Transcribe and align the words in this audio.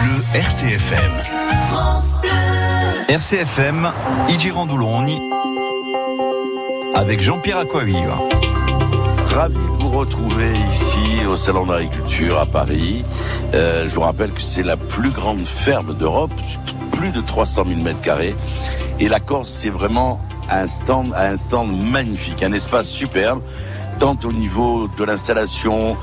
Bleu 0.00 0.22
RCFM. 0.34 1.12
France 1.70 2.14
Bleu. 2.20 2.30
RCFM, 3.08 3.90
avec 6.94 7.20
Jean-Pierre 7.20 7.58
Aquaviva. 7.58 8.18
Ravi 9.28 9.54
de 9.54 9.82
vous 9.82 9.90
retrouver 9.90 10.52
ici 10.70 11.26
au 11.26 11.36
Salon 11.36 11.66
d'agriculture 11.66 12.38
à 12.38 12.46
Paris. 12.46 13.04
Euh, 13.54 13.88
je 13.88 13.94
vous 13.94 14.02
rappelle 14.02 14.30
que 14.32 14.42
c'est 14.42 14.62
la 14.62 14.76
plus 14.76 15.10
grande 15.10 15.44
ferme 15.44 15.94
d'Europe, 15.96 16.32
plus 16.92 17.10
de 17.10 17.20
300 17.20 17.64
000 17.66 17.80
mètres 17.80 18.00
carrés. 18.00 18.36
Et 19.00 19.08
la 19.08 19.20
Corse, 19.20 19.50
c'est 19.50 19.70
vraiment 19.70 20.20
un 20.50 20.68
stand, 20.68 21.12
un 21.16 21.36
stand 21.36 21.70
magnifique, 21.90 22.42
un 22.42 22.52
espace 22.52 22.88
superbe 22.88 23.40
tant 23.98 24.16
au 24.24 24.32
niveau 24.32 24.88
de 24.96 25.04
l'installation, 25.04 25.96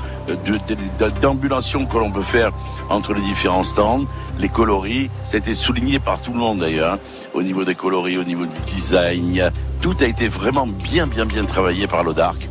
d'ambulation 1.22 1.86
que 1.86 1.96
l'on 1.96 2.10
peut 2.10 2.22
faire 2.22 2.50
entre 2.90 3.14
les 3.14 3.22
différents 3.22 3.64
stands, 3.64 4.04
les 4.38 4.48
coloris, 4.48 5.10
c'était 5.24 5.54
souligné 5.54 5.98
par 5.98 6.20
tout 6.20 6.32
le 6.32 6.38
monde 6.38 6.58
d'ailleurs, 6.58 6.94
hein. 6.94 6.98
au 7.32 7.42
niveau 7.42 7.64
des 7.64 7.74
coloris, 7.74 8.18
au 8.18 8.24
niveau 8.24 8.44
du 8.44 8.60
design, 8.74 9.50
tout 9.80 9.96
a 10.00 10.04
été 10.04 10.28
vraiment 10.28 10.66
bien, 10.66 11.06
bien, 11.06 11.24
bien 11.24 11.44
travaillé 11.44 11.86
par 11.86 12.04
l'Odarc. 12.04 12.48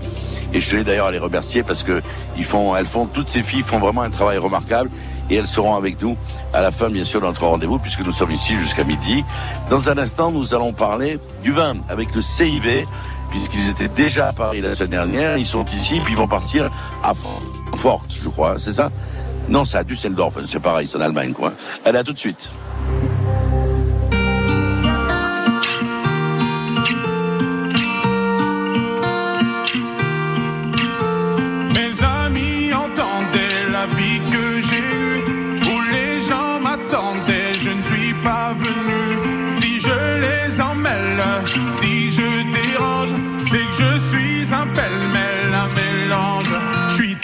Et 0.53 0.61
je 0.61 0.69
tenais 0.69 0.83
d'ailleurs 0.83 1.07
à 1.07 1.11
les 1.11 1.19
remercier 1.19 1.63
parce 1.63 1.83
que 1.83 2.01
ils 2.37 2.43
font, 2.43 2.75
elles 2.75 2.85
font, 2.85 3.05
toutes 3.05 3.29
ces 3.29 3.43
filles 3.43 3.63
font 3.63 3.79
vraiment 3.79 4.01
un 4.01 4.09
travail 4.09 4.37
remarquable 4.37 4.89
et 5.29 5.35
elles 5.35 5.47
seront 5.47 5.75
avec 5.75 6.01
nous 6.01 6.15
à 6.53 6.61
la 6.61 6.71
fin, 6.71 6.89
bien 6.89 7.03
sûr, 7.03 7.19
de 7.19 7.25
notre 7.25 7.45
rendez-vous 7.45 7.77
puisque 7.77 8.01
nous 8.01 8.13
sommes 8.13 8.31
ici 8.31 8.55
jusqu'à 8.55 8.83
midi. 8.83 9.23
Dans 9.69 9.89
un 9.89 9.97
instant, 9.97 10.31
nous 10.31 10.55
allons 10.55 10.71
parler 10.71 11.19
du 11.43 11.51
vin 11.51 11.75
avec 11.89 12.15
le 12.15 12.21
CIV 12.21 12.85
puisqu'ils 13.31 13.69
étaient 13.69 13.87
déjà 13.87 14.27
à 14.27 14.33
Paris 14.33 14.61
la 14.61 14.73
semaine 14.75 14.91
dernière. 14.91 15.37
Ils 15.37 15.45
sont 15.45 15.65
ici, 15.65 15.99
puis 16.03 16.13
ils 16.13 16.17
vont 16.17 16.27
partir 16.27 16.69
à 17.03 17.13
Francfort, 17.13 18.05
je 18.09 18.29
crois, 18.29 18.55
c'est 18.57 18.73
ça? 18.73 18.91
Non, 19.47 19.65
c'est 19.65 19.77
à 19.77 19.83
Düsseldorf, 19.83 20.33
c'est 20.47 20.59
pareil, 20.59 20.87
c'est 20.89 20.97
en 20.97 21.01
Allemagne, 21.01 21.33
quoi. 21.33 21.53
Allez, 21.85 21.99
à 21.99 22.03
tout 22.03 22.13
de 22.13 22.19
suite. 22.19 22.51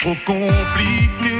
Trop 0.02 0.16
compliqué. 0.26 1.38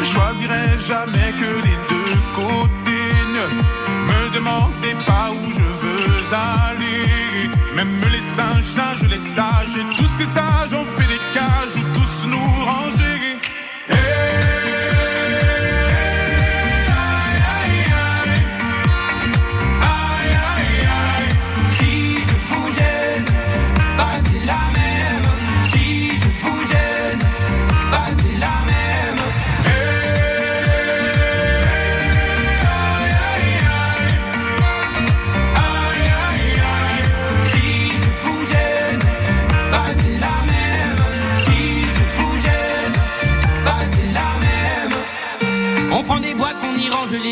Je 0.00 0.04
choisirai 0.04 0.78
jamais 0.86 1.32
que 1.40 1.50
les 1.66 1.78
deux 1.88 2.18
côtés. 2.34 3.12
Ne 3.36 3.46
me 4.08 4.34
demandez 4.34 4.94
pas 5.06 5.30
où 5.30 5.52
je 5.52 5.66
veux 5.82 6.22
aller. 6.32 7.48
Même 7.74 8.00
les 8.12 8.20
singes, 8.20 8.64
sages, 8.64 9.02
les 9.08 9.18
sages, 9.18 9.78
tous 9.96 10.06
ces 10.18 10.26
sages 10.26 10.74
ont 10.74 10.84
fait 10.84 11.08
des 11.14 11.22
cages 11.32 11.76
où 11.76 11.82
tous 11.94 12.26
nous 12.26 12.64
ranger. 12.64 13.21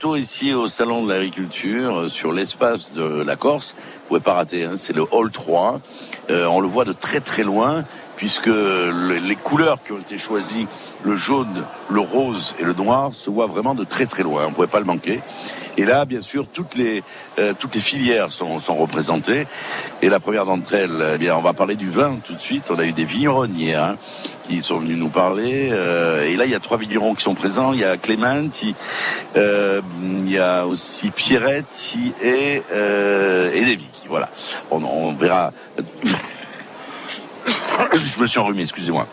Retour 0.00 0.16
ici 0.16 0.54
au 0.54 0.66
Salon 0.66 1.04
de 1.04 1.12
l'Agriculture 1.12 1.98
euh, 1.98 2.08
sur 2.08 2.32
l'espace 2.32 2.94
de 2.94 3.22
la 3.22 3.36
Corse. 3.36 3.74
Vous 3.76 4.08
pouvez 4.08 4.20
pas 4.20 4.32
rater, 4.32 4.64
hein, 4.64 4.72
c'est 4.74 4.94
le 4.94 5.04
Hall 5.10 5.30
3. 5.30 5.78
Euh, 6.30 6.46
on 6.46 6.60
le 6.60 6.68
voit 6.68 6.86
de 6.86 6.94
très 6.94 7.20
très 7.20 7.42
loin 7.42 7.84
puisque 8.16 8.46
les 8.46 9.36
couleurs 9.36 9.82
qui 9.82 9.92
ont 9.92 9.98
été 9.98 10.16
choisies, 10.16 10.66
le 11.04 11.16
jaune, 11.16 11.64
le 11.90 12.00
rose 12.00 12.54
et 12.58 12.64
le 12.64 12.72
noir, 12.72 13.14
se 13.14 13.28
voient 13.28 13.46
vraiment 13.46 13.74
de 13.74 13.84
très 13.84 14.06
très 14.06 14.22
loin. 14.22 14.46
On 14.46 14.50
ne 14.50 14.54
pouvait 14.54 14.68
pas 14.68 14.78
le 14.78 14.86
manquer. 14.86 15.20
Et 15.76 15.84
là, 15.84 16.06
bien 16.06 16.20
sûr, 16.20 16.46
toutes 16.46 16.76
les, 16.76 17.02
euh, 17.38 17.52
toutes 17.58 17.74
les 17.74 17.80
filières 17.80 18.32
sont, 18.32 18.58
sont, 18.60 18.76
représentées. 18.76 19.46
Et 20.02 20.08
la 20.08 20.20
première 20.20 20.46
d'entre 20.46 20.74
elles, 20.74 21.04
eh 21.14 21.18
bien, 21.18 21.36
on 21.36 21.42
va 21.42 21.52
parler 21.52 21.76
du 21.76 21.90
vin 21.90 22.16
tout 22.24 22.34
de 22.34 22.40
suite. 22.40 22.70
On 22.70 22.78
a 22.78 22.84
eu 22.84 22.92
des 22.92 23.04
vigneronniers 23.04 23.74
hein, 23.74 23.96
sont 24.62 24.78
venus 24.78 24.98
nous 24.98 25.08
parler. 25.08 25.70
Euh, 25.72 26.24
et 26.24 26.36
là, 26.36 26.44
il 26.44 26.50
y 26.50 26.54
a 26.54 26.60
trois 26.60 26.76
vignerons 26.76 27.14
qui 27.14 27.22
sont 27.22 27.34
présents. 27.34 27.72
Il 27.72 27.80
y 27.80 27.84
a 27.84 27.96
Clément, 27.96 28.50
euh, 29.36 29.80
il 30.20 30.30
y 30.30 30.38
a 30.38 30.66
aussi 30.66 31.10
Pierrette 31.10 31.94
et, 32.22 32.62
euh, 32.72 33.52
et. 33.54 33.78
Voilà. 34.08 34.28
On, 34.70 35.12
verra. 35.12 35.52
Je 37.92 38.20
me 38.20 38.26
suis 38.26 38.38
enrhumé, 38.38 38.62
excusez-moi. 38.62 39.06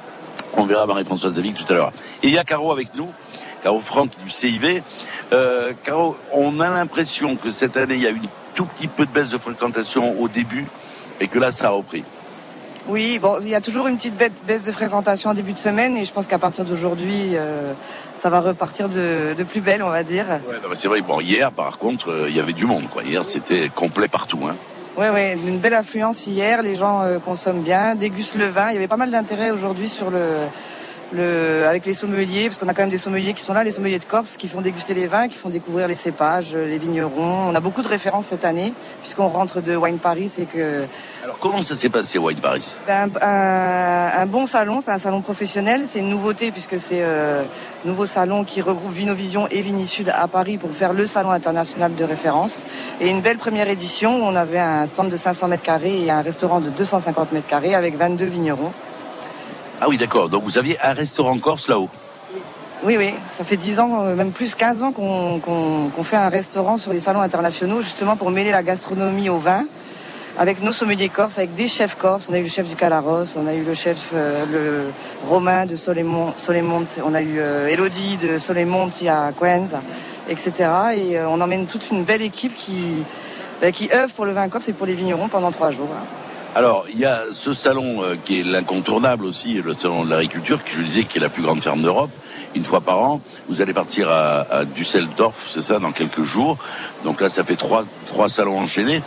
On 0.53 0.65
verra 0.65 0.85
Marie-Françoise 0.87 1.33
David 1.33 1.55
tout 1.55 1.71
à 1.71 1.75
l'heure. 1.75 1.91
Et 2.23 2.27
il 2.27 2.33
y 2.33 2.37
a 2.39 2.43
Caro 2.43 2.71
avec 2.71 2.95
nous, 2.95 3.11
Caro 3.61 3.79
Franck 3.79 4.09
du 4.23 4.29
CIV. 4.29 4.81
Euh, 5.33 5.73
Caro, 5.83 6.17
on 6.33 6.59
a 6.59 6.69
l'impression 6.69 7.35
que 7.35 7.51
cette 7.51 7.77
année, 7.77 7.95
il 7.95 8.01
y 8.01 8.07
a 8.07 8.11
eu 8.11 8.17
un 8.17 8.29
tout 8.55 8.65
petit 8.65 8.87
peu 8.87 9.05
de 9.05 9.11
baisse 9.11 9.29
de 9.29 9.37
fréquentation 9.37 10.19
au 10.19 10.27
début 10.27 10.65
et 11.19 11.27
que 11.27 11.37
là, 11.37 11.51
ça 11.51 11.67
a 11.67 11.69
repris. 11.69 12.03
Oui, 12.89 13.19
bon, 13.19 13.37
il 13.41 13.49
y 13.49 13.55
a 13.55 13.59
toujours 13.59 13.87
une 13.87 13.97
petite 13.97 14.15
baisse 14.15 14.63
de 14.63 14.71
fréquentation 14.71 15.29
en 15.29 15.33
début 15.33 15.51
de 15.51 15.57
semaine 15.57 15.97
et 15.97 16.05
je 16.05 16.13
pense 16.13 16.25
qu'à 16.25 16.39
partir 16.39 16.63
d'aujourd'hui, 16.63 17.31
euh, 17.33 17.73
ça 18.15 18.29
va 18.29 18.39
repartir 18.39 18.87
de, 18.87 19.35
plus 19.43 19.59
belle, 19.59 19.83
on 19.83 19.89
va 19.89 20.03
dire. 20.03 20.25
Ouais, 20.47 20.55
c'est 20.75 20.87
vrai. 20.87 21.01
Bon, 21.01 21.19
hier, 21.19 21.51
par 21.51 21.79
contre, 21.79 22.11
euh, 22.11 22.29
il 22.29 22.35
y 22.35 22.39
avait 22.39 22.53
du 22.53 22.65
monde. 22.65 22.85
Quoi. 22.89 23.03
Hier, 23.03 23.25
c'était 23.25 23.69
complet 23.69 24.07
partout. 24.07 24.39
Hein. 24.49 24.55
Oui, 24.97 25.07
ouais, 25.09 25.37
une 25.45 25.59
belle 25.59 25.73
affluence 25.73 26.27
hier. 26.27 26.61
Les 26.61 26.75
gens 26.75 27.03
euh, 27.03 27.19
consomment 27.19 27.61
bien, 27.61 27.95
dégustent 27.95 28.35
le 28.35 28.47
vin. 28.47 28.69
Il 28.69 28.75
y 28.75 28.77
avait 28.77 28.87
pas 28.87 28.97
mal 28.97 29.11
d'intérêt 29.11 29.51
aujourd'hui 29.51 29.89
sur 29.89 30.09
le, 30.09 30.37
le, 31.13 31.65
avec 31.65 31.85
les 31.85 31.93
sommeliers, 31.93 32.45
parce 32.47 32.57
qu'on 32.57 32.67
a 32.67 32.73
quand 32.73 32.83
même 32.83 32.89
des 32.89 32.97
sommeliers 32.97 33.33
qui 33.33 33.41
sont 33.41 33.53
là, 33.53 33.63
les 33.63 33.71
sommeliers 33.71 33.99
de 33.99 34.05
Corse, 34.05 34.37
qui 34.37 34.47
font 34.47 34.61
déguster 34.61 34.93
les 34.93 35.07
vins, 35.07 35.27
qui 35.27 35.35
font 35.35 35.49
découvrir 35.49 35.87
les 35.87 35.95
cépages, 35.95 36.53
les 36.53 36.77
vignerons. 36.77 37.49
On 37.49 37.55
a 37.55 37.59
beaucoup 37.59 37.81
de 37.81 37.87
références 37.87 38.27
cette 38.27 38.45
année, 38.45 38.73
puisqu'on 39.01 39.27
rentre 39.27 39.61
de 39.61 39.75
Wine 39.75 39.99
Paris 39.99 40.33
et 40.39 40.45
que. 40.45 40.85
Alors 41.23 41.39
comment 41.39 41.63
ça 41.63 41.75
s'est 41.75 41.89
passé 41.89 42.17
Wine 42.17 42.39
Paris? 42.39 42.75
Ben, 42.87 43.09
un, 43.21 44.25
bon 44.25 44.45
salon, 44.45 44.81
c'est 44.81 44.91
un 44.91 44.97
salon 44.97 45.21
professionnel, 45.21 45.83
c'est 45.85 45.99
une 45.99 46.09
nouveauté 46.09 46.51
puisque 46.51 46.79
c'est 46.79 47.01
euh, 47.01 47.43
un 47.43 47.87
nouveau 47.87 48.05
salon 48.05 48.43
qui 48.43 48.61
regroupe 48.61 48.93
Vinovision 48.93 49.47
et 49.49 49.61
Vinisud 49.61 50.09
à 50.09 50.27
Paris 50.27 50.57
pour 50.57 50.71
faire 50.71 50.93
le 50.93 51.05
salon 51.05 51.31
international 51.31 51.95
de 51.95 52.03
référence. 52.03 52.63
Et 53.01 53.09
une 53.09 53.21
belle 53.21 53.37
première 53.37 53.69
édition 53.69 54.21
où 54.21 54.23
on 54.23 54.35
avait 54.35 54.59
un 54.59 54.85
stand 54.85 55.09
de 55.09 55.17
500 55.17 55.47
mètres 55.47 55.63
carrés 55.63 56.03
et 56.03 56.11
un 56.11 56.21
restaurant 56.21 56.59
de 56.59 56.69
250 56.69 57.31
mètres 57.31 57.47
carrés 57.47 57.75
avec 57.75 57.95
22 57.95 58.25
vignerons. 58.25 58.71
Ah 59.79 59.87
oui, 59.87 59.97
d'accord. 59.97 60.29
Donc 60.29 60.43
vous 60.43 60.57
aviez 60.57 60.77
un 60.81 60.93
restaurant 60.93 61.37
corse 61.37 61.67
là-haut 61.67 61.89
oui, 62.83 62.95
oui, 62.95 63.15
ça 63.27 63.43
fait 63.43 63.57
10 63.57 63.79
ans, 63.79 64.03
euh, 64.03 64.15
même 64.15 64.31
plus 64.31 64.53
15 64.53 64.83
ans 64.83 64.91
qu'on 64.91 66.03
fait 66.03 66.15
un 66.15 66.29
restaurant 66.29 66.77
sur 66.77 66.93
les 66.93 66.99
salons 66.99 67.21
internationaux, 67.21 67.81
justement 67.81 68.15
pour 68.15 68.29
mêler 68.29 68.51
la 68.51 68.61
gastronomie 68.61 69.29
au 69.29 69.39
vin, 69.39 69.65
avec 70.37 70.61
nos 70.61 70.71
sommeliers 70.71 71.09
corses, 71.09 71.39
avec 71.39 71.55
des 71.55 71.67
chefs 71.67 71.95
corses. 71.95 72.29
On 72.29 72.33
a 72.33 72.37
eu 72.37 72.43
le 72.43 72.49
chef 72.49 72.67
du 72.67 72.75
Calaros, 72.75 73.35
on 73.35 73.47
a 73.47 73.55
eu 73.55 73.63
le 73.63 73.73
chef 73.73 74.11
euh, 74.13 74.45
le 74.45 75.27
Romain 75.27 75.65
de 75.65 75.75
Solémont, 75.75 76.33
on 77.03 77.13
a 77.15 77.21
eu 77.23 77.39
euh, 77.39 77.67
Elodie 77.67 78.17
de 78.17 78.37
Solemonti 78.37 79.09
à 79.09 79.31
Quenz, 79.37 79.75
etc. 80.29 80.53
Et 80.95 81.19
on 81.19 81.41
emmène 81.41 81.65
toute 81.65 81.89
une 81.89 82.03
belle 82.03 82.21
équipe 82.21 82.55
qui, 82.55 83.03
bah, 83.59 83.71
qui 83.71 83.89
œuvre 83.91 84.13
pour 84.13 84.25
le 84.25 84.33
vin 84.33 84.49
corse 84.49 84.69
et 84.69 84.73
pour 84.73 84.85
les 84.85 84.93
vignerons 84.93 85.29
pendant 85.29 85.49
trois 85.49 85.71
jours. 85.71 85.89
Alors, 86.57 86.87
il 86.91 86.97
y 86.97 87.05
a 87.05 87.21
ce 87.29 87.53
salon 87.53 88.01
euh, 88.01 88.15
qui 88.25 88.39
est 88.39 88.43
l'incontournable 88.43 89.25
aussi, 89.25 89.61
le 89.61 89.73
salon 89.73 90.05
de 90.05 90.09
l'agriculture, 90.09 90.63
qui 90.63 90.73
je 90.73 90.81
disais 90.81 91.03
qui 91.03 91.19
est 91.19 91.21
la 91.21 91.29
plus 91.29 91.43
grande 91.43 91.61
ferme 91.61 91.83
d'Europe, 91.83 92.09
une 92.55 92.63
fois 92.63 92.81
par 92.81 92.99
an. 92.99 93.21
Vous 93.47 93.61
allez 93.61 93.75
partir 93.75 94.09
à, 94.09 94.65
Düsseldorf, 94.65 95.35
c'est 95.53 95.61
ça, 95.61 95.77
dans 95.77 95.91
quelques 95.91 96.23
jours. 96.23 96.57
Donc 97.03 97.21
là, 97.21 97.29
ça 97.29 97.43
fait 97.43 97.57
trois, 97.57 97.85
salons 98.27 98.57
enchaînés. 98.57 99.03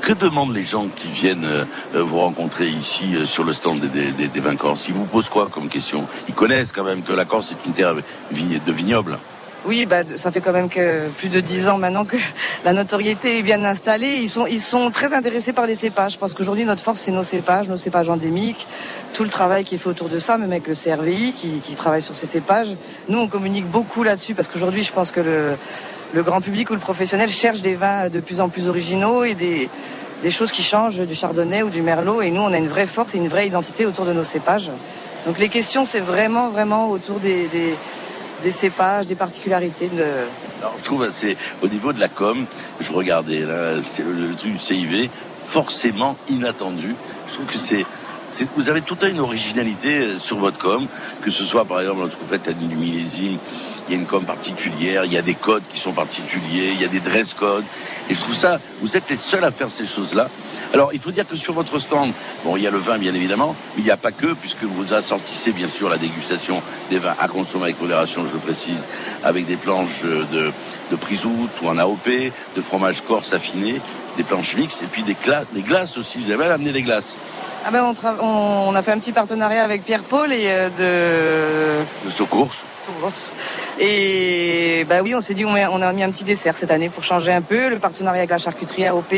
Que 0.00 0.12
demandent 0.12 0.52
les 0.52 0.64
gens 0.64 0.88
qui 0.88 1.06
viennent 1.06 1.46
euh, 1.46 2.02
vous 2.02 2.18
rencontrer 2.18 2.66
ici 2.66 3.14
euh, 3.14 3.24
sur 3.24 3.44
le 3.44 3.52
stand 3.52 3.78
des, 3.78 4.10
des, 4.10 4.40
vins 4.40 4.56
corses? 4.56 4.88
Ils 4.88 4.94
vous 4.94 5.04
posent 5.04 5.28
quoi 5.28 5.48
comme 5.48 5.68
question? 5.68 6.08
Ils 6.26 6.34
connaissent 6.34 6.72
quand 6.72 6.82
même 6.82 7.02
que 7.02 7.12
la 7.12 7.24
Corse 7.24 7.52
est 7.52 7.66
une 7.66 7.72
terre 7.72 7.94
de 7.94 8.72
vignobles. 8.72 9.16
Oui, 9.66 9.84
bah, 9.84 9.98
ça 10.16 10.30
fait 10.30 10.40
quand 10.40 10.52
même 10.52 10.70
que 10.70 11.08
plus 11.18 11.28
de 11.28 11.40
dix 11.40 11.68
ans 11.68 11.76
maintenant 11.76 12.06
que 12.06 12.16
la 12.64 12.72
notoriété 12.72 13.38
est 13.38 13.42
bien 13.42 13.62
installée. 13.64 14.16
Ils 14.20 14.30
sont, 14.30 14.46
ils 14.46 14.62
sont 14.62 14.90
très 14.90 15.12
intéressés 15.12 15.52
par 15.52 15.66
les 15.66 15.74
cépages. 15.74 16.14
Je 16.14 16.18
pense 16.18 16.32
qu'aujourd'hui, 16.32 16.64
notre 16.64 16.82
force, 16.82 17.00
c'est 17.00 17.10
nos 17.10 17.22
cépages, 17.22 17.68
nos 17.68 17.76
cépages 17.76 18.08
endémiques, 18.08 18.66
tout 19.12 19.22
le 19.22 19.28
travail 19.28 19.64
qui 19.64 19.74
est 19.74 19.78
fait 19.78 19.88
autour 19.88 20.08
de 20.08 20.18
ça, 20.18 20.38
même 20.38 20.50
avec 20.50 20.66
le 20.66 20.74
CRVI 20.74 21.34
qui, 21.34 21.74
travaille 21.76 22.00
sur 22.00 22.14
ces 22.14 22.26
cépages. 22.26 22.68
Nous, 23.08 23.18
on 23.18 23.28
communique 23.28 23.66
beaucoup 23.66 24.02
là-dessus 24.02 24.34
parce 24.34 24.48
qu'aujourd'hui, 24.48 24.82
je 24.82 24.92
pense 24.92 25.10
que 25.12 25.20
le, 25.20 26.22
grand 26.22 26.40
public 26.40 26.70
ou 26.70 26.74
le 26.74 26.80
professionnel 26.80 27.28
cherche 27.28 27.60
des 27.60 27.74
vins 27.74 28.08
de 28.08 28.20
plus 28.20 28.40
en 28.40 28.48
plus 28.48 28.66
originaux 28.66 29.24
et 29.24 29.34
des, 29.34 29.68
choses 30.30 30.52
qui 30.52 30.62
changent 30.62 31.00
du 31.00 31.14
chardonnay 31.14 31.62
ou 31.62 31.68
du 31.68 31.82
merlot. 31.82 32.22
Et 32.22 32.30
nous, 32.30 32.40
on 32.40 32.52
a 32.52 32.58
une 32.58 32.68
vraie 32.68 32.86
force 32.86 33.14
et 33.14 33.18
une 33.18 33.28
vraie 33.28 33.46
identité 33.46 33.84
autour 33.84 34.06
de 34.06 34.14
nos 34.14 34.24
cépages. 34.24 34.70
Donc 35.26 35.38
les 35.38 35.50
questions, 35.50 35.84
c'est 35.84 36.00
vraiment, 36.00 36.48
vraiment 36.48 36.88
autour 36.88 37.20
des 37.20 37.46
des 38.42 38.52
cépages, 38.52 39.06
des 39.06 39.14
particularités 39.14 39.88
de... 39.88 40.04
Alors, 40.60 40.74
je 40.78 40.82
trouve, 40.82 41.08
c'est 41.10 41.36
au 41.62 41.68
niveau 41.68 41.92
de 41.92 42.00
la 42.00 42.08
com, 42.08 42.44
je 42.80 42.92
regardais 42.92 43.40
là, 43.40 43.74
le, 43.74 44.34
truc 44.34 44.52
du 44.52 44.58
CIV, 44.58 45.10
forcément 45.40 46.16
inattendu. 46.28 46.94
Je 47.26 47.34
trouve 47.34 47.46
que 47.46 47.58
c'est 47.58 47.84
vous 48.56 48.68
avez 48.68 48.80
toute 48.80 49.02
une 49.02 49.20
originalité 49.20 49.98
euh, 49.98 50.18
sur 50.18 50.38
votre 50.38 50.58
com, 50.58 50.86
que 51.22 51.30
ce 51.30 51.44
soit 51.44 51.64
par 51.64 51.80
exemple 51.80 52.00
lorsque 52.00 52.20
vous 52.20 52.28
faites 52.28 52.46
la 52.46 52.52
nuit 52.52 52.68
du 52.68 52.76
millésime, 52.76 53.38
il 53.90 53.94
y 53.94 53.96
a 53.96 54.00
une 54.02 54.06
com 54.06 54.24
particulière, 54.24 55.04
il 55.04 55.12
y 55.12 55.18
a 55.18 55.22
des 55.22 55.34
codes 55.34 55.64
qui 55.72 55.80
sont 55.80 55.90
particuliers, 55.90 56.70
il 56.72 56.80
y 56.80 56.84
a 56.84 56.88
des 56.88 57.00
dress 57.00 57.34
codes. 57.34 57.64
Et 58.08 58.14
je 58.14 58.20
trouve 58.20 58.36
ça, 58.36 58.60
vous 58.80 58.96
êtes 58.96 59.10
les 59.10 59.16
seuls 59.16 59.44
à 59.44 59.50
faire 59.50 59.72
ces 59.72 59.84
choses-là. 59.84 60.28
Alors, 60.72 60.90
il 60.92 61.00
faut 61.00 61.10
dire 61.10 61.26
que 61.26 61.34
sur 61.34 61.54
votre 61.54 61.80
stand, 61.80 62.12
bon, 62.44 62.56
il 62.56 62.62
y 62.62 62.68
a 62.68 62.70
le 62.70 62.78
vin, 62.78 62.98
bien 62.98 63.12
évidemment, 63.12 63.56
mais 63.74 63.82
il 63.82 63.84
n'y 63.84 63.90
a 63.90 63.96
pas 63.96 64.12
que, 64.12 64.28
puisque 64.34 64.62
vous 64.62 64.94
assortissez, 64.94 65.50
bien 65.50 65.66
sûr, 65.66 65.88
la 65.88 65.98
dégustation 65.98 66.62
des 66.88 66.98
vins 66.98 67.16
à 67.18 67.26
consommer 67.26 67.64
avec 67.64 67.80
modération, 67.80 68.24
je 68.24 68.32
le 68.32 68.38
précise, 68.38 68.86
avec 69.24 69.46
des 69.46 69.56
planches 69.56 70.02
de, 70.02 70.52
de 70.90 70.96
prisout 70.96 71.48
ou 71.60 71.68
en 71.68 71.76
AOP, 71.76 72.08
de 72.54 72.62
fromage 72.62 73.00
corse 73.00 73.32
affiné, 73.32 73.80
des 74.16 74.22
planches 74.22 74.54
mixtes, 74.54 74.82
et 74.82 74.86
puis 74.86 75.02
des, 75.02 75.16
des 75.52 75.62
glaces 75.62 75.98
aussi. 75.98 76.18
Vous 76.18 76.30
avez 76.30 76.44
même 76.44 76.52
amené 76.52 76.72
des 76.72 76.82
glaces. 76.82 77.16
Ah 77.62 77.70
ben 77.70 77.84
on, 77.84 78.24
on, 78.24 78.74
a 78.74 78.82
fait 78.82 78.92
un 78.92 78.98
petit 78.98 79.12
partenariat 79.12 79.62
avec 79.62 79.84
Pierre-Paul 79.84 80.32
et 80.32 80.44
euh, 80.46 81.84
de... 82.02 82.06
De 82.06 82.10
Secours. 82.10 82.50
Et 83.78 84.86
bah 84.88 85.02
oui, 85.02 85.14
on 85.14 85.20
s'est 85.20 85.34
dit 85.34 85.44
on, 85.44 85.52
on, 85.52 85.82
a 85.82 85.92
mis 85.92 86.02
un 86.02 86.10
petit 86.10 86.24
dessert 86.24 86.56
cette 86.56 86.70
année 86.70 86.88
pour 86.88 87.04
changer 87.04 87.32
un 87.32 87.42
peu. 87.42 87.68
Le 87.68 87.78
partenariat 87.78 88.20
avec 88.20 88.30
la 88.30 88.38
charcuterie 88.38 88.86
AOP, 88.86 89.14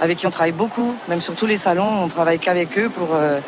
avec 0.00 0.18
qui 0.18 0.26
on 0.26 0.30
travaille 0.30 0.52
beaucoup, 0.52 0.94
même 1.08 1.20
sur 1.20 1.36
tous 1.36 1.46
les 1.46 1.56
salons, 1.56 2.02
on 2.02 2.08
travaille 2.08 2.40
qu'avec 2.40 2.76
eux 2.78 2.88
pour, 2.88 3.10
euh, 3.14 3.38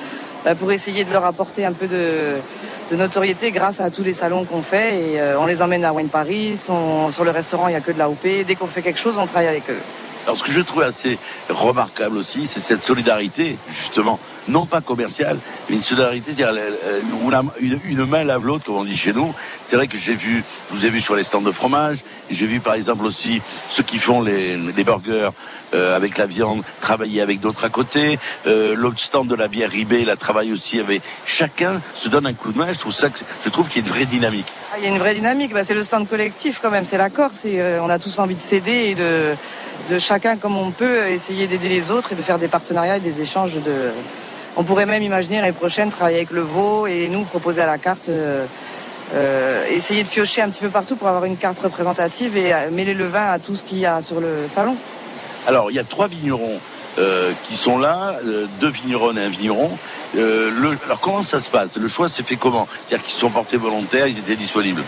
bah, 0.44 0.54
pour 0.54 0.70
essayer 0.70 1.02
de 1.02 1.12
leur 1.12 1.24
apporter 1.24 1.64
un 1.64 1.72
peu 1.72 1.88
de, 1.88 2.36
de 2.92 2.96
notoriété 2.96 3.50
grâce 3.50 3.80
à 3.80 3.90
tous 3.90 4.04
les 4.04 4.14
salons 4.14 4.44
qu'on 4.44 4.62
fait. 4.62 4.94
Et 4.94 5.20
euh, 5.20 5.40
on 5.40 5.46
les 5.46 5.60
emmène 5.60 5.84
à 5.84 5.92
Wine 5.92 6.08
Paris, 6.08 6.56
sur 6.56 7.24
le 7.24 7.30
restaurant 7.30 7.66
il 7.66 7.72
n'y 7.72 7.76
a 7.76 7.80
que 7.80 7.90
de 7.90 7.98
l'AOP. 7.98 8.44
Dès 8.46 8.54
qu'on 8.54 8.68
fait 8.68 8.82
quelque 8.82 9.00
chose, 9.00 9.18
on 9.18 9.26
travaille 9.26 9.48
avec 9.48 9.68
eux. 9.70 9.80
Alors 10.26 10.36
ce 10.36 10.42
que 10.42 10.50
je 10.50 10.60
trouve 10.60 10.82
assez 10.82 11.18
remarquable 11.48 12.16
aussi, 12.18 12.48
c'est 12.48 12.58
cette 12.58 12.84
solidarité, 12.84 13.56
justement, 13.70 14.18
non 14.48 14.66
pas 14.66 14.80
commerciale, 14.80 15.38
mais 15.68 15.76
une 15.76 15.84
solidarité, 15.84 16.32
où 17.22 17.30
une, 17.60 18.04
main 18.06 18.24
lave 18.24 18.44
l'autre, 18.44 18.64
comme 18.64 18.74
on 18.74 18.84
dit 18.84 18.96
chez 18.96 19.12
nous. 19.12 19.32
C'est 19.62 19.76
vrai 19.76 19.86
que 19.86 19.96
j'ai 19.96 20.14
vu, 20.14 20.42
je 20.68 20.74
vous 20.74 20.84
ai 20.84 20.90
vu 20.90 21.00
sur 21.00 21.14
les 21.14 21.22
stands 21.22 21.40
de 21.42 21.52
fromage, 21.52 21.98
j'ai 22.28 22.46
vu 22.46 22.58
par 22.58 22.74
exemple 22.74 23.04
aussi 23.04 23.40
ceux 23.70 23.84
qui 23.84 23.98
font 23.98 24.20
les, 24.20 24.56
burgers 24.84 25.30
euh, 25.74 25.96
avec 25.96 26.18
la 26.18 26.26
viande 26.26 26.62
travailler 26.80 27.20
avec 27.20 27.38
d'autres 27.38 27.64
à 27.64 27.68
côté. 27.68 28.18
Euh, 28.48 28.74
L'autre 28.74 28.98
stand 28.98 29.28
de 29.28 29.34
la 29.36 29.46
bière 29.46 29.70
Ribé, 29.70 30.04
la 30.04 30.16
travaille 30.16 30.52
aussi 30.52 30.80
avec. 30.80 31.02
Chacun 31.24 31.80
se 31.94 32.08
donne 32.08 32.26
un 32.26 32.34
coup 32.34 32.50
de 32.50 32.58
main. 32.58 32.72
Je 32.72 32.78
trouve 32.78 32.92
ça, 32.92 33.08
je 33.44 33.48
trouve 33.48 33.68
qu'il 33.68 33.82
y 33.82 33.84
a 33.84 33.88
une 33.88 33.94
vraie 33.94 34.06
dynamique. 34.06 34.46
Ah, 34.76 34.78
il 34.78 34.84
y 34.84 34.88
a 34.88 34.94
une 34.94 34.98
vraie 34.98 35.14
dynamique. 35.14 35.54
Bah, 35.54 35.64
c'est 35.64 35.72
le 35.72 35.82
stand 35.82 36.06
collectif 36.06 36.58
quand 36.60 36.70
même. 36.70 36.84
C'est 36.84 36.98
la 36.98 37.08
Corse. 37.08 37.44
Euh, 37.46 37.80
on 37.82 37.88
a 37.88 37.98
tous 37.98 38.18
envie 38.18 38.34
de 38.34 38.42
s'aider 38.42 38.90
et 38.90 38.94
de 38.94 39.98
chacun 39.98 40.36
comme 40.36 40.54
on 40.54 40.70
peut 40.70 41.06
essayer 41.06 41.46
d'aider 41.46 41.70
les 41.70 41.90
autres 41.90 42.12
et 42.12 42.14
de 42.14 42.20
faire 42.20 42.38
des 42.38 42.48
partenariats 42.48 42.98
et 42.98 43.00
des 43.00 43.22
échanges. 43.22 43.56
On 44.54 44.64
pourrait 44.64 44.84
même 44.84 45.02
imaginer 45.02 45.40
l'année 45.40 45.52
prochaine 45.52 45.90
travailler 45.90 46.18
avec 46.18 46.30
le 46.30 46.42
veau 46.42 46.86
et 46.86 47.08
nous 47.08 47.22
proposer 47.22 47.62
à 47.62 47.66
la 47.66 47.78
carte. 47.78 48.10
Euh, 48.10 48.44
euh, 49.14 49.64
essayer 49.70 50.02
de 50.02 50.08
piocher 50.08 50.42
un 50.42 50.50
petit 50.50 50.60
peu 50.60 50.68
partout 50.68 50.96
pour 50.96 51.08
avoir 51.08 51.24
une 51.24 51.38
carte 51.38 51.60
représentative 51.60 52.36
et 52.36 52.52
euh, 52.52 52.70
mêler 52.70 52.92
le 52.92 53.06
vin 53.06 53.30
à 53.30 53.38
tout 53.38 53.56
ce 53.56 53.62
qu'il 53.62 53.78
y 53.78 53.86
a 53.86 54.02
sur 54.02 54.20
le 54.20 54.46
salon. 54.46 54.76
Alors, 55.46 55.70
il 55.70 55.74
y 55.74 55.78
a 55.78 55.84
trois 55.84 56.08
vignerons 56.08 56.60
qui 57.46 57.56
sont 57.56 57.78
là, 57.78 58.14
deux 58.58 58.70
vignerons 58.70 59.14
et 59.14 59.20
un 59.20 59.28
vigneron. 59.28 59.70
Alors, 60.16 61.00
comment 61.00 61.22
ça 61.22 61.40
se 61.40 61.50
passe? 61.50 61.76
Le 61.76 61.88
choix 61.88 62.08
s'est 62.08 62.22
fait 62.22 62.36
comment? 62.36 62.66
C'est-à-dire 62.86 63.06
qu'ils 63.06 63.18
sont 63.18 63.30
portés 63.30 63.56
volontaires, 63.56 64.06
ils 64.06 64.18
étaient 64.18 64.36
disponibles? 64.36 64.82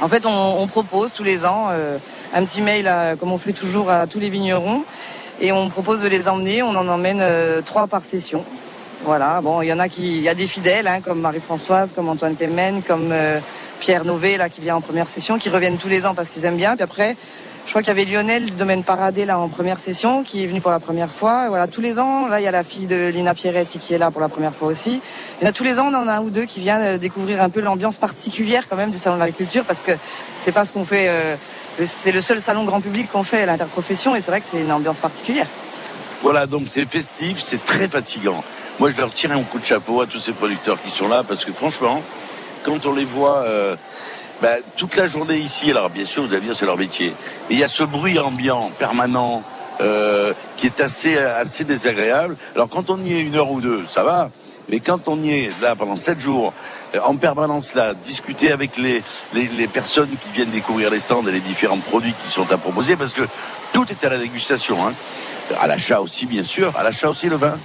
En 0.00 0.08
fait, 0.08 0.26
on, 0.26 0.66
propose 0.66 1.12
tous 1.12 1.24
les 1.24 1.46
ans 1.46 1.68
un 2.34 2.44
petit 2.44 2.60
mail, 2.60 2.90
comme 3.18 3.32
on 3.32 3.38
fait 3.38 3.54
toujours 3.54 3.90
à 3.90 4.06
tous 4.06 4.20
les 4.20 4.28
vignerons, 4.28 4.84
et 5.40 5.52
on 5.52 5.68
propose 5.68 6.02
de 6.02 6.08
les 6.08 6.28
emmener. 6.28 6.62
On 6.62 6.70
en 6.70 6.88
emmène 6.88 7.20
euh, 7.20 7.60
trois 7.62 7.86
par 7.86 8.02
session. 8.02 8.44
Voilà, 9.04 9.40
bon, 9.42 9.60
il 9.62 9.68
y 9.68 9.72
en 9.72 9.78
a 9.78 9.88
qui, 9.88 10.16
il 10.16 10.22
y 10.22 10.28
a 10.28 10.34
des 10.34 10.46
fidèles, 10.46 10.86
hein, 10.86 11.00
comme 11.00 11.20
Marie-Françoise, 11.20 11.92
comme 11.94 12.08
Antoine 12.08 12.34
Temen, 12.34 12.82
comme 12.82 13.10
euh, 13.12 13.38
Pierre 13.78 14.04
Nové, 14.04 14.36
là, 14.36 14.48
qui 14.48 14.60
vient 14.60 14.76
en 14.76 14.80
première 14.80 15.08
session, 15.08 15.38
qui 15.38 15.50
reviennent 15.50 15.76
tous 15.76 15.88
les 15.88 16.06
ans 16.06 16.14
parce 16.14 16.30
qu'ils 16.30 16.44
aiment 16.46 16.56
bien. 16.56 16.76
Puis 16.76 16.84
après, 16.84 17.16
je 17.66 17.72
crois 17.72 17.82
qu'il 17.82 17.88
y 17.88 17.90
avait 17.90 18.04
Lionel, 18.04 18.54
domaine 18.54 18.84
Paradé, 18.84 19.24
là, 19.24 19.40
en 19.40 19.48
première 19.48 19.80
session, 19.80 20.22
qui 20.22 20.44
est 20.44 20.46
venu 20.46 20.60
pour 20.60 20.70
la 20.70 20.78
première 20.78 21.10
fois. 21.10 21.46
Et 21.46 21.48
voilà, 21.48 21.66
tous 21.66 21.80
les 21.80 21.98
ans, 21.98 22.28
là, 22.28 22.40
il 22.40 22.44
y 22.44 22.46
a 22.46 22.52
la 22.52 22.62
fille 22.62 22.86
de 22.86 23.08
Lina 23.08 23.34
Pierretti 23.34 23.80
qui 23.80 23.92
est 23.92 23.98
là 23.98 24.12
pour 24.12 24.20
la 24.20 24.28
première 24.28 24.54
fois 24.54 24.68
aussi. 24.68 25.00
En 25.42 25.46
a 25.46 25.52
tous 25.52 25.64
les 25.64 25.80
ans, 25.80 25.88
on 25.92 25.94
en 25.94 26.06
a 26.06 26.12
un 26.12 26.20
ou 26.20 26.30
deux 26.30 26.44
qui 26.44 26.60
viennent 26.60 26.80
euh, 26.82 26.96
découvrir 26.96 27.42
un 27.42 27.50
peu 27.50 27.60
l'ambiance 27.60 27.96
particulière, 27.96 28.68
quand 28.70 28.76
même, 28.76 28.92
du 28.92 28.98
Salon 28.98 29.16
de 29.16 29.20
l'agriculture, 29.20 29.64
parce 29.64 29.80
que 29.80 29.90
c'est 30.38 30.52
pas 30.52 30.64
ce 30.64 30.72
qu'on 30.72 30.84
fait, 30.84 31.08
euh, 31.08 31.34
c'est 31.84 32.12
le 32.12 32.20
seul 32.20 32.40
salon 32.40 32.64
grand 32.64 32.80
public 32.80 33.10
qu'on 33.10 33.24
fait 33.24 33.42
à 33.42 33.46
l'interprofession, 33.46 34.14
et 34.14 34.20
c'est 34.20 34.30
vrai 34.30 34.40
que 34.40 34.46
c'est 34.46 34.60
une 34.60 34.70
ambiance 34.70 35.00
particulière. 35.00 35.48
Voilà, 36.22 36.46
donc 36.46 36.68
c'est 36.68 36.86
festif, 36.86 37.42
c'est 37.44 37.64
très 37.64 37.88
fatigant. 37.88 38.44
Moi, 38.78 38.90
je 38.90 38.96
leur 38.96 39.12
tire 39.12 39.32
un 39.32 39.42
coup 39.42 39.58
de 39.58 39.64
chapeau 39.64 40.00
à 40.00 40.06
tous 40.06 40.20
ces 40.20 40.32
producteurs 40.32 40.80
qui 40.80 40.90
sont 40.90 41.08
là, 41.08 41.24
parce 41.26 41.44
que 41.44 41.52
franchement, 41.52 42.00
quand 42.64 42.86
on 42.86 42.94
les 42.94 43.04
voit... 43.04 43.38
Euh, 43.38 43.74
ben, 44.42 44.60
toute 44.76 44.96
la 44.96 45.06
journée 45.06 45.38
ici, 45.38 45.70
alors 45.70 45.88
bien 45.90 46.04
sûr, 46.04 46.26
vous 46.26 46.32
allez 46.32 46.42
dire 46.42 46.56
c'est 46.56 46.66
leur 46.66 46.76
métier, 46.76 47.14
mais 47.48 47.56
il 47.56 47.58
y 47.58 47.64
a 47.64 47.68
ce 47.68 47.82
bruit 47.82 48.18
ambiant 48.18 48.70
permanent 48.78 49.42
euh, 49.80 50.32
qui 50.56 50.66
est 50.66 50.80
assez 50.80 51.16
assez 51.16 51.64
désagréable. 51.64 52.36
Alors 52.54 52.68
quand 52.68 52.90
on 52.90 53.02
y 53.02 53.14
est 53.14 53.22
une 53.22 53.36
heure 53.36 53.50
ou 53.50 53.60
deux, 53.60 53.84
ça 53.88 54.04
va, 54.04 54.30
mais 54.68 54.80
quand 54.80 55.08
on 55.08 55.22
y 55.22 55.30
est 55.30 55.50
là 55.62 55.74
pendant 55.76 55.96
sept 55.96 56.20
jours, 56.20 56.52
euh, 56.94 57.00
en 57.04 57.16
permanence 57.16 57.74
là, 57.74 57.94
discuter 57.94 58.52
avec 58.52 58.76
les, 58.76 59.02
les, 59.32 59.48
les, 59.48 59.66
personnes 59.68 60.10
qui 60.10 60.28
viennent 60.34 60.50
découvrir 60.50 60.90
les 60.90 61.00
stands 61.00 61.26
et 61.26 61.32
les 61.32 61.40
différents 61.40 61.78
produits 61.78 62.14
qui 62.24 62.30
sont 62.30 62.50
à 62.52 62.58
proposer, 62.58 62.96
parce 62.96 63.14
que 63.14 63.22
tout 63.72 63.86
est 63.90 64.04
à 64.04 64.10
la 64.10 64.18
dégustation, 64.18 64.86
hein. 64.86 64.92
à 65.58 65.66
l'achat 65.66 66.00
aussi 66.00 66.26
bien 66.26 66.42
sûr, 66.42 66.76
à 66.76 66.82
l'achat 66.82 67.08
aussi 67.08 67.28
le 67.28 67.36
vin. 67.36 67.58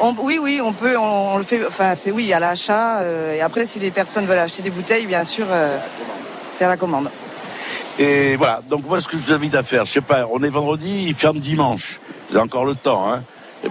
Oui, 0.00 0.38
oui, 0.40 0.60
on 0.62 0.72
peut, 0.72 0.96
on, 0.98 1.38
le 1.38 1.44
fait. 1.44 1.64
Enfin, 1.66 1.94
c'est 1.94 2.10
oui 2.10 2.32
à 2.32 2.40
l'achat. 2.40 3.00
Euh, 3.00 3.34
et 3.34 3.40
après, 3.40 3.66
si 3.66 3.78
les 3.78 3.90
personnes 3.90 4.26
veulent 4.26 4.38
acheter 4.38 4.62
des 4.62 4.70
bouteilles, 4.70 5.06
bien 5.06 5.24
sûr, 5.24 5.46
euh, 5.50 5.78
c'est 6.50 6.64
à 6.64 6.68
la 6.68 6.76
commande. 6.76 7.08
Et 7.98 8.36
voilà. 8.36 8.60
Donc 8.68 8.86
moi, 8.86 9.00
ce 9.00 9.08
que 9.08 9.16
je 9.16 9.22
vous 9.22 9.32
invite 9.32 9.54
à 9.54 9.62
faire, 9.62 9.86
je 9.86 9.92
sais 9.92 10.00
pas, 10.00 10.26
on 10.30 10.42
est 10.42 10.50
vendredi, 10.50 11.06
il 11.08 11.14
ferme 11.14 11.38
dimanche. 11.38 12.00
Avez 12.30 12.40
encore 12.40 12.64
le 12.64 12.74
temps, 12.74 13.10
hein 13.12 13.22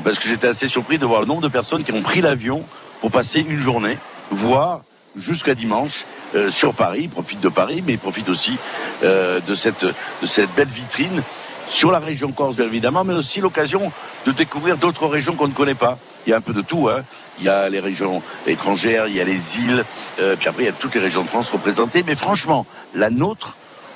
Parce 0.03 0.17
que 0.17 0.29
j'étais 0.29 0.47
assez 0.47 0.69
surpris 0.69 0.97
de 0.97 1.05
voir 1.05 1.21
le 1.21 1.27
nombre 1.27 1.41
de 1.41 1.49
personnes 1.49 1.83
qui 1.83 1.91
ont 1.91 2.01
pris 2.01 2.21
l'avion 2.21 2.63
pour 3.01 3.11
passer 3.11 3.41
une 3.41 3.59
journée, 3.59 3.97
voire 4.31 4.81
jusqu'à 5.15 5.55
dimanche 5.55 6.05
euh, 6.35 6.49
sur 6.49 6.73
Paris. 6.73 7.01
Ils 7.03 7.09
profitent 7.09 7.41
de 7.41 7.49
Paris, 7.49 7.83
mais 7.85 7.93
ils 7.93 7.99
profitent 7.99 8.29
aussi 8.29 8.57
de 9.01 9.55
cette 9.55 10.55
belle 10.55 10.69
vitrine 10.69 11.21
sur 11.69 11.91
la 11.91 11.99
région 11.99 12.31
Corse, 12.31 12.57
bien 12.57 12.65
évidemment, 12.65 13.03
mais 13.03 13.13
aussi 13.13 13.39
l'occasion 13.39 13.91
de 14.25 14.31
découvrir 14.31 14.77
d'autres 14.77 15.07
régions 15.07 15.35
qu'on 15.35 15.47
ne 15.47 15.53
connaît 15.53 15.75
pas. 15.75 15.97
Il 16.25 16.29
y 16.29 16.33
a 16.33 16.37
un 16.37 16.41
peu 16.41 16.53
de 16.53 16.61
tout. 16.61 16.89
Hein. 16.89 17.03
Il 17.39 17.45
y 17.45 17.49
a 17.49 17.69
les 17.69 17.79
régions 17.79 18.21
étrangères, 18.47 19.07
il 19.07 19.15
y 19.15 19.21
a 19.21 19.25
les 19.25 19.57
îles, 19.57 19.83
euh, 20.19 20.35
puis 20.35 20.47
après 20.47 20.63
il 20.63 20.65
y 20.67 20.69
a 20.69 20.73
toutes 20.73 20.95
les 20.95 21.01
régions 21.01 21.23
de 21.23 21.27
France 21.27 21.49
représentées. 21.49 22.03
Mais 22.05 22.15
franchement, 22.15 22.65
la 22.93 23.09
nôtre, 23.09 23.55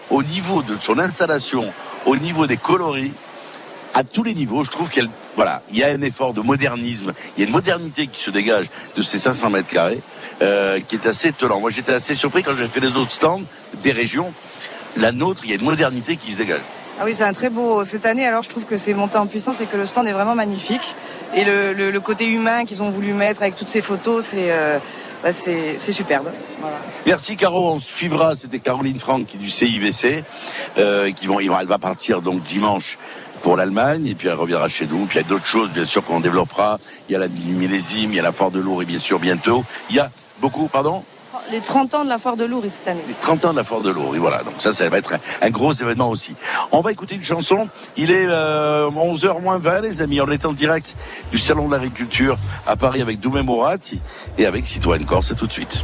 au 0.09 0.23
niveau 0.23 0.63
de 0.63 0.75
son 0.79 0.99
installation, 0.99 1.65
au 2.05 2.15
niveau 2.17 2.47
des 2.47 2.57
coloris, 2.57 3.11
à 3.93 4.03
tous 4.03 4.23
les 4.23 4.33
niveaux, 4.33 4.63
je 4.63 4.71
trouve 4.71 4.89
qu'il 4.89 5.09
voilà, 5.35 5.61
il 5.71 5.77
y 5.77 5.83
a 5.83 5.89
un 5.89 6.01
effort 6.01 6.33
de 6.33 6.41
modernisme, 6.41 7.13
il 7.35 7.41
y 7.41 7.43
a 7.43 7.47
une 7.47 7.53
modernité 7.53 8.07
qui 8.07 8.21
se 8.21 8.31
dégage 8.31 8.67
de 8.95 9.03
ces 9.03 9.19
500 9.19 9.51
mètres 9.51 9.67
carrés, 9.67 10.01
euh, 10.41 10.79
qui 10.79 10.95
est 10.95 11.05
assez 11.05 11.27
étonnant. 11.27 11.59
Moi, 11.59 11.69
j'étais 11.69 11.93
assez 11.93 12.15
surpris 12.15 12.41
quand 12.41 12.55
j'ai 12.55 12.67
fait 12.67 12.79
les 12.79 12.97
autres 12.97 13.11
stands 13.11 13.41
des 13.83 13.91
régions. 13.91 14.33
La 14.97 15.11
nôtre, 15.11 15.41
il 15.43 15.51
y 15.51 15.53
a 15.53 15.57
une 15.57 15.63
modernité 15.63 16.17
qui 16.17 16.31
se 16.31 16.37
dégage. 16.37 16.61
Ah 16.99 17.03
oui, 17.05 17.13
c'est 17.13 17.23
un 17.23 17.33
très 17.33 17.51
beau. 17.51 17.83
Cette 17.83 18.07
année, 18.07 18.25
alors 18.25 18.41
je 18.41 18.49
trouve 18.49 18.63
que 18.63 18.75
c'est 18.75 18.95
monté 18.95 19.17
en 19.17 19.27
puissance 19.27 19.61
et 19.61 19.67
que 19.67 19.77
le 19.77 19.85
stand 19.85 20.07
est 20.07 20.13
vraiment 20.13 20.33
magnifique. 20.33 20.95
Et 21.35 21.43
le, 21.43 21.73
le, 21.73 21.99
côté 21.99 22.25
humain 22.25 22.65
qu'ils 22.65 22.81
ont 22.81 22.89
voulu 22.89 23.13
mettre 23.13 23.43
avec 23.43 23.53
toutes 23.53 23.67
ces 23.67 23.81
photos, 23.81 24.25
c'est 24.25 24.49
euh, 24.51 24.79
bah, 25.23 25.31
superbe. 25.31 26.31
Voilà. 26.59 26.77
Merci 27.05 27.37
Caro, 27.37 27.71
on 27.71 27.79
suivra. 27.79 28.35
C'était 28.35 28.57
Caroline 28.57 28.97
Franck 28.97 29.27
qui 29.27 29.37
du 29.37 29.49
CIBC, 29.49 30.23
euh, 30.79 31.11
qui 31.11 31.27
vont, 31.27 31.39
elle 31.39 31.67
va 31.67 31.77
partir 31.77 32.23
donc 32.23 32.41
dimanche 32.41 32.97
pour 33.43 33.57
l'Allemagne 33.57 34.07
et 34.07 34.15
puis 34.15 34.27
elle 34.27 34.33
reviendra 34.33 34.67
chez 34.67 34.87
nous. 34.87 35.05
Puis 35.05 35.19
il 35.19 35.21
y 35.21 35.25
a 35.25 35.27
d'autres 35.27 35.45
choses 35.45 35.69
bien 35.69 35.85
sûr 35.85 36.03
qu'on 36.03 36.19
développera. 36.19 36.79
Il 37.09 37.13
y 37.13 37.15
a 37.15 37.19
la 37.19 37.27
millésime, 37.27 38.11
il 38.11 38.15
y 38.15 38.19
a 38.19 38.23
la 38.23 38.31
Fort 38.31 38.49
de 38.49 38.59
Lourdes 38.59 38.81
et 38.81 38.85
bien 38.85 38.99
sûr 38.99 39.19
bientôt. 39.19 39.63
Il 39.91 39.97
y 39.97 39.99
a 39.99 40.09
beaucoup, 40.41 40.67
pardon? 40.67 41.03
Les 41.51 41.61
30 41.61 41.93
ans 41.95 42.03
de 42.03 42.09
la 42.09 42.17
foire 42.17 42.37
de 42.37 42.45
Lourdes 42.45 42.69
cette 42.69 42.87
année. 42.87 43.01
Les 43.07 43.13
30 43.13 43.45
ans 43.45 43.51
de 43.51 43.57
la 43.57 43.63
foire 43.63 43.81
de 43.81 43.89
Lourdes, 43.89 44.17
voilà. 44.17 44.43
Donc 44.43 44.55
ça, 44.59 44.73
ça 44.73 44.89
va 44.89 44.97
être 44.97 45.13
un, 45.41 45.49
gros 45.49 45.71
événement 45.71 46.09
aussi. 46.09 46.35
On 46.71 46.81
va 46.81 46.91
écouter 46.91 47.15
une 47.15 47.23
chanson. 47.23 47.67
Il 47.95 48.11
est 48.11 48.27
euh, 48.27 48.89
11h 48.89 49.41
moins 49.41 49.59
20, 49.59 49.81
les 49.81 50.01
amis. 50.01 50.21
On 50.21 50.29
est 50.29 50.45
en 50.45 50.53
direct 50.53 50.95
du 51.31 51.37
Salon 51.37 51.67
de 51.67 51.73
l'Agriculture 51.73 52.37
à 52.65 52.75
Paris 52.75 53.01
avec 53.01 53.19
Doumé 53.19 53.41
Morat 53.41 53.77
et 54.37 54.45
avec 54.45 54.67
Citroën 54.67 55.03
Corse. 55.05 55.33
tout 55.35 55.47
de 55.47 55.53
suite. 55.53 55.83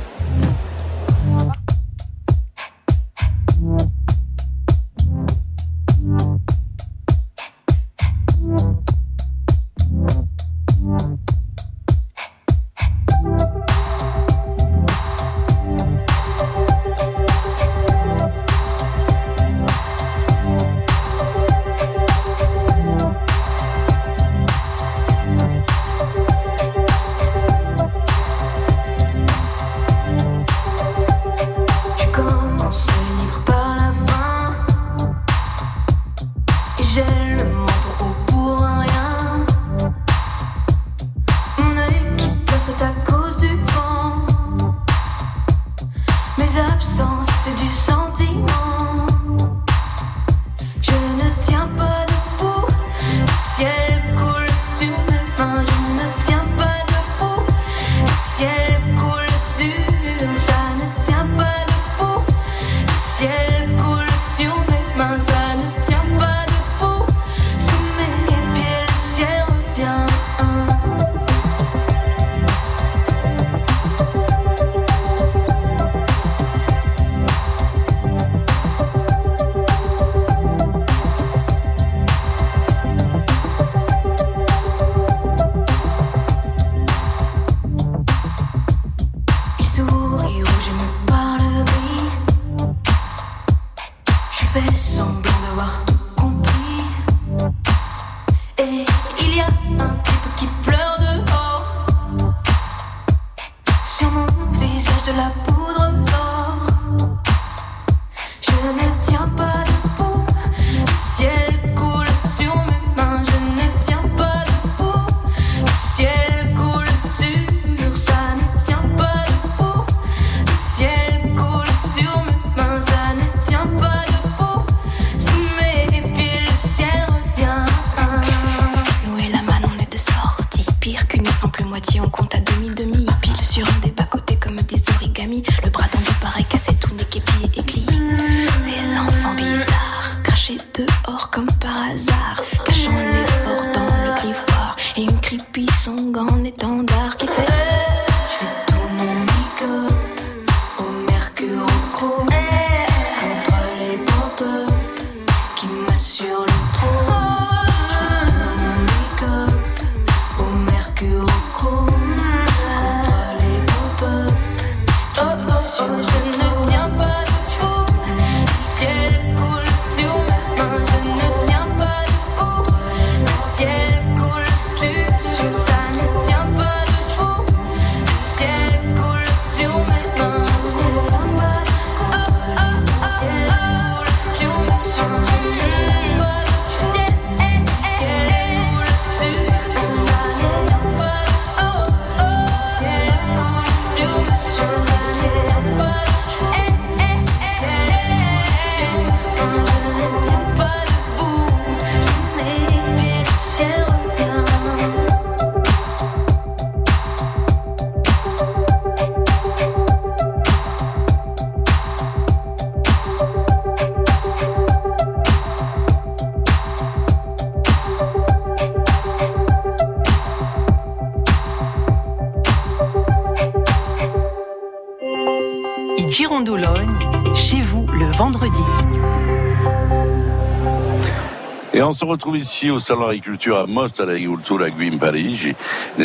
Retrouve 232.14 232.38
ici 232.38 232.70
au 232.70 232.78
Salon 232.78 233.08
Agriculture 233.08 233.58
a 233.58 233.66
Mostra 233.66 234.06
dell'Agricoltura 234.06 234.70
qui 234.70 234.88
in 234.88 234.98
Parigi. 234.98 235.56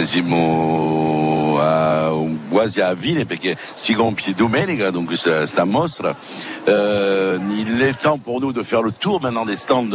Siamo 0.04 1.58
a, 1.60 2.14
quasi 2.50 2.80
a 2.80 2.94
Ville 2.94 3.26
perché 3.26 3.58
si 3.74 3.94
compie 3.94 4.32
domenica, 4.32 4.90
donc 4.90 5.10
c'est 5.16 5.58
un 5.58 5.64
mostra. 5.66 6.16
Euh, 6.66 7.38
il 7.50 7.82
est 7.82 7.92
temps 8.00 8.16
pour 8.16 8.40
nous 8.40 8.54
de 8.54 8.62
faire 8.62 8.82
le 8.82 8.90
tour 8.90 9.20
maintenant 9.20 9.44
des 9.44 9.56
stands 9.56 9.86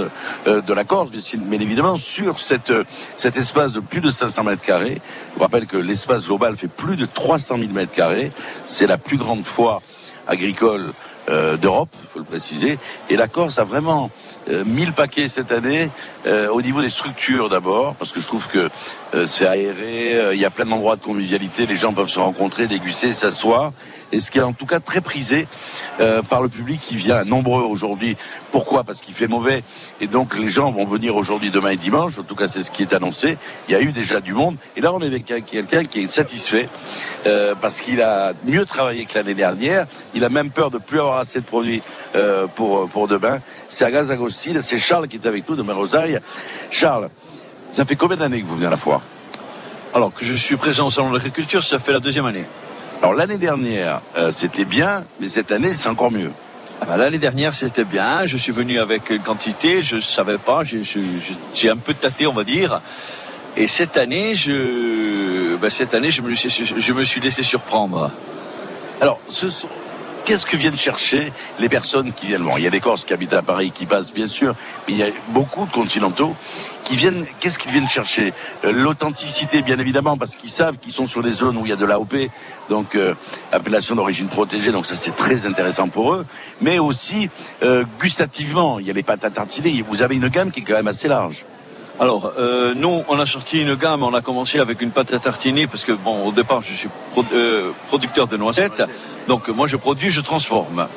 euh, 0.47 0.61
de 0.61 0.73
la 0.73 0.83
Corse, 0.83 1.09
bien 1.11 1.59
évidemment 1.59 1.97
sur 1.97 2.39
cet 2.39 2.69
espace 3.35 3.73
de 3.73 3.79
plus 3.79 4.01
de 4.01 4.11
500 4.11 4.43
mètres 4.43 4.61
carrés. 4.61 5.01
Je 5.31 5.37
vous 5.37 5.41
rappelle 5.41 5.65
que 5.65 5.77
l'espace 5.77 6.27
global 6.27 6.55
fait 6.55 6.67
plus 6.67 6.95
de 6.95 7.07
300 7.07 7.57
000 7.57 7.71
mètres 7.71 7.91
carrés. 7.91 8.31
C'est 8.67 8.87
la 8.87 8.99
plus 8.99 9.17
grande 9.17 9.43
foire 9.43 9.81
agricole 10.27 10.93
euh, 11.29 11.55
d'Europe, 11.55 11.89
faut 12.09 12.19
le 12.19 12.25
préciser. 12.25 12.77
Et 13.09 13.15
la 13.15 13.27
Corse 13.27 13.57
a 13.57 13.63
vraiment 13.63 14.11
1000 14.47 14.93
paquets 14.93 15.29
cette 15.29 15.51
année 15.51 15.89
euh, 16.25 16.49
au 16.49 16.61
niveau 16.61 16.81
des 16.81 16.89
structures 16.89 17.49
d'abord, 17.49 17.95
parce 17.95 18.11
que 18.11 18.19
je 18.19 18.27
trouve 18.27 18.47
que 18.47 18.59
euh, 18.59 18.69
c'est 19.27 19.45
aéré, 19.45 20.15
euh, 20.15 20.33
il 20.33 20.41
y 20.41 20.45
a 20.45 20.49
plein 20.49 20.65
d'endroits 20.65 20.95
de 20.95 21.01
convivialité, 21.01 21.65
les 21.65 21.75
gens 21.75 21.93
peuvent 21.93 22.09
se 22.09 22.19
rencontrer, 22.19 22.67
déguster, 22.67 23.13
s'asseoir. 23.13 23.71
Et 24.13 24.19
ce 24.19 24.29
qui 24.29 24.37
est 24.37 24.43
en 24.43 24.53
tout 24.53 24.67
cas 24.67 24.79
très 24.79 25.01
prisé 25.01 25.47
euh, 25.99 26.21
par 26.21 26.43
le 26.43 26.49
public 26.49 26.79
qui 26.79 26.95
vient 26.95 27.23
nombreux 27.23 27.63
aujourd'hui. 27.63 28.15
Pourquoi? 28.51 28.83
Parce 28.83 29.01
qu'il 29.01 29.15
fait 29.15 29.27
mauvais. 29.27 29.63
Et 30.01 30.07
donc 30.07 30.37
les 30.37 30.49
gens 30.49 30.71
vont 30.71 30.85
venir 30.85 31.15
aujourd'hui, 31.15 31.49
demain 31.49 31.71
et 31.71 31.77
dimanche. 31.77 32.19
En 32.19 32.23
tout 32.23 32.35
cas, 32.35 32.47
c'est 32.47 32.61
ce 32.61 32.69
qui 32.69 32.83
est 32.83 32.93
annoncé. 32.93 33.39
Il 33.67 33.71
y 33.71 33.75
a 33.75 33.81
eu 33.81 33.91
déjà 33.91 34.21
du 34.21 34.33
monde. 34.33 34.55
Et 34.77 34.81
là, 34.81 34.93
on 34.93 34.99
est 34.99 35.07
avec 35.07 35.25
quelqu'un 35.25 35.85
qui 35.85 36.03
est 36.03 36.11
satisfait 36.11 36.69
euh, 37.25 37.55
parce 37.59 37.81
qu'il 37.81 38.03
a 38.03 38.33
mieux 38.45 38.65
travaillé 38.65 39.05
que 39.05 39.17
l'année 39.17 39.33
dernière. 39.33 39.87
Il 40.13 40.23
a 40.23 40.29
même 40.29 40.51
peur 40.51 40.69
de 40.69 40.77
plus 40.77 40.99
avoir 40.99 41.17
assez 41.17 41.39
de 41.39 41.45
produits 41.45 41.81
euh, 42.15 42.45
pour, 42.45 42.87
pour 42.89 43.07
demain. 43.07 43.39
C'est 43.67 43.83
Agaz 43.83 44.11
Agostine, 44.11 44.61
c'est 44.61 44.77
Charles 44.77 45.07
qui 45.07 45.15
est 45.15 45.25
avec 45.25 45.49
nous 45.49 45.55
de 45.55 45.71
Rosaire. 45.71 46.19
Charles, 46.69 47.09
ça 47.73 47.83
fait 47.85 47.95
combien 47.97 48.15
d'années 48.17 48.41
que 48.41 48.45
vous 48.47 48.55
venez 48.55 48.67
à 48.67 48.69
la 48.69 48.77
foire 48.77 49.01
Alors 49.93 50.13
que 50.13 50.23
je 50.23 50.33
suis 50.33 50.55
présent 50.55 50.87
au 50.87 50.91
Salon 50.91 51.09
de 51.09 51.15
l'Agriculture, 51.15 51.61
ça 51.63 51.77
fait 51.79 51.91
la 51.91 51.99
deuxième 51.99 52.25
année. 52.25 52.45
Alors 53.01 53.13
l'année 53.13 53.37
dernière, 53.37 53.99
euh, 54.17 54.31
c'était 54.33 54.63
bien, 54.63 55.03
mais 55.19 55.27
cette 55.27 55.51
année, 55.51 55.73
c'est 55.73 55.89
encore 55.89 56.11
mieux. 56.11 56.31
Ah 56.81 56.85
ben, 56.85 56.97
L'année 56.97 57.17
dernière, 57.17 57.53
c'était 57.53 57.83
bien. 57.83 58.25
Je 58.25 58.37
suis 58.37 58.51
venu 58.51 58.79
avec 58.79 59.09
une 59.09 59.19
quantité, 59.21 59.83
je 59.83 59.95
ne 59.95 60.01
savais 60.01 60.37
pas, 60.37 60.61
j'ai- 60.63 61.69
un 61.69 61.77
peu 61.77 61.93
tâté, 61.93 62.27
on 62.27 62.33
va 62.33 62.43
dire. 62.43 62.79
Et 63.57 63.67
cette 63.67 63.97
année, 63.97 64.35
je, 64.35 65.55
ben, 65.57 65.69
cette 65.69 65.93
année, 65.93 66.11
je 66.11 66.21
me, 66.21 66.33
suis, 66.35 66.49
je 66.77 66.93
me 66.93 67.03
suis 67.03 67.21
laissé 67.21 67.43
surprendre. 67.43 68.09
Alors, 69.01 69.19
ce 69.27 69.49
sont- 69.49 69.67
qu'est-ce 70.25 70.45
que 70.45 70.57
viennent 70.57 70.77
chercher 70.77 71.31
les 71.59 71.69
personnes 71.69 72.13
qui 72.13 72.27
viennent 72.27 72.45
il 72.57 72.63
y 72.63 72.67
a 72.67 72.69
des 72.69 72.79
Corses 72.79 73.05
qui 73.05 73.13
habitent 73.13 73.33
à 73.33 73.41
Paris, 73.41 73.71
qui 73.71 73.85
passent, 73.85 74.13
bien 74.13 74.27
sûr, 74.27 74.55
mais 74.87 74.93
il 74.93 74.99
y 74.99 75.03
a 75.03 75.09
beaucoup 75.29 75.65
de 75.65 75.71
continentaux 75.71 76.35
qui 76.83 76.95
viennent. 76.95 77.25
Qu'est-ce 77.39 77.59
qu'ils 77.59 77.71
viennent 77.71 77.87
chercher? 77.87 78.33
Euh, 78.65 78.71
L'authenticité, 78.71 79.61
bien 79.61 79.79
évidemment, 79.79 80.17
parce 80.17 80.35
qu'ils 80.35 80.49
savent 80.49 80.77
qu'ils 80.77 80.91
sont 80.91 81.07
sur 81.07 81.23
des 81.23 81.31
zones 81.31 81.57
où 81.57 81.65
il 81.65 81.69
y 81.69 81.73
a 81.73 81.77
de 81.77 81.85
l'AOP, 81.85 82.15
donc 82.69 82.95
euh, 82.95 83.13
appellation 83.51 83.95
d'origine 83.95 84.27
protégée, 84.27 84.71
donc 84.71 84.85
ça 84.85 84.95
c'est 84.95 85.15
très 85.15 85.45
intéressant 85.45 85.87
pour 85.87 86.13
eux. 86.13 86.25
Mais 86.61 86.79
aussi 86.79 87.29
euh, 87.63 87.83
gustativement, 87.99 88.79
il 88.79 88.87
y 88.87 88.89
a 88.89 88.93
les 88.93 89.03
pâtes 89.03 89.25
à 89.25 89.29
tartiner. 89.29 89.83
Vous 89.87 90.01
avez 90.01 90.15
une 90.15 90.27
gamme 90.27 90.51
qui 90.51 90.61
est 90.61 90.63
quand 90.63 90.73
même 90.73 90.87
assez 90.87 91.07
large. 91.07 91.45
Alors, 91.99 92.33
euh, 92.39 92.73
nous, 92.75 93.03
on 93.07 93.19
a 93.19 93.25
sorti 93.25 93.61
une 93.61 93.75
gamme, 93.75 94.03
on 94.03 94.13
a 94.13 94.21
commencé 94.21 94.59
avec 94.59 94.81
une 94.81 94.91
pâte 94.91 95.13
à 95.13 95.19
tartiner, 95.19 95.67
parce 95.67 95.83
que, 95.83 95.91
bon, 95.91 96.25
au 96.25 96.31
départ, 96.31 96.61
je 96.61 96.73
suis 96.73 96.89
pro- 97.11 97.23
euh, 97.33 97.71
producteur 97.87 98.27
de 98.27 98.35
noisettes. 98.35 98.83
Donc, 99.27 99.47
moi, 99.49 99.67
je 99.67 99.75
produis, 99.77 100.09
je 100.09 100.21
transforme. 100.21 100.87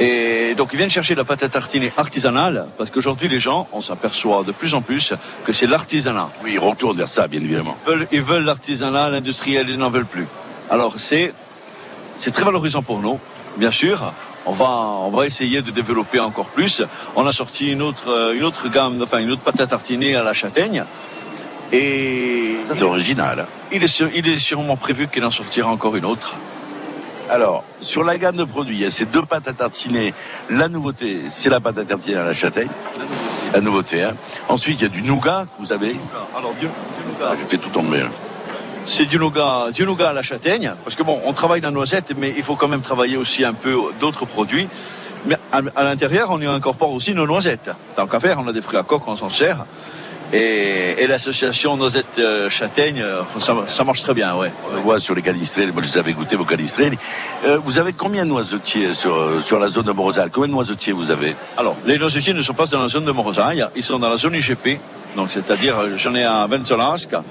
Et 0.00 0.54
donc, 0.56 0.70
ils 0.72 0.76
viennent 0.78 0.90
chercher 0.90 1.14
la 1.14 1.24
pâte 1.24 1.42
à 1.44 1.48
tartiner 1.48 1.92
artisanale, 1.96 2.66
parce 2.76 2.90
qu'aujourd'hui, 2.90 3.28
les 3.28 3.38
gens, 3.38 3.68
on 3.72 3.80
s'aperçoit 3.80 4.42
de 4.42 4.50
plus 4.52 4.74
en 4.74 4.80
plus 4.82 5.12
que 5.44 5.52
c'est 5.52 5.66
l'artisanat. 5.66 6.28
Oui, 6.42 6.52
ils 6.54 6.58
retournent 6.58 6.96
vers 6.96 7.08
ça, 7.08 7.28
bien 7.28 7.40
évidemment. 7.40 7.76
Ils 8.10 8.22
veulent, 8.22 8.44
l'artisanat, 8.44 9.10
l'industriel, 9.10 9.68
ils 9.70 9.78
n'en 9.78 9.90
veulent 9.90 10.06
plus. 10.06 10.26
Alors, 10.70 10.94
c'est 10.98 11.32
très 12.32 12.44
valorisant 12.44 12.82
pour 12.82 12.98
nous, 13.00 13.20
bien 13.58 13.70
sûr. 13.70 14.12
On 14.46 14.52
va, 14.52 14.66
on 14.66 15.10
va 15.10 15.26
essayer 15.26 15.62
de 15.62 15.70
développer 15.70 16.18
encore 16.20 16.46
plus. 16.46 16.82
On 17.16 17.26
a 17.26 17.32
sorti 17.32 17.70
une 17.70 17.82
autre, 17.82 18.10
euh, 18.10 18.34
une 18.34 18.42
autre 18.44 18.68
gamme, 18.68 19.00
enfin, 19.02 19.18
une 19.18 19.30
autre 19.30 19.42
pâte 19.42 19.60
à 19.60 19.66
tartiner 19.66 20.16
à 20.16 20.22
la 20.24 20.34
châtaigne. 20.34 20.84
Et 21.72 22.56
c'est 22.64 22.82
original. 22.82 23.40
hein. 23.40 23.46
il 23.72 23.82
est, 23.82 23.88
sûr- 23.88 24.10
il 24.14 24.28
est 24.28 24.38
sûrement 24.38 24.76
prévu 24.76 25.08
qu'il 25.08 25.24
en 25.24 25.30
sortira 25.30 25.70
encore 25.70 25.96
une 25.96 26.04
autre. 26.04 26.34
Alors, 27.30 27.64
sur 27.80 28.04
la 28.04 28.18
gamme 28.18 28.36
de 28.36 28.44
produits, 28.44 28.76
il 28.76 28.82
y 28.82 28.84
a 28.84 28.90
ces 28.90 29.06
deux 29.06 29.22
pâtes 29.22 29.48
à 29.48 29.52
tartiner. 29.54 30.12
La 30.50 30.68
nouveauté, 30.68 31.18
c'est 31.30 31.48
la 31.48 31.60
pâte 31.60 31.78
à 31.78 31.84
tartiner 31.84 32.16
à 32.16 32.24
la 32.24 32.34
châtaigne. 32.34 32.68
La 33.54 33.60
nouveauté. 33.60 34.02
Hein. 34.02 34.14
Ensuite, 34.48 34.80
il 34.80 34.82
y 34.82 34.86
a 34.86 34.88
du 34.90 35.02
nougat, 35.02 35.46
vous 35.58 35.66
savez. 35.66 35.96
Alors, 36.36 36.52
du, 36.60 36.66
Ah, 37.24 37.32
je 37.40 37.46
fais 37.46 37.56
tout 37.58 37.70
tomber. 37.70 38.00
hein. 38.00 38.10
C'est 38.84 39.06
du 39.06 39.18
nougat, 39.18 39.66
du 39.72 39.84
nougat 39.84 40.10
à 40.10 40.12
la 40.12 40.22
châtaigne, 40.22 40.72
parce 40.84 40.96
que 40.96 41.02
bon, 41.02 41.20
on 41.24 41.32
travaille 41.32 41.60
la 41.60 41.70
noisette, 41.70 42.14
mais 42.16 42.32
il 42.36 42.42
faut 42.42 42.56
quand 42.56 42.68
même 42.68 42.82
travailler 42.82 43.16
aussi 43.16 43.44
un 43.44 43.54
peu 43.54 43.76
d'autres 44.00 44.24
produits. 44.24 44.68
Mais 45.24 45.36
à, 45.52 45.60
à 45.76 45.84
l'intérieur, 45.84 46.30
on 46.30 46.40
y 46.40 46.46
incorpore 46.46 46.92
aussi 46.92 47.14
nos 47.14 47.26
noisettes. 47.26 47.70
Tant 47.94 48.06
qu'à 48.06 48.18
faire, 48.18 48.38
on 48.40 48.48
a 48.48 48.52
des 48.52 48.62
fruits 48.62 48.78
à 48.78 48.82
coque, 48.82 49.06
on 49.06 49.16
s'en 49.16 49.30
sert. 49.30 49.64
Et, 50.32 50.94
et 50.98 51.06
l'association 51.06 51.76
noisette 51.76 52.18
euh, 52.18 52.48
châtaigne, 52.48 53.02
euh, 53.02 53.20
ça, 53.38 53.54
ça 53.68 53.84
marche 53.84 54.02
très 54.02 54.14
bien, 54.14 54.34
ouais. 54.34 54.50
On 54.70 54.74
le 54.74 54.80
voit 54.80 54.98
sur 54.98 55.14
les 55.14 55.20
canistrelles. 55.20 55.72
Moi, 55.72 55.82
je 55.82 55.92
les 55.92 55.98
avais 55.98 56.14
goûtés, 56.14 56.36
vos 56.36 56.46
canistrelles. 56.46 56.96
Euh, 57.44 57.58
vous 57.62 57.76
avez 57.76 57.92
combien 57.92 58.24
de 58.24 58.30
noisetiers 58.30 58.94
sur, 58.94 59.14
sur 59.44 59.58
la 59.60 59.68
zone 59.68 59.84
de 59.84 59.92
Morosal 59.92 60.30
Combien 60.32 60.48
de 60.48 60.54
noisetiers 60.54 60.94
vous 60.94 61.10
avez? 61.10 61.36
Alors, 61.58 61.76
les 61.84 61.98
noisetiers 61.98 62.32
ne 62.32 62.40
sont 62.40 62.54
pas 62.54 62.64
dans 62.64 62.80
la 62.80 62.88
zone 62.88 63.04
de 63.04 63.12
Morosaille, 63.12 63.64
ils 63.76 63.82
sont 63.82 63.98
dans 63.98 64.08
la 64.08 64.16
zone 64.16 64.34
IGP. 64.34 64.80
Donc, 65.16 65.30
c'est-à-dire, 65.30 65.76
j'en 65.98 66.14
ai 66.14 66.24
à 66.24 66.46
Vensolasca, 66.46 67.22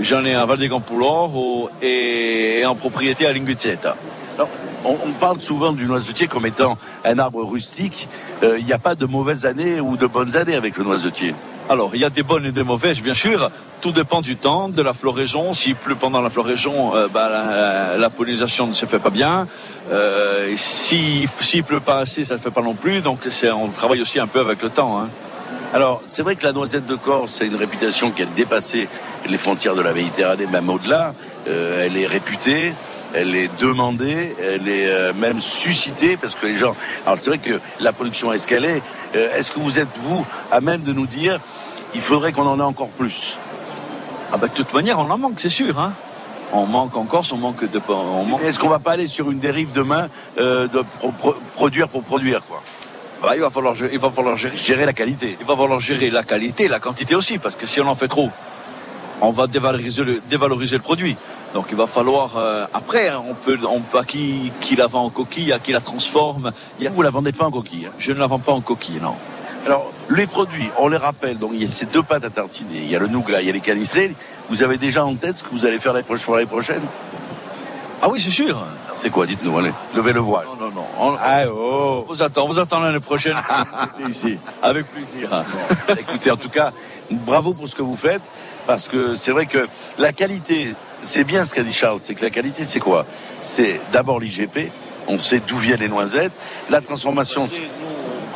j'en 0.00 0.24
ai 0.24 0.34
à 0.34 0.44
Val 0.46 0.68
Campoulor 0.68 1.70
et, 1.82 2.64
en 2.66 2.74
propriété 2.74 3.26
à 3.26 3.32
Linguizzetta. 3.32 3.96
Alors, 4.36 4.48
on, 4.84 4.96
on 5.06 5.12
parle 5.12 5.40
souvent 5.42 5.72
du 5.72 5.86
noisetier 5.86 6.26
comme 6.26 6.46
étant 6.46 6.78
un 7.04 7.18
arbre 7.18 7.44
rustique. 7.44 8.08
Euh, 8.42 8.56
Il 8.58 8.64
n'y 8.64 8.72
a 8.72 8.78
pas 8.78 8.94
de 8.94 9.06
mauvaises 9.06 9.44
années 9.46 9.80
ou 9.80 9.96
de 9.96 10.06
bonnes 10.06 10.36
années 10.36 10.54
avec 10.56 10.76
le 10.76 10.84
noisetier. 10.84 11.34
Alors, 11.68 11.90
il 11.94 12.00
y 12.00 12.04
a 12.04 12.10
des 12.10 12.22
bonnes 12.22 12.46
et 12.46 12.52
des 12.52 12.64
mauvaises, 12.64 13.00
bien 13.00 13.14
sûr. 13.14 13.50
Tout 13.80 13.92
dépend 13.92 14.20
du 14.20 14.36
temps, 14.36 14.68
de 14.68 14.82
la 14.82 14.92
floraison. 14.92 15.54
S'il 15.54 15.74
pleut 15.76 15.94
pendant 15.94 16.20
la 16.20 16.28
floraison, 16.30 16.94
euh, 16.96 17.08
bah, 17.12 17.30
la, 17.96 18.10
pollinisation 18.10 18.66
ne 18.66 18.72
se 18.72 18.86
fait 18.86 18.98
pas 18.98 19.10
bien. 19.10 19.46
Euh, 19.92 20.50
et 20.50 20.56
si- 20.56 21.26
S'il 21.40 21.64
pleut 21.64 21.80
pas 21.80 21.98
assez, 21.98 22.24
ça 22.24 22.34
ne 22.34 22.38
le 22.38 22.42
fait 22.42 22.50
pas 22.50 22.62
non 22.62 22.74
plus. 22.74 23.00
Donc, 23.00 23.20
on 23.54 23.68
travaille 23.68 24.02
aussi 24.02 24.18
un 24.18 24.26
peu 24.26 24.40
avec 24.40 24.62
le 24.62 24.68
temps. 24.70 24.98
hein. 25.00 25.08
Alors, 25.72 26.02
c'est 26.06 26.22
vrai 26.22 26.34
que 26.34 26.44
la 26.44 26.52
noisette 26.52 26.86
de 26.86 26.96
Corse, 26.96 27.34
c'est 27.38 27.46
une 27.46 27.54
réputation 27.54 28.10
qui 28.10 28.22
a 28.22 28.26
dépassé 28.26 28.88
les 29.28 29.38
frontières 29.38 29.76
de 29.76 29.82
la 29.82 29.92
Méditerranée, 29.92 30.46
même 30.46 30.68
au-delà. 30.68 31.14
Euh, 31.48 31.86
elle 31.86 31.96
est 31.96 32.08
réputée, 32.08 32.72
elle 33.14 33.36
est 33.36 33.48
demandée, 33.60 34.34
elle 34.42 34.68
est 34.68 34.88
euh, 34.88 35.12
même 35.14 35.40
suscitée, 35.40 36.16
parce 36.16 36.34
que 36.34 36.46
les 36.46 36.56
gens... 36.56 36.74
Alors, 37.06 37.18
c'est 37.20 37.30
vrai 37.30 37.38
que 37.38 37.60
la 37.78 37.92
production 37.92 38.30
a 38.30 38.34
escalé. 38.34 38.82
Euh, 39.14 39.36
Est-ce 39.36 39.52
que 39.52 39.60
vous 39.60 39.78
êtes, 39.78 39.88
vous, 40.00 40.26
à 40.50 40.60
même 40.60 40.82
de 40.82 40.92
nous 40.92 41.06
dire, 41.06 41.38
il 41.94 42.00
faudrait 42.00 42.32
qu'on 42.32 42.48
en 42.48 42.58
ait 42.58 42.64
encore 42.64 42.88
plus? 42.88 43.38
Ah 44.32 44.38
bah, 44.38 44.48
de 44.48 44.52
toute 44.52 44.74
manière, 44.74 44.98
on 44.98 45.08
en 45.08 45.18
manque, 45.18 45.38
c'est 45.38 45.50
sûr. 45.50 45.78
Hein. 45.78 45.92
On 46.52 46.66
manque 46.66 46.96
en 46.96 47.04
Corse, 47.04 47.30
on 47.30 47.36
manque 47.36 47.70
de... 47.70 47.80
On 47.88 48.24
manque... 48.24 48.42
Est-ce 48.42 48.58
qu'on 48.58 48.68
va 48.68 48.80
pas 48.80 48.90
aller 48.92 49.06
sur 49.06 49.30
une 49.30 49.38
dérive 49.38 49.70
demain 49.70 50.08
de 50.36 50.84
pro- 50.98 51.12
pro- 51.12 51.36
produire 51.54 51.86
pour 51.88 52.02
produire, 52.02 52.44
quoi? 52.44 52.60
Bah, 53.22 53.32
il, 53.34 53.40
va 53.40 53.50
falloir, 53.50 53.74
gérer- 53.74 53.90
il 53.92 53.98
va 53.98 54.10
falloir 54.10 54.36
gérer. 54.36 54.56
Gérer 54.56 54.86
la 54.86 54.92
qualité. 54.92 55.36
Il 55.40 55.46
va 55.46 55.56
falloir 55.56 55.78
gérer 55.80 56.10
la 56.10 56.22
qualité 56.22 56.64
et 56.64 56.68
la 56.68 56.80
quantité 56.80 57.14
aussi, 57.14 57.38
parce 57.38 57.54
que 57.54 57.66
si 57.66 57.80
on 57.80 57.86
en 57.86 57.94
fait 57.94 58.08
trop, 58.08 58.30
on 59.20 59.30
va 59.30 59.46
dévaloriser 59.46 60.02
le, 60.04 60.22
dévaloriser 60.30 60.76
le 60.76 60.82
produit. 60.82 61.16
Donc 61.52 61.66
il 61.70 61.76
va 61.76 61.86
falloir. 61.86 62.36
euh, 62.36 62.64
après, 62.72 63.12
on 63.14 63.34
peut, 63.34 63.58
on 63.68 63.80
peut 63.80 63.98
à 63.98 64.04
qui, 64.04 64.50
qui 64.60 64.76
la 64.76 64.86
vend 64.86 65.04
en 65.04 65.10
coquille, 65.10 65.52
à 65.52 65.58
qui 65.58 65.72
la 65.72 65.80
transforme. 65.80 66.52
Il 66.78 66.84
y 66.84 66.86
a- 66.86 66.90
Vous 66.90 67.02
la 67.02 67.10
vendez 67.10 67.32
pas 67.32 67.46
en 67.46 67.50
coquille. 67.50 67.86
hein 67.86 67.92
je 67.98 68.12
ne 68.12 68.18
la 68.18 68.26
vends 68.26 68.38
pas 68.38 68.52
en 68.52 68.60
coquille, 68.60 69.00
non. 69.02 69.14
Alors, 69.66 69.92
les 70.08 70.26
produits, 70.26 70.70
on 70.78 70.88
les 70.88 70.96
rappelle, 70.96 71.36
donc 71.36 71.50
il 71.52 71.60
y 71.60 71.64
a 71.64 71.68
ces 71.68 71.84
deux 71.84 72.02
pâtes 72.02 72.24
à 72.24 72.30
tartiner, 72.30 72.78
il 72.78 72.90
y 72.90 72.96
a 72.96 72.98
le 72.98 73.08
nougat, 73.08 73.42
il 73.42 73.46
y 73.46 73.50
a 73.50 73.52
les 73.52 73.60
canistrés. 73.60 74.14
Vous 74.48 74.62
avez 74.62 74.78
déjà 74.78 75.04
en 75.04 75.14
tête 75.16 75.36
ce 75.38 75.42
que 75.42 75.50
vous 75.50 75.66
allez 75.66 75.78
faire 75.78 75.92
l'année 75.92 76.04
prochaine 76.06 76.24
pour 76.24 76.34
l'année 76.36 76.46
prochaine 76.46 76.80
Ah 78.00 78.08
oui, 78.08 78.18
c'est 78.24 78.30
sûr. 78.30 78.64
C'est 79.00 79.08
quoi 79.08 79.24
Dites-nous, 79.24 79.56
allez, 79.58 79.72
levez 79.94 80.12
le 80.12 80.20
voile. 80.20 80.44
Non, 80.46 80.66
non, 80.66 80.72
non. 80.74 80.86
On, 80.98 81.16
Ah 81.18 81.44
oh 81.50 82.04
on 82.06 82.12
vous 82.12 82.22
attend, 82.22 82.44
on 82.44 82.48
vous 82.48 82.58
attend 82.58 82.80
l'année 82.80 83.00
prochaine. 83.00 83.36
ici, 84.10 84.36
avec 84.62 84.84
plaisir. 84.92 85.42
Écoutez, 85.98 86.30
en 86.30 86.36
tout 86.36 86.50
cas, 86.50 86.70
bravo 87.10 87.54
pour 87.54 87.66
ce 87.66 87.74
que 87.74 87.80
vous 87.80 87.96
faites, 87.96 88.20
parce 88.66 88.88
que 88.88 89.14
c'est 89.14 89.30
vrai 89.30 89.46
que 89.46 89.66
la 89.98 90.12
qualité, 90.12 90.74
c'est 91.00 91.24
bien 91.24 91.46
ce 91.46 91.54
qu'a 91.54 91.62
dit 91.62 91.72
Charles, 91.72 92.00
c'est 92.02 92.14
que 92.14 92.22
la 92.22 92.28
qualité, 92.28 92.64
c'est 92.64 92.78
quoi? 92.78 93.06
C'est 93.40 93.80
d'abord 93.90 94.20
l'IGP, 94.20 94.70
on 95.08 95.18
sait 95.18 95.40
d'où 95.46 95.56
viennent 95.56 95.80
les 95.80 95.88
noisettes, 95.88 96.32
la 96.68 96.82
transformation 96.82 97.48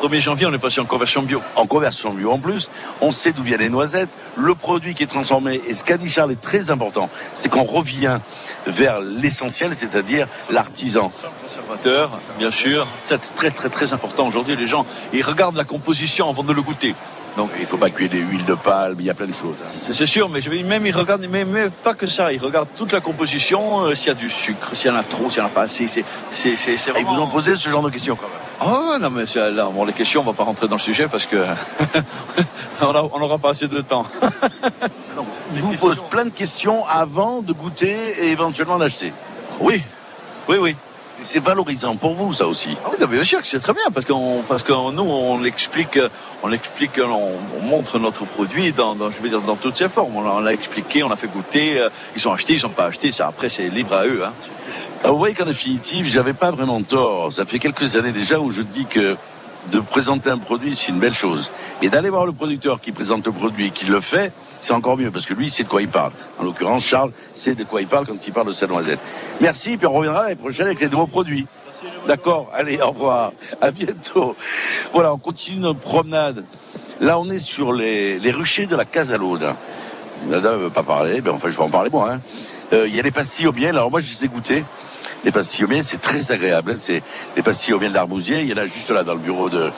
1er 0.07 0.21
janvier, 0.21 0.45
on 0.45 0.53
est 0.53 0.59
passé 0.59 0.79
en 0.79 0.85
conversion 0.85 1.23
bio. 1.23 1.41
en 1.55 1.65
conversion 1.65 2.13
bio 2.13 2.31
en 2.31 2.37
plus, 2.37 2.69
on 3.01 3.11
sait 3.11 3.31
d'où 3.31 3.43
viennent 3.43 3.61
les 3.61 3.69
noisettes, 3.69 4.09
le 4.37 4.53
produit 4.53 4.93
qui 4.93 5.03
est 5.03 5.07
transformé, 5.07 5.59
et 5.67 5.73
ce 5.73 5.83
qu'a 5.83 5.97
dit 5.97 6.09
Charles 6.09 6.31
est 6.31 6.41
très 6.41 6.69
important, 6.69 7.09
c'est 7.33 7.49
qu'on 7.49 7.63
revient 7.63 8.19
vers 8.67 8.99
l'essentiel, 9.01 9.75
c'est-à-dire 9.75 10.27
l'artisan. 10.49 11.11
Conservateur, 11.47 12.11
bien 12.37 12.51
sûr. 12.51 12.85
C'est 13.05 13.19
très, 13.35 13.49
très, 13.49 13.69
très 13.69 13.93
important 13.93 14.27
aujourd'hui. 14.27 14.55
Les 14.55 14.67
gens, 14.67 14.85
ils 15.13 15.23
regardent 15.23 15.55
la 15.55 15.63
composition 15.63 16.29
avant 16.29 16.43
de 16.43 16.53
le 16.53 16.61
goûter. 16.61 16.93
Donc 17.37 17.49
il 17.57 17.63
ne 17.63 17.65
faut 17.65 17.77
pas 17.77 17.89
cuire 17.89 18.09
des 18.09 18.19
huiles 18.19 18.45
de 18.45 18.53
palme, 18.53 18.95
il 18.99 19.05
y 19.05 19.09
a 19.09 19.13
plein 19.13 19.25
de 19.25 19.33
choses. 19.33 19.55
hein. 19.61 19.91
C'est 19.91 20.05
sûr, 20.05 20.29
mais 20.29 20.39
je 20.39 20.49
vais 20.49 20.63
même 20.63 20.85
ils 20.85 20.95
regardent, 20.95 21.27
mais, 21.29 21.43
mais 21.43 21.69
pas 21.69 21.93
que 21.93 22.07
ça, 22.07 22.31
ils 22.31 22.39
regardent 22.39 22.69
toute 22.77 22.93
la 22.93 23.01
composition, 23.01 23.81
euh, 23.81 23.95
s'il 23.95 24.07
y 24.07 24.11
a 24.11 24.13
du 24.13 24.29
sucre, 24.29 24.73
s'il 24.73 24.89
y 24.89 24.93
en 24.93 24.95
a 24.95 25.03
trop, 25.03 25.29
s'il 25.29 25.39
y 25.39 25.41
en 25.41 25.47
a 25.47 25.49
pas 25.49 25.63
assez. 25.63 25.85
C'est, 25.87 26.05
c'est, 26.31 26.55
c'est, 26.55 26.77
c'est 26.77 26.91
Et 26.91 27.03
vous 27.03 27.19
ont 27.19 27.27
posé 27.27 27.57
ce 27.57 27.69
genre 27.69 27.83
de 27.83 27.89
questions 27.89 28.15
quand 28.15 28.29
même. 28.29 28.44
Ah 28.61 28.97
non, 29.01 29.09
mais 29.09 29.25
là, 29.51 29.65
bon, 29.71 29.83
les 29.85 29.93
questions, 29.93 30.21
on 30.21 30.23
va 30.23 30.33
pas 30.33 30.43
rentrer 30.43 30.67
dans 30.67 30.75
le 30.75 30.81
sujet 30.81 31.07
parce 31.07 31.25
que 31.25 31.35
on 32.81 33.19
n'aura 33.19 33.37
pas 33.37 33.49
assez 33.49 33.67
de 33.67 33.81
temps. 33.81 34.05
Ils 35.53 35.61
vous 35.61 35.73
posent 35.75 36.03
plein 36.09 36.25
de 36.25 36.29
questions 36.29 36.85
avant 36.87 37.41
de 37.41 37.53
goûter 37.53 37.95
et 38.21 38.31
éventuellement 38.31 38.77
d'acheter. 38.77 39.13
Oui, 39.59 39.81
oui, 40.47 40.57
oui. 40.59 40.75
C'est 41.23 41.41
valorisant 41.41 41.95
pour 41.95 42.13
vous, 42.13 42.33
ça 42.33 42.45
aussi. 42.45 42.75
Ah 42.83 42.89
oui, 42.91 42.97
non, 42.99 43.07
mais 43.09 43.15
bien 43.15 43.23
sûr 43.23 43.41
que 43.41 43.47
c'est 43.47 43.61
très 43.61 43.71
bien 43.73 43.83
parce 43.93 44.05
qu'on 44.05 44.41
parce 44.49 44.63
que 44.63 44.73
nous 44.91 45.01
on 45.03 45.39
l'explique 45.39 45.97
on 46.43 46.47
l'explique 46.47 46.99
on, 47.01 47.31
on 47.57 47.61
montre 47.65 47.99
notre 47.99 48.25
produit 48.25 48.73
dans, 48.73 48.95
dans- 48.95 49.09
je 49.11 49.21
veux 49.21 49.29
dire 49.29 49.39
dans 49.39 49.55
toutes 49.55 49.77
ses 49.77 49.87
formes 49.87 50.13
on 50.17 50.21
l'a- 50.23 50.31
on 50.33 50.39
l'a 50.41 50.51
expliqué 50.51 51.03
on 51.03 51.09
l'a 51.09 51.15
fait 51.15 51.27
goûter 51.29 51.79
euh, 51.79 51.89
ils 52.17 52.21
sont 52.21 52.33
achetés 52.33 52.55
ils 52.55 52.59
sont 52.59 52.67
pas 52.67 52.87
achetés 52.87 53.13
ça 53.13 53.27
après 53.27 53.47
c'est 53.47 53.69
libre 53.69 53.93
à 53.95 54.05
eux 54.05 54.23
hein. 54.25 54.33
Alors, 55.05 55.17
vous 55.17 55.19
voyez 55.19 55.35
qu'en 55.35 55.45
définitive, 55.45 56.07
j'avais 56.07 56.33
pas 56.33 56.49
vraiment 56.49 56.81
tort. 56.81 57.31
Ça 57.31 57.45
fait 57.45 57.59
quelques 57.59 57.95
années 57.95 58.11
déjà 58.11 58.39
où 58.39 58.49
je 58.49 58.63
dis 58.63 58.85
que 58.85 59.15
de 59.71 59.79
présenter 59.79 60.31
un 60.31 60.39
produit, 60.39 60.75
c'est 60.75 60.87
une 60.87 60.97
belle 60.97 61.13
chose. 61.13 61.51
Mais 61.79 61.89
d'aller 61.89 62.09
voir 62.09 62.25
le 62.25 62.31
producteur 62.31 62.81
qui 62.81 62.91
présente 62.91 63.23
le 63.23 63.31
produit 63.31 63.67
et 63.67 63.69
qui 63.69 63.85
le 63.85 64.01
fait, 64.01 64.33
c'est 64.61 64.73
encore 64.73 64.97
mieux 64.97 65.11
parce 65.11 65.27
que 65.27 65.35
lui, 65.35 65.51
sait 65.51 65.61
de 65.61 65.67
quoi 65.69 65.83
il 65.83 65.89
parle. 65.89 66.11
En 66.39 66.43
l'occurrence, 66.43 66.83
Charles 66.83 67.11
sait 67.35 67.53
de 67.53 67.63
quoi 67.63 67.81
il 67.81 67.87
parle 67.87 68.07
quand 68.07 68.15
il 68.25 68.33
parle 68.33 68.47
de 68.47 68.53
sa 68.53 68.65
noisette. 68.65 68.97
Merci, 69.41 69.77
puis 69.77 69.85
on 69.85 69.91
reviendra 69.93 70.23
l'année 70.23 70.37
prochaine 70.37 70.65
avec 70.65 70.79
les 70.79 70.89
nouveaux 70.89 71.05
produits. 71.05 71.45
D'accord? 72.07 72.49
Allez, 72.55 72.81
au 72.81 72.87
revoir. 72.87 73.31
À 73.61 73.69
bientôt. 73.69 74.35
Voilà, 74.91 75.13
on 75.13 75.19
continue 75.19 75.59
notre 75.59 75.81
promenade. 75.81 76.43
Là, 76.99 77.19
on 77.19 77.29
est 77.29 77.37
sur 77.37 77.73
les, 77.73 78.17
ruchers 78.31 78.65
de 78.65 78.75
la 78.75 78.85
Casalaude. 78.85 79.53
La 80.31 80.39
dame 80.39 80.57
ne 80.57 80.63
veut 80.63 80.69
pas 80.71 80.81
parler, 80.81 81.21
ben 81.21 81.33
enfin, 81.35 81.49
je 81.49 81.55
vais 81.57 81.61
en 81.61 81.69
parler 81.69 81.91
moi. 81.91 82.11
hein. 82.13 82.21
Euh, 82.73 82.87
Il 82.87 82.95
y 82.95 82.99
a 82.99 83.03
les 83.03 83.11
pastilles 83.11 83.45
au 83.45 83.53
miel. 83.53 83.75
Alors 83.75 83.91
moi, 83.91 83.99
je 83.99 84.11
les 84.11 84.25
ai 84.25 84.27
goûtées. 84.27 84.63
Les 85.25 85.31
pastilles 85.31 85.65
au 85.65 85.67
miel, 85.67 85.83
c'est 85.83 85.99
très 85.99 86.31
agréable. 86.31 86.71
hein. 86.71 86.75
C'est 86.77 87.01
les 87.35 87.41
pastilles 87.41 87.73
au 87.73 87.79
miel 87.79 87.91
d'Arbousier. 87.91 88.41
Il 88.41 88.47
y 88.49 88.53
en 88.53 88.57
a 88.57 88.67
juste 88.67 88.91
là 88.91 89.03
dans 89.03 89.15
le 89.15 89.19
bureau 89.19 89.49
de, 89.49 89.71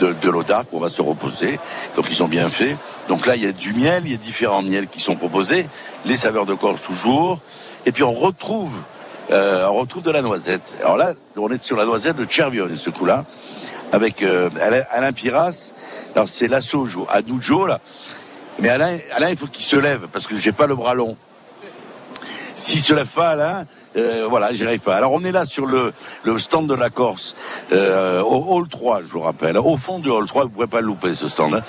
de, 0.00 0.12
de 0.12 0.28
l'Audarc 0.28 0.66
on 0.72 0.80
va 0.80 0.88
se 0.88 1.00
reposer. 1.00 1.60
Donc 1.94 2.06
ils 2.10 2.16
sont 2.16 2.26
bien 2.26 2.50
faits. 2.50 2.76
Donc 3.06 3.24
là, 3.24 3.36
il 3.36 3.44
y 3.44 3.46
a 3.46 3.52
du 3.52 3.72
miel, 3.72 4.02
il 4.06 4.10
y 4.10 4.14
a 4.14 4.18
différents 4.18 4.60
miels 4.60 4.88
qui 4.88 5.00
sont 5.00 5.14
proposés. 5.14 5.68
Les 6.04 6.16
saveurs 6.16 6.46
de 6.46 6.54
Corse 6.54 6.82
toujours. 6.82 7.38
Et 7.86 7.92
puis 7.92 8.02
on 8.02 8.12
retrouve, 8.12 8.74
euh, 9.30 9.66
on 9.70 9.74
retrouve 9.74 10.02
de 10.02 10.10
la 10.10 10.20
noisette. 10.20 10.76
Alors 10.82 10.96
là, 10.96 11.14
on 11.36 11.48
est 11.50 11.62
sur 11.62 11.76
la 11.76 11.84
noisette 11.84 12.16
de 12.16 12.26
Cervione, 12.28 12.76
ce 12.76 12.90
coup-là, 12.90 13.24
avec 13.92 14.22
euh, 14.22 14.50
Alain, 14.60 14.82
Alain 14.90 15.12
Piras. 15.12 15.72
Alors 16.16 16.28
c'est 16.28 16.48
l'assaut 16.48 16.88
à 17.08 17.22
Nujo, 17.22 17.66
là. 17.66 17.78
Mais 18.58 18.68
Alain, 18.68 18.98
Alain, 19.14 19.30
il 19.30 19.36
faut 19.36 19.46
qu'il 19.46 19.64
se 19.64 19.76
lève 19.76 20.08
parce 20.12 20.26
que 20.26 20.34
j'ai 20.36 20.50
pas 20.50 20.66
le 20.66 20.74
bras 20.74 20.94
long. 20.94 21.16
S'il 22.56 22.80
se 22.80 22.92
lève 22.92 23.06
pas, 23.06 23.28
Alain, 23.30 23.64
euh, 23.98 24.26
voilà, 24.28 24.54
j'y 24.54 24.64
arrive 24.64 24.80
pas. 24.80 24.96
Alors 24.96 25.12
on 25.12 25.22
est 25.24 25.32
là 25.32 25.44
sur 25.44 25.66
le, 25.66 25.92
stand 26.38 26.66
de 26.68 26.74
la 26.74 26.90
Corse, 26.90 27.36
euh, 27.72 28.22
au 28.22 28.44
hall 28.56 28.68
3, 28.68 29.02
je 29.02 29.08
vous 29.08 29.20
rappelle. 29.20 29.56
Au 29.58 29.76
fond 29.76 29.98
du 29.98 30.08
hall 30.10 30.26
3, 30.26 30.42
vous 30.44 30.48
ne 30.48 30.54
pourrez 30.54 30.66
pas 30.66 30.80
le 30.80 30.86
louper 30.86 31.14
ce 31.14 31.28
stand, 31.28 31.54
hein, 31.54 31.62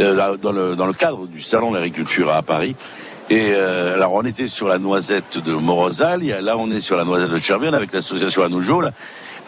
euh, 0.00 0.36
dans, 0.36 0.52
le, 0.52 0.92
cadre 0.92 1.26
du 1.26 1.40
salon 1.40 1.70
d'agriculture 1.72 2.30
à 2.32 2.42
Paris. 2.42 2.76
Et 3.28 3.54
alors 3.54 4.14
on 4.14 4.22
était 4.22 4.46
sur 4.46 4.68
la 4.68 4.78
noisette 4.78 5.38
de 5.38 5.52
a- 5.52 6.40
là 6.42 6.56
on 6.58 6.70
est 6.70 6.78
sur 6.80 6.96
la 6.96 7.04
noisette 7.04 7.30
de 7.30 7.38
Cherbion 7.40 7.72
avec 7.72 7.92
l'association 7.92 8.44
Anoujo, 8.44 8.82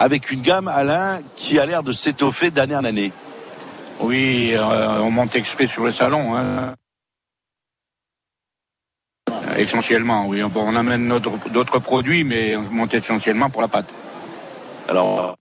avec 0.01 0.33
une 0.33 0.41
gamme, 0.41 0.67
Alain, 0.67 1.21
qui 1.37 1.61
a 1.61 1.67
l'air 1.67 1.85
de 1.85 1.93
s'étoffer 1.93 2.51
d'année 2.51 2.75
en 2.75 2.85
année. 2.85 3.13
Oui, 4.01 4.55
on 4.59 5.11
monte 5.13 5.37
exprès 5.37 5.69
sur 5.69 5.85
le 5.85 5.93
salon. 5.93 6.37
hein. 6.37 6.75
Euh, 9.49 9.57
Essentiellement, 9.57 10.27
oui. 10.27 10.43
Bon, 10.43 10.65
on 10.67 10.77
amène 10.77 11.09
d'autres 11.51 11.79
produits, 11.79 12.25
mais 12.25 12.57
on 12.57 12.63
monte 12.63 12.95
essentiellement 12.95 13.51
pour 13.51 13.63
la 13.63 13.69
pâte. 13.69 13.89
Alors, 14.89 15.37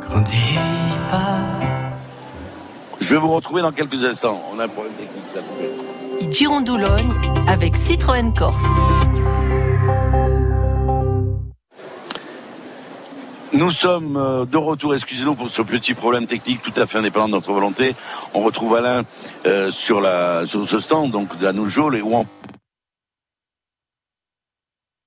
Grandis 0.00 0.58
pas. 1.10 1.38
je 3.00 3.14
vais 3.14 3.20
vous 3.20 3.32
retrouver 3.32 3.62
dans 3.62 3.72
quelques 3.72 4.04
instants. 4.04 4.40
On 4.52 4.58
a 4.58 4.64
un 4.64 4.68
problème 4.68 4.94
technique, 4.94 5.24
ça. 5.32 5.40
Girondoulogne 6.30 7.12
avec 7.48 7.76
Citroën 7.76 8.32
Corse. 8.32 8.64
Nous 13.52 13.70
sommes 13.70 14.16
euh, 14.16 14.44
de 14.44 14.56
retour, 14.56 14.94
excusez-nous 14.94 15.36
pour 15.36 15.48
ce 15.48 15.62
petit 15.62 15.94
problème 15.94 16.26
technique 16.26 16.62
tout 16.62 16.72
à 16.74 16.86
fait 16.86 16.98
indépendant 16.98 17.28
de 17.28 17.32
notre 17.32 17.52
volonté. 17.52 17.94
On 18.34 18.40
retrouve 18.40 18.74
Alain 18.74 19.02
euh, 19.46 19.70
sur, 19.70 20.00
la, 20.00 20.44
sur 20.46 20.66
ce 20.66 20.80
stand 20.80 21.12
donc 21.12 21.38
de 21.38 21.44
la 21.44 21.52
Noujo, 21.52 21.92
et 21.92 22.02
où 22.02 22.16
on... 22.16 22.26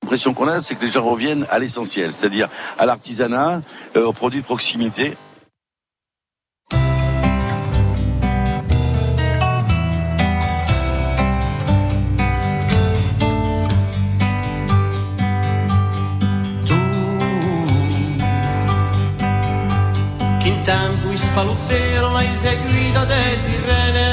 L'impression 0.04 0.34
qu'on 0.34 0.48
a, 0.48 0.62
c'est 0.62 0.76
que 0.76 0.86
les 0.86 0.92
gens 0.92 1.04
reviennent 1.04 1.46
à 1.50 1.60
l'essentiel, 1.60 2.14
c'est-à-dire 2.14 2.48
à 2.78 2.86
l'artisanat, 2.86 3.62
euh, 3.98 4.06
aux 4.06 4.14
produits 4.14 4.40
de 4.40 4.46
proximité. 4.46 5.18
tampuis 20.70 21.24
paluzzerola 21.36 22.22
inseguita 22.24 23.06
de 23.12 23.24
sirene 23.44 24.10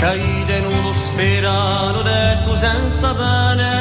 Cai 0.00 0.44
tenuto 0.46 0.92
sperano 0.92 2.00
detto 2.02 2.56
senza 2.56 3.12
bene. 3.12 3.72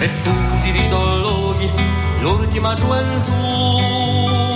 E 0.00 0.08
fu 0.08 0.30
di 0.62 0.88
dolori 0.88 1.68
l'ultima 2.20 2.74
gioventù. 2.74 4.55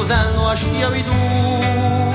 Parla 0.00 0.10
ricusando 0.10 0.48
a 0.48 0.56
schiavitù 0.56 1.12
Uno 1.12 2.09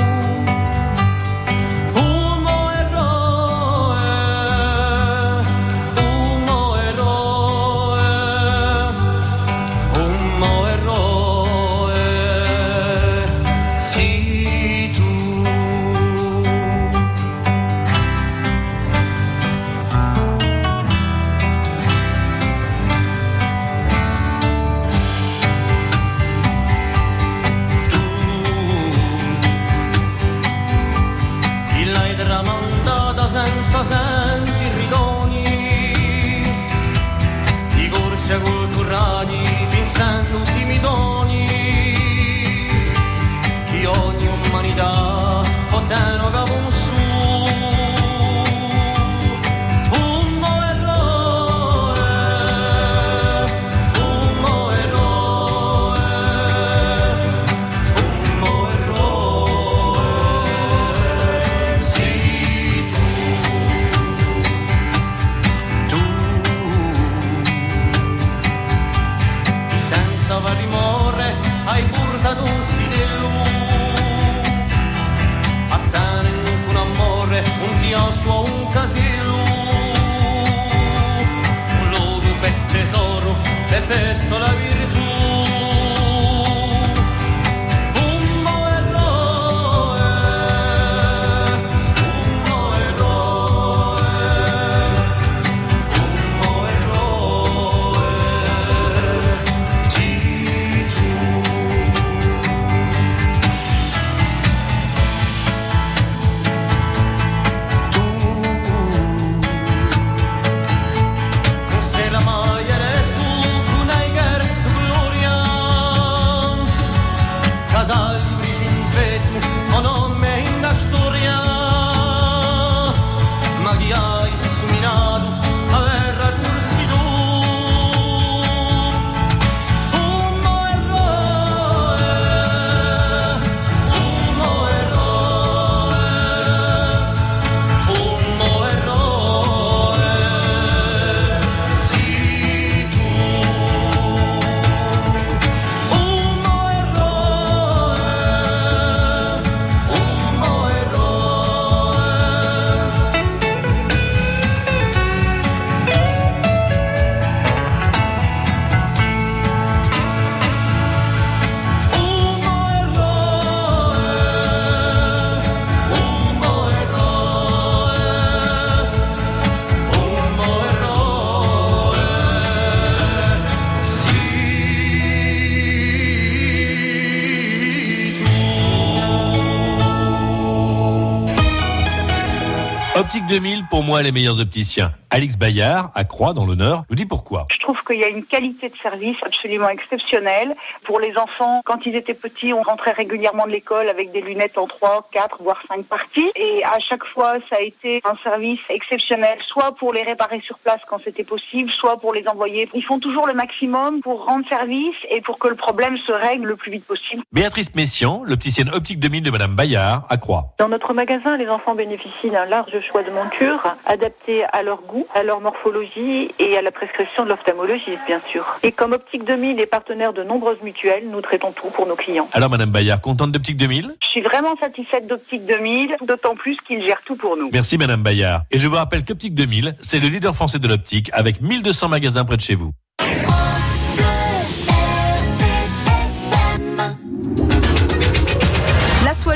2000, 183.28 183.66
pour 183.70 183.84
moi, 183.84 184.02
les 184.02 184.12
meilleurs 184.12 184.40
opticiens. 184.40 184.94
Alix 185.16 185.38
Bayard, 185.38 185.92
à 185.96 186.04
Croix, 186.04 186.34
dans 186.34 186.46
l'honneur, 186.46 186.84
nous 186.90 186.96
dit 186.98 187.06
pourquoi. 187.06 187.48
Je 187.50 187.58
trouve 187.60 187.78
qu'il 187.88 187.98
y 188.02 188.04
a 188.04 188.10
une 188.10 188.26
qualité 188.26 188.68
de 188.68 188.76
service 188.84 189.16
absolument 189.26 189.70
exceptionnelle. 189.70 190.54
Pour 190.84 191.00
les 191.00 191.18
enfants, 191.18 191.62
quand 191.64 191.86
ils 191.86 191.96
étaient 191.96 192.14
petits, 192.14 192.52
on 192.52 192.62
rentrait 192.62 192.92
régulièrement 192.92 193.46
de 193.46 193.52
l'école 193.52 193.88
avec 193.88 194.12
des 194.12 194.20
lunettes 194.20 194.58
en 194.58 194.68
3, 194.68 195.08
4, 195.14 195.42
voire 195.42 195.62
5 195.70 195.86
parties. 195.86 196.30
Et 196.36 196.66
à 196.66 196.80
chaque 196.80 197.06
fois, 197.06 197.36
ça 197.50 197.56
a 197.56 197.62
été 197.62 198.02
un 198.04 198.18
service 198.24 198.60
exceptionnel, 198.68 199.38
soit 199.48 199.74
pour 199.76 199.94
les 199.94 200.04
réparer 200.04 200.42
sur 200.42 200.60
place 200.60 200.82
quand 200.90 201.00
c'était 201.02 201.24
possible, 201.24 201.72
soit 201.72 201.96
pour 201.96 202.14
les 202.14 202.28
envoyer. 202.28 202.68
Ils 202.74 202.84
font 202.84 203.00
toujours 203.00 203.26
le 203.26 203.34
maximum 203.34 204.02
pour 204.02 204.26
rendre 204.26 204.46
service 204.50 204.98
et 205.10 205.22
pour 205.22 205.40
que 205.40 205.48
le 205.48 205.56
problème 205.56 205.98
se 206.00 206.12
règle 206.12 206.48
le 206.48 206.58
plus 206.58 206.72
vite 206.72 206.84
possible. 206.84 207.24
Béatrice 207.32 207.74
Messian, 207.74 208.24
l'opticienne 208.26 208.70
Optique 208.74 209.00
2000 209.00 209.24
de 209.24 209.32
Madame 209.32 209.56
Bayard, 209.56 210.04
à 210.10 210.18
Croix. 210.18 210.48
Dans 210.58 210.68
notre 210.68 210.94
magasin, 210.94 211.38
les 211.38 211.48
enfants 211.48 211.74
bénéficient 211.74 212.32
d'un 212.32 212.44
large 212.44 212.78
choix 212.82 213.04
de 213.04 213.12
montures 213.12 213.64
adaptées 213.86 214.44
à 214.52 214.62
leur 214.62 214.82
goût, 214.82 215.05
à 215.14 215.24
leur 215.24 215.42
morphologie 215.42 216.32
et 216.40 216.58
à 216.58 216.62
la 216.62 216.72
prescription 216.72 217.24
de 217.24 217.30
l'ophtalmologiste, 217.30 218.00
bien 218.08 218.22
sûr. 218.32 218.46
Et 218.64 218.72
comme 218.72 218.94
Optique 218.94 219.26
2000 219.26 219.60
est 219.60 219.66
partenaire 219.66 220.14
de 220.14 220.24
nombreuses 220.24 220.62
mutuelles, 220.62 221.04
nous 221.10 221.22
traitons 221.22 221.52
tout 221.52 221.70
pour 221.70 221.86
nos 221.86 221.96
clients. 221.96 222.28
Alors, 222.34 222.50
Madame 222.50 222.72
Bayard, 222.72 223.02
contente 223.02 223.32
d'Optique 223.32 223.58
2000 223.58 223.96
Je 224.02 224.08
suis 224.08 224.22
vraiment 224.22 224.56
satisfaite 224.58 225.08
d'Optique 225.08 225.46
2000, 225.46 225.98
d'autant 226.02 226.36
plus 226.36 226.58
qu'ils 226.68 226.84
gèrent 226.84 227.02
tout 227.06 227.16
pour 227.16 227.38
nous. 227.38 227.50
Merci, 227.52 227.78
Madame 227.78 228.04
Bayard. 228.04 228.44
Et 228.52 228.58
je 228.58 228.68
vous 228.68 228.76
rappelle 228.76 229.04
qu'Optique 229.04 229.36
2000, 229.36 229.76
c'est 229.82 230.00
le 230.00 230.08
leader 230.08 230.34
français 230.34 230.60
de 230.60 230.68
l'optique 230.68 231.10
avec 231.14 231.42
1200 231.42 231.90
magasins 231.90 232.26
près 232.26 232.38
de 232.38 232.42
chez 232.42 232.56
vous. 232.56 232.72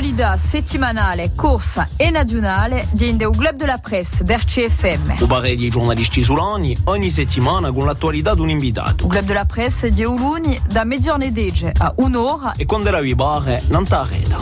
L'attualità 0.00 0.38
settimanale, 0.38 1.32
corsa 1.34 1.90
e 1.94 2.08
nazionale 2.08 2.88
un 2.90 3.36
club 3.36 3.54
della 3.56 3.76
presse 3.76 4.24
d'RCFM. 4.24 5.16
Un 5.20 5.26
parere 5.26 5.54
di 5.56 5.68
giornalisti 5.68 6.22
sulani 6.22 6.74
ogni 6.84 7.10
settimana 7.10 7.70
con 7.70 7.84
l'attualità 7.84 8.34
di 8.34 8.40
un 8.40 8.48
invitato. 8.48 9.04
Un 9.04 9.10
club 9.10 9.26
della 9.26 9.44
presse 9.44 9.92
di 9.92 10.02
Uluni 10.02 10.58
da 10.66 10.84
mezz'ora 10.84 11.28
dege 11.28 11.74
a 11.76 11.92
un'ora 11.96 12.54
E 12.56 12.64
quando 12.64 12.90
la 12.90 13.00
vi 13.00 13.14
pare, 13.14 13.62
non 13.68 13.84
t'arreta. 13.84 14.38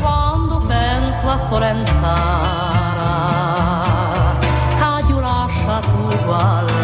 Quando 0.00 0.60
penso 0.60 1.28
a 1.28 1.36
Solenzara, 1.36 1.98
Cadio 4.78 5.18
lascia 5.18 5.80
tu 5.80 6.24
guarda, 6.24 6.76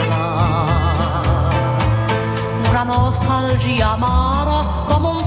una 2.69 2.83
nostalgia 2.83 3.93
amara 3.93 4.67
come 4.89 5.07
un 5.07 5.25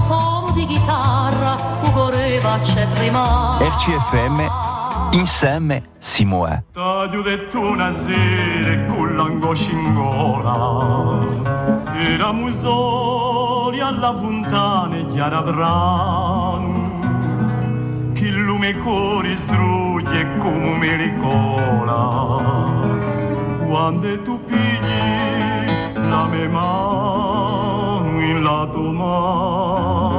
RCFM, 2.41 4.45
insieme 5.11 5.83
si 5.99 6.25
muove. 6.25 6.63
T'ho 6.73 7.21
detto 7.21 7.59
una 7.59 7.93
sera 7.93 8.83
con 8.87 9.15
l'angoscia 9.15 9.69
in 9.69 9.93
gola 9.93 11.19
Era 11.95 12.31
musoli 12.31 13.79
alla 13.79 14.17
fontana 14.17 15.05
chiara 15.05 15.43
brano 15.43 16.89
Chi 18.13 18.31
lume 18.31 18.75
cuore 18.79 19.35
strugge 19.35 20.35
come 20.39 20.77
mi 20.77 20.95
ricola 20.95 22.39
quando 23.67 24.19
tu 24.23 24.43
pigli 24.45 25.93
la 25.93 26.25
mia 26.25 26.49
mano 26.49 28.19
in 28.19 28.41
la 28.41 28.67
tua 28.71 28.91
mano 28.91 30.10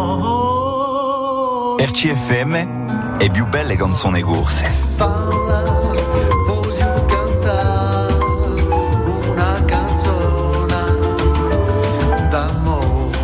RCFM 1.85 3.19
è 3.19 3.29
più 3.29 3.45
belle 3.49 3.75
canzoni 3.75 4.23
corse. 4.23 4.71
una 9.27 9.65
canzone 9.65 10.85
d'amore. 12.31 13.17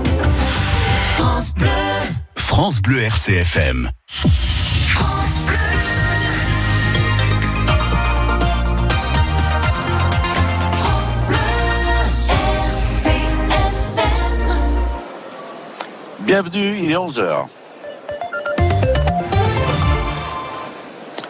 France 1.15 1.53
Bleu. 1.55 1.71
France 2.35 2.81
Bleu 2.81 3.09
RCFM. 3.09 3.91
Bienvenue, 16.25 16.77
il 16.81 16.91
est 16.91 16.97
11h. 16.97 17.58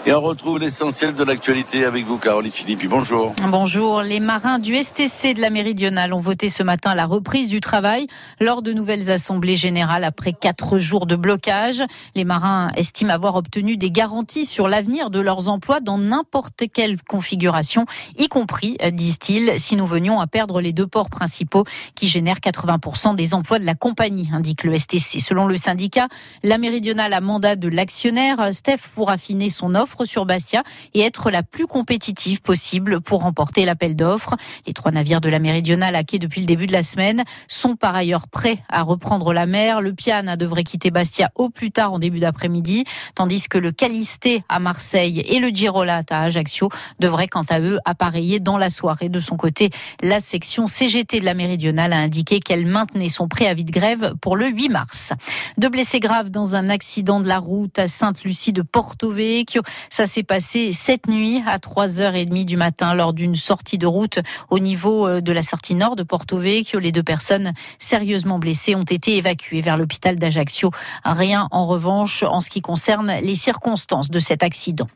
Et 0.08 0.12
on 0.14 0.22
retrouve 0.22 0.58
l'essentiel 0.58 1.14
de 1.14 1.22
l'actualité 1.22 1.84
avec 1.84 2.06
vous, 2.06 2.16
Caroline 2.16 2.50
Philippe. 2.50 2.88
Bonjour. 2.88 3.34
Bonjour. 3.46 4.00
Les 4.00 4.20
marins 4.20 4.58
du 4.58 4.74
STC 4.74 5.34
de 5.34 5.40
la 5.42 5.50
Méridionale 5.50 6.14
ont 6.14 6.20
voté 6.20 6.48
ce 6.48 6.62
matin 6.62 6.94
la 6.94 7.04
reprise 7.04 7.50
du 7.50 7.60
travail 7.60 8.06
lors 8.40 8.62
de 8.62 8.72
nouvelles 8.72 9.10
assemblées 9.10 9.56
générales 9.56 10.04
après 10.04 10.32
quatre 10.32 10.78
jours 10.78 11.04
de 11.04 11.14
blocage. 11.14 11.82
Les 12.14 12.24
marins 12.24 12.70
estiment 12.74 13.12
avoir 13.12 13.34
obtenu 13.34 13.76
des 13.76 13.90
garanties 13.90 14.46
sur 14.46 14.66
l'avenir 14.66 15.10
de 15.10 15.20
leurs 15.20 15.50
emplois 15.50 15.80
dans 15.80 15.98
n'importe 15.98 16.62
quelle 16.72 17.02
configuration, 17.02 17.84
y 18.16 18.28
compris, 18.28 18.78
disent-ils, 18.90 19.60
si 19.60 19.76
nous 19.76 19.86
venions 19.86 20.20
à 20.20 20.26
perdre 20.26 20.62
les 20.62 20.72
deux 20.72 20.86
ports 20.86 21.10
principaux 21.10 21.64
qui 21.94 22.08
génèrent 22.08 22.38
80% 22.38 23.14
des 23.14 23.34
emplois 23.34 23.58
de 23.58 23.66
la 23.66 23.74
compagnie, 23.74 24.30
indique 24.32 24.64
le 24.64 24.78
STC. 24.78 25.18
Selon 25.18 25.46
le 25.46 25.58
syndicat, 25.58 26.08
la 26.42 26.56
Méridionale 26.56 27.12
a 27.12 27.20
mandat 27.20 27.56
de 27.56 27.68
l'actionnaire. 27.68 28.54
Steph 28.54 28.88
pour 28.94 29.10
affiner 29.10 29.50
son 29.50 29.74
offre 29.74 29.97
sur 30.04 30.26
Bastia 30.26 30.62
et 30.94 31.00
être 31.00 31.30
la 31.30 31.42
plus 31.42 31.66
compétitive 31.66 32.40
possible 32.40 33.00
pour 33.00 33.22
remporter 33.22 33.64
l'appel 33.64 33.96
d'offres. 33.96 34.36
Les 34.66 34.72
trois 34.72 34.90
navires 34.90 35.20
de 35.20 35.28
la 35.28 35.38
Méridionale 35.38 35.96
quai 36.04 36.18
depuis 36.18 36.40
le 36.40 36.46
début 36.46 36.66
de 36.66 36.72
la 36.72 36.82
semaine 36.82 37.24
sont 37.48 37.76
par 37.76 37.94
ailleurs 37.94 38.28
prêts 38.28 38.62
à 38.68 38.82
reprendre 38.82 39.32
la 39.32 39.46
mer. 39.46 39.80
Le 39.80 39.92
Piana 39.92 40.36
devrait 40.36 40.64
quitter 40.64 40.90
Bastia 40.90 41.30
au 41.34 41.50
plus 41.50 41.70
tard 41.70 41.92
en 41.92 41.98
début 41.98 42.20
d'après-midi, 42.20 42.84
tandis 43.14 43.48
que 43.48 43.58
le 43.58 43.72
Calisté 43.72 44.42
à 44.48 44.58
Marseille 44.58 45.20
et 45.20 45.38
le 45.38 45.48
Girolat 45.48 46.02
à 46.10 46.22
Ajaccio 46.22 46.70
devraient 46.98 47.28
quant 47.28 47.44
à 47.48 47.60
eux 47.60 47.78
appareiller 47.84 48.40
dans 48.40 48.58
la 48.58 48.70
soirée. 48.70 49.08
De 49.08 49.20
son 49.20 49.36
côté, 49.36 49.70
la 50.02 50.20
section 50.20 50.66
CGT 50.66 51.20
de 51.20 51.24
la 51.24 51.34
Méridionale 51.34 51.92
a 51.92 51.98
indiqué 51.98 52.40
qu'elle 52.40 52.66
maintenait 52.66 53.08
son 53.08 53.28
préavis 53.28 53.64
de 53.64 53.72
grève 53.72 54.14
pour 54.20 54.36
le 54.36 54.48
8 54.48 54.68
mars. 54.68 55.12
Deux 55.56 55.68
blessés 55.68 56.00
graves 56.00 56.30
dans 56.30 56.56
un 56.56 56.70
accident 56.70 57.20
de 57.20 57.28
la 57.28 57.38
route 57.38 57.78
à 57.78 57.88
Sainte-Lucie 57.88 58.52
de 58.52 58.62
Porto 58.62 59.12
Vecchio. 59.12 59.62
Ça 59.90 60.06
s'est 60.06 60.22
passé 60.22 60.72
cette 60.72 61.06
nuit 61.08 61.42
à 61.46 61.58
3h30 61.58 62.44
du 62.44 62.56
matin 62.56 62.94
lors 62.94 63.12
d'une 63.12 63.34
sortie 63.34 63.78
de 63.78 63.86
route 63.86 64.18
au 64.50 64.58
niveau 64.58 65.06
euh, 65.06 65.20
de 65.20 65.32
la 65.32 65.42
sortie 65.42 65.74
nord 65.74 65.96
de 65.96 66.02
Porto 66.02 66.38
Vecchio. 66.38 66.78
Les 66.78 66.92
deux 66.92 67.02
personnes 67.02 67.52
sérieusement 67.78 68.38
blessées 68.38 68.74
ont 68.74 68.84
été 68.84 69.16
évacuées 69.16 69.60
vers 69.60 69.76
l'hôpital 69.76 70.16
d'Ajaccio. 70.16 70.70
Rien 71.04 71.48
en 71.50 71.66
revanche 71.66 72.22
en 72.22 72.40
ce 72.40 72.50
qui 72.50 72.60
concerne 72.60 73.12
les 73.22 73.34
circonstances 73.34 74.10
de 74.10 74.18
cet 74.18 74.42
accident. 74.42 74.86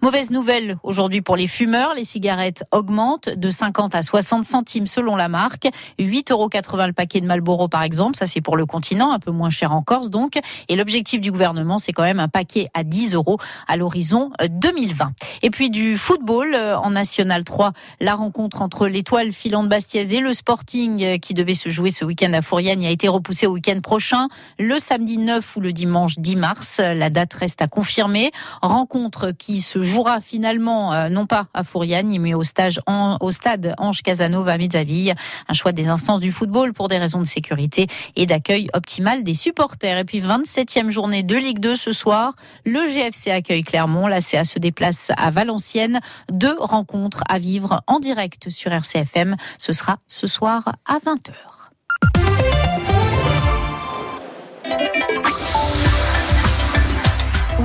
Mauvaise 0.00 0.30
nouvelle 0.30 0.76
aujourd'hui 0.82 1.22
pour 1.22 1.36
les 1.36 1.46
fumeurs. 1.46 1.94
Les 1.94 2.04
cigarettes 2.04 2.64
augmentent 2.72 3.28
de 3.28 3.50
50 3.50 3.94
à 3.94 4.02
60 4.02 4.44
centimes 4.44 4.86
selon 4.86 5.16
la 5.16 5.28
marque. 5.28 5.68
8,80 5.98 6.32
euros 6.32 6.48
le 6.86 6.92
paquet 6.92 7.20
de 7.20 7.26
Marlboro 7.26 7.68
par 7.68 7.82
exemple. 7.82 8.16
Ça 8.16 8.26
c'est 8.26 8.40
pour 8.40 8.56
le 8.56 8.66
continent, 8.66 9.12
un 9.12 9.18
peu 9.18 9.30
moins 9.30 9.50
cher 9.50 9.72
en 9.72 9.82
Corse 9.82 10.10
donc. 10.10 10.38
Et 10.68 10.76
l'objectif 10.76 11.20
du 11.20 11.30
gouvernement 11.30 11.78
c'est 11.78 11.92
quand 11.92 12.02
même 12.02 12.20
un 12.20 12.28
paquet 12.28 12.68
à 12.74 12.84
10 12.84 13.14
euros 13.14 13.38
à 13.68 13.76
l'horizon 13.76 14.30
2020. 14.48 15.12
Et 15.42 15.50
puis 15.50 15.70
du 15.70 15.96
football 15.98 16.54
euh, 16.54 16.76
en 16.78 16.90
National 16.90 17.44
3, 17.44 17.72
la 18.00 18.14
rencontre 18.14 18.62
entre 18.62 18.86
l'étoile 18.86 19.32
filante 19.32 19.68
Bastiaise 19.68 20.12
et 20.12 20.20
le 20.20 20.32
Sporting 20.32 21.02
euh, 21.02 21.18
qui 21.18 21.34
devait 21.34 21.54
se 21.54 21.68
jouer 21.68 21.90
ce 21.90 22.04
week-end 22.04 22.32
à 22.32 22.42
Fouriane 22.42 22.82
a 22.84 22.90
été 22.90 23.08
repoussée 23.08 23.46
au 23.46 23.52
week-end 23.52 23.80
prochain, 23.80 24.28
le 24.58 24.78
samedi 24.78 25.18
9 25.18 25.56
ou 25.56 25.60
le 25.60 25.72
dimanche 25.72 26.18
10 26.18 26.36
mars. 26.36 26.78
La 26.78 27.10
date 27.10 27.34
reste 27.34 27.62
à 27.62 27.68
confirmer. 27.68 28.30
Rencontre 28.60 29.32
qui 29.32 29.58
se 29.58 29.82
jouera 29.82 30.20
finalement 30.20 30.92
euh, 30.92 31.08
non 31.08 31.26
pas 31.26 31.46
à 31.54 31.64
Fouriane 31.64 32.02
mais 32.18 32.34
au, 32.34 32.42
stade 32.42 33.74
Ange 33.78 34.02
Casanova 34.02 34.58
Mezzaville. 34.58 35.14
Un 35.48 35.52
choix 35.52 35.72
des 35.72 35.88
instances 35.88 36.20
du 36.20 36.32
football 36.32 36.72
pour 36.72 36.88
des 36.88 36.98
raisons 36.98 37.20
de 37.20 37.26
sécurité 37.26 37.86
et 38.16 38.26
d'accueil 38.26 38.68
optimal 38.74 39.24
des 39.24 39.34
supporters. 39.34 39.98
Et 39.98 40.04
puis 40.04 40.20
27e 40.20 40.90
journée 40.90 41.22
de 41.22 41.36
Ligue 41.36 41.60
2 41.60 41.76
ce 41.76 41.92
soir, 41.92 42.34
le 42.64 42.86
GFC 42.86 43.30
accueille 43.30 43.62
Clermont. 43.62 44.06
CA 44.22 44.44
se 44.44 44.58
déplace 44.58 45.10
à 45.16 45.30
Valenciennes. 45.30 46.00
Deux 46.30 46.56
rencontres 46.58 47.22
à 47.28 47.38
vivre 47.38 47.82
en 47.86 47.98
direct 47.98 48.48
sur 48.48 48.72
RCFM. 48.72 49.36
Ce 49.58 49.72
sera 49.72 49.98
ce 50.08 50.26
soir 50.26 50.76
à 50.86 50.98
20h. 50.98 51.32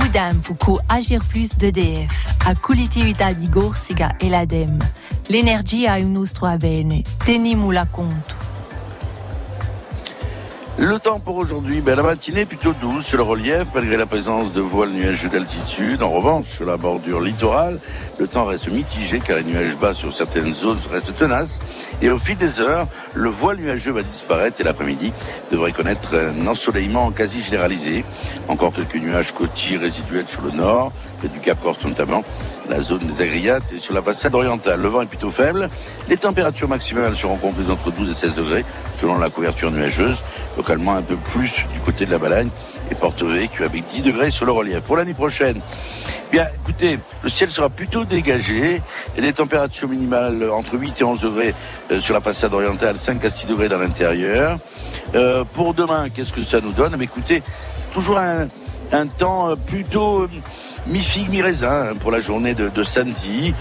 Udam 0.04 0.40
puku 0.42 0.78
agir 0.88 1.22
plus 1.24 1.56
d'EDF. 1.56 2.36
A 2.46 2.54
collettività 2.54 3.32
di 3.32 3.48
Gorsica 3.48 4.16
e 4.18 4.28
l'ADEM. 4.28 4.78
L'energia 5.28 5.96
è 5.96 6.02
un 6.02 6.12
nostro 6.12 6.48
bene. 6.56 7.02
Teniamo 7.24 7.70
la 7.70 7.86
conto. 7.86 8.47
Le 10.80 11.00
temps 11.00 11.18
pour 11.18 11.34
aujourd'hui, 11.34 11.80
ben, 11.80 11.96
la 11.96 12.04
matinée 12.04 12.44
plutôt 12.44 12.72
douce 12.72 13.04
sur 13.04 13.18
le 13.18 13.24
relief, 13.24 13.66
malgré 13.74 13.96
la 13.96 14.06
présence 14.06 14.52
de 14.52 14.60
voiles 14.60 14.90
nuageux 14.90 15.28
d'altitude. 15.28 16.04
En 16.04 16.10
revanche, 16.10 16.46
sur 16.46 16.66
la 16.66 16.76
bordure 16.76 17.20
littorale, 17.20 17.80
le 18.18 18.26
temps 18.26 18.44
reste 18.44 18.68
mitigé 18.68 19.20
car 19.20 19.36
les 19.36 19.44
nuages 19.44 19.76
bas 19.76 19.94
sur 19.94 20.12
certaines 20.12 20.54
zones 20.54 20.78
restent 20.90 21.16
tenaces. 21.16 21.60
Et 22.02 22.10
au 22.10 22.18
fil 22.18 22.36
des 22.36 22.60
heures, 22.60 22.86
le 23.14 23.28
voile 23.28 23.58
nuageux 23.58 23.92
va 23.92 24.02
disparaître 24.02 24.60
et 24.60 24.64
l'après-midi 24.64 25.12
devrait 25.52 25.72
connaître 25.72 26.16
un 26.16 26.46
ensoleillement 26.46 27.10
quasi 27.10 27.42
généralisé. 27.42 28.04
Encore 28.48 28.72
quelques 28.72 28.96
nuages 28.96 29.32
côtiers 29.32 29.76
résiduels 29.76 30.28
sur 30.28 30.42
le 30.42 30.50
nord, 30.50 30.92
et 31.24 31.28
du 31.28 31.40
Cap 31.40 31.60
Corse 31.62 31.84
notamment, 31.84 32.24
la 32.68 32.82
zone 32.82 33.00
des 33.00 33.22
Agriates 33.22 33.72
et 33.74 33.78
sur 33.78 33.94
la 33.94 34.02
façade 34.02 34.34
orientale. 34.34 34.80
Le 34.80 34.88
vent 34.88 35.02
est 35.02 35.06
plutôt 35.06 35.30
faible. 35.30 35.68
Les 36.08 36.16
températures 36.16 36.68
maximales 36.68 37.16
seront 37.16 37.36
comprises 37.36 37.70
entre 37.70 37.90
12 37.90 38.10
et 38.10 38.14
16 38.14 38.34
degrés 38.34 38.64
selon 38.94 39.18
la 39.18 39.30
couverture 39.30 39.70
nuageuse. 39.70 40.22
Localement 40.56 40.94
un 40.94 41.02
peu 41.02 41.16
plus 41.16 41.64
du 41.72 41.80
côté 41.84 42.06
de 42.06 42.10
la 42.10 42.18
Balagne 42.18 42.50
et 42.90 42.94
Porto 42.94 43.26
Vecchio 43.26 43.64
avec 43.64 43.86
10 43.88 44.02
degrés 44.02 44.30
sur 44.30 44.46
le 44.46 44.52
relief. 44.52 44.80
Pour 44.80 44.96
l'année 44.96 45.14
prochaine, 45.14 45.60
bien 46.30 46.46
écoutez, 46.54 46.98
le 47.22 47.30
ciel 47.30 47.50
sera 47.50 47.68
plutôt 47.68 48.04
dégagé 48.04 48.80
et 49.16 49.20
les 49.20 49.32
températures 49.32 49.88
minimales 49.88 50.48
entre 50.50 50.78
8 50.78 51.00
et 51.00 51.04
11 51.04 51.20
degrés 51.20 51.54
euh, 51.90 52.00
sur 52.00 52.14
la 52.14 52.20
façade 52.20 52.54
orientale, 52.54 52.96
5 52.98 53.24
à 53.24 53.30
6 53.30 53.46
degrés 53.46 53.68
dans 53.68 53.78
l'intérieur. 53.78 54.58
Euh, 55.14 55.44
pour 55.52 55.74
demain, 55.74 56.08
qu'est-ce 56.10 56.32
que 56.32 56.42
ça 56.42 56.60
nous 56.60 56.72
donne? 56.72 56.96
Mais 56.96 57.04
Écoutez, 57.04 57.42
c'est 57.74 57.90
toujours 57.90 58.18
un, 58.18 58.48
un 58.92 59.06
temps 59.06 59.54
plutôt 59.56 60.22
euh, 60.22 60.28
mi-figue, 60.88 61.28
mi-raisin 61.30 61.94
pour 62.00 62.10
la 62.10 62.20
journée 62.20 62.54
de, 62.54 62.82
samedi. 62.82 63.54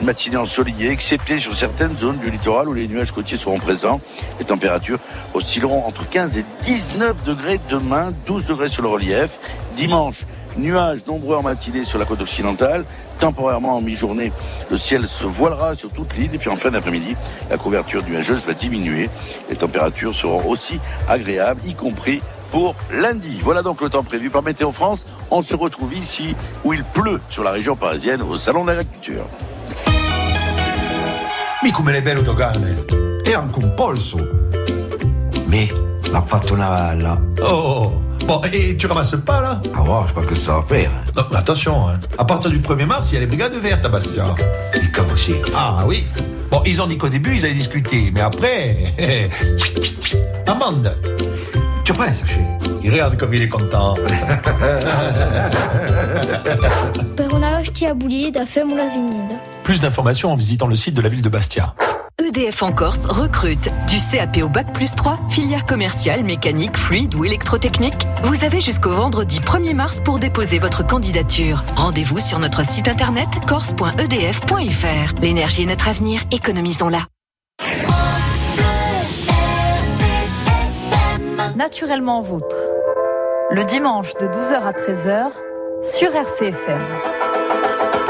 Une 0.00 0.06
matinée 0.06 0.36
ensoleillée, 0.36 0.90
excepté 0.90 1.38
sur 1.38 1.56
certaines 1.56 1.96
zones 1.96 2.18
du 2.18 2.30
littoral 2.30 2.68
où 2.68 2.74
les 2.74 2.88
nuages 2.88 3.12
côtiers 3.12 3.36
seront 3.36 3.58
présents. 3.58 4.00
Les 4.38 4.44
températures 4.44 4.98
oscilleront 5.34 5.84
entre 5.86 6.08
15 6.08 6.38
et 6.38 6.44
19 6.62 7.24
degrés 7.24 7.60
demain, 7.68 8.12
12 8.26 8.46
degrés 8.46 8.68
sur 8.68 8.82
le 8.82 8.88
relief. 8.88 9.38
Dimanche, 9.76 10.26
nuages 10.56 11.06
nombreux 11.06 11.36
en 11.36 11.42
matinée 11.42 11.84
sur 11.84 11.98
la 11.98 12.04
côte 12.04 12.20
occidentale. 12.20 12.84
Temporairement 13.20 13.76
en 13.76 13.80
mi-journée, 13.80 14.32
le 14.70 14.78
ciel 14.78 15.06
se 15.06 15.24
voilera 15.24 15.76
sur 15.76 15.90
toute 15.90 16.16
l'île. 16.16 16.34
Et 16.34 16.38
puis 16.38 16.50
en 16.50 16.56
fin 16.56 16.70
d'après-midi, 16.70 17.16
la 17.50 17.58
couverture 17.58 18.02
nuageuse 18.04 18.44
va 18.44 18.54
diminuer. 18.54 19.08
Les 19.48 19.56
températures 19.56 20.14
seront 20.14 20.48
aussi 20.48 20.80
agréables, 21.08 21.60
y 21.66 21.74
compris 21.74 22.20
pour 22.52 22.76
lundi. 22.90 23.40
Voilà 23.42 23.62
donc 23.62 23.80
le 23.80 23.88
temps 23.88 24.04
prévu 24.04 24.30
par 24.30 24.42
Météo 24.42 24.70
France. 24.70 25.04
On 25.30 25.42
se 25.42 25.56
retrouve 25.56 25.92
ici 25.94 26.36
où 26.62 26.72
il 26.72 26.84
pleut 26.84 27.20
sur 27.30 27.42
la 27.42 27.50
région 27.50 27.74
parisienne 27.74 28.22
au 28.22 28.36
Salon 28.36 28.64
de 28.64 28.72
l'Agriculture. 28.72 29.24
Mi 31.64 31.72
come 31.72 31.92
le 31.92 32.00
bello 32.00 32.22
dogane. 32.22 32.76
E 33.26 33.34
anche 33.34 33.64
un 33.64 33.74
polso. 33.74 34.18
Mais, 35.46 35.68
l'ha 36.10 36.22
fatto 36.22 36.54
una 36.54 36.68
valla. 36.68 37.16
Oh 37.42 38.02
Bon, 38.26 38.40
et 38.52 38.76
tu 38.76 38.86
ramasses 38.86 39.16
pas 39.24 39.40
là? 39.40 39.60
Ah 39.74 39.82
ouais, 39.82 39.88
je 40.02 40.08
sais 40.08 40.14
pas 40.14 40.22
que 40.22 40.34
ça 40.34 40.52
va 40.52 40.62
faire. 40.62 40.90
Non, 41.16 41.24
mais 41.30 41.36
attention, 41.36 41.88
hein. 41.88 41.98
à 42.18 42.24
partir 42.24 42.50
du 42.50 42.58
1er 42.58 42.86
mars, 42.86 43.10
il 43.10 43.14
y 43.14 43.16
a 43.16 43.20
les 43.20 43.26
brigades 43.26 43.54
vertes 43.54 43.84
à 43.84 43.88
Bastia. 43.88 44.34
Et 44.74 44.88
comme 44.92 45.10
aussi. 45.10 45.34
Ah 45.54 45.82
oui. 45.86 46.04
Bon, 46.48 46.62
ils 46.64 46.80
ont 46.80 46.86
dit 46.86 46.96
qu'au 46.98 47.08
début, 47.08 47.34
ils 47.34 47.44
avaient 47.44 47.54
discuté, 47.54 48.10
mais 48.12 48.20
après. 48.20 48.76
Amande. 50.46 50.94
Tu 51.84 51.92
prends 51.92 52.04
un 52.04 52.12
sachet 52.12 52.46
Il 52.82 52.90
regarde 52.92 53.16
comme 53.16 53.34
il 53.34 53.42
est 53.42 53.48
content. 53.48 53.94
Per 57.16 57.34
una 57.34 57.60
hostia. 57.60 57.94
Plus 59.64 59.80
d'informations 59.80 60.32
en 60.32 60.36
visitant 60.36 60.66
le 60.66 60.74
site 60.76 60.94
de 60.94 61.02
la 61.02 61.08
ville 61.08 61.22
de 61.22 61.28
Bastia. 61.28 61.74
EDF 62.20 62.62
en 62.62 62.72
Corse 62.72 63.04
recrute 63.06 63.68
du 63.88 63.98
CAP 63.98 64.36
au 64.42 64.48
Bac 64.48 64.72
plus 64.72 64.94
3, 64.94 65.18
filière 65.28 65.66
commerciale, 65.66 66.22
mécanique, 66.22 66.76
fluide 66.76 67.14
ou 67.14 67.24
électrotechnique. 67.24 68.06
Vous 68.24 68.44
avez 68.44 68.60
jusqu'au 68.60 68.92
vendredi 68.92 69.40
1er 69.40 69.74
mars 69.74 70.00
pour 70.04 70.18
déposer 70.18 70.58
votre 70.58 70.86
candidature. 70.86 71.64
Rendez-vous 71.74 72.20
sur 72.20 72.38
notre 72.38 72.64
site 72.64 72.86
internet 72.88 73.28
corse.edf.fr. 73.46 75.20
L'énergie 75.20 75.62
est 75.62 75.66
notre 75.66 75.88
avenir, 75.88 76.22
économisons-la. 76.30 77.11
Naturellement 81.56 82.22
vôtre. 82.22 82.56
Le 83.50 83.64
dimanche 83.64 84.14
de 84.14 84.26
12h 84.26 84.54
à 84.62 84.72
13h 84.72 85.26
sur 85.82 86.14
RCFM. 86.14 86.78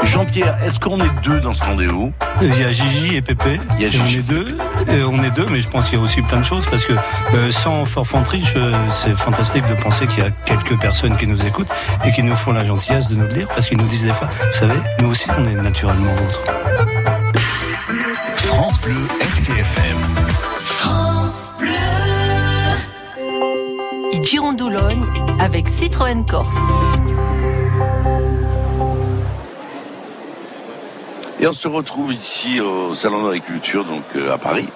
Jean-Pierre, 0.03 0.57
est-ce 0.65 0.79
qu'on 0.79 0.99
est 0.99 1.09
deux 1.23 1.39
dans 1.41 1.53
ce 1.53 1.63
rendez-vous? 1.63 2.13
Il 2.41 2.57
y 2.59 2.63
a 2.63 2.71
Gigi 2.71 3.15
et 3.15 3.21
Pépé. 3.21 3.59
Il 3.75 3.81
y 3.81 3.85
a 3.85 3.87
Et 3.87 3.91
Gigi. 3.91 4.17
On 4.17 4.19
est 4.19 4.23
deux. 4.35 4.57
Et 4.89 5.03
on 5.03 5.23
est 5.23 5.31
deux, 5.31 5.45
mais 5.49 5.61
je 5.61 5.67
pense 5.69 5.89
qu'il 5.89 5.97
y 5.99 6.01
a 6.01 6.05
aussi 6.05 6.21
plein 6.21 6.39
de 6.39 6.45
choses 6.45 6.65
parce 6.69 6.85
que 6.85 6.93
euh, 6.93 7.51
sans 7.51 7.83
forfanterie, 7.85 8.43
je- 8.45 8.73
c'est 8.91 9.15
fantastique 9.15 9.67
de 9.67 9.81
penser 9.81 10.07
qu'il 10.07 10.23
y 10.23 10.27
a 10.27 10.31
quelques 10.45 10.79
personnes 10.79 11.17
qui 11.17 11.27
nous 11.27 11.43
écoutent 11.45 11.71
et 12.05 12.11
qui 12.11 12.23
nous 12.23 12.35
font 12.35 12.53
la 12.53 12.63
gentillesse 12.63 13.07
de 13.09 13.15
nous 13.15 13.23
le 13.23 13.27
dire 13.33 13.47
parce 13.49 13.67
qu'ils 13.67 13.77
nous 13.77 13.87
disent 13.87 14.03
des 14.03 14.13
fois, 14.13 14.29
vous 14.53 14.59
savez, 14.59 14.75
nous 14.99 15.09
aussi 15.09 15.27
on 15.37 15.43
est 15.45 15.55
naturellement 15.55 16.13
vôtres. 16.13 16.41
France 18.35 18.79
Bleu 18.81 18.95
RCFM. 19.21 19.97
Il 24.33 24.37
Girondoulogne 24.37 25.05
avec 25.39 25.69
Citroën 25.69 26.25
Corse. 26.25 26.57
Et 31.39 31.45
on 31.45 31.53
se 31.53 31.67
retrouve 31.67 32.11
ici 32.11 32.59
au 32.59 32.95
Salon 32.95 33.25
d'agriculture, 33.25 33.85
donc 33.85 34.01
euh, 34.15 34.33
à 34.33 34.39
Paris, 34.39 34.67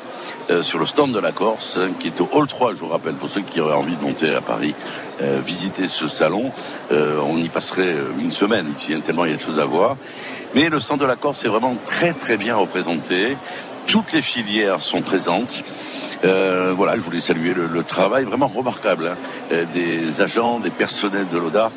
euh, 0.51 0.61
sur 0.61 0.77
le 0.77 0.85
stand 0.85 1.11
de 1.11 1.19
la 1.19 1.31
Corse, 1.31 1.79
hein, 1.81 1.89
qui 1.99 2.09
est 2.09 2.21
au 2.21 2.29
Hall 2.31 2.45
3, 2.45 2.75
je 2.75 2.81
vous 2.81 2.87
rappelle, 2.87 3.15
pour 3.15 3.29
ceux 3.29 3.41
qui 3.41 3.59
auraient 3.59 3.73
envie 3.73 3.95
de 3.95 4.01
monter 4.03 4.35
à 4.35 4.41
Paris, 4.41 4.75
euh, 5.23 5.41
visiter 5.43 5.87
ce 5.87 6.07
salon. 6.07 6.51
Euh, 6.91 7.19
on 7.27 7.37
y 7.37 7.49
passerait 7.49 7.95
euh, 7.95 8.11
une 8.19 8.31
semaine 8.31 8.71
ici, 8.77 8.93
hein, 8.93 9.01
tellement 9.03 9.25
il 9.25 9.31
y 9.31 9.33
a 9.33 9.37
de 9.37 9.41
choses 9.41 9.59
à 9.59 9.65
voir. 9.65 9.97
Mais 10.53 10.69
le 10.69 10.79
stand 10.79 10.99
de 10.99 11.05
la 11.05 11.15
Corse 11.15 11.43
est 11.45 11.49
vraiment 11.49 11.75
très 11.87 12.13
très 12.13 12.37
bien 12.37 12.55
représenté. 12.55 13.35
Toutes 13.87 14.13
les 14.13 14.21
filières 14.21 14.81
sont 14.81 15.01
présentes. 15.01 15.63
Euh, 16.25 16.73
voilà, 16.75 16.97
je 16.97 17.01
voulais 17.03 17.19
saluer 17.19 17.53
le, 17.53 17.67
le 17.67 17.83
travail 17.83 18.23
vraiment 18.25 18.47
remarquable 18.47 19.07
hein, 19.07 19.17
euh, 19.51 19.65
des 19.73 20.19
agents, 20.21 20.59
des 20.59 20.71
personnels 20.71 21.27
de 21.31 21.37
l'ODAR 21.37 21.71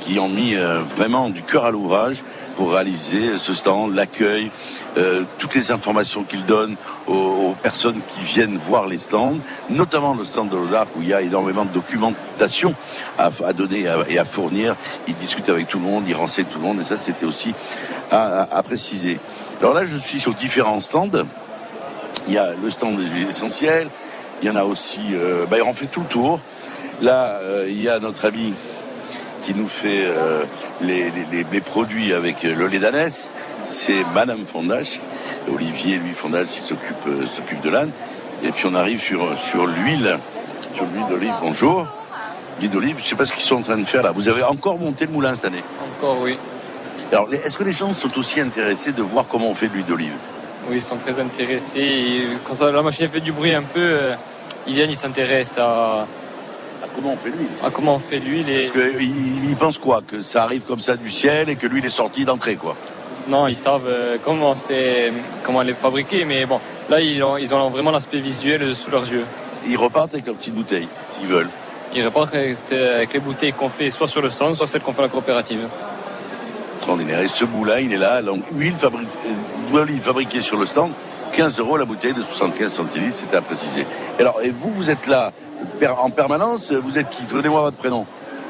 qui 0.00 0.18
ont 0.18 0.28
mis 0.28 0.54
euh, 0.54 0.80
vraiment 0.96 1.30
du 1.30 1.42
cœur 1.42 1.64
à 1.64 1.70
l'ouvrage 1.70 2.22
pour 2.56 2.72
réaliser 2.72 3.38
ce 3.38 3.54
stand, 3.54 3.94
l'accueil, 3.94 4.50
euh, 4.98 5.22
toutes 5.38 5.54
les 5.54 5.70
informations 5.70 6.24
qu'ils 6.24 6.44
donnent 6.44 6.76
aux, 7.06 7.12
aux 7.14 7.56
personnes 7.62 8.00
qui 8.14 8.24
viennent 8.24 8.58
voir 8.58 8.86
les 8.86 8.98
stands, 8.98 9.38
notamment 9.70 10.14
le 10.14 10.24
stand 10.24 10.50
de 10.50 10.56
l'ODAR 10.56 10.86
où 10.96 11.02
il 11.02 11.08
y 11.08 11.14
a 11.14 11.22
énormément 11.22 11.64
de 11.64 11.70
documentation 11.72 12.74
à, 13.18 13.30
à 13.44 13.52
donner 13.54 13.86
et 14.08 14.18
à, 14.18 14.24
fournir. 14.24 14.76
Ils 15.08 15.14
discutent 15.14 15.48
avec 15.48 15.68
tout 15.68 15.78
le 15.78 15.84
monde, 15.84 16.04
ils 16.06 16.14
renseignent 16.14 16.46
tout 16.46 16.58
le 16.58 16.64
monde 16.64 16.80
et 16.80 16.84
ça 16.84 16.96
c'était 16.96 17.24
aussi 17.26 17.54
à- 18.10 18.42
à 18.56 18.62
préciser. 18.62 19.18
Alors 19.60 19.72
là 19.72 19.86
je 19.86 19.96
suis 19.96 20.20
sur 20.20 20.34
différents 20.34 20.80
stands. 20.80 21.10
Il 22.28 22.34
y 22.34 22.38
a 22.38 22.50
le 22.62 22.70
stand 22.70 22.96
des 22.96 23.06
huiles 23.08 23.28
essentielles. 23.28 23.88
Il 24.42 24.48
y 24.48 24.50
en 24.50 24.56
a 24.56 24.64
aussi. 24.64 25.00
Euh, 25.12 25.46
bah, 25.46 25.56
on 25.64 25.74
fait 25.74 25.86
tout 25.86 26.00
le 26.00 26.06
tour. 26.06 26.40
Là, 27.02 27.38
euh, 27.42 27.66
il 27.68 27.82
y 27.82 27.88
a 27.88 27.98
notre 27.98 28.24
ami 28.26 28.54
qui 29.44 29.54
nous 29.54 29.68
fait 29.68 30.04
euh, 30.06 30.42
les, 30.80 31.10
les- 31.10 31.26
les- 31.30 31.46
les 31.50 31.60
produits 31.60 32.12
avec 32.14 32.42
le 32.42 32.66
lait 32.66 32.78
d'ânesse. 32.78 33.30
C'est 33.62 34.04
Madame 34.14 34.44
Fondage. 34.46 35.00
Olivier, 35.52 35.96
lui, 35.96 36.12
Fondage, 36.12 36.48
il 36.56 36.62
s'occupe 36.62 37.26
s'occupe 37.26 37.60
de 37.60 37.68
l'âne. 37.70 37.90
Et 38.42 38.50
puis 38.50 38.64
on 38.66 38.74
arrive 38.74 39.00
sur, 39.00 39.38
sur 39.40 39.66
l'huile, 39.66 40.18
sur 40.74 40.84
l'huile 40.86 41.06
d'olive. 41.10 41.32
Bonjour. 41.42 41.86
L'huile 42.58 42.70
d'olive, 42.70 42.96
je 42.98 43.02
ne 43.02 43.08
sais 43.08 43.14
pas 43.16 43.26
ce 43.26 43.32
qu'ils 43.32 43.42
sont 43.42 43.56
en 43.56 43.62
train 43.62 43.76
de 43.76 43.84
faire 43.84 44.02
là. 44.02 44.12
Vous 44.12 44.28
avez 44.28 44.42
encore 44.44 44.78
monté 44.78 45.06
le 45.06 45.12
moulin 45.12 45.34
cette 45.34 45.44
année? 45.46 45.62
Encore, 45.98 46.18
oui. 46.22 46.38
Alors, 47.12 47.28
est-ce 47.32 47.58
que 47.58 47.64
les 47.64 47.72
gens 47.72 47.92
sont 47.92 48.16
aussi 48.18 48.40
intéressés 48.40 48.92
de 48.92 49.02
voir 49.02 49.26
comment 49.28 49.48
on 49.48 49.54
fait 49.54 49.68
de 49.68 49.74
l'huile 49.74 49.84
d'olive? 49.86 50.12
Oui, 50.68 50.76
ils 50.76 50.82
sont 50.82 50.96
très 50.96 51.18
intéressés. 51.20 51.78
Et 51.80 52.22
quand 52.46 52.54
ça- 52.54 52.70
la 52.70 52.82
machine 52.82 53.08
fait 53.08 53.20
du 53.20 53.32
bruit 53.32 53.54
un 53.54 53.62
peu, 53.62 53.80
euh, 53.80 54.14
ils 54.66 54.74
viennent, 54.74 54.90
ils 54.90 54.96
s'intéressent 54.96 55.58
à... 55.58 56.06
comment 56.94 57.12
on 57.12 57.16
fait 57.16 57.28
l'huile 57.30 57.48
À 57.62 57.70
comment 57.70 57.96
on 57.96 57.98
fait 57.98 58.18
l'huile. 58.18 58.48
Et... 58.48 58.68
Parce 58.68 58.88
qu'ils 58.96 59.48
ils 59.50 59.56
pensent 59.56 59.78
quoi? 59.78 60.00
Que 60.06 60.22
ça 60.22 60.44
arrive 60.44 60.62
comme 60.62 60.80
ça 60.80 60.96
du 60.96 61.10
ciel 61.10 61.48
et 61.50 61.56
que 61.56 61.66
l'huile 61.66 61.84
est 61.84 61.90
sortie 61.90 62.24
d'entrée, 62.24 62.56
quoi. 62.56 62.74
Non, 63.28 63.46
ils 63.46 63.56
savent 63.56 63.86
euh, 63.88 64.16
comment, 64.24 64.54
c'est, 64.54 65.12
comment 65.42 65.62
elle 65.62 65.70
est 65.70 65.74
fabriquée, 65.74 66.24
mais 66.26 66.44
bon, 66.44 66.60
là, 66.90 67.00
ils 67.00 67.22
ont, 67.22 67.36
ils 67.38 67.54
ont 67.54 67.68
vraiment 67.70 67.90
l'aspect 67.90 68.18
visuel 68.18 68.74
sous 68.74 68.90
leurs 68.90 69.10
yeux. 69.10 69.24
Ils 69.66 69.78
repartent 69.78 70.12
avec 70.14 70.26
leurs 70.26 70.36
petites 70.36 70.54
bouteilles, 70.54 70.88
s'ils 71.18 71.28
veulent. 71.28 71.48
Ils 71.94 72.04
repartent 72.04 72.34
avec, 72.34 72.58
euh, 72.72 73.04
les 73.10 73.18
bouteilles 73.20 73.52
qu'on 73.54 73.70
fait 73.70 73.88
soit 73.90 74.08
sur 74.08 74.20
le 74.20 74.28
stand, 74.28 74.54
soit 74.56 74.66
celles 74.66 74.82
qu'on 74.82 74.92
fait 74.92 75.00
à 75.00 75.04
la 75.04 75.08
coopérative. 75.10 75.60
Extraordinaire. 76.76 77.20
Et 77.20 77.28
ce 77.28 77.44
moulin, 77.46 77.78
il 77.78 77.92
est 77.94 77.96
là. 77.98 78.20
Donc, 78.20 78.42
huile 78.52 78.74
fabriquée, 78.74 79.08
d'olive 79.80 80.02
fabriquée 80.02 80.42
sur 80.42 80.56
le 80.56 80.66
stand, 80.66 80.90
15 81.32 81.58
euros 81.58 81.76
la 81.76 81.84
bouteille 81.84 82.14
de 82.14 82.22
75 82.22 82.72
centilitres, 82.72 83.16
c'était 83.16 83.36
à 83.36 83.42
préciser. 83.42 83.86
Et 84.18 84.20
alors, 84.20 84.40
et 84.42 84.50
vous, 84.50 84.70
vous 84.70 84.90
êtes 84.90 85.06
là 85.06 85.32
en 85.98 86.10
permanence 86.10 86.72
Vous 86.72 86.98
êtes 86.98 87.10
qui? 87.10 87.22
Donnez-moi 87.24 87.60
votre 87.62 87.76
prénom. 87.76 88.06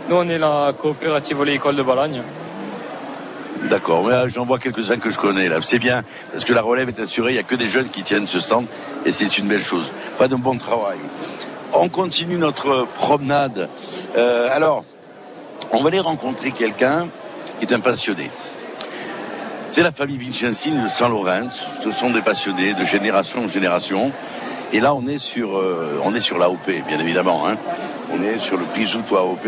Nous, 0.08 0.16
on 0.16 0.28
est 0.28 0.38
la 0.38 0.72
coopérative 0.78 1.40
oléicole 1.40 1.76
de 1.76 1.82
Balagne. 1.82 2.22
D'accord, 3.70 4.06
là, 4.08 4.28
j'en 4.28 4.44
vois 4.44 4.58
quelques-uns 4.58 4.98
que 4.98 5.10
je 5.10 5.18
connais 5.18 5.48
là. 5.48 5.58
C'est 5.62 5.78
bien, 5.78 6.02
parce 6.32 6.44
que 6.44 6.52
la 6.52 6.60
relève 6.60 6.88
est 6.88 7.00
assurée, 7.00 7.30
il 7.30 7.34
n'y 7.34 7.40
a 7.40 7.44
que 7.44 7.54
des 7.54 7.68
jeunes 7.68 7.88
qui 7.88 8.02
tiennent 8.02 8.26
ce 8.26 8.40
stand, 8.40 8.66
et 9.06 9.12
c'est 9.12 9.38
une 9.38 9.48
belle 9.48 9.62
chose. 9.62 9.90
Pas 10.18 10.28
de 10.28 10.36
bon 10.36 10.58
travail. 10.58 10.98
On 11.72 11.88
continue 11.88 12.36
notre 12.36 12.86
promenade. 12.94 13.70
Euh, 14.18 14.48
alors, 14.52 14.84
on 15.72 15.82
va 15.82 15.88
aller 15.88 16.00
rencontrer 16.00 16.52
quelqu'un 16.52 17.08
qui 17.58 17.64
est 17.64 17.72
un 17.72 17.80
passionné. 17.80 18.30
C'est 19.66 19.82
la 19.82 19.92
famille 19.92 20.18
Vincenzini 20.18 20.82
de 20.82 20.88
Saint-Laurent. 20.88 21.48
Ce 21.82 21.90
sont 21.90 22.10
des 22.10 22.20
passionnés 22.20 22.74
de 22.74 22.84
génération 22.84 23.44
en 23.44 23.48
génération. 23.48 24.12
Et 24.72 24.80
là, 24.80 24.94
on 24.94 25.06
est 25.06 25.18
sur, 25.18 25.56
euh, 25.56 26.00
on 26.04 26.14
est 26.14 26.20
sur 26.20 26.38
l'AOP, 26.38 26.70
bien 26.86 26.98
évidemment. 27.00 27.48
hein. 27.48 27.56
On 28.12 28.20
est 28.22 28.38
sur 28.38 28.58
le 28.58 28.64
prix 28.64 28.86
AOP. 29.10 29.46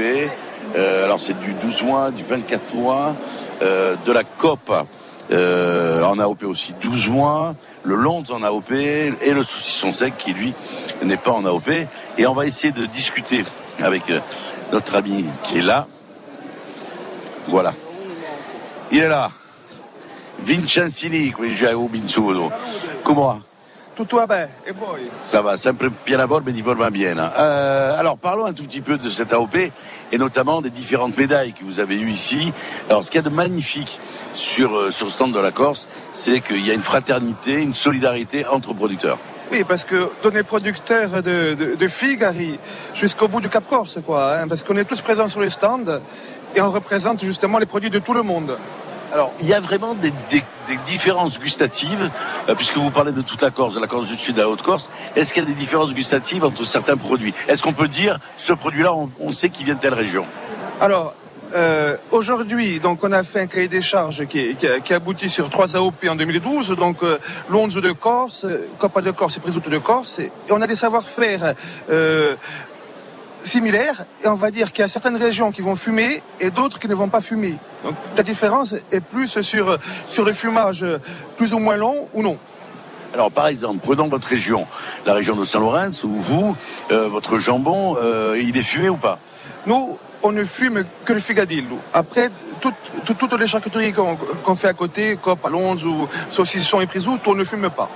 Euh, 0.77 1.05
alors, 1.05 1.21
c'est 1.21 1.39
du 1.39 1.53
12 1.53 1.83
mois, 1.83 2.11
du 2.11 2.25
24 2.25 2.75
mois, 2.75 3.15
euh, 3.63 3.95
de 4.07 4.13
la 4.13 4.25
COP 4.25 4.73
euh, 5.33 6.03
en 6.05 6.19
AOP 6.19 6.45
aussi 6.45 6.75
12 6.81 7.09
mois, 7.09 7.55
le 7.83 7.97
long 7.97 8.23
en 8.31 8.43
AOP 8.43 8.73
et 8.73 9.33
le 9.33 9.45
saucisson 9.45 9.93
sec 9.93 10.15
qui, 10.17 10.33
lui, 10.33 10.55
n'est 11.03 11.17
pas 11.17 11.33
en 11.33 11.45
AOP. 11.45 11.69
Et 12.17 12.27
on 12.27 12.33
va 12.35 12.47
essayer 12.47 12.73
de 12.73 12.87
discuter 12.87 13.45
avec 13.83 14.09
euh, 14.09 14.21
notre 14.73 14.95
ami 14.95 15.27
qui 15.43 15.59
est 15.59 15.63
là. 15.63 15.87
Voilà. 17.49 17.75
Il 18.91 19.03
est 19.03 19.09
là. 19.09 19.31
Vincenzini, 20.39 21.31
come 21.31 21.49
dicevo 21.49 21.89
Binzudo. 21.89 22.53
Come 23.03 23.21
va? 23.21 23.41
Tutto 23.95 24.17
va 24.17 24.27
bene, 24.27 24.51
e 24.65 24.73
voi? 24.73 25.09
Ça 25.23 25.41
va, 25.41 25.57
sempre 25.57 25.91
piena 25.91 26.27
forma 26.27 26.51
e 26.51 26.53
di 26.53 26.61
forma 26.61 26.91
piena. 26.91 27.33
Euh, 27.35 27.99
alors 27.99 28.19
parlons 28.19 28.45
un 28.45 28.53
tout 28.53 28.65
petit 28.65 28.83
peu 28.83 28.99
de 28.99 29.09
cette 29.09 29.33
AOP 29.33 29.57
et 30.13 30.19
notamment 30.19 30.61
des 30.61 30.69
différentes 30.69 31.17
médailles 31.17 31.55
que 31.55 31.65
vous 31.65 31.81
avez 31.81 31.97
eues 31.97 32.11
ici. 32.11 32.53
Alors 32.91 33.03
ce 33.03 33.11
qu'il 33.11 33.23
y 33.23 33.25
a 33.25 33.29
de 33.29 33.35
magnifique 33.35 33.99
sur, 34.35 34.77
euh, 34.77 34.91
sur 34.91 35.07
le 35.07 35.11
stand 35.11 35.33
de 35.33 35.41
la 35.41 35.51
Corse, 35.51 35.89
c'est 36.13 36.43
qu'il 36.43 36.67
y 36.67 36.71
a 36.71 36.75
une 36.75 36.83
fraternité, 36.83 37.63
une 37.63 37.75
solidarité 37.75 38.45
entre 38.47 38.75
producteurs. 38.75 39.17
Oui, 39.51 39.65
parce 39.67 39.85
que 39.85 40.11
donner 40.23 40.43
producteurs 40.43 41.23
de, 41.23 41.55
de, 41.55 41.75
de 41.77 41.89
Figari 41.89 42.59
jusqu'au 42.93 43.29
bout 43.29 43.41
du 43.41 43.49
Cap 43.49 43.65
Corse, 43.67 43.99
quoi, 44.05 44.37
hein, 44.37 44.49
parce 44.49 44.63
qu'on 44.63 44.77
est 44.77 44.85
tous 44.85 45.01
présents 45.01 45.29
sur 45.29 45.41
les 45.41 45.51
stands 45.51 46.01
et 46.55 46.61
on 46.61 46.71
représente 46.71 47.25
justement 47.25 47.59
les 47.59 47.67
produits 47.67 47.89
de 47.91 47.99
tout 47.99 48.13
le 48.13 48.23
monde. 48.23 48.59
Alors, 49.17 49.33
il 49.41 49.49
y 49.49 49.55
a 49.55 49.61
vraiment 49.61 49.95
des, 49.95 50.13
différences 50.85 51.41
gustatives, 51.41 52.11
euh, 52.51 52.55
puisque 52.55 52.77
vous 52.77 52.91
parlez 52.91 53.13
de 53.13 53.23
toute 53.23 53.41
la 53.41 53.51
Corse, 53.51 53.75
de 53.75 53.81
la 53.81 53.87
Corse 53.87 54.11
du 54.11 54.15
Sud 54.15 54.39
à 54.39 54.43
la 54.43 54.51
Haute-Corse. 54.51 54.91
Est-ce 55.17 55.33
qu'il 55.33 55.43
y 55.43 55.47
a 55.47 55.49
des 55.49 55.55
différences 55.55 55.95
gustatives 55.95 56.45
entre 56.45 56.65
certains 56.65 56.99
produits? 56.99 57.33
Est-ce 57.49 57.63
qu'on 57.63 57.73
peut 57.73 57.89
dire, 57.89 58.19
ce 58.37 58.53
produit-là, 58.53 58.93
on, 59.19 59.33
sait 59.33 59.49
qu'il 59.49 59.65
vient 59.65 59.75
de 59.75 59.81
telle 59.81 59.95
région? 59.95 60.27
Alors, 60.83 61.15
euh, 61.55 61.97
aujourd'hui, 62.11 62.79
donc 62.79 63.03
on 63.05 63.13
a 63.13 63.23
fait 63.23 63.41
un 63.41 63.47
cahier 63.47 63.69
des 63.69 63.81
charges 63.81 64.27
qui, 64.27 64.55
aboutit 64.91 65.31
sur 65.31 65.49
trois 65.49 65.77
AOP 65.77 66.07
en 66.11 66.17
2012, 66.17 66.77
donc 66.77 67.03
euh, 67.03 67.19
de 67.49 67.93
Corse, 67.93 68.47
Coppa 68.79 69.01
de 69.01 69.13
Corse 69.13 69.39
et 69.39 69.41
Prisouto 69.41 69.71
de 69.71 69.79
Corse, 69.79 70.21
on 70.51 70.61
a 70.61 70.67
des 70.67 70.77
savoir-faire 70.77 71.55
euh, 71.89 72.35
similaires, 73.43 74.05
et 74.25 74.29
on 74.29 74.35
va 74.35 74.51
dire 74.51 74.73
qu'il 74.73 74.83
y 74.83 74.85
a 74.85 74.89
certaines 74.89 75.17
régions 75.17 75.53
qui 75.53 75.61
vont 75.63 75.77
fumer 75.77 76.23
et 76.41 76.51
d'autres 76.51 76.79
qui 76.79 76.89
ne 76.89 76.95
vont 76.95 77.09
pas 77.09 77.21
fumer. 77.21 77.55
Donc 77.85 77.95
la 78.17 78.23
différence 78.23 78.75
est 78.91 79.01
plus 79.01 79.41
sur, 79.43 79.79
sur 80.07 80.25
le 80.25 80.33
fumage 80.33 80.85
plus 81.37 81.53
ou 81.55 81.59
moins 81.59 81.77
long 81.77 82.09
ou 82.15 82.23
non. 82.23 82.37
Alors, 83.15 83.31
par 83.31 83.47
exemple, 83.47 83.79
prenons 83.83 84.09
votre 84.09 84.29
région, 84.29 84.67
la 85.07 85.15
région 85.15 85.37
de 85.37 85.45
Saint-Laurent, 85.45 85.91
où 86.05 86.21
vous, 86.21 86.57
euh, 86.91 87.09
votre 87.09 87.39
jambon, 87.39 87.97
euh, 88.03 88.37
il 88.43 88.57
est 88.59 88.63
fumé 88.63 88.91
ou 88.91 88.97
pas? 88.97 89.19
Nous, 89.65 89.97
on 90.23 90.33
ne 90.33 90.45
fume 90.45 90.85
que 91.05 91.13
le 91.15 91.21
figadillo. 91.21 91.79
Après, 91.95 92.29
toutes, 92.61 92.75
toutes- 93.07 93.17
toutes 93.17 93.39
les 93.41 93.47
charcuteries 93.47 93.95
qu'on 93.95 94.55
fait 94.55 94.69
à 94.69 94.75
côté, 94.75 95.17
comme 95.23 95.39
palons 95.39 95.77
ou 95.77 96.09
saucissons 96.29 96.81
et 96.81 96.87
prisous, 96.87 97.19
on 97.25 97.35
ne 97.35 97.45
fume 97.45 97.71
pas. 97.71 97.89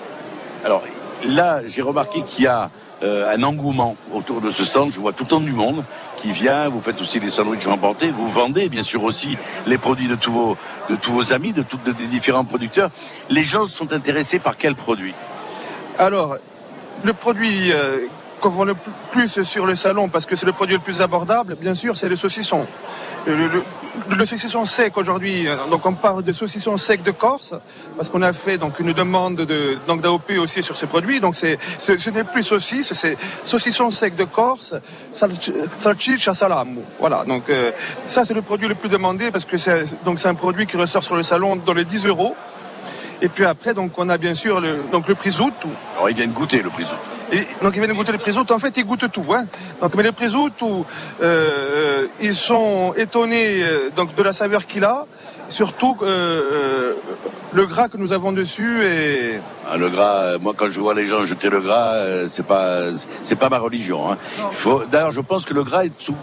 Alors 0.64 0.82
là, 1.24 1.60
j'ai 1.66 1.82
remarqué 1.82 2.22
qu'il 2.22 2.44
y 2.44 2.46
a 2.46 2.70
euh, 3.02 3.34
un 3.34 3.42
engouement 3.42 3.96
autour 4.12 4.40
de 4.40 4.50
ce 4.50 4.64
stand. 4.64 4.92
Je 4.92 5.00
vois 5.00 5.12
tout 5.12 5.24
le 5.24 5.30
temps 5.30 5.40
du 5.40 5.52
monde 5.52 5.84
qui 6.20 6.32
vient. 6.32 6.68
Vous 6.68 6.80
faites 6.80 7.00
aussi 7.00 7.20
des 7.20 7.30
sandwichs 7.30 7.66
emportés. 7.66 8.10
Vous 8.10 8.28
vendez 8.28 8.68
bien 8.68 8.82
sûr 8.82 9.02
aussi 9.04 9.36
les 9.66 9.78
produits 9.78 10.08
de 10.08 10.16
tous 10.16 10.32
vos, 10.32 11.32
amis, 11.32 11.52
de 11.52 11.62
tous 11.62 11.78
des 11.78 12.06
différents 12.06 12.44
producteurs. 12.44 12.90
Les 13.28 13.44
gens 13.44 13.66
sont 13.66 13.92
intéressés 13.92 14.38
par 14.38 14.56
quel 14.56 14.74
produit? 14.74 15.14
Alors, 15.98 16.36
le 17.02 17.12
produit 17.12 17.72
euh, 17.72 18.06
qu'on 18.40 18.48
vend 18.50 18.64
le 18.64 18.76
plus 19.10 19.42
sur 19.42 19.66
le 19.66 19.74
salon, 19.74 20.08
parce 20.08 20.26
que 20.26 20.36
c'est 20.36 20.46
le 20.46 20.52
produit 20.52 20.76
le 20.76 20.80
plus 20.80 21.00
abordable, 21.02 21.56
bien 21.56 21.74
sûr, 21.74 21.96
c'est 21.96 22.08
le 22.08 22.16
saucisson. 22.16 22.66
Le- 23.26 23.62
le 24.08 24.24
saucisson 24.24 24.64
sec 24.64 24.96
aujourd'hui, 24.96 25.48
euh, 25.48 25.56
donc 25.70 25.84
on 25.86 25.92
parle 25.92 26.22
de 26.22 26.32
saucisson 26.32 26.76
sec 26.76 27.02
de 27.02 27.10
Corse, 27.10 27.54
parce 27.96 28.08
qu'on 28.08 28.22
a 28.22 28.32
fait 28.32 28.58
donc 28.58 28.78
une 28.80 28.92
demande 28.92 29.36
de 29.36 29.78
donc 29.86 30.00
d'AOP 30.00 30.32
aussi 30.38 30.62
sur 30.62 30.76
ce 30.76 30.86
produit. 30.86 31.20
Donc 31.20 31.36
c'est 31.36 31.58
ce, 31.78 32.10
n'est 32.10 32.24
plus 32.24 32.42
saucisse, 32.42 32.92
c'est 32.92 33.16
saucisson 33.44 33.90
sec 33.90 34.14
de 34.16 34.24
Corse, 34.24 34.74
salchicha 35.12 36.34
salamo. 36.34 36.82
Voilà. 36.98 37.24
Donc 37.24 37.48
euh, 37.48 37.72
ça 38.06 38.24
c'est 38.24 38.34
le 38.34 38.42
produit 38.42 38.68
le 38.68 38.74
plus 38.74 38.88
demandé 38.88 39.30
parce 39.30 39.44
que 39.44 39.56
c'est 39.56 39.84
donc 40.04 40.20
c'est 40.20 40.28
un 40.28 40.34
produit 40.34 40.66
qui 40.66 40.76
ressort 40.76 41.02
sur 41.02 41.16
le 41.16 41.22
salon 41.22 41.56
dans 41.56 41.74
les 41.74 41.84
10 41.84 42.06
euros. 42.06 42.34
Et 43.22 43.28
puis 43.28 43.44
après, 43.44 43.74
donc, 43.74 43.98
on 43.98 44.08
a 44.08 44.18
bien 44.18 44.34
sûr 44.34 44.60
le, 44.60 44.82
donc, 44.90 45.08
le. 45.08 45.16
Alors 45.94 46.08
ils 46.08 46.16
viennent 46.16 46.32
goûter 46.32 46.62
le 46.62 46.70
prisou. 46.70 46.94
Et, 47.32 47.46
donc, 47.62 47.76
ils 47.76 47.82
viennent 47.82 47.94
goûter 47.94 48.12
le 48.12 48.18
prisou. 48.18 48.44
En 48.50 48.58
fait, 48.58 48.76
ils 48.76 48.84
goûtent 48.84 49.10
tout. 49.12 49.26
Hein. 49.32 49.44
Donc, 49.80 49.94
mais 49.94 50.02
le 50.02 50.12
prisou, 50.12 50.48
euh, 51.22 52.06
ils 52.20 52.34
sont 52.34 52.94
étonnés 52.96 53.62
euh, 53.62 53.90
donc, 53.94 54.14
de 54.14 54.22
la 54.22 54.32
saveur 54.32 54.66
qu'il 54.66 54.84
a. 54.84 55.06
Surtout 55.50 55.96
euh, 56.02 56.06
euh, 56.06 56.94
le 57.52 57.66
gras 57.66 57.88
que 57.88 57.96
nous 57.96 58.12
avons 58.12 58.32
dessus. 58.32 58.84
Et... 58.84 59.40
Ah, 59.70 59.76
le 59.76 59.88
gras, 59.90 60.14
euh, 60.22 60.38
moi 60.40 60.54
quand 60.56 60.68
je 60.70 60.80
vois 60.80 60.94
les 60.94 61.06
gens 61.06 61.22
jeter 61.24 61.50
le 61.50 61.60
gras, 61.60 61.94
euh, 61.96 62.26
c'est 62.28 62.46
pas 62.46 62.76
c'est 63.22 63.36
pas 63.36 63.48
ma 63.48 63.58
religion. 63.58 64.10
hein. 64.12 64.16
Il 64.38 64.56
faut- 64.56 64.82
D'ailleurs, 64.90 65.12
je 65.12 65.20
pense 65.20 65.44
que 65.44 65.52
le 65.52 65.64
gras 65.64 65.84
est, 65.84 65.92
sou- 66.00 66.14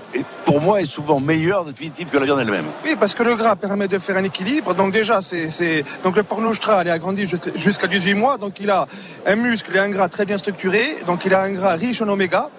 pour 0.46 0.62
moi 0.62 0.82
est 0.82 0.86
souvent 0.86 1.20
meilleur 1.20 1.66
définitif 1.66 2.10
que 2.10 2.18
la 2.18 2.26
viande 2.26 2.40
elle-même. 2.40 2.66
Oui, 2.86 2.96
parce 3.00 3.14
que 3.14 3.24
le 3.24 3.36
gras 3.36 3.56
permet 3.56 3.88
de 3.90 3.98
faire 4.00 4.18
un 4.18 4.24
équilibre. 4.24 4.74
Donc 4.74 4.92
déjà, 4.94 5.22
c'est 5.22 5.84
donc 6.04 6.16
le 6.16 6.24
porc 6.24 6.42
noustral 6.42 6.88
est 6.88 6.92
agrandi 6.92 7.28
jusqu'à 7.28 7.52
jusqu'à 7.56 7.88
18 7.88 8.14
mois. 8.16 8.38
Donc 8.38 8.60
il 8.62 8.70
a 8.72 8.88
un 9.26 9.36
muscle 9.36 9.76
et 9.76 9.80
un 9.80 9.90
gras 9.90 10.08
très 10.08 10.26
bien 10.26 10.38
structuré. 10.38 10.98
Donc 11.06 11.26
il 11.26 11.34
a 11.34 11.42
un 11.42 11.52
gras 11.52 11.74
riche 11.74 12.02
en 12.02 12.08
oméga. 12.08 12.50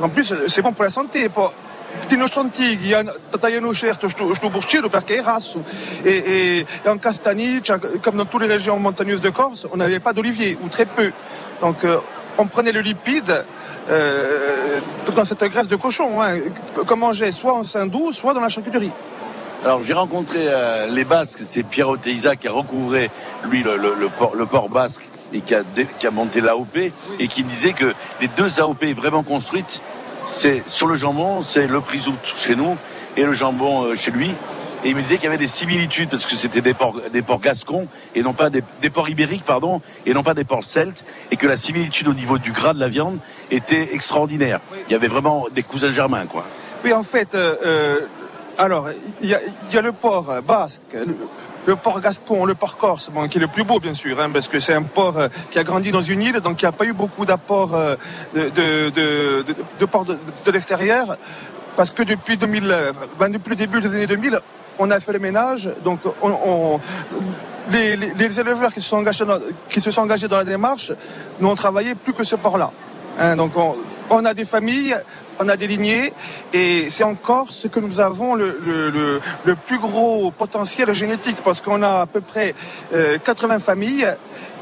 En 0.00 0.08
plus, 0.10 0.32
c'est 0.46 0.62
bon 0.62 0.72
pour 0.72 0.84
la 0.84 0.90
santé. 0.90 1.28
Pour... 1.96 2.06
Ti 2.06 2.16
nostri 2.16 2.40
antichi 2.40 2.92
hanno 2.94 3.12
tagliano 3.40 3.72
certo 3.74 4.08
questo 4.26 4.48
burcello 4.50 4.88
perché 4.88 5.16
è 5.18 5.22
rasso 5.22 5.62
et, 6.02 6.06
et, 6.26 6.66
et 6.84 6.88
en 6.88 6.98
Castaniche, 6.98 7.72
comme 8.02 8.16
dans 8.16 8.26
toutes 8.26 8.42
les 8.42 8.48
régions 8.48 8.78
montagneuses 8.78 9.20
de 9.20 9.30
Corse, 9.30 9.66
on 9.72 9.76
n'avait 9.76 10.00
pas 10.00 10.12
d'olivier 10.12 10.56
ou 10.62 10.68
très 10.68 10.86
peu. 10.86 11.10
Donc 11.60 11.84
euh, 11.84 11.98
on 12.38 12.46
prenait 12.46 12.72
le 12.72 12.80
lipide 12.80 13.44
euh, 13.90 14.80
dans 15.14 15.24
cette 15.24 15.42
graisse 15.44 15.68
de 15.68 15.76
cochon 15.76 16.20
hein, 16.22 16.38
qu'on 16.86 16.96
mangeait 16.96 17.32
soit 17.32 17.54
en 17.54 17.62
sein 17.62 17.86
doux, 17.86 18.12
soit 18.12 18.34
dans 18.34 18.40
la 18.40 18.48
charcuterie. 18.48 18.90
Alors 19.64 19.82
j'ai 19.82 19.94
rencontré 19.94 20.40
euh, 20.42 20.86
les 20.86 21.04
Basques, 21.04 21.40
c'est 21.44 21.62
Pierre 21.62 21.92
Teiza 22.00 22.36
qui 22.36 22.46
a 22.46 22.52
recouvré 22.52 23.10
lui 23.48 23.62
le, 23.62 23.76
le- 23.76 23.94
le 23.98 24.08
port, 24.08 24.34
le 24.36 24.46
port 24.46 24.68
basque 24.68 25.08
et 25.32 25.40
qui 25.40 25.54
a, 25.54 25.62
qui 25.98 26.06
a 26.06 26.10
monté 26.10 26.40
l'AOP 26.40 26.76
et 27.18 27.26
qui 27.28 27.42
me 27.42 27.48
disait 27.48 27.72
que 27.72 27.92
les 28.20 28.28
deux 28.28 28.60
AOP 28.60 28.84
vraiment 28.94 29.22
construites, 29.24 29.80
c'est 30.28 30.62
sur 30.66 30.86
le 30.86 30.96
jambon, 30.96 31.42
c'est 31.42 31.66
le 31.66 31.80
prisou 31.80 32.14
chez 32.34 32.56
nous 32.56 32.76
et 33.16 33.24
le 33.24 33.32
jambon 33.32 33.84
euh, 33.84 33.96
chez 33.96 34.10
lui. 34.10 34.30
Et 34.84 34.90
il 34.90 34.96
me 34.96 35.02
disait 35.02 35.16
qu'il 35.16 35.24
y 35.24 35.28
avait 35.28 35.38
des 35.38 35.48
similitudes 35.48 36.10
parce 36.10 36.26
que 36.26 36.36
c'était 36.36 36.60
des 36.60 36.74
ports, 36.74 36.96
des 37.12 37.22
ports 37.22 37.40
gascons 37.40 37.88
et 38.14 38.22
non 38.22 38.34
pas 38.34 38.50
des, 38.50 38.62
des 38.82 38.90
ports 38.90 39.08
ibériques, 39.08 39.44
pardon, 39.44 39.80
et 40.04 40.14
non 40.14 40.22
pas 40.22 40.34
des 40.34 40.44
ports 40.44 40.64
celtes, 40.64 41.04
et 41.30 41.36
que 41.36 41.46
la 41.46 41.56
similitude 41.56 42.06
au 42.08 42.14
niveau 42.14 42.38
du 42.38 42.52
gras 42.52 42.74
de 42.74 42.78
la 42.78 42.88
viande 42.88 43.18
était 43.50 43.94
extraordinaire. 43.94 44.60
Il 44.88 44.92
y 44.92 44.94
avait 44.94 45.08
vraiment 45.08 45.46
des 45.52 45.62
cousins 45.62 45.90
germains, 45.90 46.26
quoi. 46.26 46.44
Oui, 46.84 46.92
en 46.92 47.02
fait, 47.02 47.34
euh, 47.34 47.56
euh, 47.64 48.00
alors, 48.58 48.88
il 49.22 49.28
y 49.28 49.34
a, 49.34 49.40
il 49.68 49.74
y 49.74 49.78
a 49.78 49.82
le 49.82 49.92
port 49.92 50.32
basque, 50.46 50.96
le, 51.66 51.76
port 51.76 52.00
gascon, 52.00 52.44
le 52.44 52.54
port 52.54 52.76
corse, 52.76 53.10
bon, 53.10 53.28
qui 53.28 53.38
est 53.38 53.40
le 53.40 53.48
plus 53.48 53.64
beau, 53.64 53.80
bien 53.80 53.94
sûr, 53.94 54.20
hein, 54.20 54.30
parce 54.32 54.48
que 54.48 54.60
c'est 54.60 54.74
un 54.74 54.82
port 54.82 55.18
euh, 55.18 55.28
qui 55.50 55.58
a 55.58 55.64
grandi 55.64 55.90
dans 55.90 56.02
une 56.02 56.22
île, 56.22 56.40
donc 56.40 56.62
il 56.62 56.64
n'y 56.64 56.68
a 56.68 56.72
pas 56.72 56.84
eu 56.84 56.92
beaucoup 56.92 57.24
d'apports 57.24 57.74
euh, 57.74 57.96
de, 58.34 58.90
de, 58.90 59.44
de, 60.44 60.50
l'extérieur, 60.50 61.16
parce 61.76 61.90
que 61.90 62.02
depuis, 62.02 62.36
2000, 62.36 62.70
euh, 62.70 62.92
ben, 63.18 63.30
depuis 63.30 63.50
le 63.50 63.56
début 63.56 63.80
des 63.80 63.94
années 63.94 64.06
2000, 64.06 64.40
on 64.78 64.90
a 64.90 65.00
fait 65.00 65.12
le 65.12 65.18
ménage, 65.18 65.70
donc 65.84 66.00
on, 66.22 66.78
les, 67.70 68.40
éleveurs 68.40 68.72
qui 68.72 68.80
se, 68.80 68.88
sont 68.88 68.96
engagés 70.00 70.28
dans, 70.28 70.36
la 70.36 70.44
démarche 70.44 70.92
n'ont 71.40 71.54
travaillé 71.54 71.94
plus 71.94 72.12
que 72.12 72.24
ce 72.24 72.36
port-là. 72.36 72.70
Hein, 73.18 73.36
donc 73.36 73.56
on, 73.56 73.74
on 74.10 74.24
a 74.24 74.34
des 74.34 74.44
familles, 74.44 74.96
on 75.40 75.48
a 75.48 75.56
des 75.56 75.66
lignées, 75.66 76.12
et 76.52 76.88
c'est 76.90 77.04
en 77.04 77.14
Corse 77.14 77.68
que 77.70 77.80
nous 77.80 78.00
avons 78.00 78.34
le, 78.34 78.58
le- 78.64 78.90
le- 78.90 79.20
le 79.44 79.54
plus 79.54 79.78
gros 79.78 80.30
potentiel 80.30 80.92
génétique, 80.94 81.36
parce 81.44 81.60
qu'on 81.60 81.82
a 81.82 82.00
à 82.02 82.06
peu 82.06 82.20
près 82.20 82.54
euh, 82.94 83.18
80 83.24 83.58
familles 83.58 84.06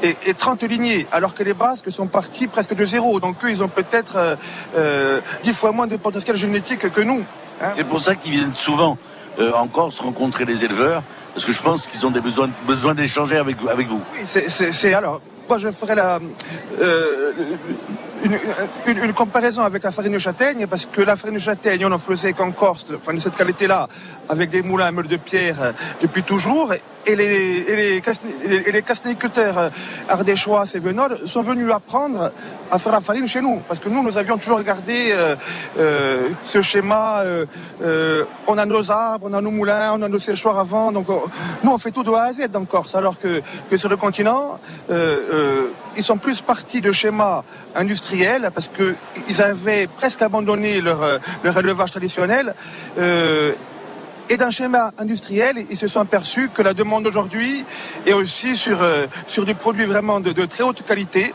et, 0.03 0.15
et 0.25 0.33
30 0.33 0.63
lignées, 0.63 1.07
alors 1.11 1.33
que 1.33 1.43
les 1.43 1.53
Basques 1.53 1.89
sont 1.91 2.07
partis 2.07 2.47
presque 2.47 2.75
de 2.75 2.85
zéro. 2.85 3.19
Donc 3.19 3.35
eux, 3.43 3.49
ils 3.49 3.63
ont 3.63 3.67
peut-être 3.69 4.15
euh, 4.17 4.35
euh, 4.77 5.21
10 5.43 5.53
fois 5.53 5.71
moins 5.71 5.87
de 5.87 5.95
potentiel 5.97 6.35
génétique 6.35 6.91
que 6.91 7.01
nous. 7.01 7.23
hein. 7.61 7.71
C'est 7.73 7.85
pour 7.87 8.01
ça 8.01 8.15
qu'ils 8.15 8.33
viennent 8.33 8.55
souvent 8.55 8.97
euh, 9.39 9.51
en 9.53 9.67
Corse 9.67 9.99
rencontrer 9.99 10.45
les 10.45 10.63
éleveurs, 10.65 11.03
parce 11.33 11.45
que 11.45 11.51
je 11.53 11.61
pense 11.61 11.87
qu'ils 11.87 12.05
ont 12.05 12.11
des 12.11 12.21
besoins, 12.21 12.49
besoin 12.67 12.93
d'échanger 12.93 13.37
avec, 13.37 13.57
avec 13.69 13.87
vous. 13.87 14.01
Oui, 14.13 14.21
c'est- 14.25 14.93
alors. 14.93 15.21
Moi, 15.47 15.59
je 15.59 15.69
ferai 15.69 15.93
la, 15.93 16.17
euh, 16.81 17.31
une, 18.87 19.13
comparaison 19.13 19.61
avec 19.63 19.83
la 19.83 19.91
farine 19.91 20.13
de 20.13 20.19
châtaigne, 20.19 20.67
parce 20.67 20.85
que 20.85 21.01
la 21.01 21.15
farine 21.15 21.35
de 21.35 21.39
châtaigne, 21.39 21.85
on 21.85 21.91
en 21.91 21.97
faisait 21.97 22.33
qu'en 22.33 22.51
Corse, 22.51 22.85
enfin, 22.95 23.13
de 23.13 23.19
cette 23.19 23.35
qualité-là, 23.35 23.87
avec 24.29 24.49
des 24.49 24.61
moulins 24.61 24.85
à 24.87 24.91
meule 24.91 25.07
de 25.07 25.17
pierre 25.17 25.61
euh, 25.61 25.71
depuis 26.01 26.23
toujours. 26.23 26.73
Et 27.07 27.15
les, 27.15 27.23
et 27.23 27.75
les, 27.75 28.01
et 28.67 28.71
les- 28.71 28.81
euh, 31.11 31.27
sont 31.27 31.41
venus 31.43 31.71
apprendre 31.71 32.31
à 32.71 32.79
faire 32.79 32.91
la 32.91 33.01
farine 33.01 33.27
chez 33.27 33.41
nous. 33.41 33.61
Parce 33.67 33.79
que 33.79 33.89
nous, 33.89 34.01
nous 34.01 34.17
avions 34.17 34.37
toujours 34.37 34.57
regardé 34.57 35.13
euh, 35.77 36.29
ce 36.43 36.61
schéma. 36.63 37.21
on 38.47 38.57
a 38.57 38.65
nos 38.65 38.89
arbres, 38.89 39.27
on 39.29 39.33
a 39.35 39.41
nos 39.41 39.51
moulins, 39.51 39.93
on 39.93 40.01
a 40.01 40.07
nos 40.07 40.17
séchoirs 40.19 40.57
avant. 40.57 40.91
Donc, 40.91 41.07
on- 41.09 41.21
nous, 41.63 41.71
on 41.71 41.77
fait 41.77 41.91
tout 41.91 42.03
de 42.03 42.11
A 42.11 42.23
à 42.23 42.33
Z 42.33 42.49
en 42.55 42.65
Corse. 42.65 42.95
Alors 42.95 43.19
que, 43.19 43.41
que 43.69 43.77
sur 43.77 43.89
le 43.89 43.97
continent, 43.97 44.59
ils 45.95 46.03
sont 46.03 46.17
plus 46.17 46.41
partis 46.41 46.81
de 46.81 46.91
schémas 46.91 47.43
industriels 47.75 48.49
parce 48.53 48.69
qu'ils 48.69 49.41
avaient 49.41 49.87
presque 49.87 50.21
abandonné 50.21 50.81
leur, 50.81 51.01
euh, 51.03 51.17
élevage 51.43 51.91
traditionnel. 51.91 52.53
euh, 52.97 53.53
et 54.27 54.37
d'un 54.37 54.49
schéma 54.49 54.91
industriel, 54.97 55.55
ils 55.69 55.77
se 55.77 55.87
sont 55.87 55.99
aperçus 55.99 56.49
que 56.49 56.63
la 56.63 56.73
demande 56.73 57.05
aujourd'hui 57.05 57.63
est 58.07 58.13
aussi 58.13 58.57
sur, 58.57 58.81
euh, 58.81 59.05
sur 59.27 59.45
des 59.45 59.53
produits 59.53 59.85
vraiment 59.85 60.19
de 60.19 60.45
très 60.45 60.63
haute 60.63 60.83
qualité. 60.83 61.31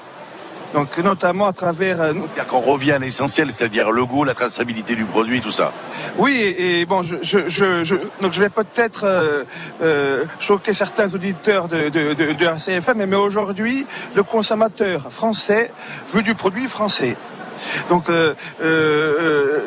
Donc 0.74 0.96
notamment 0.98 1.46
à 1.46 1.52
travers... 1.52 2.00
euh, 2.00 2.12
C'est-à-dire 2.32 2.46
qu'on 2.46 2.60
revient 2.60 2.92
à 2.92 2.98
l'essentiel, 2.98 3.50
c'est-à-dire 3.52 3.90
le 3.90 4.04
goût, 4.04 4.24
la 4.24 4.34
traçabilité 4.34 4.94
du 4.94 5.04
produit, 5.04 5.40
tout 5.40 5.50
ça. 5.50 5.72
Oui, 6.16 6.32
et, 6.40 6.80
et 6.80 6.86
bon, 6.86 7.02
je, 7.02 7.16
je, 7.22 7.48
je, 7.48 7.82
je- 7.84 7.96
donc 8.20 8.32
je 8.32 8.40
vais 8.40 8.50
peut-être 8.50 9.04
euh, 9.04 9.42
euh, 9.82 10.24
choquer 10.38 10.72
certains 10.72 11.12
auditeurs 11.14 11.66
de, 11.68 11.88
de, 11.88 12.14
de, 12.14 12.32
de 12.32 12.44
RCFM, 12.44 13.04
mais 13.06 13.16
aujourd'hui, 13.16 13.86
le 14.14 14.22
consommateur 14.22 15.10
français 15.10 15.72
veut 16.12 16.22
du 16.22 16.34
produit 16.34 16.68
français. 16.68 17.16
Donc, 17.88 18.08
euh, 18.08 18.34
euh, 18.62 19.60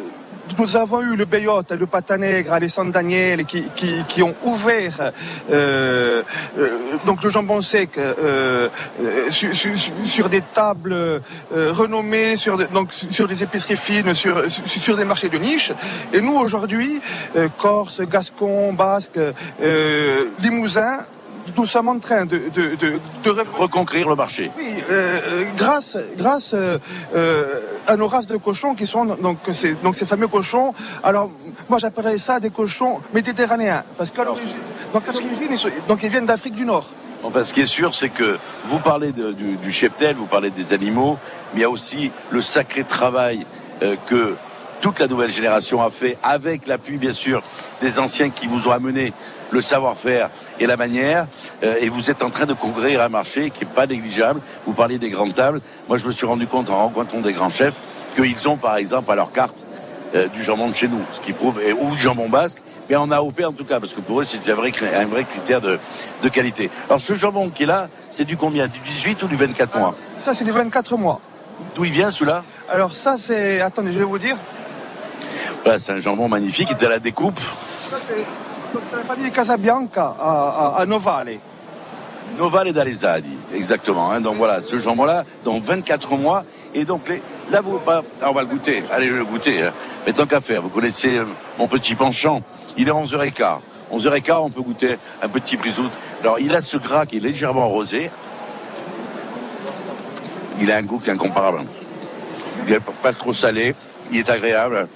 nous 0.58 0.76
avons 0.76 1.02
eu 1.02 1.16
le 1.16 1.26
Beyotte, 1.26 1.72
le 1.72 1.86
Patanègre, 1.86 2.54
Alessandre 2.54 2.92
Daniel, 2.92 3.46
qui, 3.46 3.64
qui, 3.76 4.04
qui 4.08 4.22
ont 4.24 4.36
ouvert 4.44 5.12
euh, 5.52 6.22
euh, 6.58 6.70
donc 7.06 7.24
le 7.24 7.30
jambon 7.30 7.62
sec 7.62 7.98
euh, 7.98 8.70
sur, 9.30 9.56
sur- 9.56 9.72
sur 10.06 10.30
des 10.30 10.42
tables 10.54 11.22
renommées, 11.52 12.36
sur, 12.36 12.58
donc 12.70 12.94
sur 12.94 13.28
des 13.28 13.44
épiceries 13.44 13.76
fines, 13.76 14.14
sur, 14.14 14.44
sur, 14.50 14.96
des 14.98 15.06
marchés 15.06 15.30
de 15.30 15.38
niche. 15.38 15.72
Et 16.14 16.22
nous 16.22 16.36
aujourd'hui, 16.36 17.02
Corse, 17.58 18.02
Gascon, 18.02 18.74
Basque, 18.74 19.20
Limousin, 20.40 21.00
nous 21.58 21.66
sommes 21.66 21.90
en 21.90 22.00
train 22.00 22.26
de, 22.26 22.38
de, 22.56 22.76
de, 22.76 23.00
de 23.24 23.30
reconquérir 23.58 24.08
le 24.08 24.16
marché. 24.16 24.50
Oui, 24.58 24.82
euh, 24.90 25.44
grâce, 25.58 25.98
grâce 26.18 26.54
euh, 26.54 26.78
à 27.88 27.96
nos 27.98 28.08
races 28.08 28.28
de 28.28 28.38
cochons 28.38 28.76
qui 28.76 28.86
sont 28.86 29.06
donc 29.06 29.38
ces, 29.52 29.74
donc 29.76 29.96
ces 29.96 30.06
fameux 30.06 30.28
cochons. 30.28 30.74
Alors 31.04 31.30
moi 31.70 31.80
j'appellerais 31.80 32.18
ça 32.18 32.40
des 32.40 32.50
cochons 32.50 33.00
méditerranéens 33.14 33.84
parce 33.98 34.12
qu'à 34.12 34.24
l'origine, 34.24 34.50
donc, 34.94 35.04
ils, 35.50 35.58
sont- 35.58 35.70
donc 35.88 36.04
ils 36.04 36.10
viennent 36.10 36.26
d'Afrique 36.26 36.56
du 36.56 36.66
Nord. 36.66 36.86
Enfin, 37.26 37.44
ce 37.46 37.54
qui 37.54 37.62
est 37.62 37.66
sûr, 37.66 37.96
c'est 37.96 38.10
que 38.10 38.38
vous 38.66 38.80
parlez 38.80 39.12
de- 39.14 39.32
du, 39.32 39.56
du 39.56 39.72
cheptel, 39.72 40.16
vous 40.16 40.26
parlez 40.26 40.50
des 40.50 40.74
animaux, 40.74 41.18
mais 41.54 41.60
il 41.60 41.62
y 41.62 41.66
a 41.66 41.70
aussi 41.70 42.12
le 42.32 42.42
sacré 42.42 42.84
travail 42.84 43.46
euh, 43.82 43.96
que 44.08 44.36
toute 44.84 45.00
la 45.00 45.08
nouvelle 45.08 45.32
génération 45.32 45.82
a 45.82 45.90
fait, 45.90 46.18
avec 46.24 46.68
l'appui 46.68 46.98
bien 46.98 47.14
sûr 47.14 47.42
des 47.82 48.00
anciens 48.00 48.30
qui 48.30 48.48
vous 48.48 48.68
ont 48.68 48.72
amené 48.72 49.14
le 49.50 49.62
savoir-faire 49.62 50.30
et 50.60 50.68
la 50.68 50.76
manière. 50.76 51.26
Euh, 51.64 51.76
et 51.80 51.88
vous 51.88 52.12
êtes 52.12 52.22
en 52.22 52.30
train 52.30 52.46
de 52.46 52.54
conquérir 52.54 53.00
un 53.02 53.08
marché 53.08 53.50
qui 53.50 53.64
n'est 53.64 53.72
pas 53.72 53.88
négligeable. 53.88 54.42
Vous 54.68 54.74
parliez 54.74 54.98
des 54.98 55.10
grandes 55.10 55.34
tables. 55.36 55.62
Moi, 55.88 55.98
je 55.98 56.06
me 56.06 56.12
suis 56.12 56.26
rendu 56.26 56.48
compte 56.48 56.70
en 56.70 56.76
rencontrant 56.76 57.22
des 57.22 57.32
grands 57.32 57.50
chefs 57.50 57.78
qu'ils 58.18 58.50
ont 58.50 58.58
par 58.58 58.76
exemple 58.76 59.10
à 59.10 59.16
leur 59.16 59.32
carte 59.32 59.66
euh, 60.16 60.28
du 60.28 60.44
jambon 60.44 60.68
de 60.70 60.76
chez 60.76 60.90
nous, 60.90 61.00
ce 61.14 61.22
qui 61.22 61.32
prouve, 61.32 61.62
et- 61.62 61.72
ou 61.72 61.92
du 61.92 61.98
jambon 61.98 62.28
basque, 62.28 62.62
mais 62.90 62.98
en 62.98 63.10
AOP 63.10 63.42
en 63.46 63.54
tout 63.54 63.64
cas, 63.66 63.80
parce 63.80 63.94
que 63.94 64.02
pour 64.02 64.20
eux 64.20 64.26
c'est 64.26 64.52
un 64.52 64.56
vrai, 64.56 64.72
cri- 64.72 64.94
un 64.94 65.06
vrai 65.06 65.24
critère 65.24 65.62
de, 65.62 65.80
de 66.22 66.30
qualité. 66.30 66.70
Alors 66.90 67.00
ce 67.00 67.14
jambon 67.16 67.50
qui 67.50 67.64
est 67.64 67.68
là, 67.68 67.88
c'est 68.12 68.26
du 68.26 68.36
combien? 68.36 68.68
Du 68.68 68.80
18 68.80 69.24
ou 69.24 69.28
du 69.28 69.38
24 69.38 69.78
mois? 69.80 69.96
Ça, 70.18 70.36
c'est 70.36 70.44
des 70.44 70.52
24 70.52 70.98
mois. 70.98 71.22
D'où 71.74 71.86
il 71.86 71.92
vient 71.94 72.12
celui-là? 72.12 72.44
Alors 72.70 72.94
ça, 72.94 73.16
c'est... 73.18 73.62
Attendez, 73.62 73.94
je 73.94 74.00
vais 74.00 74.04
vous 74.04 74.20
dire. 74.20 74.36
Voilà, 75.64 75.80
c'est 75.80 75.92
un 75.94 76.00
jambon 76.00 76.28
magnifique, 76.28 76.70
il 76.72 76.82
est 76.82 76.86
à 76.86 76.90
la 76.90 77.00
découpe. 77.00 77.40
C'est 77.90 78.96
la 78.98 79.04
famille 79.04 79.32
Casabianca 79.32 80.16
à, 80.20 80.74
à, 80.78 80.82
à 80.82 80.86
Novale. 80.86 81.38
Novale 82.38 82.70
et 82.70 82.74
d'Alesadi, 82.74 83.38
exactement. 83.54 84.12
hein. 84.12 84.20
Donc 84.20 84.38
voilà, 84.38 84.60
ce 84.62 84.78
jambon-là, 84.78 85.24
dans 85.44 85.60
24 85.60 86.16
mois. 86.18 86.44
Et 86.74 86.84
donc 86.84 87.08
les, 87.08 87.22
là, 87.52 87.62
vous, 87.62 87.80
bah, 87.86 88.02
on 88.26 88.32
va 88.34 88.42
le 88.42 88.48
goûter. 88.48 88.84
Allez, 88.92 89.08
je 89.08 89.14
vais 89.14 89.20
le 89.20 89.26
goûter. 89.26 89.64
hein. 89.64 89.72
Mais 90.06 90.14
tant 90.14 90.26
qu'à 90.26 90.42
faire, 90.42 90.62
vous 90.64 90.70
connaissez 90.70 91.18
euh, 91.18 91.26
mon 91.60 91.68
petit 91.68 91.94
penchant. 91.96 92.42
Il 92.76 92.88
est 92.88 92.92
11h15. 92.92 93.60
11h15, 93.94 94.34
on 94.46 94.50
peut 94.50 94.62
goûter 94.64 94.98
un 95.22 95.30
petit 95.30 95.56
brisout. 95.56 95.90
Alors, 96.24 96.40
il 96.40 96.56
a 96.56 96.62
ce 96.64 96.78
gras 96.78 97.06
qui 97.06 97.18
est 97.18 97.20
légèrement 97.20 97.68
rosé. 97.68 98.10
Il 100.60 100.72
a 100.72 100.78
un 100.78 100.82
goût 100.84 100.98
qui 100.98 101.10
est 101.10 101.14
incomparable. 101.14 101.60
Il 102.66 102.74
n'est 102.74 102.80
pas 102.80 103.14
trop 103.14 103.34
salé. 103.34 103.76
Il 104.12 104.18
est 104.20 104.30
agréable. 104.30 104.88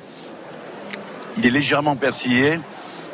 Il 1.37 1.45
est 1.45 1.51
légèrement 1.51 1.95
persillé. 1.95 2.59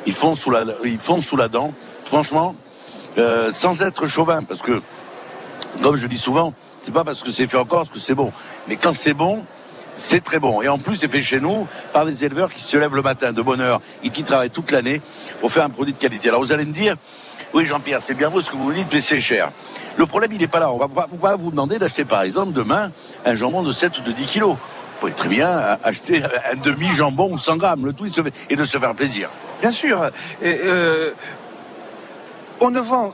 Il 0.05 0.13
fond 0.13 0.35
sous 0.35 0.49
la, 0.51 1.47
dent. 1.47 1.73
Franchement, 2.05 2.55
euh, 3.17 3.51
sans 3.51 3.81
être 3.81 4.07
chauvin, 4.07 4.43
parce 4.43 4.61
que, 4.61 4.81
comme 5.81 5.95
je 5.95 6.07
dis 6.07 6.17
souvent, 6.17 6.53
c'est 6.81 6.93
pas 6.93 7.03
parce 7.03 7.23
que 7.23 7.31
c'est 7.31 7.47
fait 7.47 7.57
en 7.57 7.65
Corse 7.65 7.89
que 7.89 7.99
c'est 7.99 8.15
bon. 8.15 8.31
Mais 8.67 8.75
quand 8.75 8.93
c'est 8.93 9.13
bon, 9.13 9.43
c'est 9.95 10.23
très 10.23 10.39
bon. 10.39 10.61
Et 10.61 10.67
en 10.67 10.77
plus, 10.77 10.97
c'est 10.97 11.07
fait 11.07 11.21
chez 11.21 11.39
nous 11.39 11.67
par 11.93 12.05
des 12.05 12.25
éleveurs 12.25 12.51
qui 12.53 12.61
se 12.61 12.77
lèvent 12.77 12.95
le 12.95 13.01
matin 13.01 13.31
de 13.31 13.41
bonne 13.41 13.61
heure 13.61 13.79
et 14.03 14.09
qui 14.09 14.23
travaillent 14.23 14.49
toute 14.49 14.71
l'année 14.71 15.01
pour 15.39 15.51
faire 15.51 15.63
un 15.63 15.69
produit 15.69 15.93
de 15.93 15.97
qualité. 15.99 16.29
Alors 16.29 16.41
vous 16.41 16.51
allez 16.51 16.65
me 16.65 16.73
dire, 16.73 16.95
oui 17.53 17.65
Jean-Pierre, 17.65 17.99
c'est 18.01 18.15
bien 18.15 18.29
beau 18.29 18.41
ce 18.41 18.49
que 18.49 18.55
vous 18.55 18.73
dites, 18.73 18.87
mais 18.91 19.01
c'est 19.01 19.21
cher. 19.21 19.51
Le 19.95 20.05
problème, 20.05 20.31
il 20.33 20.39
n'est 20.39 20.47
pas 20.47 20.59
là. 20.59 20.71
On 20.71 20.77
va 20.77 20.87
pas, 20.87 21.07
on 21.11 21.17
va 21.17 21.35
vous 21.35 21.51
demander 21.51 21.77
d'acheter 21.77 22.03
par 22.03 22.23
exemple 22.23 22.53
demain 22.53 22.91
un 23.25 23.35
jambon 23.35 23.61
de 23.61 23.71
7 23.71 23.99
ou 23.99 24.01
de 24.01 24.11
10 24.11 24.25
kilos. 24.25 24.57
Très 25.11 25.29
bien 25.29 25.77
acheter 25.83 26.23
un 26.23 26.55
demi-jambon 26.63 27.31
ou 27.33 27.37
100 27.37 27.57
grammes, 27.57 27.85
le 27.85 27.93
tout 27.93 28.05
et 28.49 28.55
de 28.55 28.65
se 28.65 28.77
faire 28.77 28.95
plaisir. 28.95 29.29
Bien 29.61 29.71
sûr. 29.71 30.09
Et, 30.41 30.59
euh, 30.65 31.11
on 32.59 32.71
ne 32.71 32.79
vend 32.79 33.13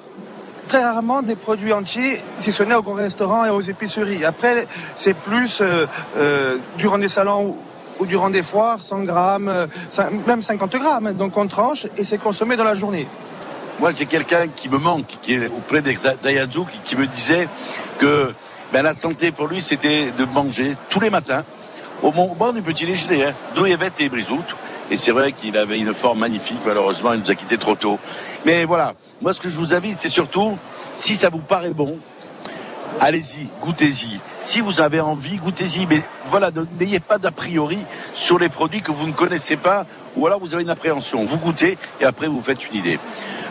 très 0.68 0.84
rarement 0.84 1.24
des 1.24 1.36
produits 1.36 1.74
entiers, 1.74 2.22
si 2.38 2.52
ce 2.52 2.62
n'est 2.62 2.76
aux 2.76 2.84
grands 2.84 2.94
restaurants 2.94 3.46
et 3.46 3.50
aux 3.50 3.62
épiceries. 3.62 4.24
Après, 4.24 4.68
c'est 4.96 5.16
plus 5.16 5.62
euh, 5.62 5.88
euh, 6.18 6.58
durant 6.78 7.00
des 7.00 7.08
salons 7.08 7.48
ou, 7.48 7.58
ou 8.00 8.06
durant 8.06 8.30
des 8.30 8.44
foires, 8.44 8.82
100 8.82 9.04
grammes, 9.04 9.50
euh, 9.50 9.66
même 10.28 10.44
50 10.44 10.76
grammes. 10.76 11.14
Donc 11.14 11.36
on 11.38 11.48
tranche 11.48 11.88
et 11.98 12.04
c'est 12.04 12.20
consommé 12.20 12.56
dans 12.56 12.64
la 12.64 12.76
journée. 12.76 13.08
Moi, 13.80 13.92
j'ai 13.96 14.06
quelqu'un 14.06 14.48
qui 14.48 14.70
me 14.70 14.78
manque, 14.78 15.18
qui 15.22 15.34
est 15.34 15.48
auprès 15.48 15.82
d'Ayazu, 15.82 16.60
qui, 16.72 16.80
qui 16.84 16.96
me 16.96 17.08
disait 17.08 17.48
que 17.98 18.32
ben, 18.72 18.84
la 18.84 18.94
santé 18.94 19.32
pour 19.32 19.48
lui, 19.48 19.64
c'était 19.64 20.12
de 20.16 20.26
manger 20.26 20.76
tous 20.90 21.00
les 21.00 21.10
matins, 21.10 21.44
au 22.04 22.12
mo- 22.12 22.30
au 22.32 22.36
bord 22.36 22.54
du 22.54 22.62
petit 22.62 22.86
déjeuner, 22.86 23.26
hein, 23.26 23.34
d'ouillevette 23.56 24.00
et 24.02 24.10
brisout. 24.10 24.44
Et 24.92 24.98
c'est 24.98 25.12
vrai 25.12 25.32
qu'il 25.34 25.56
avait 25.58 25.78
une 25.78 25.94
forme 25.94 26.20
magnifique, 26.20 26.60
malheureusement, 26.66 27.14
il 27.14 27.20
nous 27.20 27.30
a 27.32 27.36
quittés 27.36 27.58
trop 27.58 27.76
tôt. 27.76 28.00
Mais 28.46 28.66
voilà, 28.66 28.94
moi, 29.22 29.34
ce 29.34 29.40
que 29.40 29.48
je 29.50 29.56
vous 29.58 29.74
invite, 29.76 30.00
c'est 30.00 30.10
surtout, 30.10 30.58
si 30.94 31.16
ça 31.16 31.30
vous 31.30 31.38
paraît 31.40 31.72
bon, 31.74 32.00
allez-y, 33.00 33.48
goûtez-y. 33.62 34.20
Si 34.40 34.62
vous 34.62 34.82
avez 34.82 35.00
envie, 35.00 35.38
goûtez-y. 35.38 35.86
Mais 35.86 36.02
voilà, 36.30 36.50
n'ayez 36.80 37.00
pas 37.00 37.18
d'a 37.20 37.32
priori 37.32 37.78
sur 38.16 38.40
les 38.40 38.50
produits 38.50 38.82
que 38.82 38.92
vous 38.92 39.06
ne 39.06 39.12
connaissez 39.14 39.58
pas, 39.58 39.86
ou 40.16 40.26
alors 40.26 40.40
vous 40.40 40.54
avez 40.56 40.64
une 40.64 40.70
appréhension. 40.72 41.24
Vous 41.24 41.38
goûtez 41.38 41.78
et 42.02 42.06
après 42.06 42.28
vous 42.28 42.42
faites 42.42 42.68
une 42.70 42.78
idée. 42.80 43.00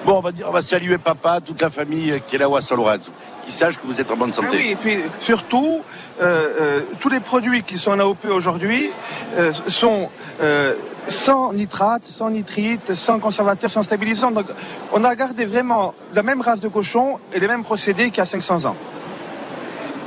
Bon, 0.08 0.16
on 0.16 0.20
va 0.22 0.32
dire, 0.32 0.46
on 0.48 0.52
va 0.52 0.62
saluer 0.62 0.96
papa, 0.96 1.38
toute 1.42 1.60
la 1.60 1.68
famille 1.68 2.18
qui 2.26 2.36
est 2.36 2.38
là 2.38 2.46
à 2.46 2.62
San 2.62 2.78
Lorenzo, 2.78 3.10
qui 3.44 3.52
sache 3.52 3.76
que 3.76 3.86
vous 3.86 4.00
êtes 4.00 4.10
en 4.10 4.16
bonne 4.16 4.30
Ah 4.32 4.36
santé. 4.36 4.56
oui, 4.56 4.68
et 4.70 4.74
puis 4.74 4.96
surtout, 5.20 5.82
euh, 6.22 6.48
euh, 6.58 6.80
tous 6.98 7.10
les 7.10 7.20
produits 7.20 7.62
qui 7.62 7.76
sont 7.76 7.90
en 7.90 7.98
AOP 7.98 8.24
aujourd'hui 8.30 8.90
euh, 9.36 9.52
sont 9.66 10.08
sans 11.10 11.52
nitrate, 11.52 12.04
sans 12.04 12.30
nitrite, 12.30 12.94
sans 12.94 13.18
conservateur, 13.18 13.68
sans 13.68 13.82
stabilisant. 13.82 14.30
Donc 14.30 14.46
on 14.94 15.04
a 15.04 15.14
gardé 15.14 15.44
vraiment 15.44 15.92
la 16.14 16.22
même 16.22 16.40
race 16.40 16.60
de 16.60 16.68
cochon 16.68 17.18
et 17.34 17.38
les 17.38 17.46
mêmes 17.46 17.62
procédés 17.62 18.06
qu'il 18.06 18.16
y 18.16 18.20
a 18.20 18.24
500 18.24 18.64
ans. 18.64 18.76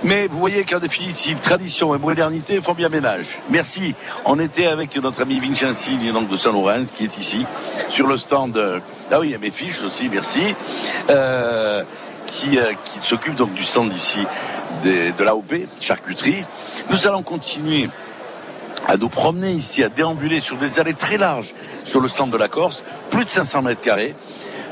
Mais 0.03 0.25
vous 0.25 0.39
voyez 0.39 0.63
qu'en 0.63 0.79
définitive, 0.79 1.37
tradition 1.41 1.93
et 1.93 1.99
modernité 1.99 2.59
font 2.59 2.73
bien 2.73 2.89
ménage. 2.89 3.37
Merci. 3.51 3.93
On 4.25 4.39
était 4.39 4.65
avec 4.65 4.95
notre 4.95 5.21
ami 5.21 5.39
Vincenzi, 5.39 5.95
donc 6.11 6.27
de 6.27 6.37
Saint-Laurent, 6.37 6.85
qui 6.95 7.03
est 7.03 7.19
ici, 7.19 7.45
sur 7.89 8.07
le 8.07 8.17
stand. 8.17 8.81
Ah 9.11 9.19
oui, 9.19 9.27
il 9.27 9.31
y 9.31 9.35
a 9.35 9.39
mes 9.39 9.51
fiches 9.51 9.81
aussi, 9.83 10.07
merci. 10.09 10.55
Euh, 11.09 11.83
qui, 12.27 12.57
euh, 12.57 12.71
qui 12.85 13.05
s'occupe 13.05 13.35
donc 13.35 13.53
du 13.53 13.63
stand 13.63 13.93
ici 13.93 14.19
des- 14.83 15.11
de 15.11 15.23
l'AOP, 15.23 15.67
charcuterie. 15.81 16.45
Nous 16.89 17.05
allons 17.07 17.23
continuer 17.23 17.89
à 18.87 18.95
nous 18.95 19.09
promener 19.09 19.51
ici, 19.51 19.83
à 19.83 19.89
déambuler 19.89 20.39
sur 20.39 20.55
des 20.55 20.79
allées 20.79 20.93
très 20.93 21.17
larges 21.17 21.53
sur 21.83 21.99
le 21.99 22.07
stand 22.07 22.31
de 22.31 22.37
la 22.37 22.47
Corse, 22.47 22.83
plus 23.09 23.25
de 23.25 23.29
500 23.29 23.61
mètres 23.63 23.81
carrés. 23.81 24.15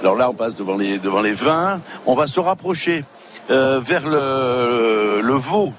Alors 0.01 0.15
là, 0.15 0.29
on 0.29 0.33
passe 0.33 0.55
devant 0.55 0.75
les, 0.77 0.97
devant 0.99 1.21
les 1.21 1.33
vins. 1.33 1.81
On 2.05 2.15
va 2.15 2.25
se 2.27 2.39
rapprocher 2.39 3.03
euh, 3.51 3.81
vers 3.83 4.07
le, 4.07 5.19
le 5.21 5.33
veau 5.33 5.73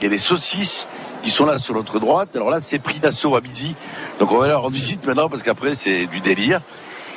et 0.00 0.08
les 0.08 0.18
saucisses 0.18 0.86
qui 1.24 1.30
sont 1.30 1.46
là 1.46 1.58
sur 1.58 1.74
notre 1.74 1.98
droite. 1.98 2.36
Alors 2.36 2.50
là, 2.50 2.60
c'est 2.60 2.78
prix 2.78 3.00
d'assaut 3.00 3.34
à 3.34 3.40
midi. 3.40 3.74
Donc 4.20 4.30
on 4.30 4.38
va 4.38 4.46
leur 4.46 4.62
rendre 4.62 4.74
visite 4.74 5.04
maintenant 5.04 5.28
parce 5.28 5.42
qu'après, 5.42 5.74
c'est 5.74 6.06
du 6.06 6.20
délire. 6.20 6.60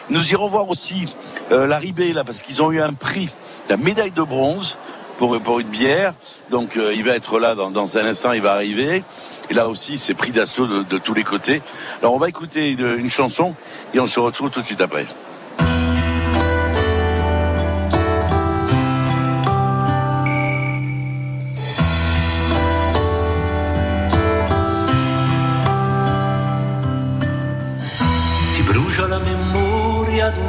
Nous 0.10 0.32
irons 0.32 0.48
voir 0.48 0.70
aussi 0.70 1.06
euh, 1.52 1.68
la 1.68 1.78
Ribée 1.78 2.14
là 2.14 2.24
parce 2.24 2.42
qu'ils 2.42 2.62
ont 2.62 2.72
eu 2.72 2.80
un 2.80 2.94
prix, 2.94 3.30
la 3.70 3.78
médaille 3.78 4.12
de 4.12 4.24
bronze 4.24 4.78
pour, 5.18 5.36
une 5.36 5.68
bière. 5.68 6.14
Donc 6.50 6.78
euh, 6.78 6.94
il 6.96 7.04
va 7.04 7.12
être 7.16 7.40
là 7.40 7.56
dans, 7.56 7.72
dans 7.72 7.98
un 7.98 8.06
instant, 8.06 8.32
il 8.32 8.42
va 8.42 8.54
arriver. 8.54 9.04
Et 9.50 9.54
là 9.54 9.68
aussi, 9.68 9.98
c'est 9.98 10.14
pris 10.14 10.32
d'assaut 10.32 10.68
de, 10.68 10.98
tous 10.98 11.14
les 11.14 11.24
côtés. 11.24 11.62
Alors 12.02 12.14
on 12.14 12.18
va 12.18 12.30
écouter 12.30 12.72
une 12.72 13.10
chanson 13.10 13.56
et 13.94 14.00
on 14.00 14.08
se 14.08 14.20
retrouve 14.20 14.50
tout 14.50 14.62
de 14.62 14.66
suite 14.66 14.82
après. 14.82 15.06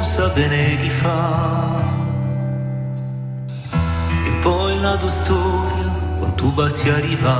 D'un 0.09 0.15
sapere 0.15 0.77
chi 0.81 0.89
fa. 0.89 1.83
E 4.25 4.31
poi 4.41 4.79
la 4.79 4.97
tua 4.97 5.09
storia 5.09 5.87
quando 6.17 6.35
tu 6.35 6.53
passi 6.53 6.89
arriva 6.89 7.35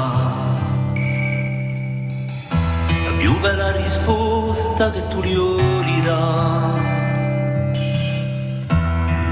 La 3.06 3.12
più 3.18 3.40
bella 3.40 3.72
risposta 3.72 4.92
che 4.92 5.08
tu 5.08 5.22
gli 5.22 6.02
dà 6.02 6.74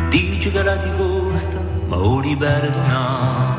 Dici 0.10 0.52
che 0.52 0.64
la 0.64 0.78
ti 0.78 0.90
costa 0.98 1.60
ma 1.88 1.98
o 1.98 2.20
li 2.20 2.36
perdona 2.36 3.56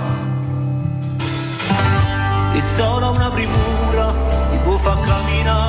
E 2.54 2.60
solo 2.60 3.10
una 3.10 3.30
premura 3.30 4.14
ti 4.50 4.56
può 4.64 4.76
far 4.76 5.00
camminare 5.04 5.67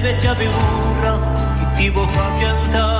beve 0.00 0.18
già 0.18 0.34
burra, 0.34 1.18
chi 1.74 1.84
ti 1.84 1.90
può 1.90 2.06
far 2.06 2.38
piantare? 2.38 2.95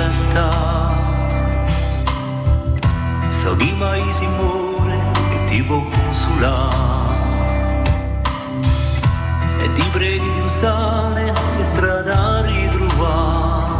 diventò. 0.00 0.48
So 3.28 3.54
di 3.54 3.72
mai 3.78 4.02
simone 4.12 4.96
e 5.32 5.44
ti 5.46 5.62
può 5.62 5.82
consolare. 5.82 7.18
E 9.58 9.72
ti 9.72 9.82
preghi 9.92 10.32
di 10.32 10.40
usare 10.40 11.32
se 11.46 11.64
strada 11.64 12.40
ritrovare. 12.42 13.78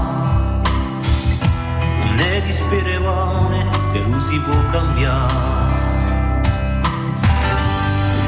Ne 2.17 2.41
ti 2.41 2.53
sperevane 2.53 3.67
che 3.93 4.01
non 4.01 4.21
si 4.21 4.39
può 4.41 4.55
cambiare. 4.71 5.79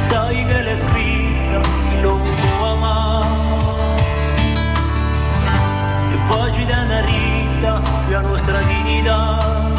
Sai 0.08 0.44
che 0.44 0.62
le 0.62 0.76
scritte 0.76 1.60
lo 2.00 2.16
può 2.16 2.72
amare. 2.72 3.30
E 6.12 6.16
poi 6.28 6.52
ci 6.52 6.64
danno 6.64 6.92
a 6.92 7.00
risa. 7.00 7.31
Rita 7.62 7.80
più 8.06 8.16
a 8.16 8.20
nostra 8.20 8.60
dignità. 8.62 9.71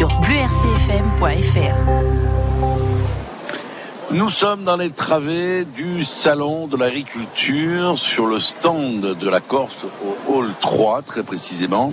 Sur. 0.00 0.08
Nous 4.10 4.30
sommes 4.30 4.64
dans 4.64 4.78
les 4.78 4.90
travées 4.90 5.66
du 5.66 6.06
salon 6.06 6.66
de 6.66 6.78
l'agriculture 6.78 7.98
sur 7.98 8.26
le 8.26 8.40
stand 8.40 9.00
de 9.02 9.28
la 9.28 9.40
Corse 9.40 9.84
au 9.84 10.32
hall 10.32 10.48
3 10.62 11.02
très 11.02 11.22
précisément. 11.22 11.92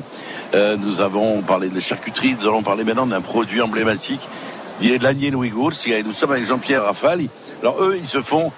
Euh, 0.54 0.78
nous 0.78 1.02
avons 1.02 1.42
parlé 1.42 1.68
de 1.68 1.82
charcuterie, 1.82 2.38
nous 2.40 2.48
allons 2.48 2.64
parler 2.64 2.86
maintenant 2.86 3.08
d'un 3.08 3.20
produit 3.20 3.60
emblématique, 3.60 4.22
il 4.80 4.92
est 4.92 5.00
de 5.00 5.04
l'agneau 5.04 5.40
Ouïghour. 5.40 5.74
Nous 6.06 6.14
sommes 6.14 6.32
avec 6.32 6.46
Jean-Pierre 6.46 6.84
Rafali. 6.84 7.30
Alors 7.62 7.84
eux, 7.84 7.98
ils 8.00 8.08
se 8.08 8.22
font 8.22 8.54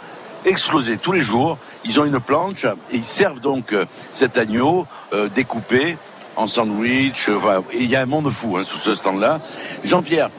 exploser 0.46 0.98
tous 0.98 1.12
les 1.12 1.22
jours. 1.22 1.58
Ils 1.86 2.00
ont 2.00 2.06
une 2.06 2.20
planche 2.20 2.66
et 2.66 2.98
ils 2.98 3.04
servent 3.04 3.40
donc 3.40 3.74
euh, 3.74 3.86
cet 4.12 4.38
agneau 4.38 4.86
euh, 5.12 5.28
découpé 5.34 5.98
en 6.40 6.48
sandwich. 6.48 7.28
euh, 7.30 7.62
il 7.74 7.90
y 7.90 7.96
a 7.96 8.02
un 8.02 8.06
monde 8.06 8.30
fou 8.32 8.58
hein, 8.58 8.64
sous 8.66 8.78
ce 8.78 8.96
stand-là. 8.96 9.40
Jean-Pierre, 9.84 10.30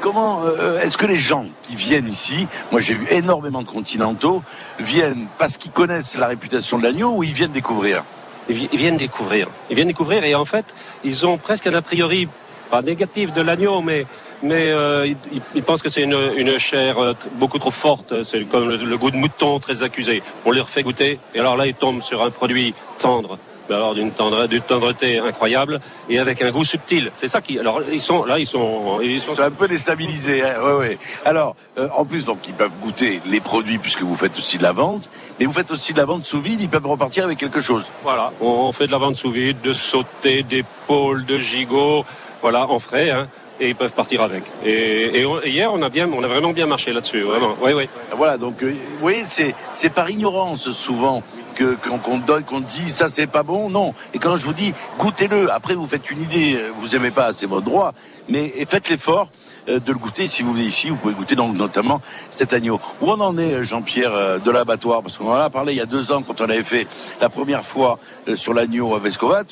Comment 0.00 0.42
euh, 0.44 0.78
est-ce 0.80 0.96
que 0.96 1.06
les 1.06 1.18
gens 1.18 1.46
qui 1.64 1.74
viennent 1.74 2.08
ici, 2.08 2.46
moi 2.70 2.80
j'ai 2.80 2.94
vu 2.94 3.08
énormément 3.10 3.62
de 3.62 3.66
continentaux, 3.66 4.44
viennent 4.78 5.26
parce 5.38 5.56
qu'ils 5.56 5.72
connaissent 5.72 6.16
la 6.16 6.28
réputation 6.28 6.78
de 6.78 6.84
l'agneau 6.84 7.16
ou 7.16 7.24
ils 7.24 7.32
viennent 7.32 7.50
découvrir? 7.50 8.04
Ils 8.48 8.54
vi- 8.54 8.68
ils 8.72 8.78
viennent 8.78 8.96
découvrir. 8.96 9.48
Ils 9.70 9.74
viennent 9.74 9.88
découvrir 9.88 10.22
et 10.22 10.36
en 10.36 10.44
fait, 10.44 10.72
ils 11.02 11.26
ont 11.26 11.36
presque 11.36 11.66
un 11.66 11.74
a 11.74 11.82
priori, 11.82 12.28
pas 12.70 12.80
négatif 12.80 13.32
de 13.32 13.42
l'agneau, 13.42 13.80
mais, 13.82 14.06
euh, 14.44 15.12
ils, 15.56 15.62
pensent 15.64 15.82
que 15.82 15.88
c'est 15.90 16.02
une, 16.02 16.58
chair 16.60 16.94
beaucoup 17.32 17.58
trop 17.58 17.72
forte. 17.72 18.22
C'est 18.22 18.44
comme 18.44 18.68
le, 18.68 18.76
le 18.76 18.96
goût 18.98 19.10
de 19.10 19.16
mouton 19.16 19.58
très 19.58 19.82
accusé. 19.82 20.22
On 20.46 20.52
leur 20.52 20.70
fait 20.70 20.84
goûter 20.84 21.18
et 21.34 21.40
alors 21.40 21.56
là, 21.56 21.66
ils 21.66 21.74
tombent 21.74 22.02
sur 22.02 22.22
un 22.22 22.30
produit 22.30 22.72
tendre. 23.00 23.36
Mais 23.68 23.74
alors 23.74 23.94
d'une 23.94 24.10
tendre, 24.12 24.46
d'une 24.46 24.62
tendreté 24.62 25.18
incroyable 25.18 25.80
et 26.08 26.18
avec 26.18 26.40
un 26.42 26.50
goût 26.50 26.64
subtil. 26.64 27.12
C'est 27.16 27.28
ça 27.28 27.40
qui. 27.40 27.58
Alors 27.58 27.80
ils 27.92 28.00
sont 28.00 28.24
là, 28.24 28.38
ils 28.38 28.46
sont, 28.46 29.00
ils 29.02 29.20
sont 29.20 29.32
Ils 29.32 29.36
sont 29.36 29.42
un 29.42 29.50
peu 29.50 29.68
déstabilisés. 29.68 30.42
Hein 30.42 30.54
ouais, 30.64 30.72
ouais. 30.78 30.98
Alors, 31.24 31.54
euh, 31.78 31.88
en 31.96 32.04
plus, 32.04 32.24
donc, 32.24 32.38
ils 32.48 32.54
peuvent 32.54 32.72
goûter 32.82 33.20
les 33.26 33.40
produits 33.40 33.78
puisque 33.78 34.02
vous 34.02 34.16
faites 34.16 34.36
aussi 34.38 34.58
de 34.58 34.62
la 34.62 34.72
vente, 34.72 35.10
mais 35.38 35.46
vous 35.46 35.52
faites 35.52 35.70
aussi 35.70 35.92
de 35.92 35.98
la 35.98 36.04
vente 36.06 36.24
sous 36.24 36.40
vide. 36.40 36.60
Ils 36.60 36.68
peuvent 36.68 36.86
repartir 36.86 37.24
avec 37.24 37.38
quelque 37.38 37.60
chose. 37.60 37.84
Voilà, 38.02 38.32
on 38.40 38.72
fait 38.72 38.86
de 38.86 38.92
la 38.92 38.98
vente 38.98 39.16
sous 39.16 39.30
vide, 39.30 39.60
de 39.62 39.72
sauté, 39.72 40.42
d'épaule, 40.42 41.24
de 41.26 41.38
gigot, 41.38 42.04
voilà, 42.42 42.66
en 42.68 42.78
frais, 42.78 43.10
hein, 43.10 43.28
et 43.60 43.68
ils 43.68 43.74
peuvent 43.74 43.92
partir 43.92 44.22
avec. 44.22 44.44
Et, 44.64 45.20
et 45.20 45.26
on- 45.26 45.40
et 45.42 45.50
hier, 45.50 45.72
on 45.74 45.82
a 45.82 45.88
bien, 45.88 46.08
on 46.12 46.22
a 46.22 46.28
vraiment 46.28 46.52
bien 46.52 46.66
marché 46.66 46.92
là-dessus, 46.92 47.20
vraiment. 47.22 47.56
Oui, 47.60 47.72
oui. 47.74 47.88
Voilà, 48.16 48.38
donc, 48.38 48.62
euh, 48.62 48.70
vous 48.70 48.98
voyez, 49.00 49.22
c'est, 49.26 49.54
c'est 49.72 49.90
par 49.90 50.08
ignorance 50.08 50.70
souvent 50.70 51.22
qu'on, 51.58 51.98
qu'on 51.98 52.18
donne, 52.18 52.44
qu'on 52.44 52.60
dit 52.60 52.90
ça 52.90 53.08
c'est 53.08 53.26
pas 53.26 53.42
bon. 53.42 53.70
Non. 53.70 53.94
Et 54.14 54.18
quand 54.18 54.36
je 54.36 54.44
vous 54.44 54.52
dis 54.52 54.72
goûtez-le, 54.98 55.50
après 55.52 55.74
vous 55.74 55.86
faites 55.86 56.10
une 56.10 56.22
idée, 56.22 56.62
vous 56.80 56.94
aimez 56.94 57.10
pas, 57.10 57.32
c'est 57.36 57.46
votre 57.46 57.64
droit, 57.64 57.92
mais 58.28 58.52
et 58.56 58.66
faites 58.66 58.88
l'effort 58.88 59.28
euh, 59.68 59.80
de 59.80 59.92
le 59.92 59.98
goûter. 59.98 60.26
Si 60.26 60.42
vous 60.42 60.52
venez 60.52 60.66
ici, 60.66 60.90
vous 60.90 60.96
pouvez 60.96 61.14
goûter 61.14 61.34
donc 61.34 61.54
notamment 61.54 62.00
cet 62.30 62.52
agneau. 62.52 62.80
Où 63.00 63.10
on 63.10 63.20
en 63.20 63.36
est, 63.38 63.54
euh, 63.54 63.62
Jean-Pierre, 63.62 64.12
euh, 64.14 64.38
de 64.38 64.50
l'abattoir? 64.50 65.02
Parce 65.02 65.18
qu'on 65.18 65.30
en 65.30 65.34
a 65.34 65.50
parlé 65.50 65.72
il 65.72 65.78
y 65.78 65.82
a 65.82 65.86
deux 65.86 66.12
ans 66.12 66.22
quand 66.22 66.40
on 66.40 66.44
avait 66.44 66.62
fait 66.62 66.86
la 67.20 67.28
première 67.28 67.64
fois 67.64 67.98
sur 68.34 68.54
l'agneau 68.54 68.94
à 68.94 68.98
Vescovat. 68.98 69.44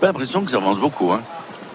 Pas 0.00 0.08
l'impression 0.08 0.44
que 0.44 0.50
ça 0.50 0.58
avance 0.58 0.78
beaucoup. 0.78 1.12
Hein. 1.12 1.22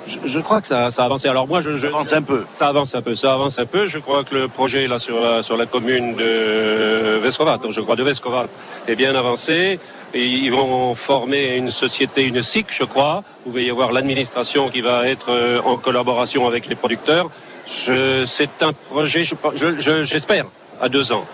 Je, 0.07 0.17
je 0.25 0.39
crois 0.39 0.61
que 0.61 0.67
ça, 0.67 0.89
ça 0.91 1.03
a 1.03 1.05
avancé. 1.05 1.27
Alors 1.27 1.47
moi, 1.47 1.61
je, 1.61 1.71
je- 1.73 1.87
Ça 1.87 1.87
avance 1.87 2.13
un 2.13 2.21
peu. 2.21 2.45
Ça 2.53 2.67
avance 2.67 2.95
un 2.95 3.01
peu, 3.01 3.15
ça 3.15 3.33
avance 3.33 3.59
un 3.59 3.65
peu. 3.65 3.85
Je 3.85 3.99
crois 3.99 4.23
que 4.23 4.33
le 4.35 4.47
projet 4.47 4.87
là 4.87 4.97
sur 4.99 5.19
la, 5.21 5.43
sur 5.43 5.57
la 5.57 5.65
commune 5.65 6.15
de 6.15 7.17
Vescovat, 7.21 7.57
donc 7.57 7.71
je 7.71 7.81
crois 7.81 7.95
de 7.95 8.03
Vescovat, 8.03 8.47
est 8.87 8.95
bien 8.95 9.13
avancé. 9.15 9.79
Et 10.13 10.25
ils 10.25 10.51
vont 10.51 10.93
former 10.95 11.55
une 11.55 11.71
société, 11.71 12.23
une 12.25 12.41
SIC, 12.41 12.67
je 12.71 12.83
crois, 12.83 13.23
où 13.45 13.51
il 13.51 13.53
va 13.53 13.61
y 13.61 13.69
avoir 13.69 13.91
l'administration 13.93 14.69
qui 14.69 14.81
va 14.81 15.07
être 15.07 15.31
euh, 15.31 15.61
en 15.63 15.77
collaboration 15.77 16.47
avec 16.47 16.67
les 16.67 16.75
producteurs. 16.75 17.29
C'est 17.65 18.49
un 18.61 18.73
projet, 18.73 19.23
je- 19.23 20.03
j'espère, 20.03 20.45
à 20.81 20.89
deux 20.89 21.11
ans. 21.13 21.25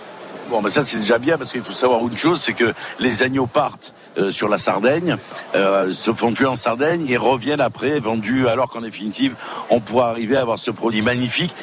Bon, 0.50 0.62
mais 0.62 0.70
ça 0.70 0.84
c'est 0.84 1.00
déjà 1.00 1.18
bien 1.18 1.38
parce 1.38 1.52
qu'il 1.52 1.62
faut 1.62 1.74
savoir 1.74 2.02
une 2.08 2.16
chose, 2.16 2.42
c'est 2.42 2.54
que 2.54 2.74
les 3.00 3.22
agneaux 3.22 3.48
partent 3.48 3.94
euh, 4.18 4.32
sur 4.32 4.48
la 4.48 4.58
Sardaigne, 4.58 5.18
euh, 5.56 5.92
se 5.92 6.14
font 6.14 6.32
tuer 6.34 6.46
en 6.46 6.56
Sardaigne 6.56 7.06
et 7.10 7.18
reviennent 7.18 7.60
après 7.60 8.00
vendus, 8.00 8.48
alors 8.48 8.70
qu'en 8.70 8.80
définitive, 8.80 9.36
on 9.70 9.82
pourra 9.82 10.10
arriver 10.10 10.38
à 10.38 10.42
avoir 10.42 10.58
ce 10.58 10.72
produit 10.72 11.02
magnifique. 11.02 11.54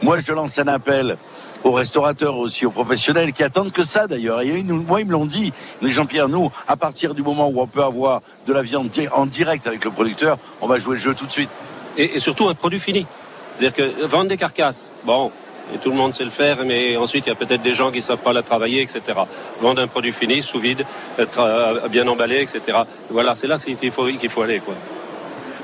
Moi, 0.00 0.18
je 0.20 0.32
lance 0.32 0.58
un 0.58 0.66
appel 0.66 1.18
aux 1.62 1.72
restaurateurs 1.72 2.38
aussi, 2.38 2.64
aux 2.64 2.70
professionnels 2.70 3.34
qui 3.34 3.42
attendent 3.42 3.70
que 3.70 3.84
ça 3.84 4.06
d'ailleurs. 4.06 4.40
Moi, 4.64 5.02
ils 5.02 5.06
me 5.06 5.12
l'ont 5.12 5.26
dit. 5.26 5.52
Jean-Pierre, 5.82 6.28
nous, 6.28 6.50
à 6.66 6.76
partir 6.76 7.14
du 7.14 7.22
moment 7.22 7.48
où 7.48 7.60
on 7.60 7.66
peut 7.66 7.84
avoir 7.84 8.22
de 8.46 8.52
la 8.54 8.62
viande 8.62 8.88
en 9.12 9.26
direct 9.26 9.66
avec 9.66 9.84
le 9.84 9.90
producteur, 9.90 10.38
on 10.62 10.66
va 10.66 10.78
jouer 10.78 10.94
le 10.94 11.00
jeu 11.00 11.14
tout 11.14 11.26
de 11.26 11.32
suite. 11.32 11.50
et, 11.96 12.16
et 12.16 12.20
surtout 12.20 12.48
un 12.48 12.54
produit 12.54 12.80
fini. 12.80 13.06
C'est-à-dire 13.50 13.74
que 13.74 14.06
vendre 14.06 14.28
des 14.28 14.38
carcasses, 14.38 14.94
bon, 15.04 15.30
et 15.74 15.78
tout 15.78 15.90
le 15.90 15.96
monde 15.96 16.14
sait 16.14 16.24
le 16.24 16.30
faire, 16.30 16.58
mais 16.64 16.96
ensuite 16.96 17.26
il 17.26 17.28
y 17.30 17.32
a 17.32 17.34
peut-être 17.34 17.62
des 17.62 17.74
gens 17.74 17.90
qui 17.90 17.98
ne 17.98 18.02
savent 18.02 18.18
pas 18.18 18.32
la 18.32 18.42
travailler, 18.42 18.82
etc. 18.82 19.00
Vendre 19.60 19.82
un 19.82 19.86
produit 19.86 20.12
fini, 20.12 20.42
sous 20.42 20.58
vide, 20.58 20.84
être, 21.18 21.40
euh, 21.40 21.88
bien 21.88 22.06
emballé, 22.08 22.40
etc. 22.40 22.78
Voilà, 23.10 23.34
c'est 23.34 23.46
là 23.46 23.56
qu'il 23.56 23.90
faut, 23.90 24.06
faut 24.28 24.42
aller. 24.42 24.60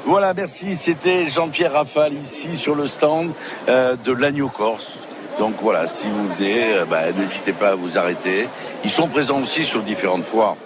Voilà, 0.05 0.33
merci. 0.35 0.77
C'était 0.77 1.27
Jean-Pierre 1.29 1.73
Rafale 1.73 2.15
ici 2.15 2.57
sur 2.57 2.75
le 2.75 2.89
stand 2.89 3.33
euh, 3.69 3.97
de 4.05 4.13
l'agneau 4.13 4.49
corse. 4.49 5.01
Donc 5.39 5.55
voilà, 5.61 5.87
si 5.87 6.09
vous 6.09 6.29
venez, 6.35 6.75
euh, 6.75 6.85
bah, 6.85 7.13
n'hésitez 7.13 7.53
pas 7.53 7.71
à 7.71 7.75
vous 7.75 7.99
arrêter. 7.99 8.49
Ils 8.85 8.91
sont 8.91 9.09
présents 9.09 9.41
aussi 9.41 9.65
sur 9.65 9.83
différentes 9.83 10.25
foires 10.25 10.57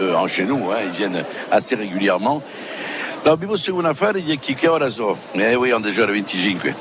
en 0.00 0.26
chez 0.26 0.44
nous. 0.44 0.70
Hein, 0.70 0.78
ils 0.86 0.92
viennent 0.92 1.24
assez 1.50 1.74
régulièrement. 1.74 2.42
So. 3.22 5.16
Eh, 5.34 5.56
oui, 5.56 5.72
déjà 5.82 6.06
le 6.06 6.12
25. 6.14 6.74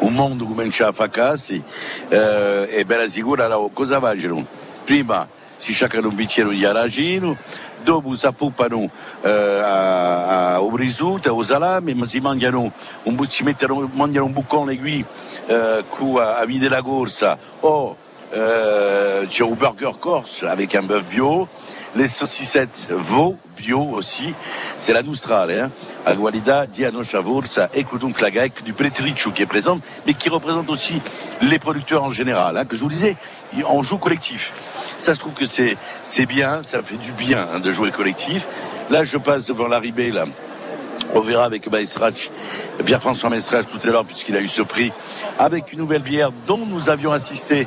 Un 0.00 0.14
mondo 0.14 0.46
comincia 0.46 0.88
a 0.88 0.92
fa 0.92 1.08
casi 1.08 1.62
eh, 2.08 2.66
e 2.70 2.84
per 2.86 3.08
sicura 3.10 3.44
allora, 3.44 3.70
cosa 3.72 4.00
facciano? 4.00 4.46
Prima 4.84 5.28
si 5.56 5.72
chacun 5.72 6.04
un 6.04 6.14
bicchiere 6.14 6.50
di 6.50 6.64
aragino, 6.64 7.36
dopo 7.82 8.14
si 8.14 8.24
appuppano 8.24 8.88
eh, 9.22 9.28
a, 9.28 10.54
a, 10.54 10.70
risotto, 10.74 11.28
au 11.28 11.42
salame, 11.42 11.94
ma 11.94 12.08
si 12.08 12.20
mangiano 12.20 12.72
un, 13.02 13.26
si 13.28 13.42
mettono, 13.42 13.90
mangiano 13.92 14.26
un 14.26 14.32
boccone 14.32 14.78
qui 14.78 15.04
eh, 15.46 15.84
cu- 15.88 16.16
a, 16.16 16.38
a 16.38 16.44
vide 16.46 16.68
la 16.68 16.82
corsa 16.82 17.36
o 17.60 17.96
euh, 18.32 19.26
c'è 19.26 19.42
un 19.42 19.56
burger 19.56 19.98
corse 19.98 20.44
avec 20.44 20.74
un 20.74 20.86
bœuf 20.86 21.04
bio, 21.04 21.48
les 21.94 22.08
saucissettes 22.08 22.86
veau 22.90 23.36
bio 23.60 23.80
aussi, 23.80 24.34
c'est 24.78 24.92
la 24.92 25.02
Nostrale, 25.02 25.50
hein, 25.50 25.70
à 26.06 26.14
Gualida, 26.14 26.66
Diano 26.66 27.04
Chavorsa, 27.04 27.68
Ecodon 27.76 28.12
Clagac, 28.12 28.62
du 28.62 28.72
Pretricio 28.72 29.30
qui 29.32 29.42
est 29.42 29.46
présente, 29.46 29.82
mais 30.06 30.14
qui 30.14 30.28
représente 30.28 30.70
aussi 30.70 31.00
les 31.42 31.58
producteurs 31.58 32.04
en 32.04 32.10
général, 32.10 32.56
hein, 32.56 32.64
que 32.64 32.76
je 32.76 32.82
vous 32.82 32.88
disais, 32.88 33.16
on 33.68 33.82
joue 33.82 33.98
collectif. 33.98 34.52
Ça, 34.98 35.12
je 35.14 35.20
trouve 35.20 35.34
que 35.34 35.46
c'est 35.46 35.76
c'est 36.02 36.26
bien, 36.26 36.62
ça 36.62 36.82
fait 36.82 36.96
du 36.96 37.12
bien 37.12 37.46
hein, 37.52 37.60
de 37.60 37.72
jouer 37.72 37.90
collectif. 37.90 38.46
Là, 38.90 39.04
je 39.04 39.18
passe 39.18 39.46
devant 39.46 39.68
l'arrivée, 39.68 40.10
là. 40.10 40.24
On 41.14 41.20
verra 41.20 41.44
avec 41.44 41.68
Pierre-François 42.84 43.30
Maestrach 43.30 43.66
tout 43.66 43.80
à 43.82 43.90
l'heure, 43.90 44.04
puisqu'il 44.04 44.36
a 44.36 44.40
eu 44.40 44.48
ce 44.48 44.62
prix, 44.62 44.92
avec 45.38 45.72
une 45.72 45.80
nouvelle 45.80 46.02
bière 46.02 46.30
dont 46.46 46.64
nous 46.66 46.88
avions 46.88 47.10
assisté, 47.10 47.66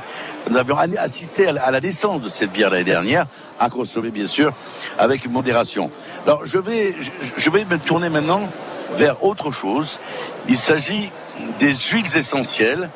nous 0.50 0.58
avions 0.58 0.78
assisté 0.98 1.48
à 1.48 1.72
la 1.72 1.82
naissance 1.82 2.22
de 2.22 2.30
cette 2.30 2.52
bière 2.52 2.70
l'année 2.70 2.86
dernière, 2.86 3.26
à 3.60 3.70
consommer 3.70 4.12
bien 4.12 4.28
sûr, 4.28 4.54
avec 4.98 5.30
modération. 5.30 5.92
Alors 6.26 6.46
je 6.46 6.58
vais, 6.58 6.96
je 7.36 7.50
vais 7.50 7.66
me 7.66 7.78
tourner 7.78 8.10
maintenant 8.10 8.50
vers 8.96 9.24
autre 9.24 9.52
chose. 9.52 10.00
Il 10.48 10.58
s'agit 10.58 11.12
des 11.60 11.74
huiles 11.74 12.16
essentielles. 12.16 12.90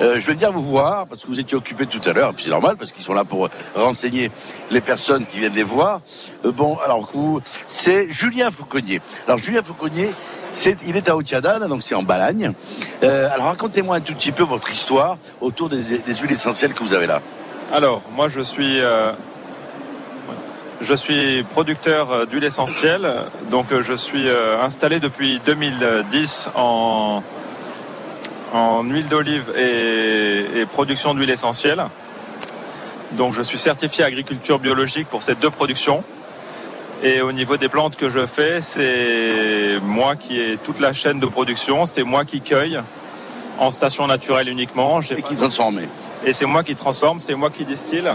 Euh, 0.00 0.18
je 0.18 0.26
vais 0.26 0.34
venir 0.34 0.52
vous 0.52 0.62
voir 0.62 1.06
parce 1.06 1.22
que 1.22 1.28
vous 1.28 1.38
étiez 1.38 1.56
occupé 1.56 1.86
tout 1.86 2.00
à 2.08 2.12
l'heure, 2.12 2.32
puis 2.34 2.44
c'est 2.44 2.50
normal 2.50 2.76
parce 2.78 2.92
qu'ils 2.92 3.02
sont 3.02 3.12
là 3.12 3.24
pour 3.24 3.48
renseigner 3.74 4.30
les 4.70 4.80
personnes 4.80 5.26
qui 5.26 5.38
viennent 5.38 5.54
les 5.54 5.62
voir. 5.62 6.00
Euh, 6.44 6.52
bon, 6.52 6.76
alors 6.84 7.08
vous, 7.12 7.40
c'est 7.66 8.10
Julien 8.10 8.50
Fauconnier. 8.50 9.00
Alors 9.26 9.38
Julien 9.38 9.62
Fauconnier, 9.62 10.10
il 10.86 10.96
est 10.96 11.08
à 11.08 11.16
Otiadane, 11.16 11.68
donc 11.68 11.82
c'est 11.82 11.94
en 11.94 12.02
Balagne. 12.02 12.52
Euh, 13.02 13.28
alors 13.32 13.46
racontez-moi 13.46 13.96
un 13.96 14.00
tout 14.00 14.14
petit 14.14 14.32
peu 14.32 14.42
votre 14.42 14.70
histoire 14.72 15.18
autour 15.40 15.68
des, 15.68 15.82
huiles 15.82 16.32
essentielles 16.32 16.72
que 16.72 16.82
vous 16.82 16.94
avez 16.94 17.06
là. 17.06 17.20
Alors, 17.72 18.02
moi 18.14 18.28
je 18.28 18.40
suis, 18.40 18.80
je 20.82 20.94
suis 20.94 21.42
producteur 21.44 22.26
d'huile 22.26 22.44
essentielle, 22.44 23.10
donc 23.50 23.66
je 23.80 23.94
suis 23.94 24.26
installé 24.60 25.00
depuis 25.00 25.40
2010 25.46 26.50
en, 26.54 27.22
en 28.52 28.82
huile 28.84 29.08
d'olive 29.08 29.52
et, 29.56 30.60
et 30.60 30.66
production 30.66 31.14
d'huile 31.14 31.30
essentielle. 31.30 31.84
Donc 33.12 33.34
je 33.34 33.42
suis 33.42 33.58
certifié 33.58 34.04
agriculture 34.04 34.58
biologique 34.58 35.08
pour 35.08 35.22
ces 35.22 35.34
deux 35.34 35.50
productions. 35.50 36.02
Et 37.02 37.20
au 37.20 37.32
niveau 37.32 37.56
des 37.56 37.68
plantes 37.68 37.96
que 37.96 38.08
je 38.08 38.26
fais, 38.26 38.60
c'est 38.60 39.80
moi 39.82 40.14
qui 40.14 40.40
ai 40.40 40.56
toute 40.56 40.78
la 40.78 40.92
chaîne 40.92 41.18
de 41.18 41.26
production, 41.26 41.84
c'est 41.84 42.04
moi 42.04 42.24
qui 42.24 42.40
cueille 42.40 42.80
en 43.58 43.70
station 43.70 44.06
naturelle 44.06 44.48
uniquement. 44.48 45.00
Et 45.00 45.22
qui 45.22 45.34
transforme. 45.34 45.80
Et 46.24 46.32
c'est 46.32 46.46
moi 46.46 46.62
qui 46.62 46.76
transforme, 46.76 47.18
c'est 47.20 47.34
moi 47.34 47.50
qui 47.50 47.64
distille. 47.64 48.08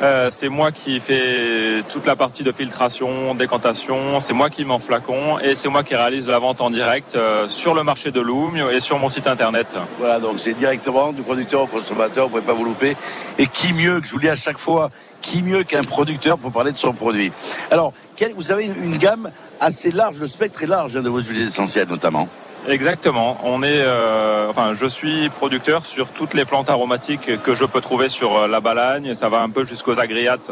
Euh, 0.00 0.30
c'est 0.30 0.48
moi 0.48 0.70
qui 0.70 1.00
fais 1.00 1.82
toute 1.88 2.06
la 2.06 2.14
partie 2.14 2.44
de 2.44 2.52
filtration, 2.52 3.34
décantation, 3.34 4.20
c'est 4.20 4.32
moi 4.32 4.48
qui 4.48 4.64
m'en 4.64 4.78
flacon 4.78 5.40
et 5.40 5.56
c'est 5.56 5.68
moi 5.68 5.82
qui 5.82 5.96
réalise 5.96 6.28
la 6.28 6.38
vente 6.38 6.60
en 6.60 6.70
direct 6.70 7.16
euh, 7.16 7.48
sur 7.48 7.74
le 7.74 7.82
marché 7.82 8.12
de 8.12 8.20
Loum 8.20 8.56
et 8.56 8.78
sur 8.78 8.96
mon 9.00 9.08
site 9.08 9.26
internet. 9.26 9.66
Voilà, 9.98 10.20
donc 10.20 10.38
c'est 10.38 10.54
directement 10.54 11.12
du 11.12 11.22
producteur 11.22 11.62
au 11.62 11.66
consommateur, 11.66 12.28
vous 12.28 12.36
ne 12.36 12.40
pouvez 12.42 12.52
pas 12.52 12.56
vous 12.56 12.64
louper. 12.64 12.96
Et 13.38 13.48
qui 13.48 13.72
mieux, 13.72 14.00
que 14.00 14.06
je 14.06 14.12
vous 14.12 14.20
dis 14.20 14.28
à 14.28 14.36
chaque 14.36 14.58
fois, 14.58 14.90
qui 15.20 15.42
mieux 15.42 15.64
qu'un 15.64 15.82
producteur 15.82 16.38
pour 16.38 16.52
parler 16.52 16.70
de 16.70 16.78
son 16.78 16.92
produit? 16.92 17.32
Alors, 17.72 17.92
vous 18.36 18.52
avez 18.52 18.66
une 18.66 18.98
gamme 18.98 19.32
assez 19.60 19.90
large, 19.90 20.20
le 20.20 20.28
spectre 20.28 20.62
est 20.62 20.68
large 20.68 20.96
hein, 20.96 21.02
de 21.02 21.08
vos 21.08 21.20
huiles 21.20 21.42
essentielles 21.42 21.88
notamment. 21.88 22.28
Exactement. 22.66 23.38
On 23.44 23.62
est, 23.62 23.80
euh, 23.80 24.48
enfin, 24.50 24.74
je 24.74 24.86
suis 24.86 25.28
producteur 25.30 25.86
sur 25.86 26.08
toutes 26.08 26.34
les 26.34 26.44
plantes 26.44 26.68
aromatiques 26.68 27.42
que 27.42 27.54
je 27.54 27.64
peux 27.64 27.80
trouver 27.80 28.08
sur 28.08 28.36
euh, 28.36 28.48
la 28.48 28.60
Balagne. 28.60 29.14
Ça 29.14 29.28
va 29.28 29.40
un 29.40 29.48
peu 29.48 29.64
jusqu'aux 29.64 29.98
agriates 29.98 30.50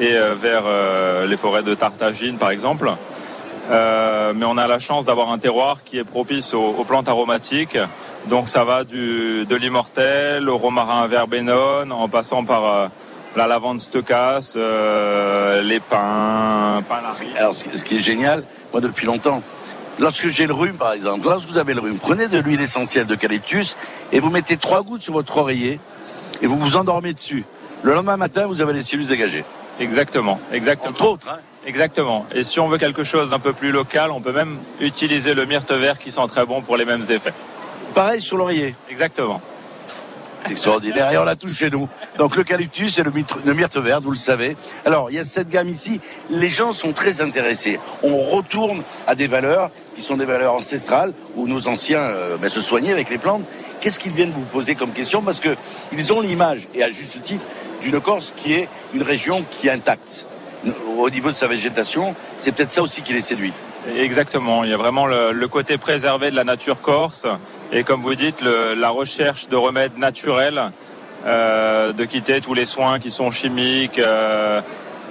et 0.00 0.12
euh, 0.12 0.34
vers 0.34 0.64
les 1.26 1.36
forêts 1.36 1.62
de 1.62 1.74
Tartagine, 1.74 2.36
par 2.36 2.50
exemple. 2.50 2.90
Mais 3.70 4.44
on 4.44 4.56
a 4.58 4.66
la 4.66 4.78
chance 4.80 5.06
d'avoir 5.06 5.30
un 5.30 5.38
terroir 5.38 5.84
qui 5.84 5.98
est 5.98 6.04
propice 6.04 6.54
aux, 6.54 6.84
plantes 6.84 7.08
aromatiques. 7.08 7.78
Donc 8.26 8.48
ça 8.48 8.64
va 8.64 8.84
du, 8.84 9.46
de 9.46 9.56
l'immortel 9.56 10.48
au 10.48 10.58
romarin 10.58 11.06
verbenone, 11.06 11.92
en 11.92 12.08
passant 12.08 12.44
par 12.44 12.90
la 13.36 13.46
lavande 13.46 13.80
stocasse, 13.80 14.56
les 14.56 15.80
pins, 15.80 16.82
pins. 16.88 17.00
Alors, 17.38 17.54
ce 17.54 17.84
qui 17.84 17.96
est 17.96 18.00
génial, 18.00 18.42
moi 18.72 18.80
depuis 18.80 19.06
longtemps, 19.06 19.40
lorsque 20.00 20.26
j'ai 20.28 20.46
le 20.46 20.54
rhume 20.54 20.76
par 20.76 20.92
exemple, 20.92 21.26
lorsque 21.26 21.48
vous 21.48 21.58
avez 21.58 21.74
le 21.74 21.80
rhume, 21.80 21.98
prenez 21.98 22.26
de 22.26 22.38
l'huile 22.38 22.60
essentielle 22.60 23.06
d'eucalyptus 23.06 23.76
et 24.10 24.18
vous 24.18 24.30
mettez 24.30 24.56
trois 24.56 24.82
gouttes 24.82 25.02
sur 25.02 25.12
votre 25.12 25.36
oreiller 25.36 25.78
et 26.42 26.46
vous 26.46 26.58
vous 26.58 26.76
endormez 26.76 27.14
dessus. 27.14 27.44
Le 27.82 27.94
lendemain 27.94 28.16
matin, 28.16 28.46
vous 28.46 28.60
avez 28.60 28.72
les 28.72 28.82
cellules 28.82 29.06
dégagées. 29.06 29.44
Exactement, 29.78 30.40
exactement. 30.52 30.90
Entre 30.90 31.06
autres, 31.06 31.28
hein. 31.30 31.38
Exactement. 31.66 32.26
Et 32.34 32.42
si 32.42 32.58
on 32.58 32.68
veut 32.68 32.78
quelque 32.78 33.04
chose 33.04 33.30
d'un 33.30 33.38
peu 33.38 33.52
plus 33.52 33.70
local, 33.70 34.10
on 34.10 34.20
peut 34.20 34.32
même 34.32 34.58
utiliser 34.80 35.34
le 35.34 35.44
myrte 35.44 35.70
vert 35.72 35.98
qui 35.98 36.10
sent 36.10 36.26
très 36.28 36.46
bon 36.46 36.62
pour 36.62 36.76
les 36.76 36.86
mêmes 36.86 37.04
effets. 37.10 37.34
Pareil 37.94 38.20
sur 38.20 38.36
l'oreiller. 38.36 38.74
Exactement. 38.88 39.42
C'est 40.44 40.52
extraordinaire. 40.52 41.12
Et 41.12 41.18
on 41.18 41.24
l'a 41.24 41.36
tous 41.36 41.54
chez 41.54 41.70
nous. 41.70 41.88
Donc 42.18 42.36
l'eucalyptus 42.36 42.98
et 42.98 43.02
le 43.02 43.10
myrte, 43.10 43.36
le 43.44 43.54
myrte 43.54 43.76
vert, 43.76 44.00
vous 44.00 44.10
le 44.10 44.16
savez. 44.16 44.56
Alors, 44.84 45.10
il 45.10 45.16
y 45.16 45.18
a 45.18 45.24
cette 45.24 45.48
gamme 45.48 45.68
ici. 45.68 46.00
Les 46.30 46.48
gens 46.48 46.72
sont 46.72 46.92
très 46.92 47.20
intéressés. 47.20 47.78
On 48.02 48.16
retourne 48.18 48.82
à 49.06 49.14
des 49.14 49.26
valeurs 49.26 49.70
qui 49.94 50.02
sont 50.02 50.16
des 50.16 50.24
valeurs 50.24 50.54
ancestrales 50.54 51.12
où 51.36 51.46
nos 51.46 51.68
anciens 51.68 52.00
euh, 52.00 52.36
ben, 52.36 52.48
se 52.48 52.60
soignaient 52.60 52.92
avec 52.92 53.10
les 53.10 53.18
plantes. 53.18 53.42
Qu'est-ce 53.80 53.98
qu'ils 53.98 54.12
viennent 54.12 54.32
vous 54.32 54.42
poser 54.42 54.74
comme 54.74 54.92
question? 54.92 55.22
Parce 55.22 55.40
que 55.40 55.56
ils 55.92 56.12
ont 56.12 56.20
l'image, 56.20 56.68
et 56.74 56.82
à 56.82 56.90
juste 56.90 57.22
titre, 57.22 57.44
d'une 57.82 58.00
Corse 58.00 58.34
qui 58.36 58.52
est 58.52 58.68
une 58.94 59.02
région 59.02 59.44
qui 59.50 59.68
est 59.68 59.70
intacte. 59.70 60.26
Au 60.98 61.08
niveau 61.08 61.30
de 61.30 61.36
sa 61.36 61.46
végétation, 61.46 62.14
c'est 62.36 62.52
peut-être 62.52 62.72
ça 62.72 62.82
aussi 62.82 63.00
qui 63.00 63.14
les 63.14 63.22
séduit. 63.22 63.54
Exactement. 63.96 64.64
Il 64.64 64.70
y 64.70 64.74
a 64.74 64.76
vraiment 64.76 65.06
le 65.06 65.48
côté 65.48 65.78
préservé 65.78 66.30
de 66.30 66.36
la 66.36 66.44
nature 66.44 66.82
corse. 66.82 67.26
Et 67.72 67.84
comme 67.84 68.02
vous 68.02 68.16
dites, 68.16 68.40
la 68.40 68.90
recherche 68.90 69.48
de 69.48 69.56
remèdes 69.56 69.96
naturels, 69.96 70.70
euh, 71.26 71.92
de 71.92 72.04
quitter 72.04 72.40
tous 72.40 72.54
les 72.54 72.66
soins 72.66 72.98
qui 72.98 73.10
sont 73.10 73.30
chimiques, 73.30 73.98
euh, 73.98 74.60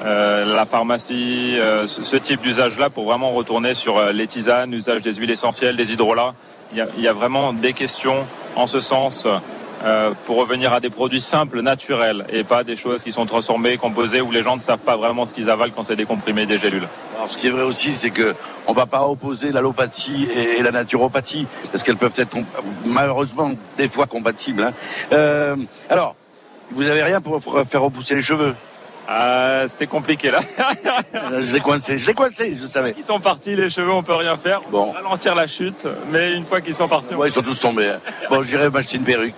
euh, 0.04 0.56
la 0.56 0.66
pharmacie, 0.66 1.58
ce, 1.86 2.16
type 2.18 2.42
d'usage-là 2.42 2.90
pour 2.90 3.06
vraiment 3.06 3.32
retourner 3.32 3.74
sur 3.74 4.12
les 4.12 4.28
tisanes, 4.28 4.72
l'usage 4.72 5.04
des 5.04 5.14
huiles 5.14 5.32
essentielles, 5.32 5.78
des 5.78 5.94
hydrolats. 5.94 6.34
Il 6.74 7.02
y 7.02 7.08
a 7.08 7.14
vraiment 7.14 7.54
des 7.54 7.74
questions 7.74 8.26
en 8.56 8.68
ce 8.68 8.80
sens 8.80 9.28
euh, 9.84 10.12
pour 10.26 10.38
revenir 10.38 10.74
à 10.74 10.80
des 10.80 10.90
produits 10.90 11.22
simples, 11.22 11.62
naturels, 11.62 12.26
et 12.32 12.44
pas 12.44 12.64
des 12.64 12.76
choses 12.76 13.04
qui 13.04 13.12
sont 13.12 13.26
transformées, 13.26 13.78
composées, 13.78 14.22
où 14.22 14.32
les 14.32 14.44
gens 14.44 14.56
ne 14.56 14.62
savent 14.62 14.80
pas 14.80 14.98
vraiment 14.98 15.26
ce 15.26 15.34
qu'ils 15.34 15.50
avalent 15.50 15.72
quand 15.76 15.84
c'est 15.84 15.96
des 15.96 16.06
comprimés, 16.06 16.46
des 16.46 16.58
gélules. 16.58 16.88
Alors, 17.16 17.30
ce 17.30 17.38
qui 17.38 17.48
est 17.48 17.52
vrai 17.52 17.64
aussi, 17.64 17.94
c'est 17.94 18.10
que 18.10 18.36
on 18.68 18.74
va 18.74 18.86
pas 18.86 19.08
opposer 19.08 19.52
l'allopathie 19.52 20.28
et, 20.34 20.62
la 20.62 20.72
naturopathie, 20.72 21.48
parce 21.72 21.84
qu'elles 21.84 21.98
peuvent 21.98 22.14
être 22.18 22.38
malheureusement 22.86 23.52
des 23.78 23.88
fois 23.88 24.06
compatibles. 24.06 24.64
hein. 24.64 24.74
Euh, 25.14 25.56
alors, 25.90 26.16
vous 26.72 26.88
avez 26.88 27.04
rien 27.04 27.22
pour 27.22 27.42
faire 27.42 27.82
repousser 27.82 28.16
les 28.16 28.22
cheveux 28.22 28.56
Euh, 29.10 29.66
c'est 29.68 29.88
compliqué 29.88 30.30
là. 30.32 30.40
Je 31.42 31.52
l'ai 31.54 31.60
coincé, 31.62 31.98
je 31.98 32.06
l'ai 32.06 32.14
coincé, 32.14 32.56
je 32.60 32.66
savais. 32.68 32.94
Ils 32.98 33.04
sont 33.04 33.20
partis, 33.20 33.56
les 33.56 33.70
cheveux, 33.70 33.92
on 33.92 34.04
peut 34.04 34.14
rien 34.14 34.38
faire. 34.38 34.62
Bon. 34.72 34.92
Ralentir 34.92 35.34
la 35.36 35.48
chute, 35.48 35.88
mais 36.12 36.36
une 36.36 36.46
fois 36.46 36.62
qu'ils 36.62 36.76
sont 36.76 36.88
partis, 36.88 37.16
on 37.16 37.18
Ouais, 37.18 37.30
ils 37.30 37.32
sont 37.32 37.42
tous 37.42 37.60
tombés. 37.60 37.90
hein. 37.90 38.00
Bon, 38.30 38.44
j'irai 38.44 38.70
m'acheter 38.70 38.98
une 38.98 39.04
perruque. 39.04 39.34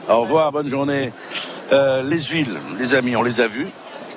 Au 0.09 0.21
revoir, 0.21 0.51
bonne 0.51 0.67
journée. 0.67 1.13
Euh, 1.71 2.03
les 2.03 2.21
huiles, 2.21 2.59
les 2.77 2.93
amis, 2.93 3.15
on 3.15 3.23
les 3.23 3.39
a 3.39 3.47
vues. 3.47 3.69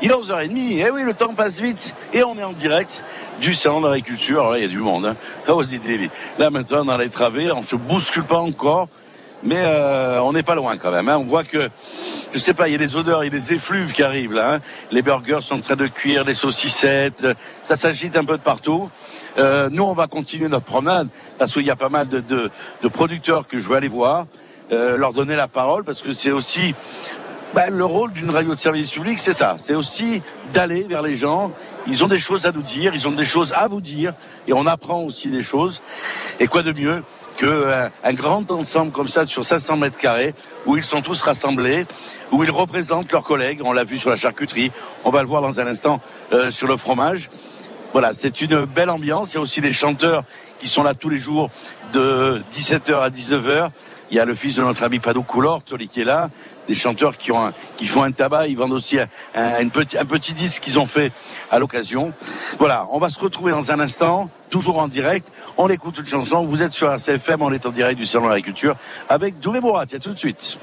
Il 0.03 0.11
est 0.11 0.15
11h30, 0.15 0.85
eh 0.85 0.91
oui, 0.91 1.05
le 1.05 1.15
temps 1.15 1.35
passe 1.35 1.61
vite. 1.61 1.95
Et 2.13 2.25
on 2.25 2.37
est 2.37 2.45
en 2.45 2.53
direct 2.53 3.05
du 3.41 3.55
salon 3.55 3.81
de 3.81 3.87
l'agriculture. 3.87 4.41
Alors 4.41 4.51
là, 4.51 4.59
il 4.59 4.63
y 4.63 4.67
a 4.67 4.69
du 4.69 4.79
monde. 4.79 5.07
Hein. 5.07 5.17
Là, 5.47 5.55
aux 5.55 5.63
idées. 5.63 6.11
Là, 6.39 6.51
maintenant, 6.51 6.85
dans 6.85 6.99
les 6.99 7.09
travées, 7.09 7.53
on 7.53 7.63
se 7.63 7.77
bouscule 7.77 8.25
pas 8.25 8.41
encore. 8.41 8.89
Mais 9.47 9.57
euh, 9.59 10.21
on 10.23 10.33
n'est 10.33 10.43
pas 10.43 10.55
loin 10.55 10.77
quand 10.77 10.91
même. 10.91 11.09
hein. 11.09 11.17
On 11.19 11.25
voit 11.25 11.45
que, 11.45 11.69
je 12.33 12.39
sais 12.39 12.55
pas, 12.55 12.69
il 12.69 12.73
y 12.73 12.75
a 12.75 12.79
des 12.79 12.97
odeurs, 12.97 13.23
il 13.25 13.29
y 13.29 13.31
a 13.35 13.39
des 13.39 13.55
effluves 13.55 13.93
qui 13.93 14.03
arrivent 14.03 14.35
là. 14.35 14.55
hein. 14.55 14.61
Les 14.91 15.03
burgers 15.03 15.41
sont 15.43 15.57
en 15.57 15.61
train 15.61 15.77
de 15.77 15.87
cuire, 15.87 16.25
les 16.25 16.35
saucissettes, 16.35 17.27
ça 17.63 17.77
s'agite 17.77 18.17
un 18.17 18.25
peu 18.25 18.37
de 18.37 18.43
partout. 18.43 18.91
Euh, 19.39 19.69
nous, 19.71 19.85
on 19.85 19.95
va 19.95 20.07
continuer 20.07 20.49
notre 20.49 20.65
promenade 20.65 21.09
parce 21.39 21.53
qu'il 21.53 21.65
y 21.67 21.71
a 21.71 21.77
pas 21.77 21.89
mal 21.91 22.09
de 22.09 22.51
producteurs 22.93 23.47
que 23.47 23.59
je 23.59 23.69
veux 23.69 23.77
aller 23.77 23.89
voir, 23.89 24.27
euh, 24.73 24.97
leur 24.97 25.13
donner 25.13 25.37
la 25.37 25.49
parole 25.49 25.85
parce 25.85 26.03
que 26.03 26.13
c'est 26.13 26.33
aussi 26.33 26.75
ben, 27.55 27.73
le 27.73 27.85
rôle 27.85 28.13
d'une 28.13 28.31
radio 28.31 28.55
de 28.55 28.61
service 28.61 28.91
public, 28.91 29.19
c'est 29.19 29.33
ça. 29.33 29.57
C'est 29.59 29.75
aussi 29.75 30.21
d'aller 30.53 30.83
vers 30.83 31.03
les 31.03 31.17
gens. 31.17 31.53
Ils 31.87 32.03
ont 32.05 32.09
des 32.09 32.19
choses 32.19 32.45
à 32.45 32.53
nous 32.53 32.63
dire, 32.63 32.95
ils 32.95 33.07
ont 33.07 33.13
des 33.13 33.25
choses 33.25 33.53
à 33.57 33.69
vous 33.69 33.81
dire, 33.81 34.13
et 34.49 34.53
on 34.53 34.67
apprend 34.67 35.01
aussi 35.03 35.29
des 35.29 35.43
choses. 35.43 35.81
Et 36.41 36.49
quoi 36.49 36.63
de 36.63 36.73
mieux 36.73 37.03
qu'un 37.37 37.91
un 38.05 38.13
grand 38.13 38.51
ensemble 38.51 38.93
comme 38.93 39.09
ça 39.09 39.27
sur 39.27 39.45
500 39.45 39.77
mètres 39.77 39.99
carrés, 39.99 40.35
où 40.67 40.77
ils 40.77 40.83
sont 40.83 41.03
tous 41.03 41.21
rassemblés, 41.23 41.87
où 42.33 42.43
ils 42.43 42.51
représentent 42.51 43.13
leurs 43.13 43.25
collègues. 43.25 43.61
On 43.65 43.73
l'a 43.73 43.85
vu 43.85 43.99
sur 43.99 44.11
la 44.11 44.17
charcuterie, 44.17 44.73
on 45.05 45.11
va 45.11 45.23
le 45.23 45.29
voir 45.29 45.43
dans 45.43 45.61
un 45.61 45.67
instant 45.67 46.01
euh, 46.33 46.51
sur 46.51 46.67
le 46.67 46.77
fromage. 46.77 47.31
Voilà, 47.93 48.13
c'est 48.13 48.43
une 48.43 48.65
belle 48.65 48.91
ambiance. 48.91 49.33
Il 49.33 49.37
y 49.37 49.39
a 49.39 49.41
aussi 49.41 49.61
des 49.61 49.73
chanteurs 49.73 50.25
qui 50.59 50.69
sont 50.69 50.83
là 50.83 50.95
tous 50.95 51.09
les 51.09 51.19
jours 51.19 51.51
de 51.93 52.43
17h 52.55 52.99
à 53.01 53.11
19h. 53.11 53.71
Il 54.11 54.17
y 54.17 54.21
a 54.21 54.25
le 54.25 54.35
fils 54.35 54.57
de 54.57 54.63
notre 54.63 54.83
ami 54.85 54.99
Pado 54.99 55.23
Coulor, 55.23 55.63
Toli, 55.63 55.89
qui 55.89 56.03
est 56.03 56.05
là. 56.05 56.31
Des 56.69 56.75
chanteurs 56.75 57.17
qui, 57.17 57.87
font 57.87 58.03
un 58.03 58.13
tabac. 58.13 58.47
Ils 58.49 58.57
vendent 58.57 58.73
aussi 58.73 58.99
un, 59.35 59.69
petit, 59.69 60.35
disque 60.35 60.63
qu'ils 60.63 60.79
ont 60.79 60.87
fait 60.87 61.13
à 61.51 61.59
l'occasion. 61.59 62.13
Voilà, 62.59 62.87
on 62.91 62.99
va 62.99 63.11
se 63.11 63.19
retrouver 63.19 63.53
dans 63.53 63.71
un 63.71 63.81
instant, 63.81 64.31
toujours 64.51 64.79
en 64.79 64.89
direct. 64.89 65.29
On 65.57 65.69
écoute 65.69 65.99
une 65.99 66.07
chanson. 66.07 66.45
Vous 66.45 66.63
êtes 66.63 66.73
sur 66.73 66.91
RCFM, 66.91 67.43
on 67.43 67.53
est 67.53 67.67
en 67.67 67.71
direct 67.71 67.99
du 67.99 68.07
Salon 68.07 68.25
de 68.25 68.31
l'Agriculture 68.31 68.77
avec 69.09 69.39
Doulé 69.41 69.61
Morat. 69.61 69.83
À 69.83 69.99
tout 69.99 70.13
de 70.13 70.19
suite. 70.19 70.59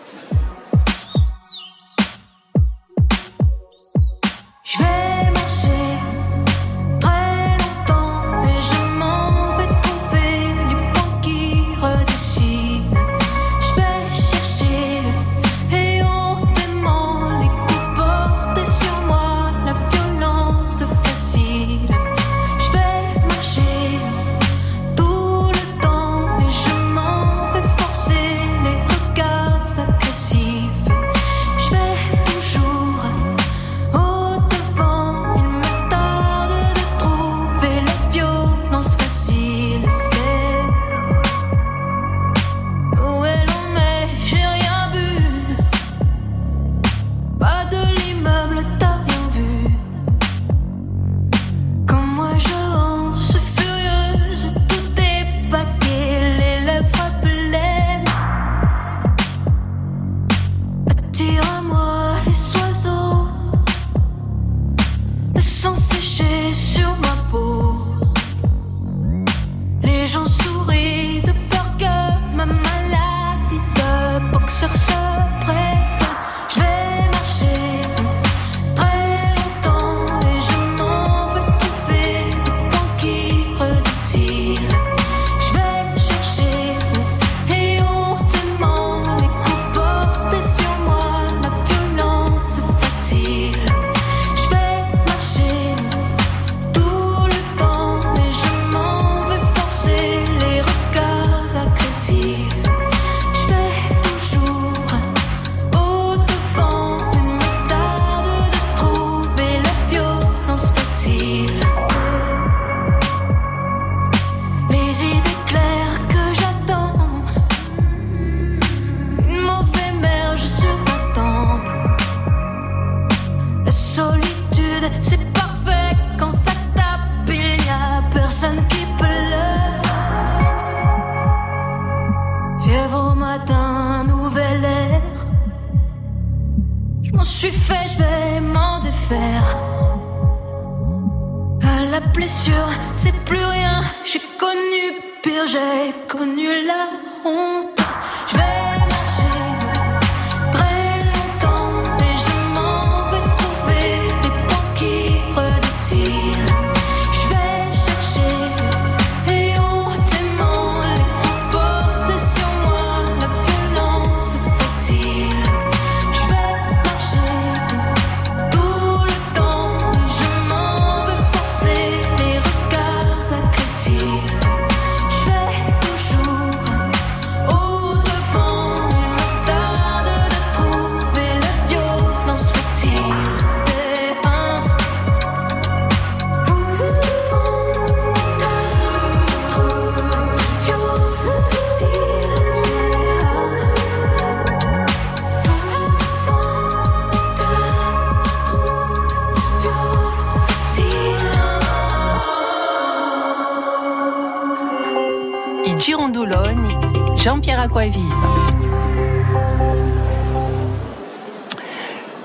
Acquaviva. 207.74 208.16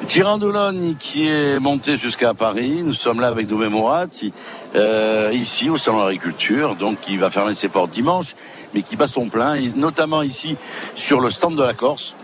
Girandolone 0.06 0.96
qui 0.98 1.26
est 1.26 1.58
monté 1.58 1.96
jusqu'à 1.96 2.34
Paris. 2.34 2.82
Nous 2.84 2.92
sommes 2.92 3.20
là 3.20 3.28
avec 3.28 3.46
Doumé 3.46 3.68
Morat, 3.68 4.06
euh, 4.74 5.30
ici 5.32 5.70
au 5.70 5.78
Salon 5.78 6.00
de 6.00 6.04
l'Agriculture, 6.04 6.76
donc 6.76 7.00
qui 7.00 7.16
va 7.16 7.30
fermer 7.30 7.54
ses 7.54 7.68
portes 7.68 7.90
dimanche, 7.90 8.34
mais 8.74 8.82
qui 8.82 8.96
bat 8.96 9.06
son 9.06 9.28
plein, 9.28 9.56
notamment 9.74 10.22
ici 10.22 10.56
sur 10.94 11.20
le 11.20 11.30
stand 11.30 11.56
de 11.56 11.62
la 11.62 11.72
Corse, 11.72 12.14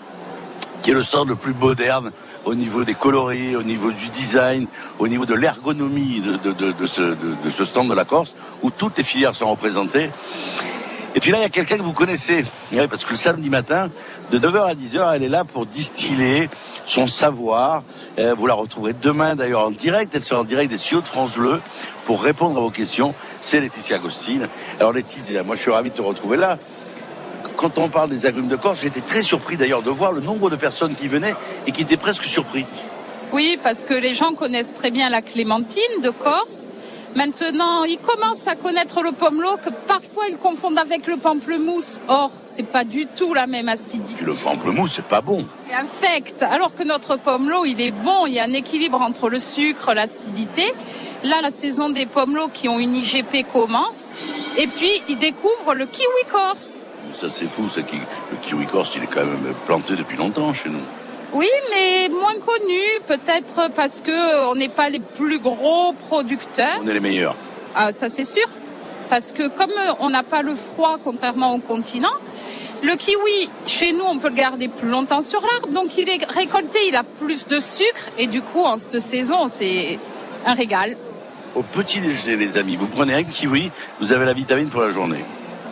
qui 0.83 0.91
est 0.91 0.95
le 0.95 1.03
stand 1.03 1.29
le 1.29 1.37
plus 1.37 1.55
moderne 1.55 2.13
au 2.45 2.55
niveau 2.55 2.85
des 2.85 2.95
coloris, 2.95 3.57
au 3.57 3.63
niveau 3.63 3.91
du 3.91 4.11
design, 4.11 4.67
au 4.99 5.09
niveau 5.09 5.25
de 5.25 5.35
l'ergonomie 5.35 6.21
de 6.21 7.51
ce 7.51 7.65
stand 7.65 7.89
de 7.89 7.95
la 7.95 8.05
Corse, 8.05 8.37
où 8.63 8.71
toutes 8.71 8.99
les 8.99 9.05
filières 9.05 9.35
sont 9.35 9.51
représentées. 9.51 10.11
Et 11.15 11.21
puis 11.21 11.31
là, 11.31 11.39
il 11.39 11.43
y 11.43 11.47
a 11.47 11.49
quelqu'un 11.49 11.77
que 11.77 11.83
vous 11.83 11.93
connaissez. 11.93 12.45
Parce 12.91 13.05
que 13.05 13.11
le 13.11 13.17
samedi 13.17 13.49
matin, 13.49 13.89
de 14.33 14.39
9h 14.39 14.69
à 14.69 14.75
10h, 14.75 15.15
elle 15.15 15.23
est 15.23 15.29
là 15.29 15.45
pour 15.45 15.65
distiller 15.65 16.51
son 16.87 17.07
savoir. 17.07 17.85
Euh, 18.19 18.35
vous 18.35 18.47
la 18.47 18.55
retrouverez 18.55 18.95
demain 19.01 19.37
d'ailleurs 19.37 19.67
en 19.67 19.71
direct. 19.71 20.13
Elle 20.15 20.25
sera 20.25 20.41
en 20.41 20.45
direct 20.45 20.71
des 20.71 20.77
studios 20.77 21.03
de 21.03 21.07
France 21.07 21.37
Bleu 21.37 21.61
pour 22.05 22.23
répondre 22.23 22.59
à 22.59 22.61
vos 22.61 22.71
questions. 22.71 23.15
C'est 23.41 23.61
Laetitia 23.61 23.97
Agostine. 23.97 24.49
Alors 24.81 24.93
Laetitia, 24.93 25.45
moi 25.45 25.55
je 25.55 25.61
suis 25.63 25.71
ravi 25.71 25.91
de 25.91 25.95
te 25.95 26.03
retrouver 26.03 26.37
là. 26.37 26.59
Quand 27.57 27.79
on 27.79 27.89
parle 27.89 28.11
des 28.11 28.27
agrumes 28.27 28.49
de 28.49 28.57
Corse, 28.57 28.81
j'étais 28.83 29.01
très 29.01 29.23
surpris 29.23 29.57
d'ailleurs 29.57 29.83
de 29.83 29.91
voir 29.91 30.11
le 30.11 30.21
nombre 30.21 30.51
de 30.51 30.57
personnes 30.57 30.97
qui 30.97 31.07
venaient 31.07 31.37
et 31.69 31.73
qui 31.73 31.83
étaient 31.83 31.97
presque 31.97 32.25
surpris. 32.25 32.67
Oui, 33.33 33.59
parce 33.63 33.85
que 33.85 33.95
les 33.95 34.15
gens 34.15 34.35
connaissent 34.35 34.75
très 34.75 34.91
bien 34.91 35.09
la 35.09 35.23
clémentine 35.23 36.03
de 36.03 36.11
Corse. 36.11 36.69
Maintenant, 37.15 37.85
ils 37.85 37.99
commencent 37.99 38.49
à 38.49 38.57
connaître 38.57 39.03
le 39.03 39.13
pomelo 39.13 39.57
que 39.65 39.71
parfois 39.87 40.25
ils 40.29 40.37
confondent 40.37 40.79
avec 40.79 41.07
le 41.07 41.17
pamplemousse. 41.17 42.01
Or, 42.09 42.33
c'est 42.45 42.67
pas 42.67 42.83
du 42.85 43.07
tout 43.07 43.35
la 43.35 43.47
même 43.47 43.69
acidité. 43.69 44.25
Le 44.25 44.35
pamplemousse, 44.35 44.95
c'est 44.97 45.05
pas 45.05 45.21
bon. 45.21 45.47
C'est 45.69 45.75
infect. 45.75 46.43
Alors 46.43 46.75
que 46.75 46.83
notre 46.83 47.17
pomelo, 47.17 47.65
il 47.65 47.81
est 47.81 47.93
bon. 47.93 48.27
Il 48.27 48.35
y 48.35 48.41
a 48.41 48.45
un 48.45 48.53
équilibre 48.53 49.01
entre 49.01 49.29
le 49.29 49.39
sucre, 49.39 49.95
l'acidité. 49.95 50.75
Là, 51.23 51.41
la 51.41 51.51
saison 51.51 51.89
des 51.89 52.07
pomelos 52.07 52.49
qui 52.53 52.69
ont 52.69 52.79
une 52.81 52.97
IGP 52.97 53.47
commence. 53.53 54.11
Et 54.59 54.67
puis, 54.67 54.91
ils 55.09 55.19
découvrent 55.19 55.75
le 55.75 55.87
kiwi 55.87 56.25
corse. 56.31 56.85
Ça 57.17 57.31
c'est 57.31 57.47
fou, 57.47 57.69
ça, 57.69 57.81
le 57.81 58.37
kiwi 58.43 58.67
corse, 58.67 58.93
il 58.97 59.05
est 59.05 59.07
quand 59.07 59.25
même 59.25 59.55
planté 59.67 59.95
depuis 59.95 60.17
longtemps 60.17 60.53
chez 60.53 60.69
nous. 60.69 60.83
Oui, 61.35 61.49
mais 61.71 62.09
moins 62.11 62.35
connu, 62.35 62.81
peut-être 63.09 63.69
parce 63.75 64.01
que 64.01 64.49
on 64.51 64.55
n'est 64.55 64.69
pas 64.69 64.89
les 64.89 65.01
plus 65.01 65.41
gros 65.41 65.93
producteurs. 65.93 66.81
On 66.85 66.87
est 66.87 66.95
les 66.95 67.01
meilleurs. 67.01 67.35
Ah, 67.75 67.93
ça 67.93 68.09
c'est 68.09 68.25
sûr. 68.25 68.47
Parce 69.11 69.33
que 69.33 69.49
comme 69.49 69.71
euh, 69.71 69.93
on 69.99 70.11
n'a 70.11 70.23
pas 70.23 70.43
le 70.43 70.55
froid, 70.55 70.97
contrairement 71.03 71.55
au 71.55 71.59
continent, 71.59 72.17
le 72.85 72.95
kiwi, 72.95 73.51
chez 73.67 73.93
nous, 73.93 74.05
on 74.05 74.19
peut 74.19 74.29
le 74.29 74.35
garder 74.35 74.69
plus 74.69 74.89
longtemps 74.89 75.23
sur 75.23 75.41
l'arbre. 75.41 75.69
Donc 75.69 75.99
il 75.99 76.09
est 76.09 76.25
récolté, 76.31 76.79
il 76.87 76.95
a 76.95 77.03
plus 77.03 77.49
de 77.49 77.59
sucre. 77.59 78.11
Et 78.17 78.29
du 78.29 78.41
coup, 78.41 78.63
en 78.63 78.79
cette 78.79 79.01
saison, 79.01 79.49
c'est 79.49 79.99
un 80.47 80.55
régal. 80.55 80.97
Au 81.57 81.63
petit 81.63 81.99
déjeuner, 81.99 82.37
les 82.37 82.59
amis, 82.59 82.77
vous 82.77 82.87
prenez 82.87 83.15
un 83.15 83.25
kiwi, 83.25 83.73
vous 84.01 84.13
avez 84.13 84.25
la 84.25 84.35
vitamine 84.35 84.69
pour 84.69 84.83
la 84.83 84.91
journée. 84.91 85.25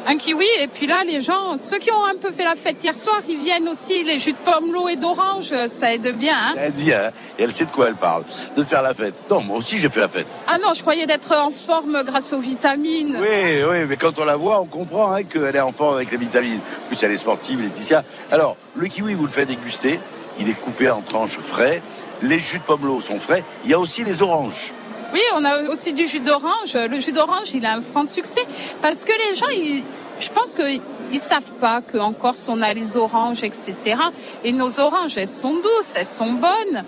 Un 0.04 0.16
kiwi, 0.16 0.46
et 0.60 0.66
puis 0.66 0.88
là, 0.88 1.04
les 1.06 1.20
gens, 1.20 1.56
ceux 1.58 1.78
qui 1.78 1.92
ont 1.92 2.04
un 2.04 2.16
peu 2.20 2.32
fait 2.32 2.42
la 2.42 2.56
fête 2.56 2.82
hier 2.82 2.96
soir, 2.96 3.20
ils 3.28 3.38
viennent 3.38 3.68
aussi, 3.68 4.02
les 4.02 4.18
jus 4.18 4.32
de 4.32 4.36
pomelo 4.38 4.88
et 4.88 4.96
d'orange, 4.96 5.54
ça 5.68 5.94
aide 5.94 6.16
bien. 6.18 6.34
Hein 6.34 6.54
Elle 6.58 6.72
dit, 6.72 6.92
hein, 6.92 7.10
et 7.38 7.44
elle 7.44 7.52
sait 7.52 7.66
de 7.66 7.70
quoi 7.70 7.86
elle 7.86 7.94
parle, 7.94 8.24
de 8.56 8.64
faire 8.64 8.82
la 8.82 8.94
fête. 8.94 9.26
Non, 9.30 9.42
moi 9.42 9.58
aussi 9.58 9.78
j'ai 9.78 9.88
fait 9.88 10.00
la 10.00 10.08
fête. 10.08 10.26
ah 10.48 10.58
non, 10.58 10.74
je 10.74 10.80
croyais 10.82 11.06
d'être 11.06 11.32
en 11.36 11.50
forme 11.50 12.02
grâce 12.04 12.32
aux 12.32 12.40
vitamines. 12.40 13.16
Oui, 13.20 13.62
oui, 13.68 13.76
mais 13.88 13.96
quand 13.96 14.18
on 14.18 14.24
la 14.24 14.34
voit, 14.36 14.60
on 14.60 14.66
comprend 14.66 15.12
hein, 15.12 15.22
qu'elle 15.22 15.54
est 15.54 15.60
en 15.60 15.72
forme 15.72 15.94
avec 15.94 16.10
les 16.10 16.16
vitamines. 16.16 16.58
En 16.84 16.88
plus, 16.88 17.00
elle 17.02 17.12
est 17.12 17.16
sportive, 17.16 17.60
Laetitia. 17.60 18.02
Alors, 18.32 18.56
le 18.74 18.88
kiwi, 18.88 19.14
vous 19.14 19.26
le 19.26 19.30
faites 19.30 19.48
déguster. 19.48 20.00
Il 20.40 20.48
est 20.48 20.60
coupé 20.60 20.90
en 20.90 21.00
tranches 21.02 21.38
frais. 21.38 21.80
Les 22.22 22.40
jus 22.40 22.58
de 22.58 22.64
pomelo 22.64 23.00
sont 23.00 23.20
frais. 23.20 23.44
Il 23.64 23.70
y 23.70 23.74
a 23.74 23.78
aussi 23.78 24.02
les 24.02 24.20
oranges. 24.20 24.72
Oui, 25.12 25.20
on 25.36 25.44
a 25.44 25.68
aussi 25.68 25.92
du 25.92 26.06
jus 26.06 26.20
d'orange. 26.20 26.74
Le 26.74 27.00
jus 27.00 27.12
d'orange, 27.12 27.52
il 27.54 27.66
a 27.66 27.74
un 27.74 27.80
franc 27.80 28.06
succès 28.06 28.44
parce 28.80 29.04
que 29.04 29.12
les 29.12 29.36
gens, 29.36 29.46
je 30.20 30.28
pense 30.30 30.54
qu'ils 30.54 30.80
ils 31.12 31.20
savent 31.20 31.52
pas 31.60 31.82
qu'en 31.82 32.12
Corse, 32.12 32.48
on 32.48 32.62
a 32.62 32.72
les 32.72 32.96
oranges, 32.96 33.44
etc. 33.44 33.74
Et 34.44 34.52
nos 34.52 34.80
oranges, 34.80 35.18
elles 35.18 35.28
sont 35.28 35.54
douces, 35.54 35.96
elles 35.96 36.06
sont 36.06 36.32
bonnes. 36.32 36.84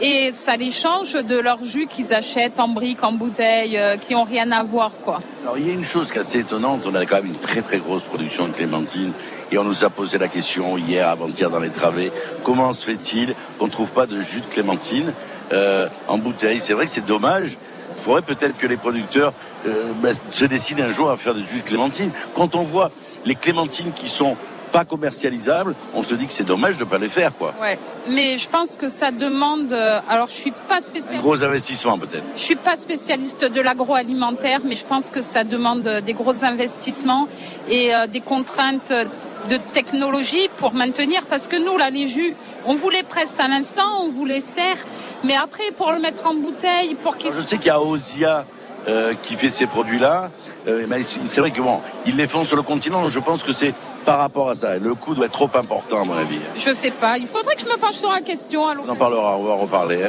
Et 0.00 0.32
ça 0.32 0.56
les 0.56 0.70
change 0.70 1.14
de 1.14 1.36
leur 1.36 1.62
jus 1.62 1.86
qu'ils 1.86 2.12
achètent 2.12 2.58
en 2.58 2.68
briques, 2.68 3.02
en 3.02 3.12
bouteilles, 3.12 3.78
euh, 3.78 3.96
qui 3.96 4.14
ont 4.14 4.24
rien 4.24 4.50
à 4.52 4.62
voir, 4.62 4.90
quoi. 5.04 5.20
Alors, 5.42 5.56
il 5.56 5.66
y 5.66 5.70
a 5.70 5.72
une 5.72 5.84
chose 5.84 6.10
qui 6.10 6.18
est 6.18 6.20
assez 6.20 6.40
étonnante. 6.40 6.84
On 6.86 6.94
a 6.94 7.06
quand 7.06 7.16
même 7.16 7.26
une 7.26 7.36
très, 7.36 7.62
très 7.62 7.78
grosse 7.78 8.02
production 8.04 8.48
de 8.48 8.52
clémentine. 8.52 9.12
Et 9.52 9.58
on 9.58 9.64
nous 9.64 9.84
a 9.84 9.90
posé 9.90 10.18
la 10.18 10.28
question 10.28 10.76
hier, 10.76 11.08
avant-hier, 11.08 11.48
dans 11.48 11.60
les 11.60 11.70
travées. 11.70 12.12
Comment 12.42 12.72
se 12.72 12.84
fait-il 12.84 13.34
qu'on 13.58 13.66
ne 13.66 13.70
trouve 13.70 13.90
pas 13.90 14.06
de 14.06 14.20
jus 14.20 14.40
de 14.40 14.46
clémentine 14.46 15.12
euh, 15.52 15.88
en 16.08 16.18
bouteille 16.18 16.60
C'est 16.60 16.72
vrai 16.72 16.86
que 16.86 16.90
c'est 16.90 17.04
dommage. 17.06 17.56
Il 17.96 18.02
faudrait 18.02 18.22
peut-être 18.22 18.56
que 18.58 18.66
les 18.66 18.76
producteurs 18.76 19.32
euh, 19.66 19.92
ben, 20.02 20.12
se 20.30 20.44
décident 20.44 20.84
un 20.84 20.90
jour 20.90 21.10
à 21.10 21.16
faire 21.16 21.34
du 21.34 21.46
jus 21.46 21.60
de 21.60 21.64
clémentine. 21.66 22.10
Quand 22.34 22.54
on 22.54 22.62
voit 22.62 22.90
les 23.24 23.34
clémentines 23.34 23.92
qui 23.92 24.08
sont 24.08 24.36
pas 24.72 24.84
commercialisables, 24.84 25.74
on 25.94 26.02
se 26.02 26.16
dit 26.16 26.26
que 26.26 26.32
c'est 26.32 26.42
dommage 26.42 26.76
de 26.78 26.84
ne 26.84 26.88
pas 26.88 26.98
les 26.98 27.08
faire, 27.08 27.32
quoi. 27.36 27.54
Ouais. 27.62 27.78
Mais 28.08 28.36
je 28.38 28.48
pense 28.48 28.76
que 28.76 28.88
ça 28.88 29.12
demande. 29.12 29.72
euh, 29.72 30.00
Alors, 30.10 30.26
je 30.26 30.34
suis 30.34 30.50
pas 30.68 30.78
Un 30.78 30.80
spécialiste. 30.80 31.22
gros 31.22 31.42
investissement, 31.44 31.96
peut-être. 31.96 32.24
Je 32.36 32.42
suis 32.42 32.56
pas 32.56 32.74
spécialiste 32.74 33.44
de 33.44 33.60
l'agroalimentaire, 33.60 34.58
mais 34.64 34.74
je 34.74 34.84
pense 34.84 35.10
que 35.10 35.20
ça 35.22 35.44
demande 35.44 35.82
des 36.04 36.12
gros 36.12 36.44
investissements 36.44 37.28
et 37.70 37.94
euh, 37.94 38.08
des 38.08 38.20
contraintes 38.20 38.92
de 39.48 39.58
technologie 39.72 40.48
pour 40.58 40.74
maintenir. 40.74 41.26
Parce 41.28 41.48
que 41.48 41.56
nous, 41.56 41.76
là, 41.76 41.90
les 41.90 42.08
jus, 42.08 42.34
on 42.66 42.74
vous 42.74 42.90
les 42.90 43.02
presse 43.02 43.38
à 43.40 43.48
l'instant, 43.48 44.02
on 44.02 44.08
vous 44.08 44.24
les 44.24 44.40
sert, 44.40 44.78
mais 45.24 45.36
après, 45.36 45.70
pour 45.76 45.92
le 45.92 46.00
mettre 46.00 46.26
en 46.26 46.34
bouteille, 46.34 46.94
pour. 46.96 47.14
Alors, 47.20 47.32
je 47.40 47.46
sais 47.46 47.56
qu'il 47.58 47.66
y 47.66 47.70
a 47.70 47.80
Osia 47.80 48.44
euh, 48.86 49.14
qui 49.22 49.34
fait 49.34 49.50
ces 49.50 49.66
produits-là. 49.66 50.30
Euh, 50.68 50.84
mais 50.88 51.02
c'est 51.02 51.40
vrai 51.40 51.50
que 51.50 51.60
bon, 51.62 51.80
ils 52.04 52.16
les 52.16 52.28
font 52.28 52.44
sur 52.44 52.56
le 52.56 52.62
continent. 52.62 53.08
Je 53.08 53.18
pense 53.18 53.42
que 53.42 53.52
c'est 53.52 53.72
par 54.04 54.18
rapport 54.18 54.50
à 54.50 54.54
ça. 54.54 54.78
Le 54.78 54.94
coût 54.94 55.14
doit 55.14 55.26
être 55.26 55.32
trop 55.32 55.50
important, 55.54 56.02
à 56.02 56.04
mon 56.04 56.14
avis. 56.14 56.38
Je 56.58 56.74
sais 56.74 56.90
pas. 56.90 57.18
Il 57.18 57.26
faudrait 57.26 57.54
que 57.56 57.62
je 57.62 57.66
me 57.66 57.76
penche 57.76 57.94
sur 57.94 58.10
la 58.10 58.20
question. 58.20 58.62
On 58.62 58.88
en 58.88 58.96
parlera, 58.96 59.36
on 59.38 59.44
va 59.44 59.54
reparler. 59.54 60.06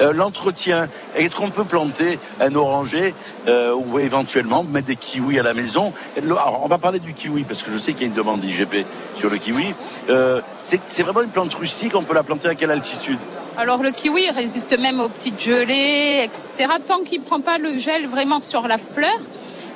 Euh, 0.00 0.12
L'entretien, 0.12 0.88
est-ce 1.16 1.34
qu'on 1.34 1.50
peut 1.50 1.64
planter 1.64 2.18
un 2.40 2.54
oranger 2.54 3.14
euh, 3.46 3.74
ou 3.74 3.98
éventuellement 3.98 4.64
mettre 4.64 4.86
des 4.86 4.96
kiwis 4.96 5.38
à 5.38 5.42
la 5.42 5.54
maison? 5.54 5.92
Alors, 6.16 6.60
On 6.62 6.68
va 6.68 6.78
parler 6.78 7.00
du 7.00 7.14
kiwi 7.14 7.44
parce 7.44 7.62
que 7.62 7.70
je 7.70 7.78
sais 7.78 7.92
qu'il 7.92 8.02
y 8.02 8.04
a 8.04 8.08
une 8.08 8.14
demande 8.14 8.40
d'IGP 8.40 8.84
sur 9.16 9.30
le 9.30 9.38
kiwi. 9.38 9.74
Euh, 10.10 10.40
c'est 10.58 11.02
vraiment 11.02 11.22
une 11.22 11.30
plante 11.30 11.54
rustique, 11.54 11.94
on 11.94 12.02
peut 12.02 12.14
la 12.14 12.22
planter 12.22 12.48
à 12.48 12.54
quelle 12.54 12.70
altitude? 12.70 13.18
Alors 13.56 13.82
le 13.82 13.90
kiwi 13.90 14.22
il 14.28 14.30
résiste 14.30 14.78
même 14.78 15.00
aux 15.00 15.08
petites 15.08 15.40
gelées, 15.40 16.22
etc. 16.22 16.74
Tant 16.86 17.00
qu'il 17.00 17.20
prend 17.22 17.40
pas 17.40 17.58
le 17.58 17.76
gel 17.76 18.06
vraiment 18.06 18.38
sur 18.38 18.68
la 18.68 18.78
fleur. 18.78 19.18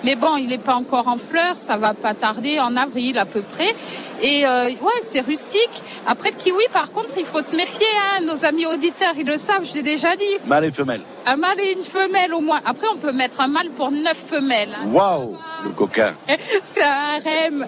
Mais 0.04 0.16
bon, 0.16 0.36
il 0.36 0.48
n'est 0.48 0.58
pas 0.58 0.74
encore 0.74 1.06
en 1.08 1.16
fleur, 1.16 1.56
ça 1.56 1.76
va 1.76 1.94
pas 1.94 2.14
tarder, 2.14 2.58
en 2.60 2.76
avril 2.76 3.18
à 3.18 3.24
peu 3.24 3.42
près. 3.42 3.74
Et 4.20 4.46
euh, 4.46 4.66
ouais, 4.68 5.00
c'est 5.00 5.20
rustique. 5.20 5.70
Après 6.06 6.30
le 6.30 6.36
kiwi, 6.36 6.62
par 6.72 6.90
contre, 6.92 7.10
il 7.18 7.24
faut 7.24 7.40
se 7.42 7.56
méfier. 7.56 7.86
Hein. 8.18 8.24
Nos 8.24 8.44
amis 8.44 8.66
auditeurs, 8.66 9.14
ils 9.18 9.26
le 9.26 9.36
savent, 9.36 9.64
je 9.64 9.74
l'ai 9.74 9.82
déjà 9.82 10.14
dit. 10.16 10.36
Mâle 10.46 10.64
et 10.66 10.72
femelle. 10.72 11.00
Un 11.26 11.36
mâle 11.36 11.58
et 11.60 11.72
une 11.72 11.84
femelle 11.84 12.32
au 12.34 12.40
moins. 12.40 12.60
Après, 12.64 12.86
on 12.92 12.96
peut 12.98 13.12
mettre 13.12 13.40
un 13.40 13.48
mâle 13.48 13.70
pour 13.70 13.90
neuf 13.90 14.16
femelles. 14.16 14.70
hein. 14.80 14.86
Waouh 14.88 15.36
Le 15.64 15.70
coquin. 15.70 16.14
c'est 16.62 16.82
un 16.82 17.16
harem. 17.16 17.66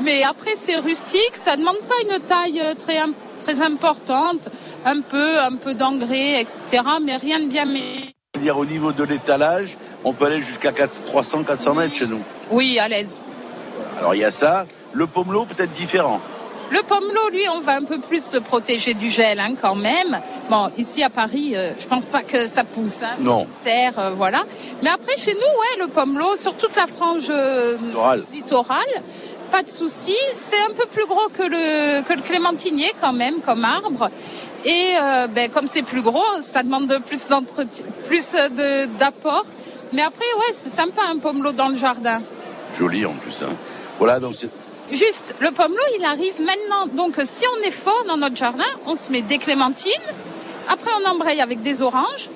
Mais 0.00 0.22
après, 0.22 0.54
c'est 0.54 0.76
rustique. 0.76 1.34
Ça 1.34 1.56
demande 1.56 1.78
pas 1.88 1.94
une 2.04 2.20
taille 2.20 2.60
euh, 2.60 2.74
très, 2.74 2.98
im- 2.98 3.14
très 3.44 3.60
importante. 3.62 4.48
Un 4.84 5.00
peu, 5.00 5.38
un 5.40 5.56
peu 5.56 5.74
d'engrais, 5.74 6.40
etc. 6.40 6.62
Mais 7.02 7.16
rien 7.16 7.40
de 7.40 7.46
bien. 7.46 7.64
Mais... 7.66 8.12
C'est-à-dire 8.46 8.60
au 8.62 8.64
niveau 8.64 8.92
de 8.92 9.02
l'étalage, 9.02 9.76
on 10.04 10.12
peut 10.12 10.26
aller 10.26 10.40
jusqu'à 10.40 10.70
300-400 10.70 11.74
mètres 11.76 11.94
chez 11.96 12.06
nous. 12.06 12.20
Oui, 12.52 12.78
à 12.78 12.86
l'aise. 12.86 13.20
Alors 13.98 14.14
il 14.14 14.20
y 14.20 14.24
a 14.24 14.30
ça. 14.30 14.66
Le 14.92 15.08
pomelo 15.08 15.44
peut 15.46 15.60
être 15.60 15.72
différent. 15.72 16.20
Le 16.70 16.78
pomelo, 16.82 17.28
lui, 17.32 17.42
on 17.56 17.60
va 17.60 17.74
un 17.74 17.82
peu 17.82 17.98
plus 17.98 18.30
le 18.32 18.40
protéger 18.40 18.94
du 18.94 19.10
gel, 19.10 19.40
hein, 19.40 19.54
quand 19.60 19.74
même. 19.74 20.20
Bon, 20.48 20.70
ici 20.76 21.02
à 21.02 21.10
Paris, 21.10 21.54
euh, 21.56 21.72
je 21.76 21.88
pense 21.88 22.04
pas 22.04 22.22
que 22.22 22.46
ça 22.46 22.62
pousse. 22.62 23.02
Hein, 23.02 23.16
Non. 23.18 23.48
Serre, 23.60 23.98
euh, 23.98 24.10
voilà. 24.16 24.44
Mais 24.80 24.90
après, 24.90 25.16
chez 25.16 25.34
nous, 25.34 25.40
ouais, 25.40 25.84
le 25.84 25.88
pomelo, 25.88 26.36
sur 26.36 26.54
toute 26.54 26.76
la 26.76 26.86
frange 26.86 27.26
euh, 27.30 27.76
Littorale. 27.84 28.24
littorale, 28.32 28.78
pas 29.50 29.62
de 29.64 29.68
souci. 29.70 30.14
C'est 30.34 30.60
un 30.70 30.74
peu 30.76 30.86
plus 30.86 31.06
gros 31.06 31.28
que 31.36 31.42
le, 31.42 32.02
que 32.02 32.12
le 32.14 32.22
clémentinier, 32.22 32.92
quand 33.00 33.12
même, 33.12 33.40
comme 33.40 33.64
arbre. 33.64 34.08
Et 34.66 34.94
euh, 35.00 35.28
ben, 35.28 35.48
comme 35.48 35.68
c'est 35.68 35.82
plus 35.84 36.02
gros, 36.02 36.24
ça 36.40 36.62
demande 36.64 36.88
de 36.88 36.98
plus 36.98 37.28
d'entretien, 37.28 37.84
plus 38.06 38.32
de- 38.32 38.86
d'apport. 38.98 39.44
Mais 39.92 40.02
après, 40.02 40.24
ouais, 40.38 40.52
c'est 40.52 40.68
sympa 40.70 41.02
un 41.08 41.18
pomelo 41.18 41.52
dans 41.52 41.68
le 41.68 41.76
jardin. 41.76 42.20
Joli 42.76 43.06
en 43.06 43.12
plus. 43.14 43.36
hein. 43.42 43.54
Voilà, 43.98 44.18
donc 44.20 44.34
c'est. 44.34 44.50
Juste, 44.90 45.34
le 45.40 45.50
pomelo, 45.52 45.80
il 45.98 46.04
arrive 46.04 46.34
maintenant. 46.40 46.86
Donc, 46.92 47.14
si 47.24 47.44
on 47.56 47.66
est 47.68 47.70
fort 47.70 48.04
dans 48.08 48.16
notre 48.16 48.36
jardin, 48.36 48.64
on 48.86 48.94
se 48.96 49.10
met 49.12 49.22
des 49.22 49.38
clémentines. 49.38 49.92
Après, 50.68 50.90
on 51.00 51.08
embraye 51.10 51.40
avec 51.40 51.62
des 51.62 51.80
oranges. 51.82 52.28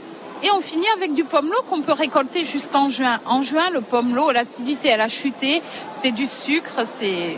Et 0.42 0.50
on 0.56 0.60
finit 0.60 0.86
avec 0.96 1.12
du 1.12 1.24
pomelo 1.24 1.56
qu'on 1.68 1.82
peut 1.82 1.92
récolter 1.92 2.44
jusqu'en 2.46 2.88
juin. 2.88 3.18
En 3.26 3.42
juin, 3.42 3.68
le 3.74 3.82
pomelo, 3.82 4.30
l'acidité, 4.30 4.88
elle 4.88 5.00
a 5.02 5.08
chuté. 5.08 5.60
C'est 5.90 6.12
du 6.12 6.26
sucre, 6.26 6.80
c'est... 6.84 7.36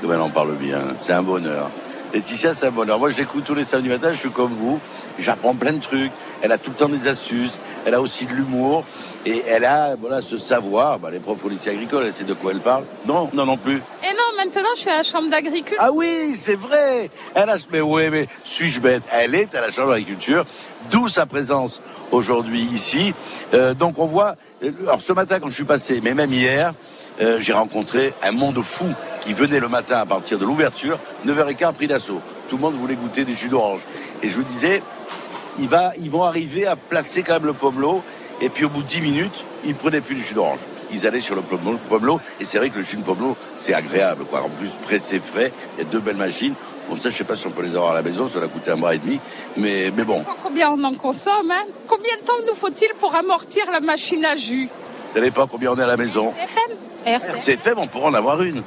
Comme 0.00 0.12
elle 0.12 0.20
en 0.20 0.30
parle 0.30 0.54
bien, 0.56 0.80
c'est 1.00 1.12
un 1.12 1.22
bonheur. 1.22 1.70
Laetitia, 2.14 2.54
c'est 2.54 2.66
un 2.66 2.70
bonheur. 2.70 3.00
Moi, 3.00 3.10
je 3.10 3.18
l'écoute 3.18 3.42
tous 3.42 3.56
les 3.56 3.64
samedis 3.64 3.88
matins, 3.88 4.12
je 4.12 4.18
suis 4.18 4.30
comme 4.30 4.52
vous. 4.52 4.78
J'apprends 5.18 5.52
plein 5.52 5.72
de 5.72 5.80
trucs. 5.80 6.12
Elle 6.42 6.52
a 6.52 6.58
tout 6.58 6.70
le 6.70 6.76
temps 6.76 6.88
des 6.88 7.08
astuces. 7.08 7.58
Elle 7.84 7.94
a 7.94 8.00
aussi 8.00 8.24
de 8.26 8.32
l'humour. 8.32 8.84
Et 9.26 9.42
elle 9.48 9.64
a, 9.64 9.96
voilà, 9.96 10.22
ce 10.22 10.38
savoir. 10.38 11.00
Bah, 11.00 11.10
les 11.10 11.18
profs 11.18 11.44
au 11.44 11.48
lycée 11.48 11.70
agricole, 11.70 12.04
elle 12.06 12.12
sait 12.12 12.22
de 12.22 12.34
quoi 12.34 12.52
elle 12.52 12.60
parle. 12.60 12.84
Non, 13.04 13.28
non, 13.34 13.44
non 13.46 13.56
plus. 13.56 13.82
Et 14.04 14.12
non, 14.12 14.36
maintenant, 14.36 14.70
je 14.76 14.82
suis 14.82 14.90
à 14.90 14.98
la 14.98 15.02
chambre 15.02 15.28
d'agriculture. 15.28 15.76
Ah 15.80 15.90
oui, 15.90 16.36
c'est 16.36 16.54
vrai. 16.54 17.10
Elle 17.34 17.50
a, 17.50 17.56
mais 17.72 17.80
oui, 17.80 18.08
mais 18.10 18.28
suis-je 18.44 18.78
bête? 18.78 19.02
Elle 19.10 19.34
est 19.34 19.52
à 19.56 19.60
la 19.60 19.70
chambre 19.70 19.90
d'agriculture, 19.90 20.44
d'où 20.92 21.08
sa 21.08 21.26
présence 21.26 21.82
aujourd'hui 22.12 22.62
ici. 22.62 23.12
Euh, 23.54 23.74
donc 23.74 23.98
on 23.98 24.06
voit. 24.06 24.36
Alors 24.82 25.00
ce 25.00 25.12
matin, 25.12 25.40
quand 25.40 25.48
je 25.48 25.54
suis 25.54 25.64
passé, 25.64 26.00
mais 26.00 26.14
même 26.14 26.32
hier, 26.32 26.74
euh, 27.20 27.38
j'ai 27.40 27.52
rencontré 27.52 28.12
un 28.22 28.32
monde 28.32 28.62
fou. 28.62 28.86
Qui 29.24 29.32
venaient 29.32 29.60
le 29.60 29.68
matin 29.68 29.98
à 29.98 30.06
partir 30.06 30.38
de 30.38 30.44
l'ouverture, 30.44 30.98
9h15 31.26 31.72
pris 31.74 31.86
d'assaut. 31.86 32.20
Tout 32.48 32.56
le 32.56 32.62
monde 32.62 32.74
voulait 32.74 32.94
goûter 32.94 33.24
des 33.24 33.34
jus 33.34 33.48
d'orange. 33.48 33.80
Et 34.22 34.28
je 34.28 34.36
vous 34.36 34.42
disais, 34.42 34.82
il 35.58 35.68
va, 35.68 35.92
ils 36.00 36.10
vont 36.10 36.24
arriver 36.24 36.66
à 36.66 36.76
placer 36.76 37.22
quand 37.22 37.34
même 37.34 37.46
le 37.46 37.52
pomelo. 37.52 38.02
Et 38.40 38.48
puis 38.48 38.64
au 38.64 38.68
bout 38.68 38.82
de 38.82 38.88
10 38.88 39.00
minutes, 39.00 39.44
ils 39.64 39.74
prenaient 39.74 40.00
plus 40.00 40.16
du 40.16 40.22
jus 40.22 40.34
d'orange. 40.34 40.60
Ils 40.92 41.06
allaient 41.06 41.20
sur 41.20 41.34
le 41.34 41.42
pomelo. 41.42 42.20
Et 42.40 42.44
c'est 42.44 42.58
vrai 42.58 42.70
que 42.70 42.76
le 42.76 42.84
jus 42.84 42.96
de 42.96 43.02
pomelo, 43.02 43.36
c'est 43.56 43.74
agréable. 43.74 44.24
Quoi. 44.26 44.42
En 44.42 44.50
plus, 44.50 44.70
pressé 44.82 45.18
frais, 45.18 45.52
il 45.76 45.84
y 45.84 45.86
a 45.86 45.90
deux 45.90 46.00
belles 46.00 46.16
machines. 46.16 46.54
Bon, 46.88 46.96
ça, 46.96 47.08
je 47.08 47.16
sais 47.16 47.24
pas 47.24 47.34
si 47.34 47.46
on 47.46 47.50
peut 47.50 47.62
les 47.62 47.74
avoir 47.76 47.92
à 47.92 47.94
la 47.94 48.02
maison, 48.02 48.28
ça 48.28 48.40
va 48.40 48.46
coûter 48.46 48.70
un 48.70 48.76
bras 48.76 48.94
et 48.94 48.98
demi. 48.98 49.18
Mais, 49.56 49.90
mais 49.96 50.04
bon, 50.04 50.22
Combien 50.42 50.70
on 50.70 50.84
en 50.84 50.92
consomme 50.94 51.50
hein? 51.50 51.64
Combien 51.88 52.14
de 52.16 52.20
temps 52.20 52.34
nous 52.46 52.54
faut-il 52.54 52.88
pour 53.00 53.14
amortir 53.14 53.64
la 53.72 53.80
machine 53.80 54.22
à 54.24 54.36
jus? 54.36 54.68
Vous 54.68 55.18
savez 55.18 55.30
pas 55.30 55.46
combien 55.50 55.72
on 55.72 55.78
est 55.78 55.82
à 55.82 55.86
la 55.86 55.96
maison? 55.96 56.34
C'est 57.40 57.56
fait, 57.56 57.74
on 57.76 57.86
pourra 57.86 58.08
en 58.08 58.14
avoir 58.14 58.42
une. 58.42 58.62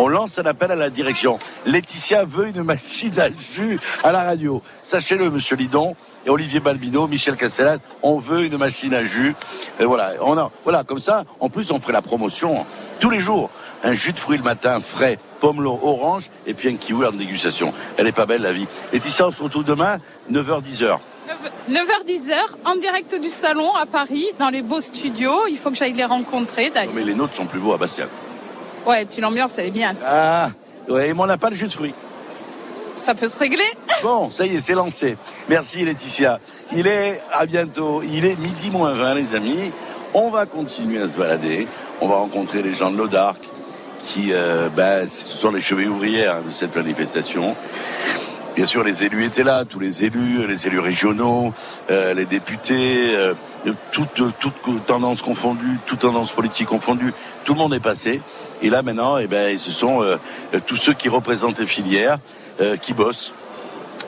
On 0.00 0.06
lance 0.06 0.38
un 0.38 0.46
appel 0.46 0.70
à 0.70 0.76
la 0.76 0.90
direction. 0.90 1.40
Laetitia 1.66 2.24
veut 2.24 2.46
une 2.46 2.62
machine 2.62 3.18
à 3.18 3.30
jus 3.30 3.80
à 4.04 4.12
la 4.12 4.22
radio. 4.22 4.62
Sachez-le, 4.80 5.28
monsieur 5.28 5.56
Lidon 5.56 5.96
et 6.24 6.30
Olivier 6.30 6.60
Balbino, 6.60 7.08
Michel 7.08 7.36
Castellane, 7.36 7.80
on 8.02 8.16
veut 8.16 8.44
une 8.44 8.56
machine 8.58 8.94
à 8.94 9.04
jus. 9.04 9.34
Et 9.80 9.84
voilà, 9.84 10.12
on 10.20 10.38
a, 10.38 10.52
voilà, 10.62 10.84
comme 10.84 11.00
ça, 11.00 11.24
en 11.40 11.48
plus, 11.48 11.72
on 11.72 11.80
ferait 11.80 11.92
la 11.92 12.00
promotion 12.00 12.64
tous 13.00 13.10
les 13.10 13.18
jours. 13.18 13.50
Un 13.82 13.94
jus 13.94 14.12
de 14.12 14.20
fruits 14.20 14.38
le 14.38 14.44
matin, 14.44 14.78
frais, 14.80 15.18
pomelo, 15.40 15.80
orange, 15.82 16.30
et 16.46 16.54
puis 16.54 16.68
un 16.68 16.76
kiwi 16.76 17.04
en 17.04 17.10
dégustation. 17.10 17.74
Elle 17.96 18.06
est 18.06 18.12
pas 18.12 18.26
belle, 18.26 18.42
la 18.42 18.52
vie. 18.52 18.68
Laetitia, 18.92 19.26
on 19.26 19.32
se 19.32 19.42
retrouve 19.42 19.64
demain, 19.64 19.98
9h, 20.30 20.62
10h. 20.62 20.96
9h-10h, 21.68 22.34
en 22.64 22.76
direct 22.76 23.20
du 23.20 23.28
salon 23.28 23.74
à 23.74 23.84
Paris, 23.84 24.26
dans 24.38 24.48
les 24.48 24.62
beaux 24.62 24.80
studios. 24.80 25.48
Il 25.50 25.58
faut 25.58 25.70
que 25.70 25.76
j'aille 25.76 25.92
les 25.92 26.04
rencontrer 26.04 26.70
d'ailleurs. 26.70 26.94
Mais 26.94 27.02
les 27.02 27.14
nôtres 27.14 27.34
sont 27.34 27.46
plus 27.46 27.58
beaux 27.58 27.72
à 27.72 27.78
Bastia. 27.78 28.06
Ouais, 28.88 29.02
et 29.02 29.06
puis 29.06 29.20
l'ambiance, 29.20 29.58
elle 29.58 29.66
est 29.66 29.70
bien. 29.70 29.92
Ça, 29.92 30.06
Ah, 30.10 30.50
ouais, 30.88 31.12
mais 31.12 31.20
on 31.22 31.26
n'a 31.26 31.36
pas 31.36 31.50
le 31.50 31.56
jus 31.56 31.66
de 31.66 31.72
fruits. 31.72 31.94
ça 32.96 33.14
peut 33.14 33.28
se 33.28 33.38
régler. 33.38 33.62
Bon, 34.02 34.30
ça 34.30 34.46
y 34.46 34.56
est, 34.56 34.60
c'est 34.60 34.72
lancé. 34.72 35.16
Merci 35.48 35.84
Laetitia. 35.84 36.40
Il 36.72 36.86
est, 36.86 37.20
à 37.32 37.44
bientôt, 37.46 38.02
il 38.02 38.24
est 38.24 38.36
midi 38.40 38.70
moins 38.70 38.94
20 38.94 39.14
les 39.14 39.34
amis. 39.34 39.70
On 40.14 40.30
va 40.30 40.46
continuer 40.46 41.02
à 41.02 41.06
se 41.06 41.16
balader. 41.16 41.68
On 42.00 42.08
va 42.08 42.16
rencontrer 42.16 42.62
les 42.62 42.72
gens 42.74 42.90
de 42.90 42.96
l'Audarc 42.96 43.38
qui, 44.06 44.32
euh, 44.32 44.68
ben, 44.74 45.06
ce 45.06 45.36
sont 45.36 45.50
les 45.50 45.60
chevilles 45.60 45.88
ouvrières 45.88 46.36
hein, 46.36 46.42
de 46.48 46.54
cette 46.54 46.74
manifestation. 46.74 47.54
Bien 48.58 48.66
sûr, 48.66 48.82
les 48.82 49.04
élus 49.04 49.24
étaient 49.24 49.44
là, 49.44 49.64
tous 49.64 49.78
les 49.78 50.02
élus, 50.02 50.44
les 50.48 50.66
élus 50.66 50.80
régionaux, 50.80 51.54
euh, 51.92 52.12
les 52.12 52.26
députés, 52.26 53.14
euh, 53.14 53.32
toutes, 53.92 54.20
toutes 54.40 54.84
tendances 54.84 55.22
confondues, 55.22 55.78
toutes 55.86 56.00
tendances 56.00 56.32
politiques 56.32 56.66
confondues, 56.66 57.14
tout 57.44 57.52
le 57.52 57.58
monde 57.60 57.72
est 57.72 57.78
passé. 57.78 58.20
Et 58.60 58.68
là 58.68 58.82
maintenant, 58.82 59.16
eh 59.16 59.28
ben, 59.28 59.56
ce 59.56 59.70
sont 59.70 60.02
euh, 60.02 60.16
tous 60.66 60.74
ceux 60.74 60.92
qui 60.92 61.08
représentent 61.08 61.60
les 61.60 61.68
filières, 61.68 62.18
euh, 62.60 62.76
qui 62.76 62.94
bossent, 62.94 63.32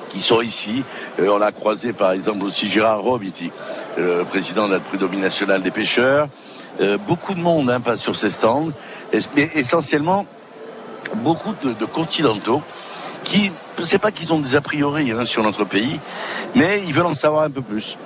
qui 0.09 0.19
sont 0.19 0.41
ici. 0.41 0.83
On 1.21 1.41
a 1.41 1.53
croisé 1.53 1.93
par 1.93 2.11
exemple 2.11 2.45
aussi 2.45 2.69
Gérard 2.69 3.03
Robe 3.03 3.23
ici, 3.23 3.53
le 3.97 4.25
président 4.25 4.67
de 4.67 4.73
la 4.73 4.81
prud'homie 4.81 5.21
nationale 5.21 5.63
des 5.63 5.71
pêcheurs. 5.71 6.27
Beaucoup 7.07 7.35
de 7.35 7.41
monde 7.41 7.71
hein, 7.71 7.81
passe 7.81 8.01
sur 8.01 8.17
ces 8.17 8.31
stands, 8.31 8.73
mais 9.37 9.49
essentiellement 9.55 10.27
beaucoup 11.23 11.55
de 11.63 11.85
continentaux 11.85 12.63
qui, 13.23 13.53
je 13.81 13.85
ne 13.87 13.89
sais 13.89 13.99
pas 13.99 14.13
qu'ils 14.13 14.31
ont 14.35 14.41
des 14.41 14.57
a 14.57 14.61
priori 14.61 15.11
hein, 15.11 15.25
sur 15.25 15.43
notre 15.43 15.65
pays, 15.65 15.99
mais 16.55 16.83
ils 16.87 16.93
veulent 16.93 17.07
en 17.07 17.15
savoir 17.15 17.45
un 17.45 17.51
peu 17.51 17.63
plus. 17.63 17.97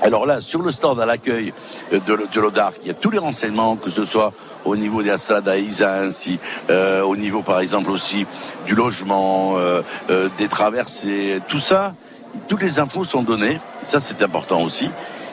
Alors 0.00 0.26
là, 0.26 0.40
sur 0.40 0.62
le 0.62 0.70
stand 0.70 1.00
à 1.00 1.06
l'accueil 1.06 1.52
euh, 1.92 1.98
de, 2.06 2.12
l- 2.12 2.28
de 2.32 2.40
l'Audarc, 2.40 2.74
il 2.82 2.86
y 2.86 2.90
a 2.92 2.94
tous 2.94 3.10
les 3.10 3.18
renseignements, 3.18 3.74
que 3.74 3.90
ce 3.90 4.04
soit 4.04 4.32
au 4.64 4.76
niveau 4.76 5.02
des 5.02 5.10
Assad 5.10 5.48
ainsi, 5.48 6.38
euh, 6.70 7.02
au 7.02 7.16
niveau 7.16 7.42
par 7.42 7.58
exemple 7.58 7.90
aussi 7.90 8.26
du 8.64 8.76
logement, 8.76 9.54
euh, 9.56 9.82
euh, 10.10 10.28
des 10.38 10.46
traversées, 10.46 11.40
tout 11.48 11.58
ça, 11.58 11.94
toutes 12.46 12.62
les 12.62 12.78
infos 12.78 13.04
sont 13.04 13.22
données, 13.22 13.58
ça 13.84 13.98
c'est 13.98 14.22
important 14.22 14.62
aussi. 14.62 14.88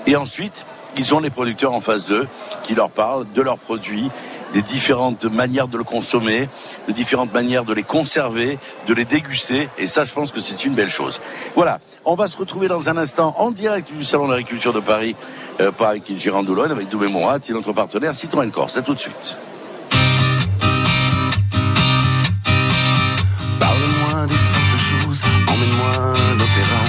Et 0.08 0.16
ensuite, 0.16 0.66
ils 0.98 1.14
ont 1.14 1.20
les 1.20 1.30
producteurs 1.30 1.74
en 1.74 1.82
face 1.82 2.08
d'eux 2.08 2.28
qui 2.64 2.74
leur 2.74 2.90
parlent 2.90 3.28
de 3.36 3.42
leurs 3.44 3.60
produits, 3.60 4.10
des 4.54 4.62
différentes 4.62 5.26
manières 5.26 5.68
de 5.68 5.78
le 5.78 5.84
consommer, 5.84 6.50
de 6.88 6.94
différentes 6.94 7.34
manières 7.34 7.66
de 7.66 7.74
les 7.74 7.84
conserver, 7.84 8.58
de 8.88 8.94
les 8.94 9.06
déguster. 9.06 9.70
Et 9.78 9.88
ça, 9.88 10.06
je 10.06 10.14
pense 10.14 10.32
que 10.32 10.40
c'est 10.40 10.66
une 10.66 10.74
belle 10.74 10.90
chose. 10.90 11.22
Voilà, 11.56 11.80
on 12.06 12.16
va 12.16 12.28
se 12.28 12.38
retrouver 12.38 12.68
dans 12.68 12.90
un 12.90 12.98
instant 12.98 13.36
en 13.38 13.52
direct 13.52 13.92
du 13.92 14.04
Salon 14.04 14.28
de 14.28 14.34
l'agriculture 14.34 14.74
de 14.74 14.80
Paris 14.80 15.16
euh, 15.62 15.72
par 15.72 15.90
avec 15.90 16.18
Gérard 16.18 16.44
Doulon, 16.44 16.70
avec 16.70 16.90
Doumé 16.90 17.08
Morat, 17.08 17.40
c'est 17.42 17.54
notre 17.54 17.74
partenaire 17.74 18.16
Citroën 18.16 18.50
Corse. 18.52 18.78
À 18.78 18.82
tout 18.82 18.94
de 18.94 19.00
suite. 19.00 19.36
Parle-moi 23.60 24.28
des 24.28 24.38
simples 24.38 24.78
choses, 24.78 25.22
emmène-moi 25.48 25.90
à 25.90 26.34
l'opéra, 26.34 26.84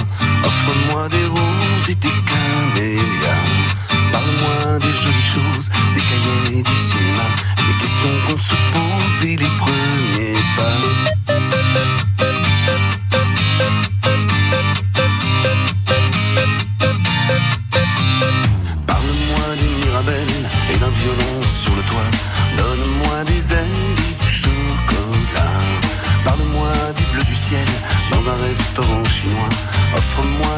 offre-moi 0.45 1.09
des 1.09 1.25
roses 1.25 1.89
et 1.89 1.95
des 1.95 2.09
camélias. 2.09 3.60
Des 4.41 4.97
jolies 5.03 5.21
choses, 5.21 5.69
des 5.93 6.01
cahiers 6.01 6.63
du 6.63 6.75
cinéma, 6.75 7.27
des 7.67 7.75
questions 7.77 8.15
qu'on 8.25 8.37
se 8.37 8.55
pose 8.71 9.17
dès 9.19 9.35
les 9.35 9.51
premiers 9.59 10.41
pas. 10.55 10.81
Parle-moi 18.87 19.45
des 19.59 19.85
mirabelles 19.85 20.49
et 20.73 20.77
d'un 20.77 20.89
violon 20.89 21.41
sur 21.61 21.75
le 21.75 21.83
toit. 21.83 22.09
Donne-moi 22.57 23.23
des 23.25 23.53
ailes 23.53 23.99
et 24.09 24.25
du 24.25 24.31
chocolat. 24.33 25.61
Parle-moi 26.25 26.71
du 26.97 27.03
bleu 27.13 27.23
du 27.23 27.35
ciel 27.35 27.67
dans 28.11 28.27
un 28.27 28.37
restaurant 28.47 29.03
chinois. 29.05 29.49
Offre-moi 29.95 30.50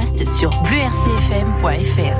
podcast 0.00 0.24
sur 0.24 0.50
bluercfm.fr. 0.62 2.16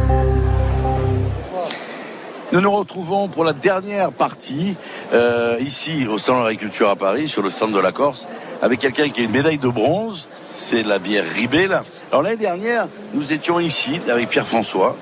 Nous 2.52 2.60
nous 2.60 2.70
retrouvons 2.70 3.28
pour 3.28 3.44
la 3.44 3.52
dernière 3.54 4.12
partie 4.12 4.74
euh, 5.14 5.56
ici 5.60 6.06
au 6.06 6.18
Salon 6.18 6.40
de 6.40 6.44
l'Agriculture 6.44 6.90
à 6.90 6.96
Paris, 6.96 7.28
sur 7.28 7.42
le 7.42 7.48
stand 7.48 7.72
de 7.72 7.78
la 7.78 7.92
Corse, 7.92 8.26
avec 8.60 8.80
quelqu'un 8.80 9.08
qui 9.08 9.22
a 9.22 9.24
une 9.24 9.30
médaille 9.30 9.58
de 9.58 9.68
bronze. 9.68 10.28
C'est 10.50 10.82
la 10.82 10.98
bière 10.98 11.24
Ribella. 11.24 11.84
Alors 12.10 12.22
l'année 12.22 12.36
dernière, 12.36 12.86
nous 13.14 13.32
étions 13.32 13.58
ici 13.60 14.00
avec 14.10 14.28
Pierre-François. 14.28 14.96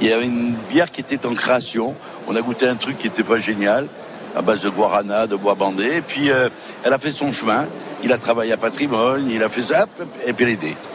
Il 0.00 0.08
y 0.08 0.12
avait 0.12 0.26
une 0.26 0.54
bière 0.70 0.90
qui 0.90 1.00
était 1.00 1.24
en 1.24 1.34
création. 1.34 1.94
On 2.26 2.34
a 2.34 2.40
goûté 2.40 2.66
un 2.66 2.76
truc 2.76 2.98
qui 2.98 3.06
n'était 3.06 3.22
pas 3.22 3.38
génial, 3.38 3.86
à 4.34 4.42
base 4.42 4.62
de 4.62 4.70
guarana, 4.70 5.28
de 5.28 5.36
bois 5.36 5.54
bandé. 5.54 5.98
Et 5.98 6.02
puis 6.02 6.30
euh, 6.30 6.48
elle 6.82 6.92
a 6.92 6.98
fait 6.98 7.12
son 7.12 7.30
chemin. 7.30 7.66
Il 8.02 8.12
a 8.12 8.18
travaillé 8.18 8.52
à 8.52 8.56
Patrimoine, 8.56 9.30
il 9.30 9.42
a 9.42 9.48
fait 9.48 9.62
ça, 9.62 9.86
et 10.26 10.32
puis 10.32 10.44
elle 10.44 10.52
est. 10.52 10.87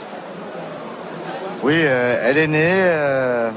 Oui, 1.63 1.73
euh, 1.77 2.19
elle 2.23 2.37
est 2.37 2.47
née 2.47 2.71
euh, 2.73 3.49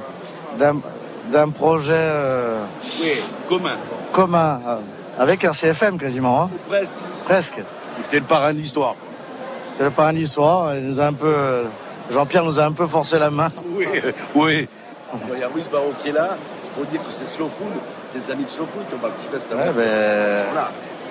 d'un 0.58 1.48
projet 1.50 1.92
euh, 1.96 2.58
Oui, 3.02 3.12
commun. 3.48 3.76
commun 4.12 4.60
euh, 4.66 4.76
avec 5.18 5.42
RCFM 5.44 5.98
quasiment. 5.98 6.42
hein. 6.44 6.50
Presque. 6.68 6.98
Presque. 7.24 7.60
C'était 8.02 8.18
le 8.20 8.24
parrain 8.26 8.52
de 8.52 8.58
l'histoire. 8.58 8.94
C'était 9.64 9.84
le 9.84 9.90
parrain 9.90 10.12
de 10.12 10.18
l'histoire. 10.18 10.74
Il 10.76 10.86
nous 10.86 11.00
a 11.00 11.06
un 11.06 11.12
peu, 11.12 11.34
Jean-Pierre 12.12 12.44
nous 12.44 12.60
a 12.60 12.64
un 12.64 12.72
peu 12.72 12.86
forcé 12.86 13.18
la 13.18 13.30
main. 13.30 13.50
Oui, 13.74 13.86
oui. 14.34 14.68
Il 15.34 15.38
y 15.40 15.42
a 15.42 15.48
Ruiz 15.48 15.64
Barreau 15.72 15.92
qui 16.02 16.10
est 16.10 16.12
là. 16.12 16.36
Il 16.78 16.84
faut 16.84 16.90
dire 16.90 17.00
que 17.00 17.10
c'est 17.16 17.28
Slow 17.36 17.50
Food. 17.58 17.72
Tes 18.12 18.32
amis 18.32 18.44
de 18.44 18.48
Slow 18.50 18.66
Food 18.72 18.86
qui 18.88 18.94
ont 18.94 18.98
participé 18.98 19.36
à 19.36 19.40
cette 19.40 19.52
Ouais, 19.54 19.62
aventure. 19.62 20.52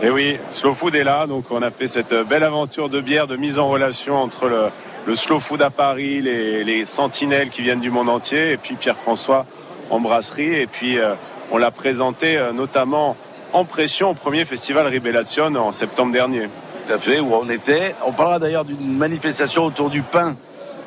ben. 0.01 0.07
Et 0.07 0.09
oui, 0.11 0.37
Slow 0.51 0.73
Food 0.73 0.95
est 0.95 1.03
là, 1.03 1.25
donc 1.27 1.45
on 1.51 1.61
a 1.61 1.71
fait 1.71 1.87
cette 1.87 2.13
belle 2.13 2.43
aventure 2.43 2.89
de 2.89 2.99
bière, 3.01 3.27
de 3.27 3.35
mise 3.37 3.57
en 3.59 3.67
relation 3.69 4.15
entre 4.17 4.47
le, 4.47 4.65
le 5.05 5.15
Slow 5.15 5.39
Food 5.39 5.61
à 5.61 5.69
Paris, 5.69 6.21
les, 6.21 6.63
les 6.63 6.85
sentinelles 6.85 7.49
qui 7.49 7.61
viennent 7.61 7.79
du 7.79 7.91
monde 7.91 8.09
entier, 8.09 8.51
et 8.51 8.57
puis 8.57 8.75
Pierre-François 8.75 9.45
en 9.89 9.99
brasserie, 9.99 10.55
et 10.55 10.67
puis 10.67 10.97
euh, 10.97 11.13
on 11.51 11.57
l'a 11.57 11.71
présenté 11.71 12.37
euh, 12.37 12.51
notamment 12.51 13.15
en 13.53 13.65
pression 13.65 14.09
au 14.09 14.13
premier 14.15 14.45
festival 14.45 14.87
Ribellation 14.87 15.53
en 15.55 15.71
septembre 15.71 16.11
dernier. 16.11 16.49
Tout 16.87 16.93
à 16.93 16.99
fait, 16.99 17.19
où 17.19 17.33
on 17.33 17.49
était. 17.49 17.95
On 18.05 18.11
parlera 18.11 18.39
d'ailleurs 18.39 18.65
d'une 18.65 18.97
manifestation 18.97 19.63
autour 19.65 19.89
du 19.89 20.01
pain 20.01 20.35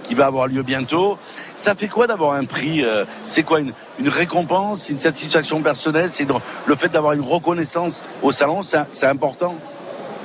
qui 0.05 0.15
va 0.15 0.27
avoir 0.27 0.47
lieu 0.47 0.62
bientôt. 0.62 1.19
Ça 1.57 1.74
fait 1.74 1.89
quoi 1.89 2.07
d'avoir 2.07 2.35
un 2.35 2.45
prix 2.45 2.85
euh, 2.85 3.05
C'est 3.23 3.43
quoi 3.43 3.61
une, 3.61 3.73
une 3.99 4.09
récompense, 4.09 4.89
une 4.90 4.99
satisfaction 4.99 5.61
personnelle? 5.62 6.11
C'est 6.12 6.27
le 6.66 6.77
fait 6.77 6.89
d'avoir 6.89 7.12
une 7.12 7.20
reconnaissance 7.20 8.03
au 8.23 8.32
salon, 8.32 8.62
c'est 8.62 9.07
important? 9.07 9.55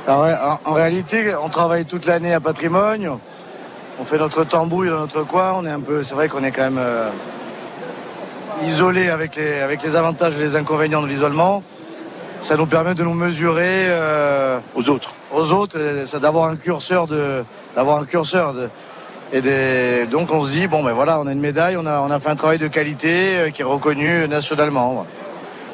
Alors, 0.07 0.59
en, 0.65 0.71
en 0.71 0.73
réalité, 0.73 1.33
on 1.41 1.49
travaille 1.49 1.85
toute 1.85 2.05
l'année 2.05 2.33
à 2.33 2.39
Patrimoine. 2.39 3.19
On 3.99 4.05
fait 4.05 4.17
notre 4.17 4.43
tambouille 4.43 4.89
dans 4.89 4.99
notre 4.99 5.23
coin. 5.23 5.53
On 5.55 5.65
est 5.65 5.71
un 5.71 5.79
peu, 5.79 6.03
c'est 6.03 6.15
vrai 6.15 6.27
qu'on 6.27 6.43
est 6.43 6.51
quand 6.51 6.63
même 6.63 6.79
euh, 6.79 7.09
isolé 8.65 9.09
avec 9.09 9.35
les, 9.35 9.59
avec 9.59 9.83
les 9.83 9.95
avantages 9.95 10.35
et 10.39 10.43
les 10.43 10.55
inconvénients 10.55 11.01
de 11.01 11.07
l'isolement. 11.07 11.61
Ça 12.41 12.57
nous 12.57 12.65
permet 12.65 12.95
de 12.95 13.03
nous 13.03 13.13
mesurer 13.13 13.85
euh, 13.87 14.57
aux 14.75 14.89
autres. 14.89 15.13
Aux 15.31 15.51
autres, 15.51 15.77
d'avoir 16.17 16.49
un 16.49 16.55
curseur 16.55 17.07
de, 17.07 17.43
d'avoir 17.75 17.99
un 17.99 18.05
curseur 18.05 18.53
de, 18.53 18.69
et 19.31 19.41
des, 19.41 20.05
donc 20.11 20.31
on 20.31 20.43
se 20.43 20.51
dit 20.51 20.67
bon 20.67 20.83
ben 20.83 20.93
voilà, 20.93 21.19
on 21.19 21.25
a 21.25 21.31
une 21.31 21.39
médaille, 21.39 21.77
on 21.77 21.85
a, 21.85 22.01
on 22.01 22.11
a 22.11 22.19
fait 22.19 22.29
un 22.29 22.35
travail 22.35 22.57
de 22.57 22.67
qualité 22.67 23.37
euh, 23.37 23.49
qui 23.51 23.61
est 23.61 23.65
reconnu 23.65 24.27
nationalement. 24.27 25.05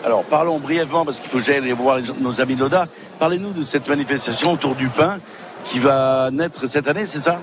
Alors 0.05 0.23
parlons 0.23 0.59
brièvement, 0.59 1.05
parce 1.05 1.19
qu'il 1.19 1.29
faut 1.29 1.39
que 1.39 1.43
j'aille 1.43 1.57
aller 1.57 1.73
voir 1.73 1.99
nos 2.19 2.39
amis 2.39 2.55
de 2.55 2.61
l'ODA. 2.61 2.85
Parlez-nous 3.17 3.51
de 3.51 3.65
cette 3.65 3.87
manifestation 3.87 4.53
autour 4.53 4.75
du 4.75 4.87
pain 4.87 5.19
qui 5.65 5.79
va 5.79 6.29
naître 6.31 6.67
cette 6.67 6.87
année, 6.87 7.05
c'est 7.05 7.19
ça? 7.19 7.39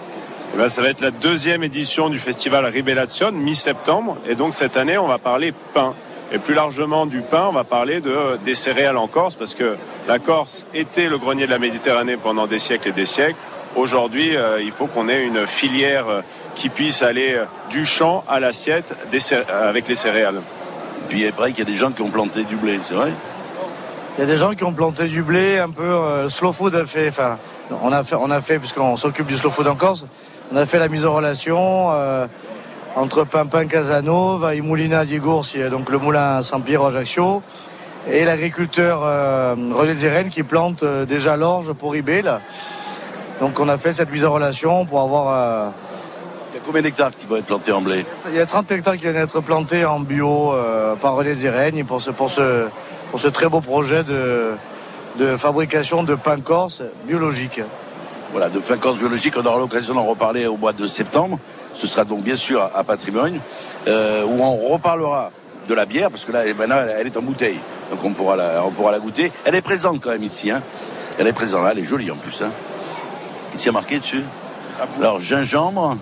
Eh 0.56 0.58
ben, 0.58 0.70
ça 0.70 0.80
va 0.80 0.88
être 0.88 1.02
la 1.02 1.10
deuxième 1.10 1.62
édition 1.64 2.08
du 2.08 2.18
festival 2.18 2.64
Ribellation, 2.64 3.30
mi-septembre. 3.30 4.16
Et 4.26 4.34
donc 4.34 4.54
cette 4.54 4.78
année, 4.78 4.96
on 4.96 5.06
va 5.06 5.18
parler 5.18 5.52
pain. 5.74 5.92
Et 6.32 6.38
plus 6.38 6.54
largement 6.54 7.04
du 7.04 7.20
pain, 7.20 7.44
on 7.50 7.52
va 7.52 7.62
parler 7.62 8.00
de, 8.00 8.38
des 8.42 8.54
céréales 8.54 8.96
en 8.96 9.06
Corse, 9.06 9.34
parce 9.34 9.54
que 9.54 9.76
la 10.08 10.18
Corse 10.18 10.66
était 10.72 11.10
le 11.10 11.18
grenier 11.18 11.44
de 11.44 11.50
la 11.50 11.58
Méditerranée 11.58 12.16
pendant 12.16 12.46
des 12.46 12.58
siècles 12.58 12.88
et 12.88 12.92
des 12.92 13.04
siècles. 13.04 13.36
Aujourd'hui, 13.76 14.34
euh, 14.34 14.62
il 14.62 14.70
faut 14.70 14.86
qu'on 14.86 15.10
ait 15.10 15.24
une 15.24 15.46
filière 15.46 16.08
euh, 16.08 16.20
qui 16.54 16.70
puisse 16.70 17.02
aller 17.02 17.34
euh, 17.34 17.44
du 17.68 17.84
champ 17.84 18.24
à 18.26 18.40
l'assiette 18.40 18.94
avec 19.50 19.86
les 19.88 19.94
céréales. 19.94 20.40
Puis 21.10 21.24
il 21.24 21.32
paraît 21.34 21.50
qu'il 21.50 21.64
y 21.64 21.68
a 21.68 21.70
des 21.70 21.76
gens 21.76 21.92
qui 21.92 22.00
ont 22.00 22.08
planté 22.08 22.44
du 22.44 22.56
blé, 22.56 22.80
c'est 22.82 22.94
vrai 22.94 23.12
Il 24.16 24.22
y 24.22 24.24
a 24.24 24.26
des 24.26 24.38
gens 24.38 24.54
qui 24.54 24.64
ont 24.64 24.72
planté 24.72 25.08
du 25.08 25.22
blé 25.22 25.58
un 25.58 25.68
peu. 25.68 25.82
euh, 25.82 26.30
slow 26.30 26.54
food 26.54 26.74
a 26.76 26.86
fait, 26.86 27.08
enfin, 27.08 27.36
on 27.82 27.92
a 27.92 28.02
fait, 28.02 28.16
on 28.18 28.30
a 28.30 28.40
fait 28.40 28.58
puisqu'on 28.58 28.96
s'occupe 28.96 29.26
du 29.26 29.36
slow 29.36 29.50
food 29.50 29.68
en 29.68 29.74
Corse. 29.74 30.06
On 30.52 30.56
a 30.56 30.64
fait 30.64 30.78
la 30.78 30.88
mise 30.88 31.04
en 31.04 31.12
relation 31.12 31.90
euh, 31.90 32.26
entre 32.94 33.24
Pimpin 33.24 33.66
Casanova 33.66 34.54
et 34.54 34.60
Moulina 34.60 35.04
Digours, 35.04 35.44
donc 35.70 35.90
le 35.90 35.98
moulin 35.98 36.40
Saint-Pierre 36.42 36.84
Ajaccio, 36.84 37.42
et 38.08 38.24
l'agriculteur 38.24 39.00
euh, 39.02 39.56
René 39.72 39.94
Zeren 39.94 40.28
qui 40.28 40.44
plante 40.44 40.84
euh, 40.84 41.04
déjà 41.04 41.36
l'orge 41.36 41.72
pour 41.72 41.96
Ibé. 41.96 42.22
là. 42.22 42.40
Donc 43.40 43.58
on 43.58 43.68
a 43.68 43.76
fait 43.76 43.92
cette 43.92 44.12
mise 44.12 44.24
en 44.24 44.32
relation 44.32 44.86
pour 44.86 45.00
avoir. 45.00 45.72
Il 46.52 46.56
y 46.56 46.58
a 46.58 46.62
combien 46.64 46.80
d'hectares 46.80 47.10
qui 47.10 47.26
vont 47.26 47.36
être 47.36 47.46
plantés 47.46 47.72
en 47.72 47.80
blé? 47.80 48.06
Il 48.30 48.36
y 48.36 48.40
a 48.40 48.46
30 48.46 48.70
hectares 48.70 48.94
qui 48.94 49.02
viennent 49.02 49.14
d'être 49.14 49.40
plantés 49.40 49.84
en 49.84 50.00
bio 50.00 50.54
par 51.02 51.16
René 51.16 51.84
pour 51.84 52.00
ce, 52.00 52.10
pour, 52.12 52.30
ce, 52.30 52.66
pour 53.10 53.20
ce 53.20 53.28
très 53.28 53.48
beau 53.48 53.60
projet 53.60 54.04
de, 54.04 54.52
de 55.18 55.36
fabrication 55.36 56.02
de 56.02 56.14
pain 56.14 56.40
corse 56.40 56.82
biologique. 57.04 57.60
Voilà, 58.32 58.48
de 58.48 58.60
fin 58.60 58.76
corse 58.76 58.98
biologique, 58.98 59.34
on 59.36 59.44
aura 59.46 59.58
l'occasion 59.58 59.94
d'en 59.94 60.02
reparler 60.04 60.46
au 60.46 60.56
mois 60.56 60.72
de 60.72 60.86
septembre. 60.86 61.38
Ce 61.74 61.86
sera 61.86 62.04
donc 62.04 62.22
bien 62.22 62.36
sûr 62.36 62.60
à 62.74 62.84
Patrimoine, 62.84 63.38
euh, 63.86 64.24
où 64.24 64.42
on 64.42 64.56
reparlera 64.72 65.30
de 65.68 65.74
la 65.74 65.86
bière, 65.86 66.10
parce 66.10 66.24
que 66.24 66.32
là, 66.32 66.42
maintenant, 66.54 66.76
elle- 66.98 67.06
est 67.06 67.16
en 67.16 67.22
bouteille. 67.22 67.58
Donc 67.90 68.04
on 68.04 68.12
pourra 68.12 68.36
la, 68.36 68.64
on 68.64 68.70
pourra 68.70 68.92
la 68.92 68.98
goûter. 68.98 69.32
Elle 69.44 69.54
est 69.54 69.62
présente 69.62 70.00
quand 70.00 70.10
même 70.10 70.22
ici. 70.22 70.50
Hein. 70.50 70.62
Elle 71.18 71.26
est 71.28 71.32
présente. 71.32 71.66
Elle 71.70 71.78
est 71.78 71.84
jolie 71.84 72.10
en 72.10 72.16
plus. 72.16 72.42
Hein. 72.42 72.50
Qu'est-ce 73.50 73.62
qu'il 73.62 73.66
y 73.66 73.68
a 73.70 73.72
marqué 73.72 73.98
dessus? 73.98 74.22
Alors, 75.00 75.18
gingembre, 75.20 75.96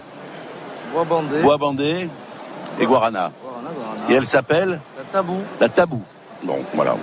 Bois 0.92 1.04
bandé. 1.04 1.40
bois 1.42 1.56
bandé 1.58 2.08
et 2.80 2.86
guarana. 2.86 3.30
Et 4.08 4.14
elle 4.14 4.26
s'appelle? 4.26 4.80
La 4.98 5.04
tabou. 5.04 5.36
La 5.60 5.68
tabou. 5.68 6.02
Bon, 6.42 6.58
voilà. 6.74 6.96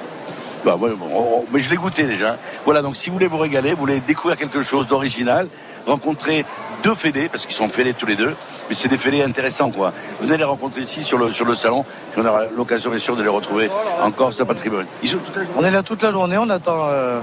Bah, 0.64 0.76
ouais, 0.76 0.92
bon, 0.94 1.08
oh, 1.16 1.46
mais 1.52 1.60
je 1.60 1.70
l'ai 1.70 1.76
goûté 1.76 2.04
déjà. 2.04 2.38
Voilà, 2.66 2.82
donc 2.82 2.96
si 2.96 3.10
vous 3.10 3.16
voulez 3.16 3.28
vous 3.28 3.38
régaler, 3.38 3.72
vous 3.72 3.80
voulez 3.80 4.00
découvrir 4.00 4.38
quelque 4.38 4.62
chose 4.62 4.86
d'original, 4.86 5.48
rencontrer 5.88 6.46
deux 6.84 6.94
fédés, 6.94 7.30
parce 7.30 7.46
qu'ils 7.46 7.56
sont 7.56 7.70
fédés 7.70 7.94
tous 7.94 8.06
les 8.06 8.16
deux, 8.16 8.36
mais 8.70 8.76
c'est 8.76 8.88
des 8.88 8.98
fédés 8.98 9.24
intéressants, 9.24 9.72
quoi. 9.72 9.92
Venez 10.20 10.38
les 10.38 10.44
rencontrer 10.44 10.82
ici 10.82 11.04
sur 11.04 11.18
le, 11.18 11.32
sur 11.32 11.46
le 11.46 11.56
salon, 11.56 11.84
et 12.16 12.20
on 12.20 12.26
aura 12.26 12.46
l'occasion, 12.56 12.92
bien 12.92 13.00
sûr, 13.00 13.16
de 13.16 13.24
les 13.24 13.30
retrouver 13.30 13.70
encore 14.02 14.32
à 14.40 14.46
patrimoine. 14.46 14.86
Ils 15.02 15.10
sont 15.10 15.18
toute 15.18 15.36
la 15.36 15.44
journée. 15.44 15.60
On 15.60 15.66
est 15.66 15.72
là 15.72 15.84
toute 15.84 16.04
la 16.04 16.12
journée, 16.12 16.38
on 16.38 16.50
attend 16.50 16.88
euh, 16.90 17.20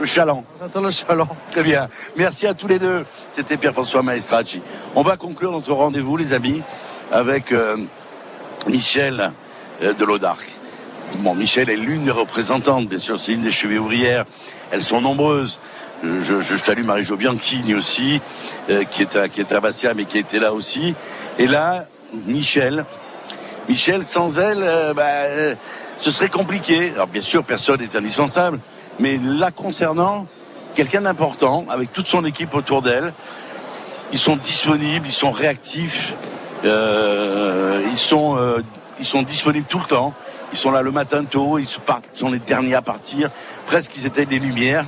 Le 0.00 0.06
chaland. 0.06 0.44
on 0.60 0.64
attend 0.66 0.80
le 0.80 0.90
chaland. 0.90 1.28
Très 1.50 1.62
bien. 1.62 1.88
Merci 2.16 2.46
à 2.46 2.54
tous 2.54 2.68
les 2.68 2.78
deux. 2.78 3.04
C'était 3.32 3.56
Pierre-François 3.56 4.02
Maestracci. 4.02 4.60
On 4.94 5.02
va 5.02 5.16
conclure 5.16 5.50
notre 5.52 5.72
rendez-vous, 5.72 6.16
les 6.16 6.32
amis, 6.32 6.62
avec 7.10 7.50
euh, 7.52 7.76
Michel 8.68 9.32
euh, 9.82 9.92
de 9.92 10.04
l'Audarc. 10.04 10.44
Bon, 11.14 11.34
Michel 11.34 11.70
est 11.70 11.76
l'une 11.76 12.04
des 12.04 12.10
représentantes, 12.10 12.88
bien 12.88 12.98
sûr, 12.98 13.18
c'est 13.18 13.32
une 13.32 13.42
des 13.42 13.50
chevilles 13.50 13.78
ouvrières. 13.78 14.24
Elles 14.70 14.82
sont 14.82 15.00
nombreuses. 15.00 15.60
Je, 16.02 16.56
salue 16.56 16.84
Marie-Jo 16.84 17.16
Bianchini 17.16 17.74
aussi, 17.74 18.20
euh, 18.68 18.84
qui, 18.84 19.02
est 19.02 19.16
à, 19.16 19.28
qui 19.28 19.42
mais 19.94 20.04
qui 20.04 20.18
était 20.18 20.38
là 20.40 20.52
aussi. 20.52 20.94
Et 21.38 21.46
là, 21.46 21.84
Michel. 22.26 22.84
Michel, 23.68 24.04
sans 24.04 24.38
elle, 24.38 24.62
euh, 24.62 24.94
bah, 24.94 25.04
euh, 25.06 25.54
ce 25.96 26.10
serait 26.10 26.28
compliqué. 26.28 26.92
Alors, 26.94 27.06
bien 27.06 27.22
sûr, 27.22 27.44
personne 27.44 27.80
n'est 27.80 27.96
indispensable, 27.96 28.58
mais 28.98 29.18
là, 29.22 29.50
concernant 29.50 30.26
quelqu'un 30.74 31.02
d'important, 31.02 31.64
avec 31.70 31.92
toute 31.92 32.08
son 32.08 32.24
équipe 32.24 32.54
autour 32.54 32.82
d'elle, 32.82 33.14
ils 34.12 34.18
sont 34.18 34.36
disponibles, 34.36 35.06
ils 35.06 35.12
sont 35.12 35.30
réactifs, 35.30 36.14
ils 36.62 37.98
sont 37.98 39.22
disponibles 39.22 39.66
tout 39.68 39.78
le 39.78 39.86
temps. 39.86 40.14
Ils 40.56 40.58
sont 40.58 40.70
là 40.70 40.80
le 40.80 40.90
matin 40.90 41.22
tôt, 41.22 41.58
ils 41.58 41.68
partent, 41.84 42.08
sont 42.14 42.30
les 42.30 42.38
derniers 42.38 42.74
à 42.74 42.80
partir. 42.80 43.28
Presque 43.66 43.94
ils 43.94 44.06
étaient 44.06 44.24
des 44.24 44.38
lumières. 44.38 44.86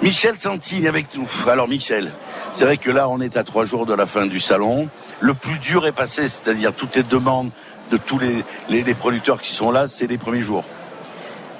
Michel 0.00 0.38
Santini 0.38 0.86
avec 0.86 1.12
nous. 1.16 1.28
Alors 1.48 1.66
Michel, 1.66 2.12
c'est 2.52 2.66
vrai 2.66 2.76
que 2.76 2.88
là 2.92 3.08
on 3.08 3.20
est 3.20 3.36
à 3.36 3.42
trois 3.42 3.64
jours 3.64 3.84
de 3.84 3.94
la 3.94 4.06
fin 4.06 4.26
du 4.26 4.38
salon. 4.38 4.88
Le 5.18 5.34
plus 5.34 5.58
dur 5.58 5.88
est 5.88 5.92
passé, 5.92 6.28
c'est-à-dire 6.28 6.72
toutes 6.72 6.94
les 6.94 7.02
demandes 7.02 7.50
de 7.90 7.96
tous 7.96 8.20
les, 8.20 8.44
les, 8.68 8.94
producteurs 8.94 9.40
qui 9.40 9.52
sont 9.52 9.72
là, 9.72 9.88
c'est 9.88 10.06
les 10.06 10.18
premiers 10.18 10.40
jours. 10.40 10.62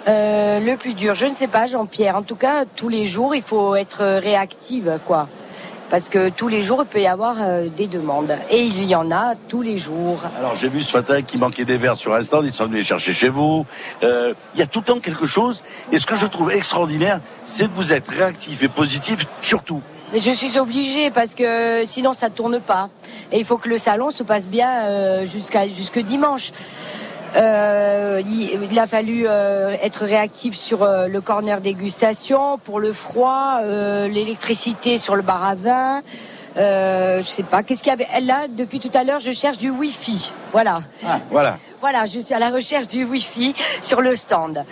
Euh, 0.06 0.60
le 0.60 0.76
plus 0.76 0.94
dur, 0.94 1.16
je 1.16 1.26
ne 1.26 1.34
sais 1.34 1.48
pas, 1.48 1.66
Jean-Pierre. 1.66 2.14
En 2.14 2.22
tout 2.22 2.36
cas, 2.36 2.64
tous 2.64 2.88
les 2.88 3.06
jours, 3.06 3.34
il 3.34 3.42
faut 3.42 3.74
être 3.74 4.04
réactive, 4.20 5.00
quoi. 5.04 5.26
Parce 5.90 6.08
que 6.08 6.28
tous 6.28 6.46
les 6.46 6.62
jours, 6.62 6.82
il 6.84 6.86
peut 6.86 7.00
y 7.00 7.08
avoir 7.08 7.36
euh, 7.40 7.66
des 7.68 7.88
demandes. 7.88 8.36
Et 8.48 8.62
il 8.62 8.84
y 8.84 8.94
en 8.94 9.10
a 9.10 9.34
tous 9.48 9.60
les 9.60 9.76
jours. 9.76 10.20
Alors 10.38 10.54
j'ai 10.56 10.68
vu 10.68 10.82
ce 10.82 10.96
matin 10.96 11.20
qu'il 11.22 11.40
manquait 11.40 11.64
des 11.64 11.78
verres 11.78 11.96
sur 11.96 12.14
un 12.14 12.22
stand, 12.22 12.46
ils 12.46 12.52
sont 12.52 12.66
venus 12.66 12.78
les 12.78 12.84
chercher 12.84 13.12
chez 13.12 13.28
vous. 13.28 13.66
Euh, 14.04 14.32
Il 14.54 14.60
y 14.60 14.62
a 14.62 14.66
tout 14.66 14.78
le 14.80 14.84
temps 14.84 15.00
quelque 15.00 15.26
chose. 15.26 15.64
Et 15.90 15.98
ce 15.98 16.06
que 16.06 16.14
je 16.14 16.26
trouve 16.26 16.52
extraordinaire, 16.52 17.20
c'est 17.44 17.64
que 17.64 17.74
vous 17.74 17.92
êtes 17.92 18.08
réactif 18.08 18.62
et 18.62 18.68
positif, 18.68 19.26
surtout. 19.42 19.82
Mais 20.12 20.20
je 20.20 20.30
suis 20.30 20.58
obligée 20.58 21.10
parce 21.10 21.34
que 21.34 21.84
sinon 21.86 22.12
ça 22.12 22.30
tourne 22.30 22.60
pas. 22.60 22.88
Et 23.32 23.38
il 23.38 23.44
faut 23.44 23.58
que 23.58 23.68
le 23.68 23.78
salon 23.78 24.10
se 24.10 24.22
passe 24.22 24.46
bien 24.48 24.70
euh, 24.86 25.26
jusqu'à 25.26 25.68
jusque 25.68 25.98
dimanche. 26.00 26.52
Euh, 27.36 28.22
il, 28.26 28.78
a 28.78 28.86
fallu 28.86 29.24
euh, 29.26 29.70
être 29.82 30.04
réactif 30.04 30.54
sur 30.56 30.82
euh, 30.82 31.06
le 31.06 31.20
corner 31.20 31.60
dégustation, 31.60 32.58
pour 32.58 32.80
le 32.80 32.92
froid, 32.92 33.60
l'électricité 33.62 34.98
sur 34.98 35.14
le 35.16 35.22
bar 35.22 35.44
à 35.44 35.54
vin. 35.54 36.02
Je 36.56 37.22
sais 37.24 37.42
pas. 37.44 37.62
Qu'est-ce 37.62 37.82
qu'il 37.82 37.90
y 37.90 37.92
avait? 37.92 38.08
Là, 38.22 38.46
depuis 38.48 38.80
tout 38.80 38.90
à 38.94 39.04
l'heure, 39.04 39.20
je 39.20 39.30
cherche 39.32 39.58
du 39.58 39.70
Wi-Fi. 39.70 40.32
Voilà. 40.52 40.80
Ah, 41.06 41.18
voilà. 41.30 41.56
Voilà, 41.80 42.04
je 42.04 42.20
suis 42.20 42.34
à 42.34 42.38
la 42.38 42.50
recherche 42.50 42.88
du 42.88 43.04
Wi-Fi 43.04 43.54
sur 43.80 44.00
le 44.00 44.14
stand. 44.16 44.64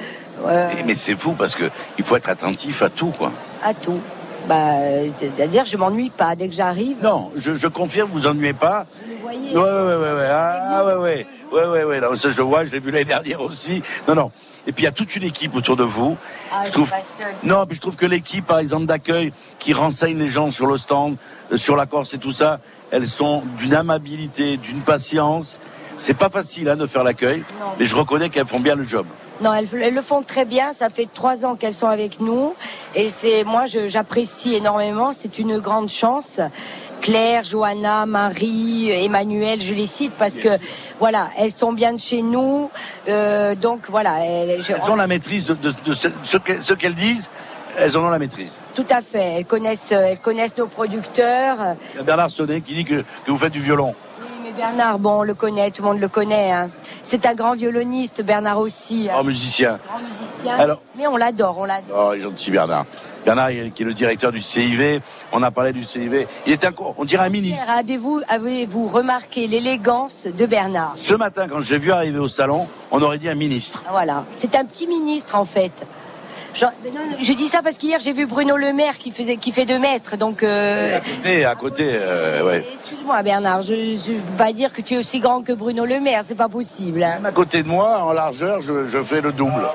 Et- 0.46 0.82
Mais 0.84 0.94
c'est 0.94 1.16
fou 1.16 1.32
parce 1.32 1.54
que 1.54 1.70
il 1.96 2.04
faut 2.04 2.16
être 2.16 2.28
attentif 2.28 2.82
à 2.82 2.90
tout, 2.90 3.12
quoi. 3.16 3.32
à 3.64 3.72
tout. 3.74 4.00
Bah, 4.46 4.76
c'est-à-dire, 5.18 5.64
je 5.66 5.76
m'ennuie 5.76 6.10
pas 6.10 6.34
dès 6.34 6.48
que 6.48 6.54
j'arrive. 6.54 6.96
Non, 7.02 7.30
je, 7.36 7.52
je 7.54 7.68
confirme, 7.68 8.08
vous 8.12 8.26
ennuyez 8.26 8.54
pas. 8.54 8.86
Voyez. 9.28 9.56
Ouais, 9.56 9.62
ouais, 9.62 9.96
ouais, 9.96 10.12
ouais. 10.18 10.28
Ah, 10.30 10.84
ouais, 10.84 10.96
ouais. 10.96 11.26
Ouais, 11.52 11.66
ouais, 11.66 11.84
ouais. 11.84 12.00
Non, 12.00 12.14
ça, 12.14 12.30
je 12.30 12.36
le 12.36 12.42
vois, 12.42 12.64
je 12.64 12.72
l'ai 12.72 12.80
vu 12.80 12.90
l'année 12.90 13.04
dernière 13.04 13.40
aussi. 13.40 13.82
Non, 14.06 14.14
non. 14.14 14.30
Et 14.66 14.72
puis, 14.72 14.82
il 14.82 14.84
y 14.84 14.88
a 14.88 14.92
toute 14.92 15.14
une 15.16 15.24
équipe 15.24 15.54
autour 15.54 15.76
de 15.76 15.84
vous. 15.84 16.16
Ah, 16.52 16.64
je 16.64 16.72
trouve. 16.72 16.92
Non, 17.42 17.64
puis 17.66 17.76
je 17.76 17.80
trouve 17.80 17.96
que 17.96 18.06
l'équipe, 18.06 18.46
par 18.46 18.58
exemple, 18.58 18.86
d'accueil, 18.86 19.32
qui 19.58 19.72
renseigne 19.72 20.18
les 20.18 20.28
gens 20.28 20.50
sur 20.50 20.66
le 20.66 20.76
stand, 20.76 21.16
euh, 21.52 21.56
sur 21.56 21.76
la 21.76 21.86
Corse 21.86 22.14
et 22.14 22.18
tout 22.18 22.32
ça, 22.32 22.60
elles 22.90 23.08
sont 23.08 23.42
d'une 23.58 23.74
amabilité, 23.74 24.56
d'une 24.56 24.80
patience. 24.80 25.60
C'est 25.96 26.14
pas 26.14 26.30
facile, 26.30 26.68
hein, 26.68 26.76
de 26.76 26.86
faire 26.86 27.04
l'accueil. 27.04 27.44
Mais 27.78 27.86
je 27.86 27.94
reconnais 27.94 28.28
qu'elles 28.28 28.46
font 28.46 28.60
bien 28.60 28.74
le 28.74 28.84
job. 28.84 29.06
Non, 29.40 29.52
elles, 29.54 29.68
elles 29.80 29.94
le 29.94 30.02
font 30.02 30.22
très 30.22 30.44
bien. 30.44 30.72
Ça 30.72 30.90
fait 30.90 31.08
trois 31.12 31.44
ans 31.44 31.54
qu'elles 31.54 31.74
sont 31.74 31.86
avec 31.86 32.20
nous, 32.20 32.54
et 32.94 33.08
c'est 33.08 33.44
moi, 33.44 33.64
j'apprécie 33.66 34.54
énormément. 34.54 35.12
C'est 35.12 35.38
une 35.38 35.58
grande 35.58 35.88
chance. 35.88 36.40
Claire, 37.00 37.44
Johanna, 37.44 38.06
Marie, 38.06 38.90
Emmanuel, 38.90 39.60
je 39.60 39.72
les 39.72 39.86
cite 39.86 40.12
parce 40.18 40.38
que 40.38 40.48
voilà, 40.98 41.28
elles 41.38 41.52
sont 41.52 41.72
bien 41.72 41.92
de 41.92 42.00
chez 42.00 42.22
nous. 42.22 42.70
Euh, 43.08 43.54
donc 43.54 43.82
voilà, 43.88 44.24
elles, 44.24 44.60
ont 44.90 44.96
la 44.96 45.06
maîtrise 45.06 45.46
de, 45.46 45.54
de- 45.54 45.72
de 45.86 45.92
ce, 45.92 46.08
ce 46.24 46.36
que- 46.38 46.60
ce 46.60 46.72
qu'elles 46.74 46.94
disent. 46.96 47.30
Elles 47.78 47.96
en 47.96 48.02
ont 48.04 48.08
la 48.10 48.18
maîtrise. 48.18 48.50
tout 48.74 48.86
à 48.90 49.00
fait. 49.02 49.34
Elles 49.38 49.44
connaissent, 49.44 49.92
elles 49.92 50.18
connaissent 50.18 50.56
nos 50.56 50.66
producteurs. 50.66 51.56
Il 51.94 51.98
y 51.98 52.00
a 52.00 52.02
Bernard 52.02 52.30
Sonnet 52.32 52.60
qui 52.60 52.74
dit 52.74 52.84
que, 52.84 53.02
que 53.24 53.30
vous 53.30 53.38
faites 53.38 53.52
du 53.52 53.60
violon. 53.60 53.94
Bernard, 54.58 54.98
bon, 54.98 55.20
on 55.20 55.22
le 55.22 55.34
connaît, 55.34 55.70
tout 55.70 55.82
le 55.82 55.88
monde 55.88 56.00
le 56.00 56.08
connaît. 56.08 56.50
hein. 56.50 56.68
C'est 57.04 57.24
un 57.26 57.34
grand 57.34 57.54
violoniste, 57.54 58.22
Bernard 58.22 58.58
aussi. 58.58 59.08
hein. 59.08 59.14
Oh, 59.20 59.22
musicien. 59.22 59.78
Grand 59.86 60.00
musicien. 60.00 60.58
Alors- 60.58 60.82
Mais 60.96 61.06
on 61.06 61.16
l'adore, 61.16 61.56
on 61.58 61.64
l'adore. 61.64 62.08
Oh, 62.10 62.12
il 62.12 62.18
est 62.18 62.22
gentil 62.24 62.50
Bernard. 62.50 62.84
Bernard, 63.24 63.50
qui 63.50 63.82
est 63.82 63.86
le 63.86 63.94
directeur 63.94 64.32
du 64.32 64.42
CIV. 64.42 65.00
On 65.32 65.42
a 65.44 65.52
parlé 65.52 65.72
du 65.72 65.84
CIV. 65.84 66.26
Il 66.44 66.52
était 66.52 66.66
un, 66.66 66.72
on 66.96 67.04
dirait 67.04 67.26
un 67.26 67.28
ministre. 67.28 67.68
Avez-vous 67.70 68.20
avez-vous 68.28 68.88
remarqué 68.88 69.46
l'élégance 69.46 70.26
de 70.26 70.46
Bernard? 70.46 70.94
Ce 70.96 71.14
matin, 71.14 71.46
quand 71.48 71.60
j'ai 71.60 71.78
vu 71.78 71.92
arriver 71.92 72.18
au 72.18 72.28
salon, 72.28 72.66
on 72.90 73.00
aurait 73.00 73.18
dit 73.18 73.28
un 73.28 73.36
ministre. 73.36 73.84
Voilà, 73.92 74.24
c'est 74.36 74.56
un 74.56 74.64
petit 74.64 74.88
ministre 74.88 75.36
en 75.36 75.44
fait. 75.44 75.86
Genre, 76.58 76.72
non, 76.86 77.00
je 77.20 77.32
dis 77.34 77.46
ça 77.48 77.62
parce 77.62 77.78
qu'hier 77.78 78.00
j'ai 78.00 78.12
vu 78.12 78.26
Bruno 78.26 78.56
Le 78.56 78.72
Maire 78.72 78.98
qui 78.98 79.12
faisait 79.12 79.36
qui 79.36 79.52
fait 79.52 79.64
2 79.64 79.78
mètres, 79.78 80.16
donc 80.16 80.42
euh, 80.42 80.96
À 80.96 81.00
côté, 81.00 81.44
à 81.44 81.54
côté, 81.54 81.90
euh, 81.92 82.42
ouais. 82.44 82.66
excuse-moi 82.80 83.22
Bernard, 83.22 83.62
je 83.62 83.74
ne 83.74 84.14
veux 84.16 84.20
pas 84.36 84.52
dire 84.52 84.72
que 84.72 84.80
tu 84.82 84.94
es 84.94 84.96
aussi 84.96 85.20
grand 85.20 85.42
que 85.42 85.52
Bruno 85.52 85.84
Le 85.84 86.00
Maire, 86.00 86.22
c'est 86.24 86.34
pas 86.34 86.48
possible. 86.48 87.02
hein. 87.04 87.20
À 87.24 87.30
côté 87.30 87.62
de 87.62 87.68
moi, 87.68 88.02
en 88.02 88.12
largeur, 88.12 88.60
je, 88.60 88.86
je 88.86 89.02
fais 89.04 89.20
le 89.20 89.30
double. 89.30 89.68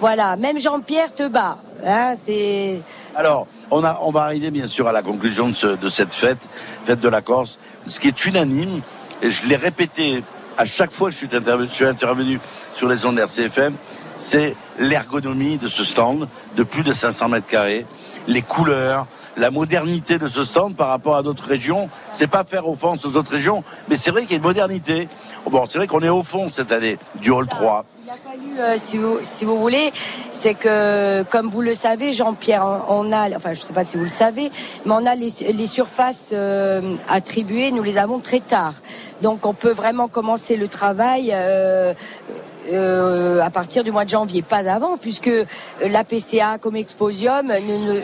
Voilà, 0.00 0.36
même 0.36 0.60
Jean-Pierre 0.60 1.12
te 1.12 1.26
bat, 1.26 1.58
hein, 1.84 2.14
c'est 2.16 2.80
Alors, 3.16 3.46
on, 3.72 3.82
a, 3.82 3.98
on 4.02 4.10
va 4.12 4.22
arriver 4.22 4.50
bien 4.52 4.66
sûr 4.68 4.86
à 4.86 4.92
la 4.92 5.02
conclusion 5.02 5.48
de, 5.48 5.54
ce- 5.54 5.66
de 5.76 5.88
cette 5.88 6.12
fête, 6.12 6.38
fête 6.86 7.00
de 7.00 7.08
la 7.08 7.20
Corse. 7.20 7.58
Ce 7.88 7.98
qui 7.98 8.08
est 8.08 8.24
unanime, 8.26 8.80
et 9.22 9.30
je 9.30 9.44
l'ai 9.46 9.56
répété 9.56 10.22
à 10.58 10.64
chaque 10.64 10.90
fois 10.92 11.08
que 11.08 11.14
je 11.14 11.18
suis 11.26 11.34
intervenu, 11.36 11.68
je 11.70 11.74
suis 11.74 11.84
intervenu 11.86 12.38
sur 12.74 12.88
les 12.88 13.04
ondes 13.06 13.18
RCFM, 13.18 13.74
c'est 14.22 14.54
l'ergonomie 14.78 15.58
de 15.58 15.66
ce 15.66 15.82
stand 15.82 16.28
de 16.56 16.62
plus 16.62 16.84
de 16.84 16.92
500 16.92 17.28
mètres 17.28 17.46
carrés, 17.48 17.84
les 18.28 18.40
couleurs, 18.42 19.06
la 19.36 19.50
modernité 19.50 20.18
de 20.18 20.28
ce 20.28 20.44
stand 20.44 20.76
par 20.76 20.88
rapport 20.88 21.16
à 21.16 21.22
d'autres 21.22 21.48
régions. 21.48 21.88
C'est 22.12 22.28
pas 22.28 22.44
faire 22.44 22.68
offense 22.68 23.04
aux 23.04 23.16
autres 23.16 23.32
régions, 23.32 23.64
mais 23.88 23.96
c'est 23.96 24.12
vrai 24.12 24.22
qu'il 24.22 24.30
y 24.30 24.34
a 24.34 24.36
une 24.36 24.44
modernité. 24.44 25.08
Bon, 25.50 25.64
c'est 25.68 25.78
vrai 25.78 25.88
qu'on 25.88 26.00
est 26.02 26.08
au 26.08 26.22
fond 26.22 26.48
cette 26.52 26.70
année 26.70 26.98
du 27.16 27.30
Hall 27.30 27.48
3. 27.48 27.84
Il 28.04 28.10
a 28.10 28.14
fallu, 28.14 28.60
euh, 28.60 28.76
si, 28.78 28.96
vous, 28.98 29.18
si 29.24 29.44
vous 29.44 29.58
voulez, 29.58 29.92
c'est 30.30 30.54
que, 30.54 31.24
comme 31.24 31.48
vous 31.48 31.60
le 31.60 31.74
savez, 31.74 32.12
Jean-Pierre, 32.12 32.64
on 32.88 33.10
a, 33.10 33.28
enfin, 33.36 33.54
je 33.54 33.60
ne 33.60 33.66
sais 33.66 33.72
pas 33.72 33.84
si 33.84 33.96
vous 33.96 34.04
le 34.04 34.10
savez, 34.10 34.50
mais 34.86 34.92
on 34.92 35.04
a 35.06 35.14
les, 35.16 35.30
les 35.52 35.66
surfaces 35.66 36.30
euh, 36.32 36.94
attribuées, 37.08 37.72
nous 37.72 37.82
les 37.82 37.98
avons 37.98 38.20
très 38.20 38.40
tard. 38.40 38.74
Donc, 39.20 39.46
on 39.46 39.54
peut 39.54 39.72
vraiment 39.72 40.06
commencer 40.06 40.56
le 40.56 40.68
travail. 40.68 41.32
euh, 41.32 41.92
euh, 42.70 43.40
à 43.40 43.50
partir 43.50 43.82
du 43.82 43.90
mois 43.90 44.04
de 44.04 44.10
janvier, 44.10 44.42
pas 44.42 44.70
avant, 44.70 44.96
puisque 44.96 45.30
la 45.84 46.04
PCA 46.04 46.58
comme 46.58 46.76
Exposium 46.76 47.52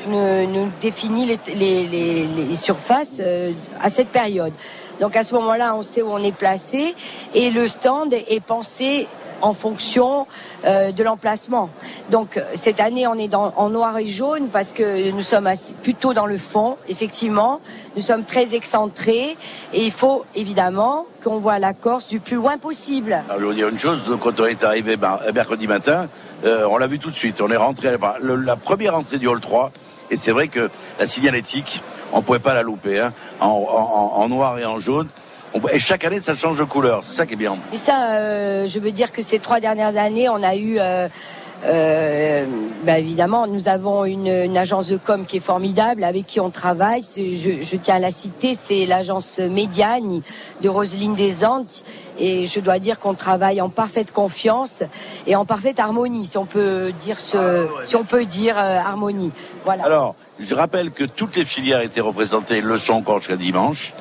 nous, 0.09 0.69
définit 0.81 1.39
les 1.55 2.57
surfaces 2.57 3.21
euh, 3.21 3.53
à 3.81 3.91
cette 3.91 4.09
période. 4.09 4.53
Donc 5.01 5.17
à 5.17 5.23
ce 5.23 5.35
moment-là, 5.35 5.75
on 5.77 5.83
sait 5.83 6.03
où 6.03 6.11
on 6.11 6.23
est 6.23 6.37
placé 6.37 6.95
et 7.35 7.51
le 7.51 7.69
stand 7.69 8.13
est 8.13 8.43
pensé 8.45 9.07
en 9.41 9.53
fonction 9.55 10.27
euh, 10.65 10.93
de 10.93 11.03
l'emplacement. 11.05 11.71
Donc 12.11 12.37
euh, 12.37 12.43
cette 12.55 12.81
année, 12.81 13.07
on 13.07 13.15
est 13.15 13.35
en 13.35 13.69
noir 13.71 13.97
et 13.99 14.07
jaune 14.07 14.49
parce 14.49 14.73
que 14.73 15.11
nous 15.11 15.23
sommes 15.23 15.47
assis 15.47 15.73
plutôt 15.75 16.13
dans 16.15 16.27
le 16.27 16.39
fond, 16.39 16.77
effectivement. 16.89 17.61
Nous 17.97 18.03
sommes 18.03 18.25
très 18.25 18.55
excentrés 18.55 19.37
et 19.73 19.85
il 19.85 19.93
faut 19.93 20.25
évidemment 20.35 21.07
qu'on 21.23 21.39
voit 21.39 21.59
la 21.59 21.73
Corse 21.75 22.09
du 22.09 22.21
plus 22.21 22.37
loin 22.37 22.59
possible. 22.59 23.23
Alors, 23.29 23.41
je 23.41 23.47
vous 23.47 23.55
dire 23.55 23.69
une 23.69 23.79
chose, 23.79 24.03
quand 24.21 24.39
on 24.41 24.47
est 24.47 24.63
arrivé 24.65 24.97
ben, 24.97 25.19
mercredi 25.35 25.67
matin, 25.67 26.09
euh, 26.45 26.67
on 26.71 26.79
l'a 26.79 26.87
vu 26.87 26.99
tout 26.99 27.11
de 27.11 27.15
suite. 27.17 27.41
On 27.41 27.51
est 27.51 27.57
rentré, 27.57 27.97
le- 28.21 28.37
la 28.37 28.57
première 28.57 28.95
entrée 28.97 29.19
du 29.19 29.27
hall 29.27 29.41
3, 29.41 29.71
et 30.11 30.17
c'est 30.17 30.31
vrai 30.33 30.49
que 30.49 30.71
la 30.99 31.07
signalétique, 31.07 31.83
on 32.13 32.23
pouvait 32.23 32.39
pas 32.39 32.55
la 32.55 32.63
louper, 32.63 33.01
hein, 33.01 33.13
en 33.41 34.29
noir 34.29 34.59
et 34.59 34.65
en 34.65 34.79
jaune. 34.79 35.09
Et 35.73 35.79
chaque 35.79 36.05
année, 36.05 36.21
ça 36.21 36.35
change 36.35 36.59
de 36.59 36.65
couleur. 36.65 37.03
C'est 37.03 37.15
ça 37.15 37.27
qui 37.27 37.35
est 37.35 37.37
bien. 37.37 37.57
Et 37.73 37.77
ça, 37.79 38.11
euh, 38.13 38.67
je 38.67 38.79
veux 38.79 38.93
dire 38.93 39.13
que 39.13 39.23
ces 39.23 39.39
trois 39.39 39.61
dernières 39.61 39.97
années, 39.97 40.29
on 40.29 40.43
a 40.43 40.55
eu, 40.55 40.79
euh, 40.79 41.09
euh, 41.65 42.45
bah, 42.85 42.99
évidemment, 42.99 43.47
nous 43.47 43.69
avons 43.69 44.05
une, 44.05 44.29
une 44.29 44.57
agence 44.57 44.87
de 44.89 44.97
com 44.97 45.25
qui 45.27 45.39
est 45.39 45.41
formidable, 45.41 46.05
avec 46.05 46.27
qui 46.27 46.39
on 46.39 46.51
travaille. 46.51 47.03
Je, 47.17 47.63
je 47.63 47.77
tiens 47.77 47.97
à 47.97 47.99
la 47.99 48.11
citer, 48.11 48.55
c'est 48.55 48.87
l'agence 48.87 49.39
Médiane 49.39 50.21
de 50.61 50.69
Roselyne 50.69 51.15
des 51.15 51.45
Andes. 51.45 51.67
Et 52.21 52.47
je 52.47 52.61
dois 52.61 52.79
dire 52.79 52.99
qu'on 52.99 53.15
travaille 53.15 53.61
en 53.61 53.69
parfaite 53.69 54.13
confiance 54.13 54.83
et 55.27 55.37
en 55.37 55.45
parfaite 55.45 55.79
harmonie, 55.81 56.27
si 56.27 56.37
on 56.37 56.47
peut 56.47 56.93
dire 57.05 57.21
ce, 57.21 57.67
si 57.87 57.97
on 57.97 58.05
peut 58.05 58.25
dire 58.25 58.59
euh, 58.59 58.79
harmonie. 58.79 59.31
Voilà. 59.65 59.85
Alors, 59.85 60.15
je 60.41 60.55
rappelle 60.55 60.91
que 60.91 61.05
toutes 61.05 61.37
les 61.37 61.45
filières 61.45 61.81
étaient 61.81 62.01
représentées, 62.01 62.61
le 62.61 62.77
sont 62.79 62.95
encore 62.95 63.19
jusqu'à 63.19 63.37
dimanche. 63.37 63.95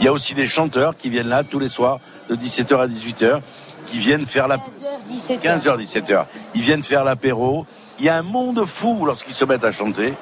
Il 0.00 0.06
y 0.06 0.08
a 0.08 0.12
aussi 0.12 0.32
des 0.32 0.46
chanteurs 0.46 0.96
qui 0.96 1.10
viennent 1.10 1.28
là 1.28 1.44
tous 1.44 1.58
les 1.58 1.68
soirs, 1.68 1.98
de 2.30 2.34
17h 2.34 2.80
à 2.80 2.88
18h, 2.88 3.40
qui 3.86 3.98
viennent 3.98 4.24
faire 4.24 4.48
la... 4.48 4.56
17 5.06 5.44
15h, 5.44 5.76
17h. 5.78 6.24
Ils 6.54 6.62
viennent 6.62 6.82
faire 6.82 7.04
l'apéro. 7.04 7.66
Il 7.98 8.06
y 8.06 8.08
a 8.08 8.16
un 8.16 8.22
monde 8.22 8.64
fou 8.64 9.04
lorsqu'ils 9.04 9.34
se 9.34 9.44
mettent 9.44 9.64
à 9.64 9.72
chanter. 9.72 10.14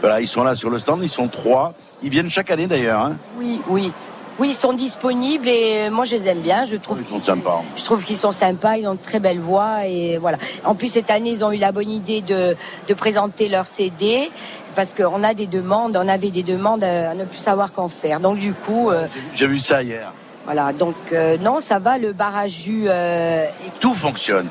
Voilà, 0.00 0.20
ils 0.20 0.28
sont 0.28 0.42
là 0.42 0.54
sur 0.54 0.70
le 0.70 0.78
stand, 0.78 1.02
ils 1.02 1.10
sont 1.10 1.28
trois. 1.28 1.74
Ils 2.02 2.08
viennent 2.08 2.30
chaque 2.30 2.50
année 2.50 2.66
d'ailleurs. 2.66 3.00
Hein. 3.00 3.16
Oui, 3.38 3.60
oui. 3.68 3.92
Oui, 4.38 4.48
ils 4.50 4.54
sont 4.54 4.74
disponibles 4.74 5.48
et 5.48 5.88
moi 5.88 6.04
je 6.04 6.16
les 6.16 6.28
aime 6.28 6.40
bien. 6.40 6.64
Je 6.66 6.76
trouve 6.76 6.98
Ils 7.00 7.06
sont 7.06 7.20
sympas. 7.20 7.62
Je 7.74 7.82
trouve 7.84 8.04
qu'ils 8.04 8.18
sont 8.18 8.32
sympas, 8.32 8.76
ils 8.76 8.86
ont 8.86 8.94
de 8.94 9.00
très 9.02 9.18
belles 9.18 9.40
voix 9.40 9.86
et 9.86 10.18
voilà. 10.18 10.36
En 10.64 10.74
plus 10.74 10.88
cette 10.88 11.10
année, 11.10 11.30
ils 11.30 11.42
ont 11.44 11.52
eu 11.52 11.56
la 11.56 11.72
bonne 11.72 11.88
idée 11.90 12.20
de, 12.20 12.54
de 12.88 12.94
présenter 12.94 13.48
leur 13.48 13.66
CD 13.66 14.30
parce 14.74 14.92
qu'on 14.92 15.22
a 15.24 15.32
des 15.32 15.46
demandes, 15.46 15.96
on 15.96 16.06
avait 16.06 16.30
des 16.30 16.42
demandes 16.42 16.84
à 16.84 17.14
ne 17.14 17.24
plus 17.24 17.38
savoir 17.38 17.72
qu'en 17.72 17.88
faire. 17.88 18.20
Donc 18.20 18.38
du 18.38 18.52
coup, 18.52 18.90
euh, 18.90 19.06
J'ai 19.34 19.46
vu 19.46 19.58
ça 19.58 19.82
hier. 19.82 20.12
voilà. 20.44 20.74
Donc 20.74 20.96
euh, 21.14 21.38
non, 21.38 21.60
ça 21.60 21.78
va. 21.78 21.96
Le 21.96 22.12
bar 22.12 22.36
à 22.36 22.46
jus, 22.46 22.84
euh, 22.88 23.44
est- 23.44 23.50
Tout 23.80 23.94
fonctionne. 23.94 24.48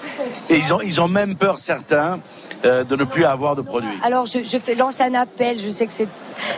Et 0.49 0.57
ils 0.57 0.73
ont, 0.73 0.81
ils 0.81 0.99
ont 0.99 1.07
même 1.07 1.35
peur, 1.35 1.59
certains, 1.59 2.19
euh, 2.65 2.83
de 2.83 2.95
ne 2.95 3.03
plus 3.03 3.23
avoir 3.25 3.55
de 3.55 3.61
produits. 3.61 3.89
Alors 4.03 4.25
je, 4.25 4.43
je 4.43 4.57
fais 4.57 4.75
lance 4.75 4.99
un 5.01 5.13
appel. 5.13 5.59
Je 5.59 5.69
sais 5.71 5.85
que 5.87 5.93
c'est, 5.93 6.07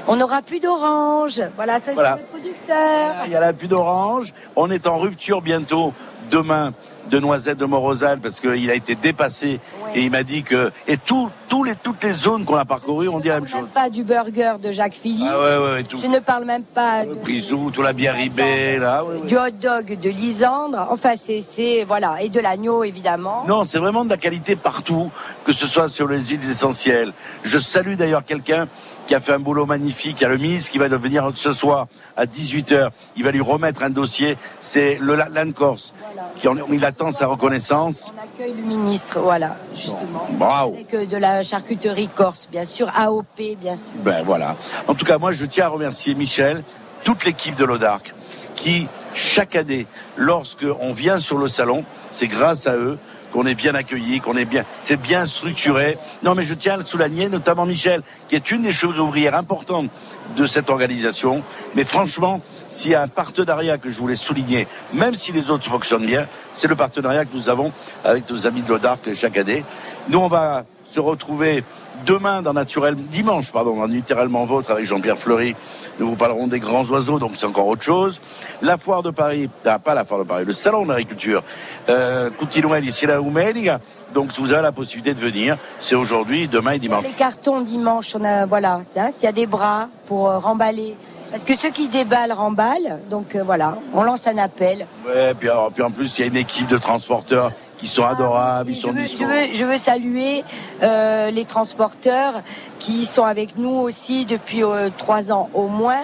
on 0.07 0.15
n'aura 0.15 0.41
plus 0.41 0.59
d'orange. 0.59 1.41
Voilà, 1.55 1.79
c'est 1.83 1.93
Voilà. 1.93 2.15
le 2.17 2.23
producteur. 2.23 3.15
Il 3.25 3.31
y 3.31 3.35
a 3.35 3.39
la 3.39 3.53
pluie 3.53 3.67
d'orange. 3.67 4.33
On 4.55 4.71
est 4.71 4.87
en 4.87 4.97
rupture 4.97 5.41
bientôt, 5.41 5.93
demain, 6.31 6.73
de 7.09 7.19
noisettes 7.19 7.57
de 7.57 7.65
Morosal, 7.65 8.19
parce 8.19 8.39
qu'il 8.39 8.69
a 8.69 8.73
été 8.73 8.95
dépassé 8.95 9.59
Et 9.95 10.01
il 10.01 10.11
m'a 10.11 10.23
dit 10.23 10.43
que 10.43 10.71
et 10.87 10.97
tout, 10.97 11.29
tous 11.47 11.63
les, 11.63 11.75
toutes 11.75 12.03
les 12.03 12.13
zones 12.13 12.43
qu'on 12.45 12.57
a 12.57 12.65
parcourues, 12.65 13.07
on 13.07 13.19
dit 13.19 13.29
la 13.29 13.35
même 13.39 13.47
chose. 13.47 13.67
Pas 13.73 13.89
du 13.89 14.03
burger 14.03 14.53
de 14.61 14.71
Jacques 14.71 14.95
Philippe. 14.95 15.27
Ah 15.29 15.39
ouais, 15.39 15.71
ouais, 15.73 15.83
tout. 15.83 15.97
Je 15.97 16.07
ne 16.07 16.19
parle 16.19 16.45
même 16.45 16.63
pas 16.63 17.05
de- 17.05 17.13
Brisou, 17.15 17.71
tout 17.71 17.81
la 17.81 17.93
bière 17.93 18.15
ribée, 18.15 18.77
là. 18.77 19.03
ouais, 19.03 19.25
du 19.27 19.37
hot 19.37 19.51
dog 19.61 19.97
de 19.99 20.09
Lisandre. 20.09 20.87
Enfin, 20.91 21.13
c'est, 21.15 21.41
c'est 21.41 21.83
voilà, 21.87 22.21
et 22.21 22.29
de 22.29 22.39
l'agneau 22.39 22.83
évidemment. 22.83 23.45
Non, 23.47 23.63
c'est 23.65 23.79
vraiment 23.79 24.03
de 24.05 24.09
la 24.09 24.17
qualité 24.17 24.55
partout, 24.55 25.09
que 25.45 25.53
ce 25.53 25.67
soit 25.67 25.89
sur 25.89 26.07
les 26.07 26.33
îles 26.33 26.49
essentielles. 26.49 27.13
Je 27.43 27.57
salue 27.59 27.95
d'ailleurs 27.95 28.25
quelqu'un 28.25 28.67
qui 29.07 29.15
a 29.15 29.19
fait 29.21 29.33
un 29.33 29.39
boulot 29.39 29.65
magnifique, 29.65 30.17
il 30.19 30.23
y 30.23 30.25
a 30.25 30.29
le 30.29 30.37
ministre 30.37 30.69
qui 30.71 30.77
va 30.77 30.87
venir 30.89 31.31
ce 31.35 31.53
soir 31.53 31.87
à 32.17 32.25
18h. 32.25 32.89
Il 33.15 33.23
va 33.23 33.31
lui 33.31 33.41
remettre 33.41 33.81
un 33.83 33.89
dossier, 33.89 34.37
c'est 34.61 34.97
le 34.99 35.15
Land 35.15 35.51
Corse, 35.55 35.93
qui 36.39 36.47
en- 36.47 36.55
il 36.71 36.83
attend 36.85 37.11
sa 37.11 37.27
reconnaissance. 37.27 38.11
On 38.15 38.21
accueille 38.21 38.53
le 38.55 38.63
ministre, 38.63 39.19
voilà, 39.19 39.55
justement. 39.73 40.27
Bravo. 40.31 40.73
Avec 40.73 40.93
euh, 40.93 41.05
de 41.05 41.17
la 41.17 41.41
charcuterie 41.41 42.09
corse, 42.13 42.47
bien 42.51 42.65
sûr, 42.65 42.89
AOP, 42.95 43.55
bien 43.59 43.75
sûr. 43.77 43.85
Ben 44.03 44.23
voilà. 44.23 44.55
En 44.87 44.93
tout 44.93 45.05
cas, 45.05 45.17
moi, 45.17 45.31
je 45.31 45.45
tiens 45.45 45.65
à 45.65 45.69
remercier 45.69 46.13
Michel, 46.13 46.63
toute 47.03 47.23
l'équipe 47.25 47.55
de 47.55 47.63
l'Odarc, 47.63 48.13
qui, 48.55 48.87
chaque 49.13 49.55
année, 49.55 49.87
lorsque 50.17 50.65
on 50.81 50.91
vient 50.91 51.17
sur 51.19 51.37
le 51.37 51.47
salon, 51.47 51.85
c'est 52.11 52.27
grâce 52.27 52.67
à 52.67 52.75
eux 52.75 52.99
qu'on 53.31 53.45
est 53.45 53.55
bien 53.55 53.75
accueilli, 53.75 54.19
qu'on 54.19 54.35
est 54.37 54.45
bien, 54.45 54.63
c'est 54.79 54.97
bien 54.97 55.25
structuré. 55.25 55.97
Non, 56.23 56.35
mais 56.35 56.43
je 56.43 56.53
tiens 56.53 56.73
à 56.73 56.77
le 56.77 56.83
souligner, 56.83 57.29
notamment 57.29 57.65
Michel, 57.65 58.01
qui 58.29 58.35
est 58.35 58.51
une 58.51 58.63
des 58.63 58.71
chevaliers 58.71 58.99
ouvrières 58.99 59.35
importantes 59.35 59.89
de 60.35 60.45
cette 60.45 60.69
organisation. 60.69 61.43
Mais 61.75 61.83
franchement, 61.83 62.41
s'il 62.67 62.91
y 62.91 62.95
a 62.95 63.01
un 63.01 63.07
partenariat 63.07 63.77
que 63.77 63.89
je 63.89 63.99
voulais 63.99 64.15
souligner, 64.15 64.67
même 64.93 65.13
si 65.13 65.31
les 65.31 65.49
autres 65.49 65.69
fonctionnent 65.69 66.05
bien, 66.05 66.27
c'est 66.53 66.67
le 66.67 66.75
partenariat 66.75 67.25
que 67.25 67.35
nous 67.35 67.49
avons 67.49 67.71
avec 68.03 68.29
nos 68.29 68.45
amis 68.45 68.61
de 68.61 68.69
l'Odarc 68.69 69.13
chaque 69.13 69.37
année. 69.37 69.63
Nous, 70.09 70.19
on 70.19 70.27
va 70.27 70.63
se 70.85 70.99
retrouver 70.99 71.63
demain 72.05 72.41
dans 72.41 72.53
Naturel, 72.53 72.95
dimanche, 72.95 73.51
pardon, 73.51 73.75
dans 73.75 73.85
Littéralement 73.85 74.45
Vôtre 74.45 74.71
avec 74.71 74.85
Jean-Pierre 74.85 75.17
Fleury. 75.17 75.55
Nous 75.99 76.07
vous 76.07 76.15
parlerons 76.15 76.47
des 76.47 76.59
grands 76.59 76.85
oiseaux, 76.85 77.19
donc 77.19 77.31
c'est 77.37 77.45
encore 77.45 77.67
autre 77.67 77.83
chose. 77.83 78.21
La 78.61 78.77
foire 78.77 79.03
de 79.03 79.11
Paris, 79.11 79.49
ah, 79.65 79.79
pas 79.79 79.95
la 79.95 80.05
foire 80.05 80.19
de 80.19 80.25
Paris, 80.25 80.45
le 80.45 80.53
salon 80.53 80.83
de 80.83 80.89
l'agriculture, 80.89 81.43
euh, 81.89 82.29
continuez 82.37 82.79
ici 82.81 83.05
la 83.05 83.19
Umeliga. 83.19 83.79
Donc 84.13 84.31
vous 84.37 84.53
avez 84.53 84.61
la 84.61 84.71
possibilité 84.71 85.13
de 85.13 85.19
venir. 85.19 85.57
C'est 85.79 85.95
aujourd'hui, 85.95 86.47
demain 86.47 86.73
et 86.73 86.79
dimanche. 86.79 87.03
Les 87.03 87.11
cartons 87.11 87.61
dimanche, 87.61 88.15
on 88.15 88.23
a, 88.23 88.45
voilà, 88.45 88.81
ça, 88.87 89.11
s'il 89.11 89.23
y 89.23 89.27
a 89.27 89.31
des 89.31 89.47
bras 89.47 89.87
pour 90.05 90.29
euh, 90.29 90.37
remballer. 90.37 90.95
Parce 91.31 91.43
que 91.43 91.57
ceux 91.57 91.71
qui 91.71 91.89
déballent 91.89 92.31
remballent, 92.31 92.99
donc 93.09 93.35
euh, 93.35 93.43
voilà, 93.43 93.77
on 93.93 94.03
lance 94.03 94.27
un 94.27 94.37
appel. 94.37 94.87
Ouais, 95.05 95.33
puis, 95.33 95.49
alors, 95.49 95.71
puis 95.71 95.83
en 95.83 95.91
plus, 95.91 96.17
il 96.17 96.21
y 96.21 96.23
a 96.23 96.27
une 96.27 96.37
équipe 96.37 96.67
de 96.67 96.77
transporteurs 96.77 97.51
qui 97.77 97.87
sont 97.87 98.03
adorables, 98.03 98.71
ils 98.71 98.75
sont 98.75 98.91
Je 98.91 98.97
veux, 98.97 99.05
je 99.05 99.23
veux- 99.25 99.53
je 99.53 99.65
veux 99.65 99.77
saluer 99.77 100.43
euh, 100.83 101.29
les 101.31 101.45
transporteurs 101.45 102.41
qui 102.79 103.05
sont 103.05 103.23
avec 103.23 103.57
nous 103.57 103.69
aussi 103.69 104.25
depuis 104.25 104.63
euh, 104.63 104.89
trois 104.97 105.31
ans 105.31 105.49
au 105.53 105.67
moins. 105.67 106.01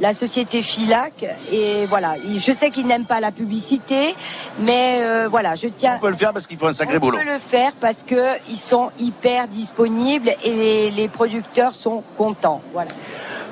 La 0.00 0.14
société 0.14 0.62
Filac 0.62 1.24
et 1.52 1.84
voilà. 1.86 2.14
Je 2.36 2.52
sais 2.52 2.70
qu'ils 2.70 2.86
n'aiment 2.86 3.04
pas 3.04 3.18
la 3.18 3.32
publicité, 3.32 4.14
mais 4.60 5.00
euh, 5.02 5.26
voilà, 5.28 5.56
je 5.56 5.66
tiens. 5.66 5.96
On 5.96 6.00
peut 6.00 6.10
le 6.10 6.14
faire 6.16 6.32
parce 6.32 6.46
qu'il 6.46 6.56
faut 6.56 6.68
un 6.68 6.72
sacré 6.72 6.98
On 6.98 7.00
boulot. 7.00 7.18
peut 7.18 7.24
le 7.24 7.40
faire 7.40 7.72
parce 7.80 8.04
que 8.04 8.22
ils 8.48 8.58
sont 8.58 8.90
hyper 9.00 9.48
disponibles 9.48 10.30
et 10.44 10.52
les, 10.54 10.90
les 10.92 11.08
producteurs 11.08 11.74
sont 11.74 12.04
contents. 12.16 12.60
Voilà. 12.72 12.92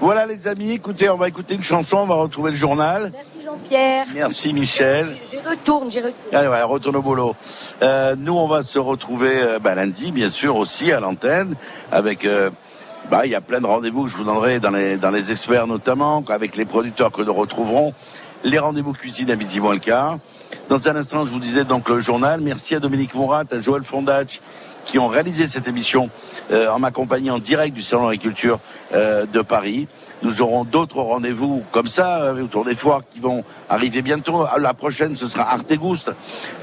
Voilà 0.00 0.26
les 0.26 0.46
amis, 0.46 0.72
écoutez, 0.72 1.08
on 1.08 1.16
va 1.16 1.28
écouter 1.28 1.54
une 1.54 1.62
chanson, 1.62 1.98
on 1.98 2.06
va 2.06 2.16
retrouver 2.16 2.50
le 2.50 2.56
journal. 2.56 3.10
Merci 3.12 3.38
Jean-Pierre. 3.44 4.06
Merci 4.14 4.52
Michel. 4.52 5.16
J'y 5.30 5.38
retourne, 5.38 5.90
j'y 5.90 5.98
retourne. 6.00 6.34
Allez, 6.34 6.48
voilà, 6.48 6.64
retourne 6.66 6.96
au 6.96 7.02
boulot. 7.02 7.34
Euh, 7.82 8.14
nous, 8.16 8.36
on 8.36 8.46
va 8.46 8.62
se 8.62 8.78
retrouver 8.78 9.32
euh, 9.34 9.58
bah, 9.58 9.74
lundi, 9.74 10.12
bien 10.12 10.30
sûr, 10.30 10.56
aussi 10.56 10.92
à 10.92 11.00
l'antenne, 11.00 11.54
avec. 11.90 12.24
euh, 12.24 12.50
bah, 13.10 13.24
il 13.24 13.30
y 13.30 13.36
a 13.36 13.40
plein 13.40 13.60
de 13.60 13.66
rendez-vous 13.66 14.04
que 14.04 14.10
je 14.10 14.16
vous 14.16 14.24
donnerai 14.24 14.58
dans 14.58 14.70
les, 14.70 14.96
dans 14.96 15.10
les 15.12 15.30
experts 15.30 15.68
notamment, 15.68 16.24
avec 16.28 16.56
les 16.56 16.64
producteurs 16.64 17.12
que 17.12 17.22
nous 17.22 17.32
retrouverons, 17.32 17.94
les 18.42 18.58
rendez-vous 18.58 18.92
cuisine 18.92 19.30
à 19.30 19.36
midi 19.36 19.60
moins 19.60 19.74
le 19.74 19.78
quart. 19.78 20.18
Dans 20.68 20.88
un 20.88 20.96
instant, 20.96 21.24
je 21.24 21.30
vous 21.30 21.38
disais 21.38 21.64
donc 21.64 21.88
le 21.88 22.00
journal. 22.00 22.40
Merci 22.40 22.74
à 22.74 22.80
Dominique 22.80 23.14
Mourat, 23.14 23.44
à 23.50 23.58
Joël 23.60 23.84
Fondach, 23.84 24.40
qui 24.86 24.98
ont 24.98 25.06
réalisé 25.08 25.46
cette 25.46 25.68
émission 25.68 26.10
euh, 26.50 26.68
en 26.68 26.78
ma 26.80 26.90
compagnie 26.90 27.30
en 27.30 27.38
direct 27.38 27.74
du 27.74 27.82
Salon 27.82 28.04
d'agriculture 28.06 28.58
euh, 28.85 28.85
de 28.92 29.42
Paris. 29.42 29.88
Nous 30.22 30.40
aurons 30.40 30.64
d'autres 30.64 31.00
rendez-vous 31.00 31.62
comme 31.72 31.88
ça 31.88 32.22
euh, 32.22 32.42
autour 32.42 32.64
des 32.64 32.74
foires 32.74 33.02
qui 33.08 33.20
vont 33.20 33.44
arriver 33.68 34.00
bientôt. 34.00 34.44
Ah, 34.50 34.58
La 34.58 34.72
prochaine, 34.72 35.14
ce 35.14 35.26
sera 35.26 35.52
Artegouste 35.52 36.10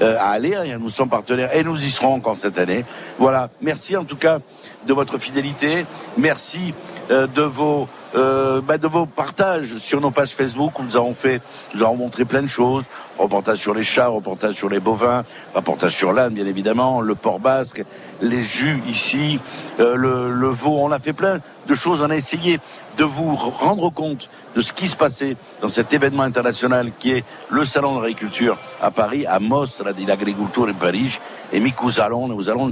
euh, 0.02 0.16
à 0.18 0.30
Aller. 0.30 0.76
Nous 0.80 0.90
sommes 0.90 1.08
partenaires 1.08 1.54
et 1.54 1.62
nous 1.62 1.82
y 1.82 1.90
serons 1.90 2.14
encore 2.14 2.36
cette 2.36 2.58
année. 2.58 2.84
Voilà. 3.18 3.50
Merci 3.62 3.96
en 3.96 4.04
tout 4.04 4.16
cas 4.16 4.40
de 4.86 4.92
votre 4.92 5.18
fidélité. 5.18 5.86
Merci 6.18 6.74
euh, 6.74 6.93
de 7.10 7.42
vos 7.42 7.88
euh, 8.16 8.60
bah, 8.60 8.78
de 8.78 8.86
vos 8.86 9.06
partages 9.06 9.76
sur 9.78 10.00
nos 10.00 10.12
pages 10.12 10.34
Facebook 10.34 10.78
où 10.78 10.84
nous 10.84 10.96
avons 10.96 11.14
fait, 11.14 11.42
nous 11.74 11.82
avons 11.82 11.96
montré 11.96 12.24
plein 12.24 12.42
de 12.42 12.46
choses. 12.46 12.84
Reportage 13.18 13.58
sur 13.58 13.74
les 13.74 13.82
chats, 13.82 14.06
reportage 14.06 14.54
sur 14.54 14.68
les 14.68 14.78
bovins, 14.78 15.24
reportage 15.52 15.96
sur 15.96 16.12
l'âne 16.12 16.34
bien 16.34 16.46
évidemment, 16.46 17.00
le 17.00 17.16
port 17.16 17.40
basque, 17.40 17.82
les 18.20 18.44
jus 18.44 18.80
ici, 18.88 19.40
euh, 19.80 19.96
le, 19.96 20.48
veau. 20.48 20.78
On 20.80 20.92
a 20.92 21.00
fait 21.00 21.12
plein 21.12 21.40
de 21.66 21.74
choses. 21.74 22.02
On 22.02 22.10
a 22.10 22.16
essayé 22.16 22.60
de 22.98 23.04
vous 23.04 23.34
rendre 23.34 23.90
compte 23.90 24.28
de 24.54 24.60
ce 24.60 24.72
qui 24.72 24.86
se 24.86 24.94
passait 24.94 25.36
dans 25.60 25.68
cet 25.68 25.92
événement 25.92 26.22
international 26.22 26.92
qui 27.00 27.10
est 27.12 27.24
le 27.50 27.64
salon 27.64 27.96
de 27.96 28.02
l'agriculture 28.02 28.58
à 28.80 28.92
Paris, 28.92 29.26
à 29.26 29.40
Mostra 29.40 29.90
l'agriculture 29.90 30.68
in 30.68 30.74
Paris, 30.74 31.18
et 31.52 31.58
Miku 31.58 31.90
Salon, 31.90 32.30
aux 32.32 32.48
allons. 32.48 32.70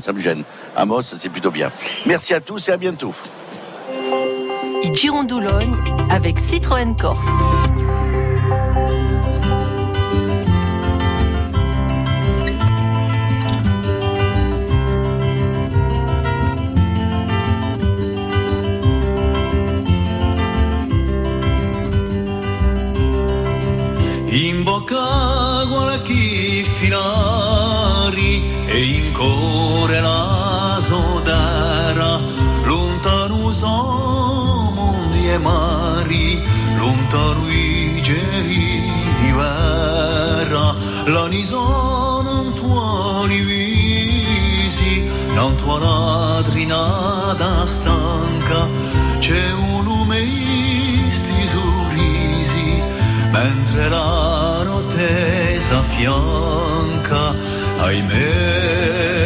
À 0.76 0.84
Mos, 0.84 1.02
c'est 1.02 1.28
plutôt 1.28 1.50
bien. 1.50 1.72
Merci 2.06 2.32
à 2.32 2.40
tous 2.40 2.68
et 2.68 2.72
à 2.72 2.76
bientôt. 2.76 3.12
Girondoulogne 4.90 5.76
avec 6.10 6.38
Citroën 6.38 6.94
Corse. 6.96 7.28
In 24.30 24.64
bocca 24.64 25.66
qualche 25.68 26.64
filari 26.78 28.42
e 28.66 28.82
in 28.82 29.12
cuore 29.12 30.00
la 30.00 30.78
sodera, 30.80 32.18
lontano 32.64 33.52
sono 33.52 34.21
e 35.32 35.38
mari, 35.38 36.42
lontano 36.76 37.48
i 37.48 38.00
geli 38.02 38.82
di 39.20 39.32
guerra, 39.32 40.74
l'ani 41.06 41.42
sono 41.42 42.52
tuoi 42.52 43.40
visi, 43.40 45.02
non 45.34 45.56
tua 45.56 45.78
ladrinata 45.78 47.66
stanca, 47.66 48.68
c'è 49.18 49.52
un 49.52 49.84
lume 49.84 50.20
sti 51.08 51.48
sorrisi, 51.48 52.82
mentre 53.30 53.88
la 53.88 54.62
notte 54.64 55.60
s'affianca, 55.60 57.34
ahimè 57.78 59.21